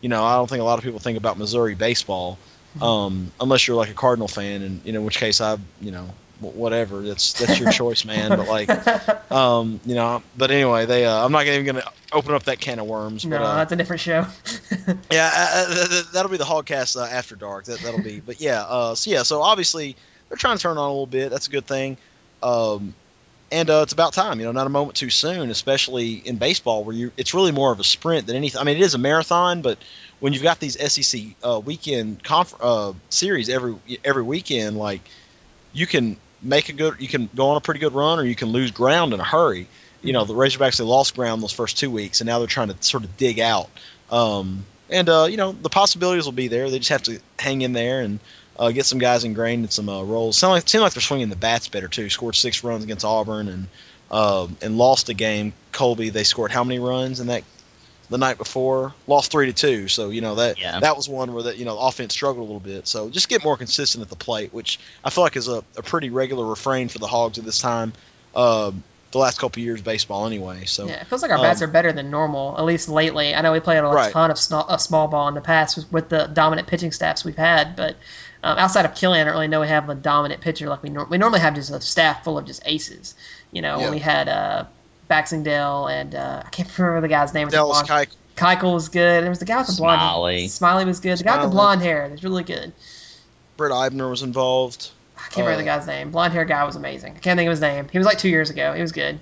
you 0.00 0.08
know, 0.08 0.24
I 0.24 0.34
don't 0.34 0.50
think 0.50 0.60
a 0.60 0.64
lot 0.64 0.78
of 0.78 0.84
people 0.84 0.98
think 0.98 1.16
about 1.16 1.38
Missouri 1.38 1.76
baseball 1.76 2.36
um, 2.80 3.32
unless 3.40 3.66
you're 3.66 3.76
like 3.76 3.90
a 3.90 3.94
Cardinal 3.94 4.28
fan, 4.28 4.62
and 4.62 4.80
you 4.84 4.92
know, 4.92 5.00
in 5.00 5.04
which 5.04 5.18
case 5.18 5.40
I, 5.40 5.56
you 5.80 5.90
know, 5.90 6.08
whatever. 6.40 7.02
That's 7.02 7.34
that's 7.34 7.58
your 7.58 7.70
choice, 7.72 8.04
man. 8.04 8.30
But 8.30 8.48
like, 8.48 9.30
um, 9.32 9.80
you 9.84 9.94
know, 9.94 10.22
but 10.36 10.50
anyway, 10.50 10.86
they. 10.86 11.04
Uh, 11.04 11.24
I'm 11.24 11.32
not 11.32 11.46
even 11.46 11.64
gonna 11.64 11.84
open 12.12 12.34
up 12.34 12.44
that 12.44 12.60
can 12.60 12.78
of 12.78 12.86
worms. 12.86 13.24
no, 13.24 13.38
But 13.38 13.44
uh, 13.44 13.54
that's 13.56 13.72
a 13.72 13.76
different 13.76 14.00
show. 14.00 14.26
yeah, 15.10 15.30
uh, 15.32 15.64
uh, 15.68 15.74
th- 15.74 15.88
th- 15.88 16.04
that'll 16.12 16.30
be 16.30 16.36
the 16.38 16.44
Hogcast 16.44 17.00
uh, 17.00 17.04
after 17.04 17.36
dark. 17.36 17.64
That 17.66 17.80
that'll 17.80 18.02
be. 18.02 18.20
But 18.20 18.40
yeah, 18.40 18.62
uh, 18.62 18.94
so 18.94 19.10
yeah, 19.10 19.22
so 19.22 19.42
obviously 19.42 19.96
they're 20.28 20.38
trying 20.38 20.56
to 20.56 20.62
turn 20.62 20.78
on 20.78 20.84
a 20.84 20.92
little 20.92 21.06
bit. 21.06 21.30
That's 21.30 21.48
a 21.48 21.50
good 21.50 21.66
thing. 21.66 21.98
Um, 22.42 22.94
and 23.52 23.68
uh, 23.68 23.80
it's 23.82 23.92
about 23.92 24.12
time, 24.12 24.38
you 24.38 24.46
know, 24.46 24.52
not 24.52 24.66
a 24.66 24.70
moment 24.70 24.96
too 24.96 25.10
soon, 25.10 25.50
especially 25.50 26.12
in 26.14 26.36
baseball 26.36 26.84
where 26.84 26.94
you 26.94 27.10
it's 27.16 27.34
really 27.34 27.52
more 27.52 27.72
of 27.72 27.80
a 27.80 27.84
sprint 27.84 28.26
than 28.26 28.36
anything. 28.36 28.60
I 28.60 28.64
mean, 28.64 28.76
it 28.76 28.82
is 28.82 28.94
a 28.94 28.98
marathon, 28.98 29.62
but 29.62 29.78
when 30.20 30.32
you've 30.32 30.42
got 30.42 30.60
these 30.60 30.78
SEC 30.92 31.20
uh, 31.42 31.60
weekend 31.64 32.22
conf- 32.22 32.54
uh, 32.60 32.92
series 33.08 33.48
every 33.48 33.74
every 34.04 34.22
weekend, 34.22 34.76
like 34.78 35.00
you 35.72 35.86
can 35.86 36.16
make 36.42 36.68
a 36.68 36.72
good, 36.72 36.96
you 36.98 37.08
can 37.08 37.28
go 37.34 37.50
on 37.50 37.56
a 37.56 37.60
pretty 37.60 37.80
good 37.80 37.94
run, 37.94 38.18
or 38.18 38.24
you 38.24 38.34
can 38.34 38.48
lose 38.48 38.70
ground 38.70 39.12
in 39.12 39.20
a 39.20 39.24
hurry. 39.24 39.66
You 40.02 40.12
know, 40.12 40.24
the 40.24 40.34
Razorbacks 40.34 40.78
they 40.78 40.84
lost 40.84 41.14
ground 41.14 41.42
those 41.42 41.52
first 41.52 41.78
two 41.78 41.90
weeks, 41.90 42.20
and 42.20 42.26
now 42.26 42.38
they're 42.38 42.48
trying 42.48 42.68
to 42.68 42.76
sort 42.80 43.04
of 43.04 43.16
dig 43.16 43.38
out. 43.38 43.68
Um, 44.10 44.64
and 44.88 45.08
uh, 45.08 45.26
you 45.30 45.36
know, 45.36 45.52
the 45.52 45.68
possibilities 45.68 46.24
will 46.24 46.32
be 46.32 46.48
there. 46.48 46.70
They 46.70 46.78
just 46.78 46.90
have 46.90 47.02
to 47.04 47.20
hang 47.38 47.62
in 47.62 47.72
there 47.72 48.00
and 48.00 48.18
uh, 48.58 48.70
get 48.70 48.86
some 48.86 48.98
guys 48.98 49.24
ingrained 49.24 49.64
in 49.64 49.70
some 49.70 49.88
uh, 49.88 50.02
roles. 50.02 50.36
Sound 50.36 50.52
like 50.52 50.68
seem 50.68 50.80
like 50.80 50.94
they're 50.94 51.02
swinging 51.02 51.28
the 51.28 51.36
bats 51.36 51.68
better 51.68 51.88
too. 51.88 52.10
Scored 52.10 52.34
six 52.34 52.64
runs 52.64 52.84
against 52.84 53.04
Auburn 53.04 53.48
and 53.48 53.68
um 54.10 54.56
and 54.60 54.76
lost 54.76 55.08
a 55.08 55.14
game. 55.14 55.52
Colby 55.72 56.10
they 56.10 56.24
scored 56.24 56.50
how 56.50 56.64
many 56.64 56.80
runs 56.80 57.20
in 57.20 57.28
that 57.28 57.44
the 58.10 58.18
night 58.18 58.36
before? 58.38 58.92
Lost 59.06 59.30
three 59.32 59.46
to 59.46 59.52
two. 59.52 59.88
So 59.88 60.10
you 60.10 60.20
know 60.20 60.34
that 60.34 60.60
Yeah. 60.60 60.80
that 60.80 60.96
was 60.96 61.08
one 61.08 61.32
where 61.32 61.44
that 61.44 61.56
you 61.56 61.64
know 61.64 61.76
the 61.76 61.80
offense 61.82 62.12
struggled 62.12 62.38
a 62.38 62.52
little 62.52 62.60
bit. 62.60 62.86
So 62.86 63.08
just 63.08 63.28
get 63.28 63.42
more 63.42 63.56
consistent 63.56 64.02
at 64.02 64.10
the 64.10 64.16
plate, 64.16 64.52
which 64.52 64.78
I 65.04 65.10
feel 65.10 65.24
like 65.24 65.36
is 65.36 65.48
a, 65.48 65.64
a 65.76 65.82
pretty 65.82 66.10
regular 66.10 66.44
refrain 66.44 66.88
for 66.88 66.98
the 66.98 67.06
Hogs 67.06 67.38
at 67.38 67.44
this 67.44 67.58
time. 67.60 67.92
Um, 68.34 68.82
the 69.12 69.18
last 69.18 69.40
couple 69.40 69.60
of 69.60 69.64
years 69.64 69.80
of 69.80 69.84
baseball 69.84 70.26
anyway. 70.26 70.66
So 70.66 70.86
yeah, 70.86 71.00
it 71.00 71.06
feels 71.08 71.22
like 71.22 71.32
our 71.32 71.38
bats 71.38 71.62
um, 71.62 71.68
are 71.68 71.72
better 71.72 71.90
than 71.92 72.10
normal, 72.10 72.56
at 72.56 72.64
least 72.64 72.88
lately. 72.88 73.34
I 73.34 73.40
know 73.40 73.50
we 73.50 73.58
played 73.58 73.78
a 73.78 73.82
Right. 73.82 74.12
ton 74.12 74.30
of 74.30 74.38
small, 74.38 74.62
of 74.68 74.80
small 74.80 75.08
ball 75.08 75.26
in 75.26 75.34
the 75.34 75.40
past 75.40 75.76
with, 75.76 75.90
with 75.92 76.08
the 76.10 76.26
dominant 76.28 76.68
pitching 76.68 76.92
staffs 76.92 77.24
we've 77.24 77.36
had, 77.36 77.74
but 77.74 77.96
um, 78.44 78.56
outside 78.56 78.84
of 78.84 78.94
Killian, 78.94 79.22
I 79.22 79.24
don't 79.24 79.34
really 79.34 79.48
know 79.48 79.62
we 79.62 79.66
have 79.66 79.88
a 79.90 79.96
dominant 79.96 80.42
pitcher 80.42 80.68
like 80.68 80.84
we 80.84 80.90
nor- 80.90 81.06
we 81.06 81.18
normally 81.18 81.40
have 81.40 81.56
just 81.56 81.70
a 81.72 81.80
staff 81.80 82.22
full 82.22 82.38
of 82.38 82.44
just 82.46 82.62
aces. 82.64 83.16
You 83.50 83.62
know, 83.62 83.78
Yeah. 83.78 83.82
when 83.86 83.90
we 83.94 83.98
had 83.98 84.28
uh, 84.28 84.64
Baxendale 85.10 85.88
and 85.88 86.14
uh, 86.14 86.42
I 86.46 86.48
can't 86.48 86.78
remember 86.78 87.02
the 87.02 87.08
guy's 87.08 87.34
name. 87.34 87.46
with 87.48 87.52
the 87.52 87.58
Dallas 87.58 87.82
blonde- 87.86 88.08
Keuchel, 88.36 88.56
Keuchel 88.60 88.74
was 88.74 88.88
good. 88.88 89.22
There 89.22 89.28
was 89.28 89.40
the 89.40 89.44
guy 89.44 89.58
with 89.58 89.66
the 89.66 89.74
blonde. 89.76 90.00
Smyly. 90.00 90.44
Smyly 90.46 90.86
was 90.86 91.00
good. 91.00 91.18
The 91.18 91.24
guy 91.24 91.36
with 91.36 91.50
the 91.50 91.54
blonde 91.54 91.82
hair 91.82 92.08
was 92.10 92.24
really 92.24 92.44
good. 92.44 92.72
Brett 93.58 93.72
Eibner 93.72 94.08
was 94.08 94.22
involved. 94.22 94.90
I 95.18 95.22
can't 95.32 95.46
remember 95.46 95.62
the 95.64 95.70
Uh, 95.70 95.76
guy's 95.76 95.86
name. 95.86 96.10
Blonde 96.12 96.32
hair 96.32 96.46
guy 96.46 96.64
was 96.64 96.76
amazing. 96.76 97.12
I 97.16 97.18
can't 97.18 97.36
think 97.36 97.48
of 97.48 97.50
his 97.50 97.60
name. 97.60 97.88
He 97.92 97.98
was 97.98 98.06
like 98.06 98.18
two 98.18 98.30
years 98.30 98.48
ago. 98.48 98.72
He 98.72 98.80
was 98.80 98.92
good. 98.92 99.20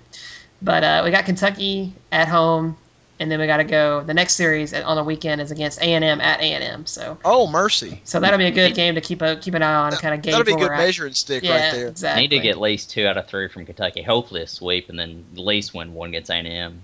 But 0.63 0.85
uh, 0.85 1.03
we 1.05 1.11
got 1.11 1.25
Kentucky 1.25 1.95
at 2.13 2.29
home, 2.29 2.77
and 3.21 3.31
then 3.31 3.41
we 3.41 3.47
got 3.47 3.57
to 3.59 3.65
go. 3.65 4.03
The 4.03 4.15
next 4.15 4.35
series 4.35 4.73
on 4.75 4.97
the 4.97 5.03
weekend 5.05 5.41
is 5.41 5.51
against 5.51 5.81
A 5.81 5.85
and 5.85 6.05
M 6.05 6.21
at 6.21 6.41
A 6.41 6.45
and 6.45 6.63
M. 6.65 6.87
So 6.87 7.19
Oh 7.25 7.47
mercy, 7.49 8.01
so 8.05 8.21
that'll 8.21 8.39
be 8.39 8.47
a 8.47 8.51
good 8.51 8.75
game 8.75 8.95
to 8.97 9.01
keep 9.01 9.23
a 9.23 9.37
keep 9.37 9.55
an 9.55 9.63
eye 9.63 9.75
on 9.75 9.93
and 9.93 10.01
kind 10.01 10.15
of 10.15 10.23
gauge 10.23 10.33
that'll 10.33 10.45
be 10.47 10.53
a 10.53 10.57
good 10.57 10.69
we're 10.69 10.75
at. 10.75 10.79
measuring 10.79 11.15
stick 11.15 11.43
Yeah, 11.43 11.53
right 11.53 11.73
there. 11.75 11.89
exactly. 11.89 12.23
Need 12.23 12.29
to 12.37 12.39
get 12.41 12.51
at 12.53 12.61
least 12.61 12.91
two 12.91 13.07
out 13.07 13.17
of 13.17 13.27
three 13.29 13.49
from 13.49 13.67
Kentucky. 13.67 14.03
Hopefully 14.03 14.43
a 14.43 14.47
sweep, 14.47 14.89
and 14.89 14.99
then 14.99 15.25
at 15.33 15.39
least 15.39 15.75
win 15.75 15.95
one 15.95 16.11
against 16.11 16.31
A&M. 16.31 16.81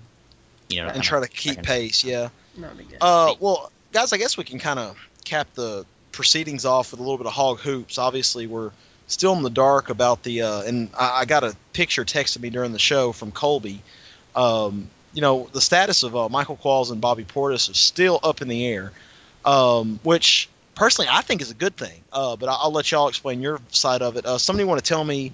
You 0.68 0.78
know, 0.80 0.85
and 0.87 0.93
kinda 0.95 1.07
try 1.07 1.20
to 1.20 1.28
keep 1.28 1.51
second- 1.57 1.64
pace. 1.66 2.03
Yeah. 2.05 2.28
That'd 2.57 2.78
be 2.78 2.85
good. 2.85 2.99
Uh, 3.01 3.35
well, 3.41 3.70
guys, 3.93 4.12
I 4.12 4.16
guess 4.16 4.37
we 4.37 4.45
can 4.45 4.59
kind 4.59 4.78
of 4.78 4.97
cap 5.24 5.47
the 5.55 5.85
proceedings 6.12 6.64
off 6.64 6.91
with 6.93 7.01
a 7.01 7.03
little 7.03 7.18
bit 7.18 7.26
of 7.26 7.32
hog 7.32 7.59
hoops. 7.61 7.99
Obviously, 7.99 8.47
we're 8.47 8.70
still 9.09 9.35
in 9.35 9.43
the 9.43 9.51
dark 9.51 9.91
about 9.91 10.22
the, 10.22 10.43
uh, 10.43 10.62
and 10.62 10.89
I, 10.99 11.20
I 11.20 11.24
got 11.26 11.45
a 11.45 11.55
picture 11.74 12.05
texted 12.05 12.41
me 12.41 12.51
during 12.51 12.72
the 12.72 12.78
show 12.78 13.12
from 13.12 13.30
Colby. 13.32 13.82
Um, 14.35 14.89
you 15.14 15.20
know, 15.20 15.48
the 15.52 15.60
status 15.60 16.02
of 16.02 16.14
uh, 16.14 16.28
Michael 16.28 16.56
Qualls 16.56 16.90
and 16.90 17.00
Bobby 17.00 17.24
Portis 17.24 17.70
is 17.70 17.78
still 17.78 18.20
up 18.22 18.42
in 18.42 18.48
the 18.48 18.66
air, 18.66 18.92
um, 19.44 20.00
which 20.02 20.48
personally 20.74 21.08
I 21.10 21.22
think 21.22 21.40
is 21.40 21.50
a 21.50 21.54
good 21.54 21.76
thing. 21.76 22.02
Uh, 22.12 22.36
but 22.36 22.48
I'll, 22.48 22.58
I'll 22.62 22.72
let 22.72 22.90
y'all 22.90 23.08
explain 23.08 23.40
your 23.40 23.60
side 23.70 24.02
of 24.02 24.16
it. 24.16 24.26
Uh, 24.26 24.38
somebody 24.38 24.64
want 24.64 24.84
to 24.84 24.88
tell 24.88 25.04
me? 25.04 25.32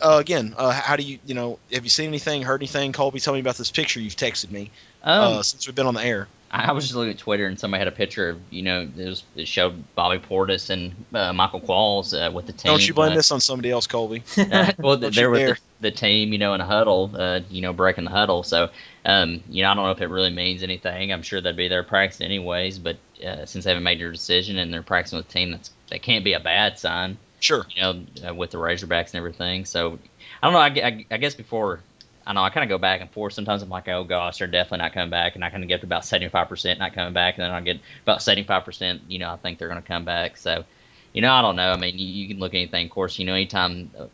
Uh, 0.00 0.18
again, 0.18 0.54
uh, 0.56 0.72
how 0.72 0.96
do 0.96 1.04
you, 1.04 1.20
you 1.24 1.34
know, 1.34 1.60
have 1.72 1.84
you 1.84 1.90
seen 1.90 2.08
anything, 2.08 2.42
heard 2.42 2.60
anything? 2.60 2.92
Colby, 2.92 3.20
tell 3.20 3.34
me 3.34 3.40
about 3.40 3.54
this 3.54 3.70
picture 3.70 4.00
you've 4.00 4.16
texted 4.16 4.50
me 4.50 4.70
Um, 5.04 5.34
uh, 5.34 5.42
since 5.44 5.66
we've 5.66 5.76
been 5.76 5.86
on 5.86 5.94
the 5.94 6.04
air. 6.04 6.26
I 6.52 6.72
was 6.72 6.84
just 6.84 6.94
looking 6.94 7.12
at 7.12 7.18
Twitter 7.18 7.46
and 7.46 7.58
somebody 7.58 7.78
had 7.78 7.88
a 7.88 7.92
picture 7.92 8.28
of 8.30 8.40
you 8.50 8.62
know 8.62 8.86
it, 8.96 9.08
was, 9.08 9.24
it 9.34 9.48
showed 9.48 9.82
Bobby 9.94 10.18
Portis 10.18 10.68
and 10.68 10.94
uh, 11.14 11.32
Michael 11.32 11.60
Qualls 11.60 12.12
uh, 12.12 12.30
with 12.30 12.46
the 12.46 12.52
team. 12.52 12.70
Don't 12.70 12.86
you 12.86 12.92
blame 12.92 13.12
uh, 13.12 13.14
this 13.14 13.32
on 13.32 13.40
somebody 13.40 13.70
else, 13.70 13.86
Colby? 13.86 14.22
well, 14.78 14.98
they're 14.98 15.30
with 15.30 15.58
the, 15.80 15.88
the 15.88 15.90
team, 15.90 16.32
you 16.32 16.38
know, 16.38 16.52
in 16.52 16.60
a 16.60 16.66
huddle, 16.66 17.10
uh, 17.14 17.40
you 17.48 17.62
know, 17.62 17.72
breaking 17.72 18.04
the 18.04 18.10
huddle. 18.10 18.42
So, 18.42 18.68
um, 19.06 19.42
you 19.48 19.62
know, 19.62 19.70
I 19.70 19.74
don't 19.74 19.84
know 19.84 19.92
if 19.92 20.02
it 20.02 20.08
really 20.08 20.30
means 20.30 20.62
anything. 20.62 21.10
I'm 21.10 21.22
sure 21.22 21.40
they'd 21.40 21.56
be 21.56 21.68
there 21.68 21.82
practicing 21.84 22.26
anyways, 22.26 22.78
but 22.78 22.98
uh, 23.24 23.46
since 23.46 23.64
they 23.64 23.70
haven't 23.70 23.84
made 23.84 23.98
their 23.98 24.12
decision 24.12 24.58
and 24.58 24.72
they're 24.72 24.82
practicing 24.82 25.16
with 25.16 25.28
the 25.28 25.32
team, 25.32 25.52
that's 25.52 25.70
that 25.88 26.02
can't 26.02 26.24
be 26.24 26.34
a 26.34 26.40
bad 26.40 26.78
sign, 26.78 27.16
Sure. 27.40 27.66
you 27.74 27.80
know, 27.80 28.04
uh, 28.28 28.34
with 28.34 28.50
the 28.50 28.58
Razorbacks 28.58 29.06
and 29.06 29.16
everything. 29.16 29.64
So, 29.64 29.98
I 30.42 30.50
don't 30.50 30.52
know. 30.52 30.82
I, 30.82 30.86
I, 30.86 31.06
I 31.10 31.16
guess 31.16 31.34
before. 31.34 31.80
I 32.26 32.32
know 32.32 32.42
I 32.42 32.50
kind 32.50 32.64
of 32.64 32.68
go 32.68 32.78
back 32.78 33.00
and 33.00 33.10
forth. 33.10 33.32
Sometimes 33.32 33.62
I'm 33.62 33.68
like, 33.68 33.88
oh 33.88 34.04
gosh, 34.04 34.38
they're 34.38 34.46
definitely 34.46 34.78
not 34.78 34.92
coming 34.94 35.10
back, 35.10 35.34
and 35.34 35.44
I 35.44 35.50
kind 35.50 35.62
of 35.62 35.68
get 35.68 35.80
to 35.80 35.86
about 35.86 36.02
75% 36.02 36.78
not 36.78 36.94
coming 36.94 37.12
back, 37.12 37.36
and 37.36 37.44
then 37.44 37.50
I 37.50 37.60
get 37.60 37.80
about 38.02 38.18
75%. 38.20 39.00
You 39.08 39.18
know, 39.18 39.32
I 39.32 39.36
think 39.36 39.58
they're 39.58 39.68
going 39.68 39.80
to 39.82 39.86
come 39.86 40.04
back. 40.04 40.36
So, 40.36 40.64
you 41.12 41.22
know, 41.22 41.32
I 41.32 41.42
don't 41.42 41.56
know. 41.56 41.72
I 41.72 41.76
mean, 41.76 41.98
you, 41.98 42.06
you 42.06 42.28
can 42.28 42.38
look 42.38 42.54
at 42.54 42.58
anything. 42.58 42.86
Of 42.86 42.92
course, 42.92 43.18
you 43.18 43.26
know, 43.26 43.34
anytime 43.34 43.90
uh, 43.98 44.06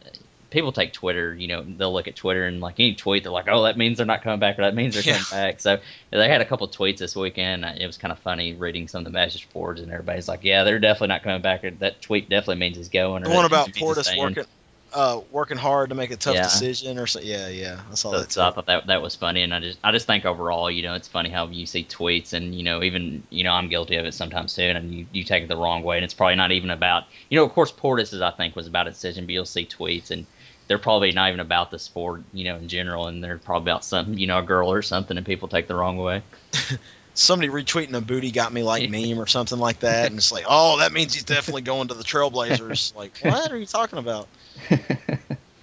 people 0.50 0.72
take 0.72 0.92
Twitter, 0.92 1.34
you 1.34 1.46
know, 1.46 1.62
they'll 1.62 1.92
look 1.92 2.08
at 2.08 2.16
Twitter 2.16 2.46
and 2.46 2.60
like 2.60 2.80
any 2.80 2.94
tweet, 2.94 3.22
they're 3.22 3.32
like, 3.32 3.48
oh, 3.48 3.64
that 3.64 3.76
means 3.76 3.98
they're 3.98 4.06
not 4.06 4.22
coming 4.22 4.40
back, 4.40 4.58
or 4.58 4.62
that 4.62 4.74
means 4.74 4.94
they're 4.94 5.02
Yeah. 5.02 5.22
coming 5.22 5.26
back. 5.30 5.60
So 5.60 5.78
they 6.10 6.28
had 6.28 6.40
a 6.40 6.44
couple 6.46 6.68
tweets 6.68 6.98
this 6.98 7.14
weekend. 7.14 7.64
It 7.64 7.86
was 7.86 7.98
kind 7.98 8.12
of 8.12 8.18
funny 8.20 8.54
reading 8.54 8.88
some 8.88 9.00
of 9.00 9.04
the 9.04 9.10
message 9.10 9.48
boards, 9.52 9.80
and 9.80 9.92
everybody's 9.92 10.28
like, 10.28 10.44
yeah, 10.44 10.64
they're 10.64 10.78
definitely 10.78 11.08
not 11.08 11.22
coming 11.22 11.42
back. 11.42 11.64
Or 11.64 11.70
that 11.72 12.00
tweet 12.00 12.28
definitely 12.30 12.56
means 12.56 12.76
he's 12.76 12.88
going. 12.88 13.24
Or 13.24 13.28
The 13.28 13.34
one 13.34 13.44
about 13.44 13.72
Portis 13.74 14.16
working, 14.18 14.44
uh, 14.92 15.20
working 15.30 15.56
hard 15.58 15.90
to 15.90 15.94
make 15.94 16.10
a 16.10 16.16
tough 16.16 16.34
Yeah. 16.34 16.44
decision, 16.44 16.98
or 16.98 17.06
so. 17.06 17.20
Yeah, 17.20 17.48
yeah, 17.48 17.80
I 17.90 17.94
saw 17.94 18.10
So, 18.10 18.20
that. 18.20 18.32
so 18.32 18.44
I 18.44 18.50
thought 18.50 18.66
that 18.66 18.86
that 18.86 19.02
was 19.02 19.14
funny, 19.14 19.42
and 19.42 19.52
I 19.54 19.60
just 19.60 19.78
I 19.84 19.92
just 19.92 20.06
think 20.06 20.24
overall, 20.24 20.70
you 20.70 20.82
know, 20.82 20.94
it's 20.94 21.08
funny 21.08 21.28
how 21.30 21.46
you 21.48 21.66
see 21.66 21.84
tweets, 21.84 22.32
and 22.32 22.54
you 22.54 22.62
know, 22.62 22.82
even 22.82 23.22
you 23.30 23.44
know, 23.44 23.52
I'm 23.52 23.68
guilty 23.68 23.96
of 23.96 24.06
it 24.06 24.14
sometimes 24.14 24.54
too, 24.54 24.62
and 24.62 24.92
you, 24.92 25.06
you 25.12 25.24
take 25.24 25.44
it 25.44 25.48
the 25.48 25.56
wrong 25.56 25.82
way, 25.82 25.96
and 25.96 26.04
it's 26.04 26.14
probably 26.14 26.36
not 26.36 26.52
even 26.52 26.70
about, 26.70 27.04
you 27.28 27.36
know, 27.36 27.44
of 27.44 27.52
course, 27.52 27.70
Portis 27.72 28.12
is 28.14 28.20
I 28.20 28.30
think 28.30 28.56
was 28.56 28.66
about 28.66 28.86
a 28.86 28.90
decision, 28.90 29.26
but 29.26 29.32
you'll 29.32 29.44
see 29.44 29.66
tweets, 29.66 30.10
and 30.10 30.26
they're 30.68 30.78
probably 30.78 31.12
not 31.12 31.28
even 31.28 31.40
about 31.40 31.70
the 31.70 31.78
sport, 31.78 32.22
you 32.32 32.44
know, 32.44 32.56
in 32.56 32.68
general, 32.68 33.06
and 33.08 33.22
they're 33.24 33.38
probably 33.38 33.70
about 33.70 33.84
something, 33.84 34.18
you 34.18 34.26
know, 34.26 34.38
a 34.38 34.42
girl 34.42 34.70
or 34.72 34.82
something, 34.82 35.16
and 35.16 35.24
people 35.26 35.48
take 35.48 35.66
the 35.68 35.74
wrong 35.74 35.96
way. 35.96 36.22
Somebody 37.18 37.48
retweeting 37.50 37.94
a 37.94 38.00
booty 38.00 38.30
got 38.30 38.52
me 38.52 38.62
like 38.62 38.88
meme 38.90 39.18
or 39.18 39.26
something 39.26 39.58
like 39.58 39.80
that, 39.80 40.06
and 40.06 40.18
it's 40.18 40.30
like, 40.30 40.44
oh, 40.48 40.78
that 40.78 40.92
means 40.92 41.14
he's 41.14 41.24
definitely 41.24 41.62
going 41.62 41.88
to 41.88 41.94
the 41.94 42.04
Trailblazers. 42.04 42.94
like, 42.96 43.18
what 43.22 43.50
are 43.50 43.56
you 43.58 43.66
talking 43.66 43.98
about? 43.98 44.28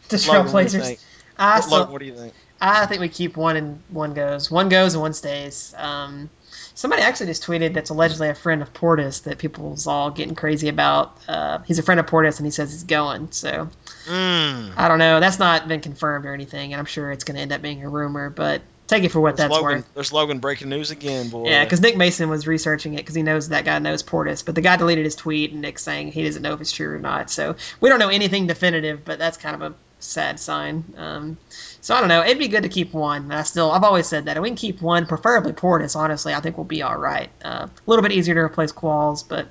The 0.07 0.17
Logan, 0.27 0.53
what 0.53 0.67
do 0.69 0.77
Trailblazers. 0.79 0.99
I 1.37 1.55
What- 1.55 1.63
still, 1.63 1.77
Logan, 1.79 1.91
what 1.93 1.99
do 1.99 2.05
you 2.05 2.13
think? 2.15 2.33
I 2.61 2.85
think 2.85 3.01
we 3.01 3.09
keep 3.09 3.35
one 3.37 3.57
and 3.57 3.81
one 3.89 4.13
goes. 4.13 4.49
One 4.51 4.69
goes 4.69 4.93
and 4.93 5.01
one 5.01 5.13
stays. 5.13 5.73
Um, 5.77 6.29
somebody 6.73 7.01
actually 7.01 7.25
just 7.27 7.43
tweeted 7.43 7.73
that's 7.73 7.89
allegedly 7.89 8.29
a 8.29 8.35
friend 8.35 8.61
of 8.61 8.71
Portis 8.73 9.23
that 9.23 9.39
people's 9.39 9.87
all 9.87 10.11
getting 10.11 10.35
crazy 10.35 10.69
about. 10.69 11.17
Uh, 11.27 11.59
he's 11.65 11.79
a 11.79 11.83
friend 11.83 11.99
of 11.99 12.05
Portis 12.05 12.37
and 12.37 12.45
he 12.45 12.51
says 12.51 12.71
he's 12.71 12.83
going. 12.83 13.31
So 13.31 13.69
Mm. 14.05 14.73
I 14.77 14.87
don't 14.87 14.99
know. 14.99 15.19
That's 15.19 15.39
not 15.39 15.67
been 15.67 15.81
confirmed 15.81 16.25
or 16.27 16.33
anything, 16.33 16.71
and 16.73 16.79
I'm 16.79 16.85
sure 16.85 17.11
it's 17.11 17.23
going 17.23 17.35
to 17.35 17.41
end 17.41 17.51
up 17.51 17.61
being 17.63 17.83
a 17.83 17.89
rumor. 17.89 18.29
But 18.29 18.61
take 18.87 19.03
it 19.03 19.09
for 19.09 19.19
what 19.19 19.37
There's 19.37 19.49
that's 19.49 19.61
Logan, 19.61 19.77
worth. 19.77 19.93
there's 19.93 20.13
Logan 20.13 20.39
breaking 20.39 20.69
news 20.69 20.91
again, 20.91 21.29
boy. 21.29 21.49
Yeah, 21.49 21.63
because 21.63 21.81
Nick 21.81 21.97
Mason 21.97 22.29
was 22.29 22.47
researching 22.47 22.93
it 22.93 22.97
because 22.97 23.15
he 23.15 23.23
knows 23.23 23.49
that 23.49 23.65
guy 23.65 23.79
knows 23.79 24.03
Portis, 24.03 24.45
but 24.45 24.55
the 24.55 24.61
guy 24.61 24.75
deleted 24.77 25.05
his 25.05 25.15
tweet 25.15 25.51
and 25.51 25.61
Nick's 25.61 25.83
saying 25.83 26.11
he 26.11 26.23
doesn't 26.23 26.41
know 26.41 26.53
if 26.53 26.61
it's 26.61 26.71
true 26.71 26.93
or 26.95 26.99
not. 26.99 27.29
So 27.29 27.55
we 27.81 27.89
don't 27.89 27.99
know 27.99 28.09
anything 28.09 28.47
definitive, 28.47 29.03
but 29.05 29.19
that's 29.19 29.37
kind 29.37 29.55
of 29.61 29.71
a 29.73 29.75
sad 29.99 30.39
sign. 30.39 30.83
Um, 30.97 31.37
so 31.81 31.95
I 31.95 31.99
don't 31.99 32.09
know. 32.09 32.23
It'd 32.23 32.37
be 32.39 32.47
good 32.47 32.63
to 32.63 32.69
keep 32.69 32.93
one. 32.93 33.31
I 33.31 33.43
still, 33.43 33.71
I've 33.71 33.83
always 33.83 34.07
said 34.07 34.25
that. 34.25 34.37
If 34.37 34.43
we 34.43 34.49
can 34.49 34.55
keep 34.57 34.81
one, 34.81 35.05
preferably 35.07 35.53
Portis. 35.53 35.95
Honestly, 35.95 36.33
I 36.33 36.39
think 36.39 36.57
we'll 36.57 36.65
be 36.65 36.81
all 36.81 36.97
right. 36.97 37.29
Uh, 37.43 37.67
a 37.67 37.89
little 37.89 38.03
bit 38.03 38.11
easier 38.11 38.35
to 38.35 38.41
replace 38.41 38.71
Qualls, 38.71 39.27
but 39.27 39.47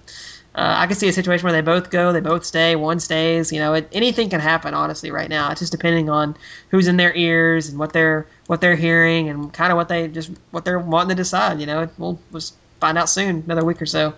uh, 0.55 0.75
I 0.79 0.87
can 0.87 0.95
see 0.95 1.09
a 1.09 1.13
situation 1.13 1.45
where 1.45 1.53
they 1.53 1.63
both 1.63 1.91
go, 1.91 2.13
they 2.13 2.21
both 2.21 2.45
stay, 2.45 2.77
one 2.77 3.01
stays. 3.01 3.53
You 3.53 3.59
know, 3.59 3.75
it, 3.75 3.89
anything 3.93 4.31
can 4.31 4.41
happen. 4.41 4.73
Honestly, 4.73 5.11
right 5.11 5.29
now, 5.29 5.51
it's 5.51 5.61
just 5.61 5.73
depending 5.73 6.09
on 6.11 6.37
who's 6.71 6.87
in 6.87 6.97
their 6.97 7.15
ears 7.15 7.69
and 7.71 7.79
what 7.79 7.93
they're 7.93 8.27
what 8.47 8.61
they're 8.61 8.77
hearing 8.77 9.29
and 9.29 9.53
kind 9.53 9.73
of 9.73 9.77
what 9.77 9.89
they 9.89 10.07
just 10.07 10.31
what 10.53 10.65
they're 10.65 10.79
wanting 10.79 11.09
to 11.11 11.15
decide. 11.17 11.59
You 11.59 11.67
know, 11.67 11.89
we'll 11.99 12.21
just 12.33 12.55
find 12.79 12.97
out 12.97 13.09
soon, 13.09 13.43
another 13.47 13.65
week 13.65 13.83
or 13.83 13.87
so. 13.87 14.15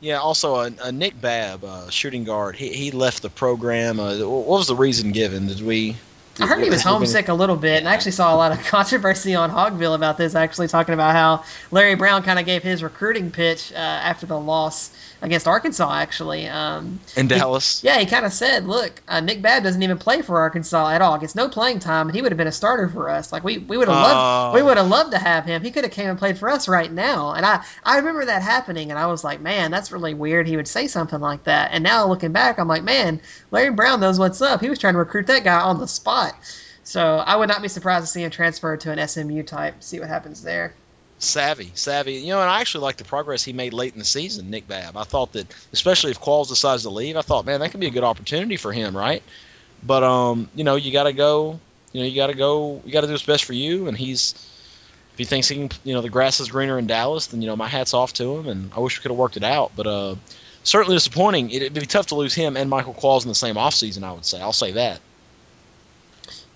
Yeah, 0.00 0.18
also 0.18 0.56
uh, 0.56 0.70
uh, 0.82 0.90
Nick 0.90 1.18
Babb, 1.20 1.62
uh, 1.62 1.90
shooting 1.90 2.24
guard, 2.24 2.56
he, 2.56 2.72
he 2.72 2.90
left 2.90 3.22
the 3.22 3.28
program. 3.28 4.00
Uh, 4.00 4.18
what 4.18 4.46
was 4.46 4.66
the 4.66 4.74
reason 4.74 5.12
given? 5.12 5.46
Did 5.46 5.60
we? 5.60 5.96
I 6.38 6.46
heard 6.46 6.58
he 6.60 6.70
was 6.70 6.74
has 6.74 6.84
there 6.84 6.92
been- 6.92 6.98
homesick 6.98 7.28
a 7.28 7.34
little 7.34 7.56
bit, 7.56 7.78
and 7.78 7.88
I 7.88 7.92
actually 7.92 8.12
saw 8.12 8.34
a 8.34 8.36
lot 8.36 8.52
of 8.52 8.64
controversy 8.64 9.34
on 9.34 9.50
Hogville 9.50 9.94
about 9.94 10.16
this. 10.16 10.34
Actually, 10.34 10.68
talking 10.68 10.94
about 10.94 11.14
how 11.14 11.44
Larry 11.70 11.96
Brown 11.96 12.22
kind 12.22 12.38
of 12.38 12.46
gave 12.46 12.62
his 12.62 12.82
recruiting 12.82 13.30
pitch 13.30 13.72
uh, 13.72 13.76
after 13.76 14.26
the 14.26 14.38
loss 14.38 14.90
against 15.22 15.46
Arkansas. 15.46 15.92
Actually, 15.92 16.48
um, 16.48 17.00
in 17.16 17.28
Dallas. 17.28 17.82
yeah, 17.84 17.98
he 17.98 18.06
kind 18.06 18.24
of 18.24 18.32
said, 18.32 18.66
"Look, 18.66 18.92
uh, 19.08 19.20
Nick 19.20 19.42
Babb 19.42 19.62
doesn't 19.62 19.82
even 19.82 19.98
play 19.98 20.22
for 20.22 20.38
Arkansas 20.40 20.88
at 20.90 21.02
all. 21.02 21.18
Gets 21.18 21.34
no 21.34 21.48
playing 21.48 21.78
time, 21.80 22.08
and 22.08 22.16
he 22.16 22.22
would 22.22 22.32
have 22.32 22.36
been 22.38 22.46
a 22.46 22.52
starter 22.52 22.88
for 22.88 23.10
us. 23.10 23.32
Like 23.32 23.44
we, 23.44 23.58
we 23.58 23.76
would 23.76 23.88
have 23.88 23.96
loved, 23.96 24.14
Oh. 24.16 24.54
we 24.54 24.62
would 24.62 24.76
have 24.76 24.88
loved 24.88 25.12
to 25.12 25.18
have 25.18 25.44
him. 25.44 25.62
He 25.62 25.70
could 25.70 25.84
have 25.84 25.92
came 25.92 26.08
and 26.10 26.18
played 26.18 26.38
for 26.38 26.48
us 26.48 26.68
right 26.68 26.90
now. 26.90 27.32
And 27.32 27.44
I, 27.44 27.64
I 27.84 27.96
remember 27.98 28.24
that 28.26 28.42
happening, 28.42 28.90
and 28.90 28.98
I 28.98 29.06
was 29.06 29.22
like, 29.24 29.40
man, 29.40 29.70
that's 29.70 29.92
really 29.92 30.14
weird. 30.14 30.46
He 30.48 30.56
would 30.56 30.68
say 30.68 30.86
something 30.86 31.20
like 31.20 31.44
that. 31.44 31.70
And 31.72 31.84
now 31.84 32.06
looking 32.06 32.32
back, 32.32 32.58
I'm 32.58 32.68
like, 32.68 32.82
man, 32.82 33.20
Larry 33.50 33.70
Brown 33.70 34.00
knows 34.00 34.18
what's 34.18 34.40
up. 34.40 34.60
He 34.60 34.68
was 34.70 34.78
trying 34.78 34.94
to 34.94 34.98
recruit 34.98 35.26
that 35.26 35.44
guy 35.44 35.60
on 35.60 35.78
the 35.78 35.86
spot. 35.88 36.34
So 36.82 37.18
I 37.18 37.36
would 37.36 37.48
not 37.48 37.62
be 37.62 37.68
surprised 37.68 38.06
to 38.06 38.10
see 38.10 38.22
him 38.24 38.30
transfer 38.30 38.76
to 38.76 38.90
an 38.90 39.06
SMU 39.06 39.42
type. 39.44 39.82
See 39.82 40.00
what 40.00 40.08
happens 40.08 40.42
there. 40.42 40.72
Savvy, 41.22 41.70
savvy. 41.74 42.14
You 42.14 42.28
know, 42.28 42.40
and 42.40 42.50
I 42.50 42.60
actually 42.60 42.84
like 42.84 42.96
the 42.96 43.04
progress 43.04 43.44
he 43.44 43.52
made 43.52 43.74
late 43.74 43.92
in 43.92 43.98
the 43.98 44.06
season, 44.06 44.50
Nick 44.50 44.66
Babb. 44.66 44.96
I 44.96 45.04
thought 45.04 45.34
that, 45.34 45.46
especially 45.72 46.10
if 46.12 46.20
Qualls 46.20 46.48
decides 46.48 46.82
to 46.84 46.90
leave, 46.90 47.16
I 47.16 47.20
thought, 47.20 47.44
man, 47.44 47.60
that 47.60 47.70
could 47.70 47.80
be 47.80 47.86
a 47.86 47.90
good 47.90 48.04
opportunity 48.04 48.56
for 48.56 48.72
him, 48.72 48.96
right? 48.96 49.22
But 49.82 50.02
um, 50.02 50.48
you 50.54 50.64
know, 50.64 50.76
you 50.76 50.92
got 50.92 51.04
to 51.04 51.12
go. 51.12 51.60
You 51.92 52.00
know, 52.00 52.06
you 52.06 52.16
got 52.16 52.28
to 52.28 52.34
go. 52.34 52.80
You 52.84 52.92
got 52.92 53.02
to 53.02 53.06
do 53.06 53.12
what's 53.12 53.26
best 53.26 53.44
for 53.44 53.52
you. 53.52 53.86
And 53.86 53.96
he's, 53.96 54.32
if 55.12 55.18
he 55.18 55.24
thinks 55.24 55.48
he 55.48 55.56
can, 55.56 55.70
you 55.84 55.94
know, 55.94 56.00
the 56.00 56.08
grass 56.08 56.40
is 56.40 56.48
greener 56.48 56.78
in 56.78 56.86
Dallas, 56.86 57.26
then 57.28 57.42
you 57.42 57.48
know, 57.48 57.56
my 57.56 57.68
hats 57.68 57.92
off 57.92 58.14
to 58.14 58.38
him. 58.38 58.48
And 58.48 58.72
I 58.74 58.80
wish 58.80 58.98
we 58.98 59.02
could 59.02 59.10
have 59.10 59.18
worked 59.18 59.36
it 59.36 59.44
out. 59.44 59.72
But 59.76 59.86
uh, 59.86 60.14
certainly 60.62 60.96
disappointing. 60.96 61.50
It'd 61.50 61.74
be 61.74 61.80
tough 61.86 62.06
to 62.06 62.14
lose 62.14 62.34
him 62.34 62.56
and 62.56 62.70
Michael 62.70 62.94
Qualls 62.94 63.22
in 63.22 63.28
the 63.28 63.34
same 63.34 63.56
offseason, 63.56 64.04
I 64.04 64.12
would 64.12 64.24
say. 64.24 64.40
I'll 64.40 64.52
say 64.52 64.72
that. 64.72 65.00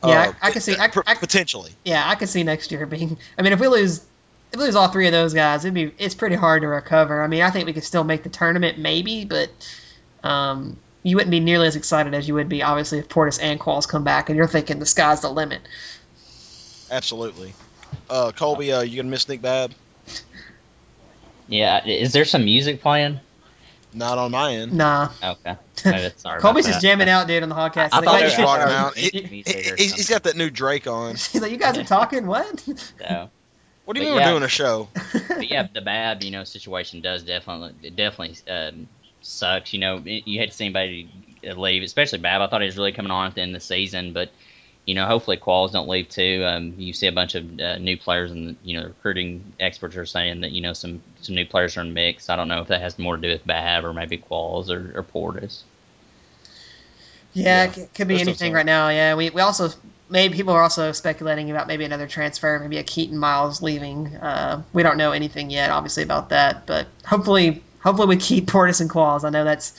Yeah, 0.04 0.20
Uh, 0.20 0.32
I, 0.42 0.48
I 0.48 0.50
can 0.50 0.60
see. 0.60 0.76
I, 0.76 0.90
I, 1.06 1.14
potentially. 1.14 1.72
Yeah, 1.84 2.02
I 2.06 2.14
could 2.14 2.28
see 2.28 2.42
next 2.42 2.70
year 2.72 2.86
being. 2.86 3.18
I 3.38 3.42
mean, 3.42 3.52
if 3.52 3.60
we 3.60 3.68
lose, 3.68 4.04
if 4.54 4.58
we 4.60 4.64
lose 4.66 4.76
all 4.76 4.88
three 4.88 5.06
of 5.06 5.12
those 5.12 5.34
guys, 5.34 5.64
it'd 5.64 5.74
be 5.74 5.92
it's 5.98 6.14
pretty 6.14 6.36
hard 6.36 6.62
to 6.62 6.68
recover. 6.68 7.22
I 7.22 7.26
mean, 7.26 7.42
I 7.42 7.50
think 7.50 7.66
we 7.66 7.72
could 7.72 7.84
still 7.84 8.04
make 8.04 8.22
the 8.22 8.28
tournament, 8.30 8.78
maybe, 8.78 9.24
but 9.24 9.50
um, 10.22 10.76
you 11.02 11.16
wouldn't 11.16 11.30
be 11.30 11.40
nearly 11.40 11.66
as 11.66 11.76
excited 11.76 12.14
as 12.14 12.26
you 12.28 12.34
would 12.34 12.48
be, 12.48 12.62
obviously, 12.62 12.98
if 13.00 13.08
Portis 13.08 13.38
and 13.42 13.60
Qualls 13.60 13.86
come 13.88 14.04
back, 14.04 14.28
and 14.30 14.36
you're 14.36 14.46
thinking 14.46 14.78
the 14.78 14.86
sky's 14.86 15.20
the 15.20 15.28
limit. 15.30 15.60
Absolutely. 16.90 17.52
Uh, 18.08 18.32
Colby, 18.32 18.72
uh, 18.72 18.80
you 18.82 18.96
gonna 18.96 19.08
miss 19.10 19.28
Nick 19.28 19.42
Babb? 19.42 19.72
Yeah, 21.48 21.84
is 21.86 22.12
there 22.12 22.24
some 22.24 22.44
music 22.44 22.80
playing? 22.80 23.20
Not 23.92 24.18
on 24.18 24.32
my 24.32 24.54
end. 24.54 24.72
Nah, 24.72 25.10
Okay, 25.22 25.56
Maybe- 25.84 26.12
sorry. 26.16 26.40
Colby's 26.40 26.66
just 26.66 26.80
jamming 26.80 27.08
out, 27.08 27.26
dude, 27.28 27.42
on 27.42 27.48
the 27.48 27.54
podcast. 27.54 27.90
I 27.92 27.96
He's 27.98 28.04
thought 28.04 28.04
like, 28.06 28.22
it 28.22 28.24
was- 28.24 28.38
rocking 28.38 28.72
out. 28.74 28.96
He- 28.96 29.28
Music 29.30 29.56
he- 29.56 29.70
or 29.70 29.76
he's, 29.76 29.94
he's 29.94 30.08
got 30.08 30.24
that 30.24 30.36
new 30.36 30.50
Drake 30.50 30.86
on. 30.86 31.10
he's 31.16 31.40
like, 31.40 31.52
you 31.52 31.58
guys 31.58 31.76
are 31.78 31.84
talking 31.84 32.26
what? 32.26 32.64
So, 32.98 33.30
What 33.84 33.94
do 33.94 34.00
you 34.00 34.04
But 34.04 34.08
mean 34.08 34.14
yeah. 34.14 34.16
we're 34.16 34.22
doing 34.22 34.42
a 34.42 34.48
show? 34.48 34.88
but 35.36 35.48
yeah, 35.50 35.66
the 35.72 35.80
Babb, 35.80 36.22
you 36.22 36.30
know, 36.30 36.44
situation 36.44 37.00
does 37.00 37.22
definitely 37.24 37.74
it 37.82 37.96
definitely 37.96 38.36
um, 38.52 38.88
sucks. 39.22 39.72
You 39.72 39.80
know, 39.80 40.02
it- 40.04 40.26
you 40.26 40.38
hate 40.40 40.50
to 40.50 40.56
see 40.56 40.66
anybody 40.66 41.08
leave, 41.42 41.82
especially 41.82 42.18
Babb. 42.18 42.40
I 42.42 42.46
thought 42.48 42.60
he 42.62 42.66
was 42.66 42.76
really 42.76 42.92
coming 42.92 43.10
on 43.12 43.26
at 43.26 43.34
the 43.34 43.42
end 43.42 43.54
of 43.54 43.60
the 43.60 43.66
season, 43.66 44.12
but 44.12 44.30
you 44.86 44.94
know, 44.94 45.06
hopefully 45.06 45.38
Qualls 45.38 45.72
don't 45.72 45.88
leave 45.88 46.08
too. 46.08 46.44
Um, 46.46 46.74
you 46.78 46.92
see 46.92 47.06
a 47.06 47.12
bunch 47.12 47.34
of 47.34 47.58
uh, 47.60 47.78
new 47.78 47.96
players, 47.96 48.32
and 48.32 48.56
you 48.62 48.78
know, 48.80 48.86
recruiting 48.88 49.54
experts 49.60 49.96
are 49.96 50.06
saying 50.06 50.40
that 50.42 50.52
you 50.52 50.60
know 50.60 50.72
some 50.74 51.02
some 51.22 51.34
new 51.34 51.46
players 51.46 51.76
are 51.76 51.80
in 51.82 51.88
the 51.88 51.94
mix. 51.94 52.28
I 52.30 52.36
don't 52.36 52.48
know 52.48 52.60
if 52.60 52.68
that 52.68 52.80
has 52.82 52.98
more 52.98 53.16
to 53.16 53.22
do 53.22 53.28
with 53.30 53.46
Babb 53.46 53.84
or 53.84 53.92
maybe 53.94 54.18
Qualls 54.18 54.70
or, 54.70 54.98
or 54.98 55.02
Portis. 55.04 55.62
Yeah, 57.32 57.64
Yeah, 57.66 57.72
it 57.76 57.94
could 57.94 58.08
be 58.08 58.18
there's 58.18 58.20
anything 58.20 58.52
right 58.52 58.66
now. 58.66 58.88
Yeah, 58.88 59.14
we, 59.14 59.30
we 59.30 59.40
also 59.40 59.70
maybe 60.08 60.34
people 60.34 60.54
are 60.54 60.62
also 60.62 60.92
speculating 60.92 61.50
about 61.50 61.66
maybe 61.66 61.84
another 61.84 62.06
transfer, 62.06 62.58
maybe 62.58 62.78
a 62.78 62.82
Keaton 62.82 63.18
Miles 63.18 63.62
leaving. 63.62 64.14
Uh, 64.16 64.62
we 64.72 64.82
don't 64.82 64.96
know 64.96 65.12
anything 65.12 65.50
yet, 65.50 65.70
obviously, 65.70 66.02
about 66.02 66.30
that, 66.30 66.66
but 66.66 66.86
hopefully, 67.04 67.62
hopefully 67.80 68.08
we 68.08 68.16
keep 68.16 68.46
Portis 68.46 68.80
and 68.80 68.90
Qualls. 68.90 69.24
I 69.24 69.30
know 69.30 69.44
that's 69.44 69.72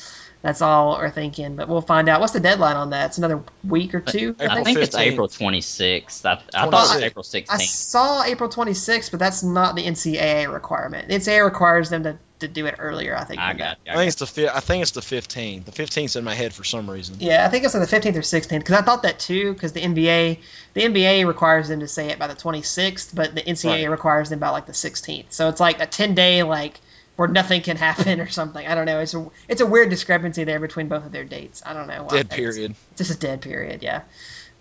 that's 0.45 0.61
all 0.61 0.97
we're 0.99 1.09
thinking, 1.09 1.55
but 1.55 1.67
we'll 1.67 1.81
find 1.81 2.07
out. 2.07 2.21
What's 2.21 2.33
the 2.33 2.39
deadline 2.39 2.75
on 2.77 2.91
that? 2.91 3.07
It's 3.07 3.17
another 3.17 3.41
week 3.63 3.95
or 3.95 4.03
uh, 4.05 4.11
two. 4.11 4.29
April 4.39 4.51
I 4.51 4.53
think. 4.55 4.65
think 4.67 4.77
it's 4.79 4.95
April 4.95 5.27
26th. 5.27 6.23
I, 6.23 6.33
I 6.53 6.69
thought 6.69 7.01
it 7.01 7.15
was 7.15 7.27
26th. 7.31 7.41
April 7.41 7.49
I 7.49 7.57
16th. 7.57 7.61
saw 7.67 8.23
April 8.23 8.49
26th, 8.49 9.09
but 9.09 9.19
that's 9.19 9.41
not 9.41 9.75
the 9.75 9.83
NCAA 9.83 10.53
requirement. 10.53 11.07
The 11.07 11.15
NCAA 11.15 11.43
requires 11.45 11.89
them 11.89 12.03
to, 12.03 12.19
to 12.41 12.47
do 12.47 12.67
it 12.67 12.75
earlier. 12.77 13.15
I 13.17 13.23
think. 13.23 13.41
I 13.41 13.47
than 13.53 13.57
that. 13.57 13.83
got. 13.85 13.93
I 13.93 13.97
think 13.97 14.07
it's 14.09 14.17
the 14.19 14.27
fi- 14.27 14.55
I 14.55 14.59
think 14.59 14.83
it's 14.83 14.91
the 14.91 15.01
15th. 15.01 15.65
The 15.65 15.71
15th's 15.71 16.15
in 16.15 16.23
my 16.23 16.35
head 16.35 16.53
for 16.53 16.63
some 16.63 16.87
reason. 16.89 17.15
Yeah, 17.19 17.43
I 17.43 17.49
think 17.49 17.63
it's 17.65 17.73
on 17.73 17.81
the 17.81 17.87
15th 17.87 18.15
or 18.15 18.19
16th 18.19 18.59
because 18.59 18.75
I 18.77 18.81
thought 18.83 19.01
that 19.01 19.17
too 19.17 19.51
because 19.53 19.73
the 19.73 19.81
NBA 19.81 20.37
the 20.75 20.81
NBA 20.81 21.25
requires 21.25 21.69
them 21.69 21.79
to 21.79 21.87
say 21.87 22.09
it 22.11 22.19
by 22.19 22.27
the 22.27 22.35
26th, 22.35 23.15
but 23.15 23.33
the 23.33 23.41
NCAA 23.41 23.71
Right. 23.83 23.89
requires 23.89 24.29
them 24.29 24.37
by 24.37 24.49
like 24.49 24.67
the 24.67 24.73
16th. 24.73 25.25
So 25.29 25.49
it's 25.49 25.59
like 25.59 25.79
a 25.81 25.87
10 25.87 26.13
day 26.13 26.43
like 26.43 26.79
where 27.15 27.27
nothing 27.27 27.61
can 27.61 27.77
happen 27.77 28.19
or 28.19 28.27
something. 28.27 28.65
I 28.65 28.75
don't 28.75 28.85
know. 28.85 28.99
It's 28.99 29.13
a 29.13 29.29
it's 29.47 29.61
a 29.61 29.65
weird 29.65 29.89
discrepancy 29.89 30.43
there 30.43 30.59
between 30.59 30.87
both 30.87 31.05
of 31.05 31.11
their 31.11 31.25
dates. 31.25 31.61
I 31.65 31.73
don't 31.73 31.87
know. 31.87 32.03
why. 32.03 32.17
Dead 32.17 32.29
period. 32.29 32.75
Just 32.95 33.11
a 33.11 33.17
dead 33.17 33.41
period. 33.41 33.83
Yeah. 33.83 34.01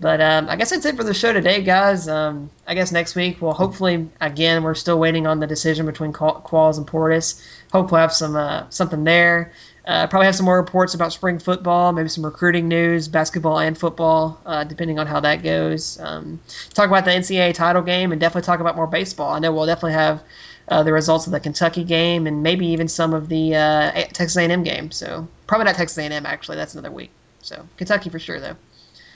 But 0.00 0.20
um, 0.20 0.48
I 0.48 0.56
guess 0.56 0.70
that's 0.70 0.84
it 0.86 0.96
for 0.96 1.04
the 1.04 1.14
show 1.14 1.32
today, 1.32 1.62
guys. 1.62 2.08
Um, 2.08 2.50
I 2.66 2.74
guess 2.74 2.90
next 2.90 3.14
week 3.14 3.40
we'll 3.40 3.52
hopefully 3.52 4.08
again 4.20 4.64
we're 4.64 4.74
still 4.74 4.98
waiting 4.98 5.26
on 5.26 5.38
the 5.38 5.46
decision 5.46 5.86
between 5.86 6.12
Qualls 6.12 6.78
and 6.78 6.86
Portis. 6.86 7.40
Hope 7.72 7.92
we'll 7.92 8.00
have 8.00 8.12
some 8.12 8.34
uh, 8.34 8.68
something 8.70 9.04
there. 9.04 9.52
Uh, 9.86 10.06
probably 10.06 10.24
have 10.26 10.34
some 10.34 10.46
more 10.46 10.56
reports 10.56 10.94
about 10.94 11.12
spring 11.12 11.38
football, 11.38 11.92
maybe 11.92 12.08
some 12.08 12.24
recruiting 12.24 12.68
news, 12.68 13.06
basketball 13.06 13.58
and 13.58 13.76
football, 13.76 14.40
uh, 14.46 14.64
depending 14.64 14.98
on 14.98 15.06
how 15.06 15.20
that 15.20 15.42
goes. 15.42 16.00
Um, 16.00 16.40
talk 16.72 16.88
about 16.88 17.04
the 17.04 17.10
NCAA 17.10 17.52
title 17.52 17.82
game 17.82 18.10
and 18.10 18.20
definitely 18.20 18.46
talk 18.46 18.60
about 18.60 18.76
more 18.76 18.86
baseball. 18.86 19.30
I 19.30 19.40
know 19.40 19.52
we'll 19.52 19.66
definitely 19.66 19.92
have 19.92 20.22
uh, 20.68 20.82
the 20.82 20.92
results 20.92 21.26
of 21.26 21.32
the 21.32 21.40
Kentucky 21.40 21.84
game 21.84 22.26
and 22.26 22.42
maybe 22.42 22.66
even 22.68 22.88
some 22.88 23.14
of 23.14 23.28
the 23.28 23.56
uh, 23.56 23.92
Texas 24.12 24.36
A&M 24.36 24.62
game. 24.62 24.90
So 24.90 25.28
probably 25.46 25.66
not 25.66 25.76
Texas 25.76 25.98
A&M 25.98 26.26
actually. 26.26 26.56
That's 26.56 26.74
another 26.74 26.90
week. 26.90 27.10
So 27.42 27.66
Kentucky 27.76 28.10
for 28.10 28.18
sure 28.18 28.40
though. 28.40 28.56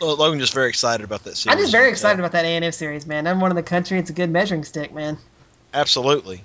Well, 0.00 0.16
Logan 0.16 0.38
just 0.38 0.54
very 0.54 0.68
excited 0.68 1.04
about 1.04 1.24
that 1.24 1.36
series. 1.36 1.56
I'm 1.56 1.60
just 1.60 1.72
very 1.72 1.90
excited 1.90 2.20
about 2.20 2.32
that 2.32 2.44
A&M 2.44 2.70
series, 2.72 3.06
man. 3.06 3.26
I'm 3.26 3.40
one 3.40 3.50
in 3.50 3.56
the 3.56 3.62
country. 3.62 3.98
It's 3.98 4.10
a 4.10 4.12
good 4.12 4.30
measuring 4.30 4.64
stick, 4.64 4.92
man. 4.92 5.18
Absolutely. 5.74 6.44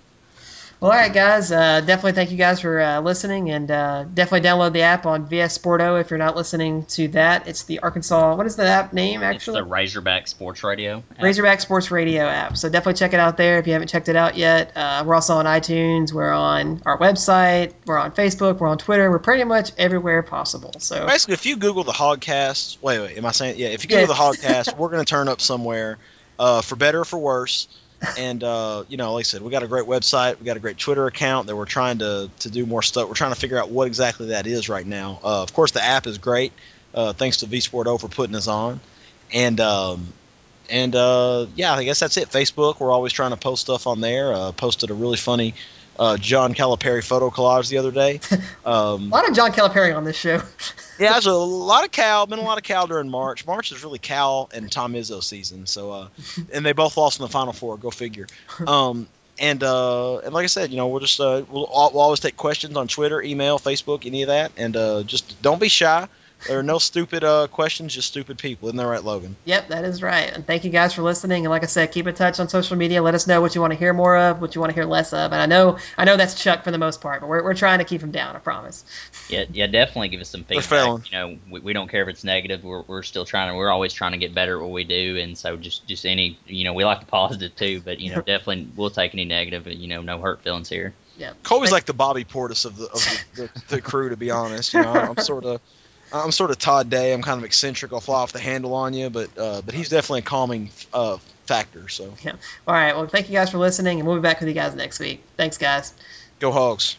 Well, 0.79 0.91
all 0.91 0.97
right, 0.97 1.13
guys. 1.13 1.49
Uh, 1.49 1.79
definitely 1.79 2.11
thank 2.11 2.31
you 2.31 2.37
guys 2.37 2.59
for 2.59 2.81
uh, 2.81 2.99
listening, 2.99 3.49
and 3.51 3.71
uh, 3.71 4.03
definitely 4.03 4.45
download 4.49 4.73
the 4.73 4.81
app 4.81 5.05
on 5.05 5.25
VS 5.27 5.57
Sporto 5.57 6.01
if 6.01 6.09
you're 6.09 6.17
not 6.17 6.35
listening 6.35 6.83
to 6.87 7.07
that. 7.09 7.47
It's 7.47 7.63
the 7.63 7.79
Arkansas. 7.79 8.35
What 8.35 8.45
is 8.47 8.57
the 8.57 8.65
app 8.65 8.91
name 8.91 9.23
actually? 9.23 9.59
It's 9.59 9.63
the 9.65 9.69
Razorback 9.69 10.27
Sports 10.27 10.61
Radio. 10.61 11.01
app. 11.11 11.21
Razorback 11.23 11.61
Sports 11.61 11.89
Radio 11.89 12.23
app. 12.27 12.57
So 12.57 12.67
definitely 12.67 12.99
check 12.99 13.13
it 13.13 13.21
out 13.21 13.37
there 13.37 13.59
if 13.59 13.67
you 13.67 13.71
haven't 13.71 13.87
checked 13.87 14.09
it 14.09 14.17
out 14.17 14.35
yet. 14.35 14.73
Uh, 14.75 15.03
we're 15.07 15.15
also 15.15 15.35
on 15.35 15.45
iTunes. 15.45 16.11
We're 16.11 16.33
on 16.33 16.81
our 16.85 16.97
website. 16.97 17.71
We're 17.85 17.97
on 17.97 18.11
Facebook. 18.11 18.59
We're 18.59 18.67
on 18.67 18.77
Twitter. 18.77 19.09
We're 19.09 19.19
pretty 19.19 19.45
much 19.45 19.71
everywhere 19.77 20.21
possible. 20.21 20.73
So 20.79 21.05
Basically, 21.07 21.35
if 21.35 21.45
you 21.45 21.55
Google 21.55 21.85
the 21.85 21.93
Hogcast, 21.93 22.81
wait, 22.81 22.99
wait, 22.99 23.17
am 23.17 23.25
I 23.25 23.31
saying? 23.31 23.57
Yeah, 23.57 23.67
if 23.67 23.83
you 23.85 23.87
Google 23.89 24.01
Yeah. 24.01 24.07
the 24.07 24.13
Hogcast, 24.15 24.77
we're 24.77 24.89
going 24.89 25.05
to 25.05 25.09
turn 25.09 25.29
up 25.29 25.39
somewhere, 25.39 25.97
uh, 26.37 26.61
for 26.61 26.75
better 26.75 26.99
or 27.01 27.05
for 27.05 27.19
worse. 27.19 27.69
And 28.17 28.43
uh, 28.43 28.83
you 28.89 28.97
know, 28.97 29.13
like 29.13 29.21
I 29.21 29.23
said, 29.23 29.41
we 29.41 29.51
got 29.51 29.63
a 29.63 29.67
great 29.67 29.85
website, 29.85 30.39
we 30.39 30.45
got 30.45 30.57
a 30.57 30.59
great 30.59 30.77
Twitter 30.77 31.07
account 31.07 31.47
that 31.47 31.55
we're 31.55 31.65
trying 31.65 31.99
to 31.99 32.29
to 32.39 32.49
do 32.49 32.65
more 32.65 32.81
stuff. 32.81 33.07
We're 33.07 33.15
trying 33.15 33.33
to 33.33 33.39
figure 33.39 33.57
out 33.57 33.69
what 33.69 33.87
exactly 33.87 34.27
that 34.27 34.45
is 34.47 34.69
right 34.69 34.85
now. 34.85 35.19
Uh, 35.23 35.41
of 35.43 35.53
course, 35.53 35.71
the 35.71 35.83
app 35.83 36.07
is 36.07 36.17
great. 36.17 36.51
Uh, 36.93 37.13
thanks 37.13 37.37
to 37.37 37.45
V 37.45 37.59
Sport 37.59 37.87
O 37.87 37.97
for 37.97 38.07
putting 38.07 38.35
us 38.35 38.47
on, 38.47 38.79
and 39.33 39.59
um, 39.59 40.07
and 40.69 40.95
uh, 40.95 41.47
yeah, 41.55 41.73
I 41.73 41.83
guess 41.83 41.99
that's 41.99 42.17
it. 42.17 42.29
Facebook, 42.29 42.79
we're 42.79 42.91
always 42.91 43.13
trying 43.13 43.31
to 43.31 43.37
post 43.37 43.61
stuff 43.63 43.87
on 43.87 44.01
there. 44.01 44.33
Uh, 44.33 44.51
posted 44.51 44.89
a 44.91 44.93
really 44.93 45.17
funny 45.17 45.55
uh, 45.97 46.17
John 46.17 46.53
Calipari 46.53 47.03
photo 47.03 47.29
collage 47.29 47.69
the 47.69 47.77
other 47.77 47.91
day. 47.91 48.19
a 48.65 48.69
Um, 48.69 49.09
lot 49.09 49.27
of 49.27 49.35
John 49.35 49.51
Calipari 49.51 49.95
on 49.95 50.03
this 50.03 50.17
show. 50.17 50.41
yeah, 50.99 51.13
there's 51.13 51.25
a 51.25 51.33
lot 51.33 51.85
of 51.85 51.91
cow. 51.91 52.25
Been 52.25 52.39
a 52.39 52.43
lot 52.43 52.57
of 52.57 52.63
cow 52.63 52.85
during 52.85 53.09
March. 53.09 53.45
March 53.45 53.71
is 53.71 53.83
really 53.83 53.99
Cal 53.99 54.49
and 54.53 54.71
Tom 54.71 54.93
Izzo 54.93 55.23
season. 55.23 55.65
So, 55.65 55.91
uh, 55.91 56.07
and 56.51 56.65
they 56.65 56.73
both 56.73 56.97
lost 56.97 57.19
in 57.19 57.23
the 57.23 57.29
Final 57.29 57.53
Four. 57.53 57.77
Go 57.77 57.89
figure. 57.91 58.27
Um, 58.65 59.07
and 59.39 59.63
uh, 59.63 60.19
and 60.19 60.33
like 60.33 60.43
I 60.43 60.47
said, 60.47 60.71
you 60.71 60.77
know, 60.77 60.87
we'll 60.87 60.99
just 60.99 61.19
uh, 61.19 61.43
we'll, 61.49 61.67
we'll 61.71 61.99
always 61.99 62.19
take 62.19 62.37
questions 62.37 62.77
on 62.77 62.87
Twitter, 62.87 63.21
email, 63.21 63.59
Facebook, 63.59 64.05
any 64.05 64.21
of 64.21 64.27
that, 64.27 64.51
and 64.57 64.75
uh, 64.75 65.03
just 65.03 65.41
don't 65.41 65.59
be 65.59 65.69
shy. 65.69 66.07
There 66.47 66.59
are 66.59 66.63
no 66.63 66.77
stupid 66.77 67.23
uh, 67.23 67.47
questions, 67.47 67.93
just 67.93 68.07
stupid 68.07 68.37
people. 68.37 68.67
Isn't 68.67 68.77
that 68.77 68.87
right, 68.87 69.03
Logan? 69.03 69.35
Yep, 69.45 69.69
that 69.69 69.85
is 69.85 70.01
right. 70.01 70.31
And 70.31 70.45
thank 70.45 70.63
you 70.63 70.69
guys 70.69 70.93
for 70.93 71.01
listening. 71.01 71.45
And 71.45 71.51
like 71.51 71.63
I 71.63 71.67
said, 71.67 71.91
keep 71.91 72.07
in 72.07 72.15
touch 72.15 72.39
on 72.39 72.49
social 72.49 72.77
media. 72.77 73.01
Let 73.01 73.15
us 73.15 73.27
know 73.27 73.41
what 73.41 73.55
you 73.55 73.61
want 73.61 73.71
to 73.73 73.79
hear 73.79 73.93
more 73.93 74.17
of, 74.17 74.41
what 74.41 74.55
you 74.55 74.61
want 74.61 74.71
to 74.71 74.75
hear 74.75 74.85
less 74.85 75.13
of. 75.13 75.31
And 75.31 75.41
I 75.41 75.45
know 75.45 75.77
I 75.97 76.05
know 76.05 76.17
that's 76.17 76.41
Chuck 76.41 76.63
for 76.63 76.71
the 76.71 76.77
most 76.77 77.01
part, 77.01 77.21
but 77.21 77.27
we're, 77.27 77.43
we're 77.43 77.53
trying 77.53 77.79
to 77.79 77.85
keep 77.85 78.01
him 78.01 78.11
down. 78.11 78.35
I 78.35 78.39
promise. 78.39 78.83
Yeah, 79.29 79.45
yeah, 79.51 79.67
definitely 79.67 80.09
give 80.09 80.21
us 80.21 80.29
some 80.29 80.41
We're 80.41 80.61
feedback. 80.61 80.69
failing. 80.69 81.03
You 81.11 81.17
know, 81.17 81.37
we, 81.49 81.59
we 81.59 81.73
don't 81.73 81.89
care 81.89 82.03
if 82.03 82.09
it's 82.09 82.23
negative. 82.23 82.63
We're, 82.63 82.81
we're 82.81 83.03
still 83.03 83.25
trying 83.25 83.51
to. 83.51 83.55
We're 83.55 83.69
always 83.71 83.93
trying 83.93 84.11
to 84.11 84.17
get 84.17 84.33
better 84.33 84.57
at 84.57 84.61
what 84.61 84.71
we 84.71 84.83
do, 84.83 85.17
and 85.17 85.37
so 85.37 85.57
just 85.57 85.87
just 85.87 86.05
any. 86.05 86.37
You 86.45 86.65
know, 86.65 86.73
we 86.73 86.85
like 86.85 86.99
the 86.99 87.05
positive 87.05 87.55
too, 87.55 87.81
but 87.81 87.99
you 87.99 88.13
know, 88.13 88.21
definitely 88.25 88.69
we'll 88.75 88.89
take 88.89 89.13
any 89.13 89.25
negative. 89.25 89.67
You 89.67 89.87
know, 89.87 90.01
no 90.01 90.19
hurt 90.19 90.41
feelings 90.41 90.69
here. 90.69 90.93
Yeah. 91.17 91.33
Colby's 91.43 91.71
like 91.71 91.85
the 91.85 91.93
Bobby 91.93 92.25
Portis 92.25 92.65
of 92.65 92.75
the 92.75 92.85
of 92.85 93.25
the, 93.35 93.41
the, 93.41 93.75
the 93.75 93.81
crew, 93.81 94.09
to 94.09 94.17
be 94.17 94.31
honest. 94.31 94.73
You 94.73 94.81
know, 94.81 94.93
I'm 94.93 95.17
sort 95.17 95.45
of. 95.45 95.61
I'm 96.13 96.31
sort 96.31 96.51
of 96.51 96.59
Todd 96.59 96.89
Day. 96.89 97.11
I'm 97.11 97.23
kind 97.23 97.39
of 97.39 97.43
eccentric. 97.43 97.91
I'll 97.91 97.99
fly 97.99 98.21
off 98.21 98.31
the 98.31 98.39
handle 98.39 98.75
on 98.75 98.93
you, 98.93 99.09
but 99.09 99.29
uh, 99.37 99.61
but 99.65 99.73
he's 99.73 99.89
definitely 99.89 100.19
a 100.19 100.23
calming 100.23 100.69
uh, 100.93 101.17
factor. 101.45 101.89
So 101.89 102.13
yeah. 102.23 102.33
All 102.67 102.73
right. 102.73 102.95
Well, 102.95 103.07
thank 103.07 103.29
you 103.29 103.33
guys 103.33 103.49
for 103.49 103.57
listening, 103.57 103.99
and 103.99 104.07
we'll 104.07 104.17
be 104.17 104.21
back 104.21 104.39
with 104.39 104.47
you 104.47 104.55
guys 104.55 104.75
next 104.75 104.99
week. 104.99 105.23
Thanks, 105.37 105.57
guys. 105.57 105.93
go 106.39 106.51
Hogs. 106.51 106.97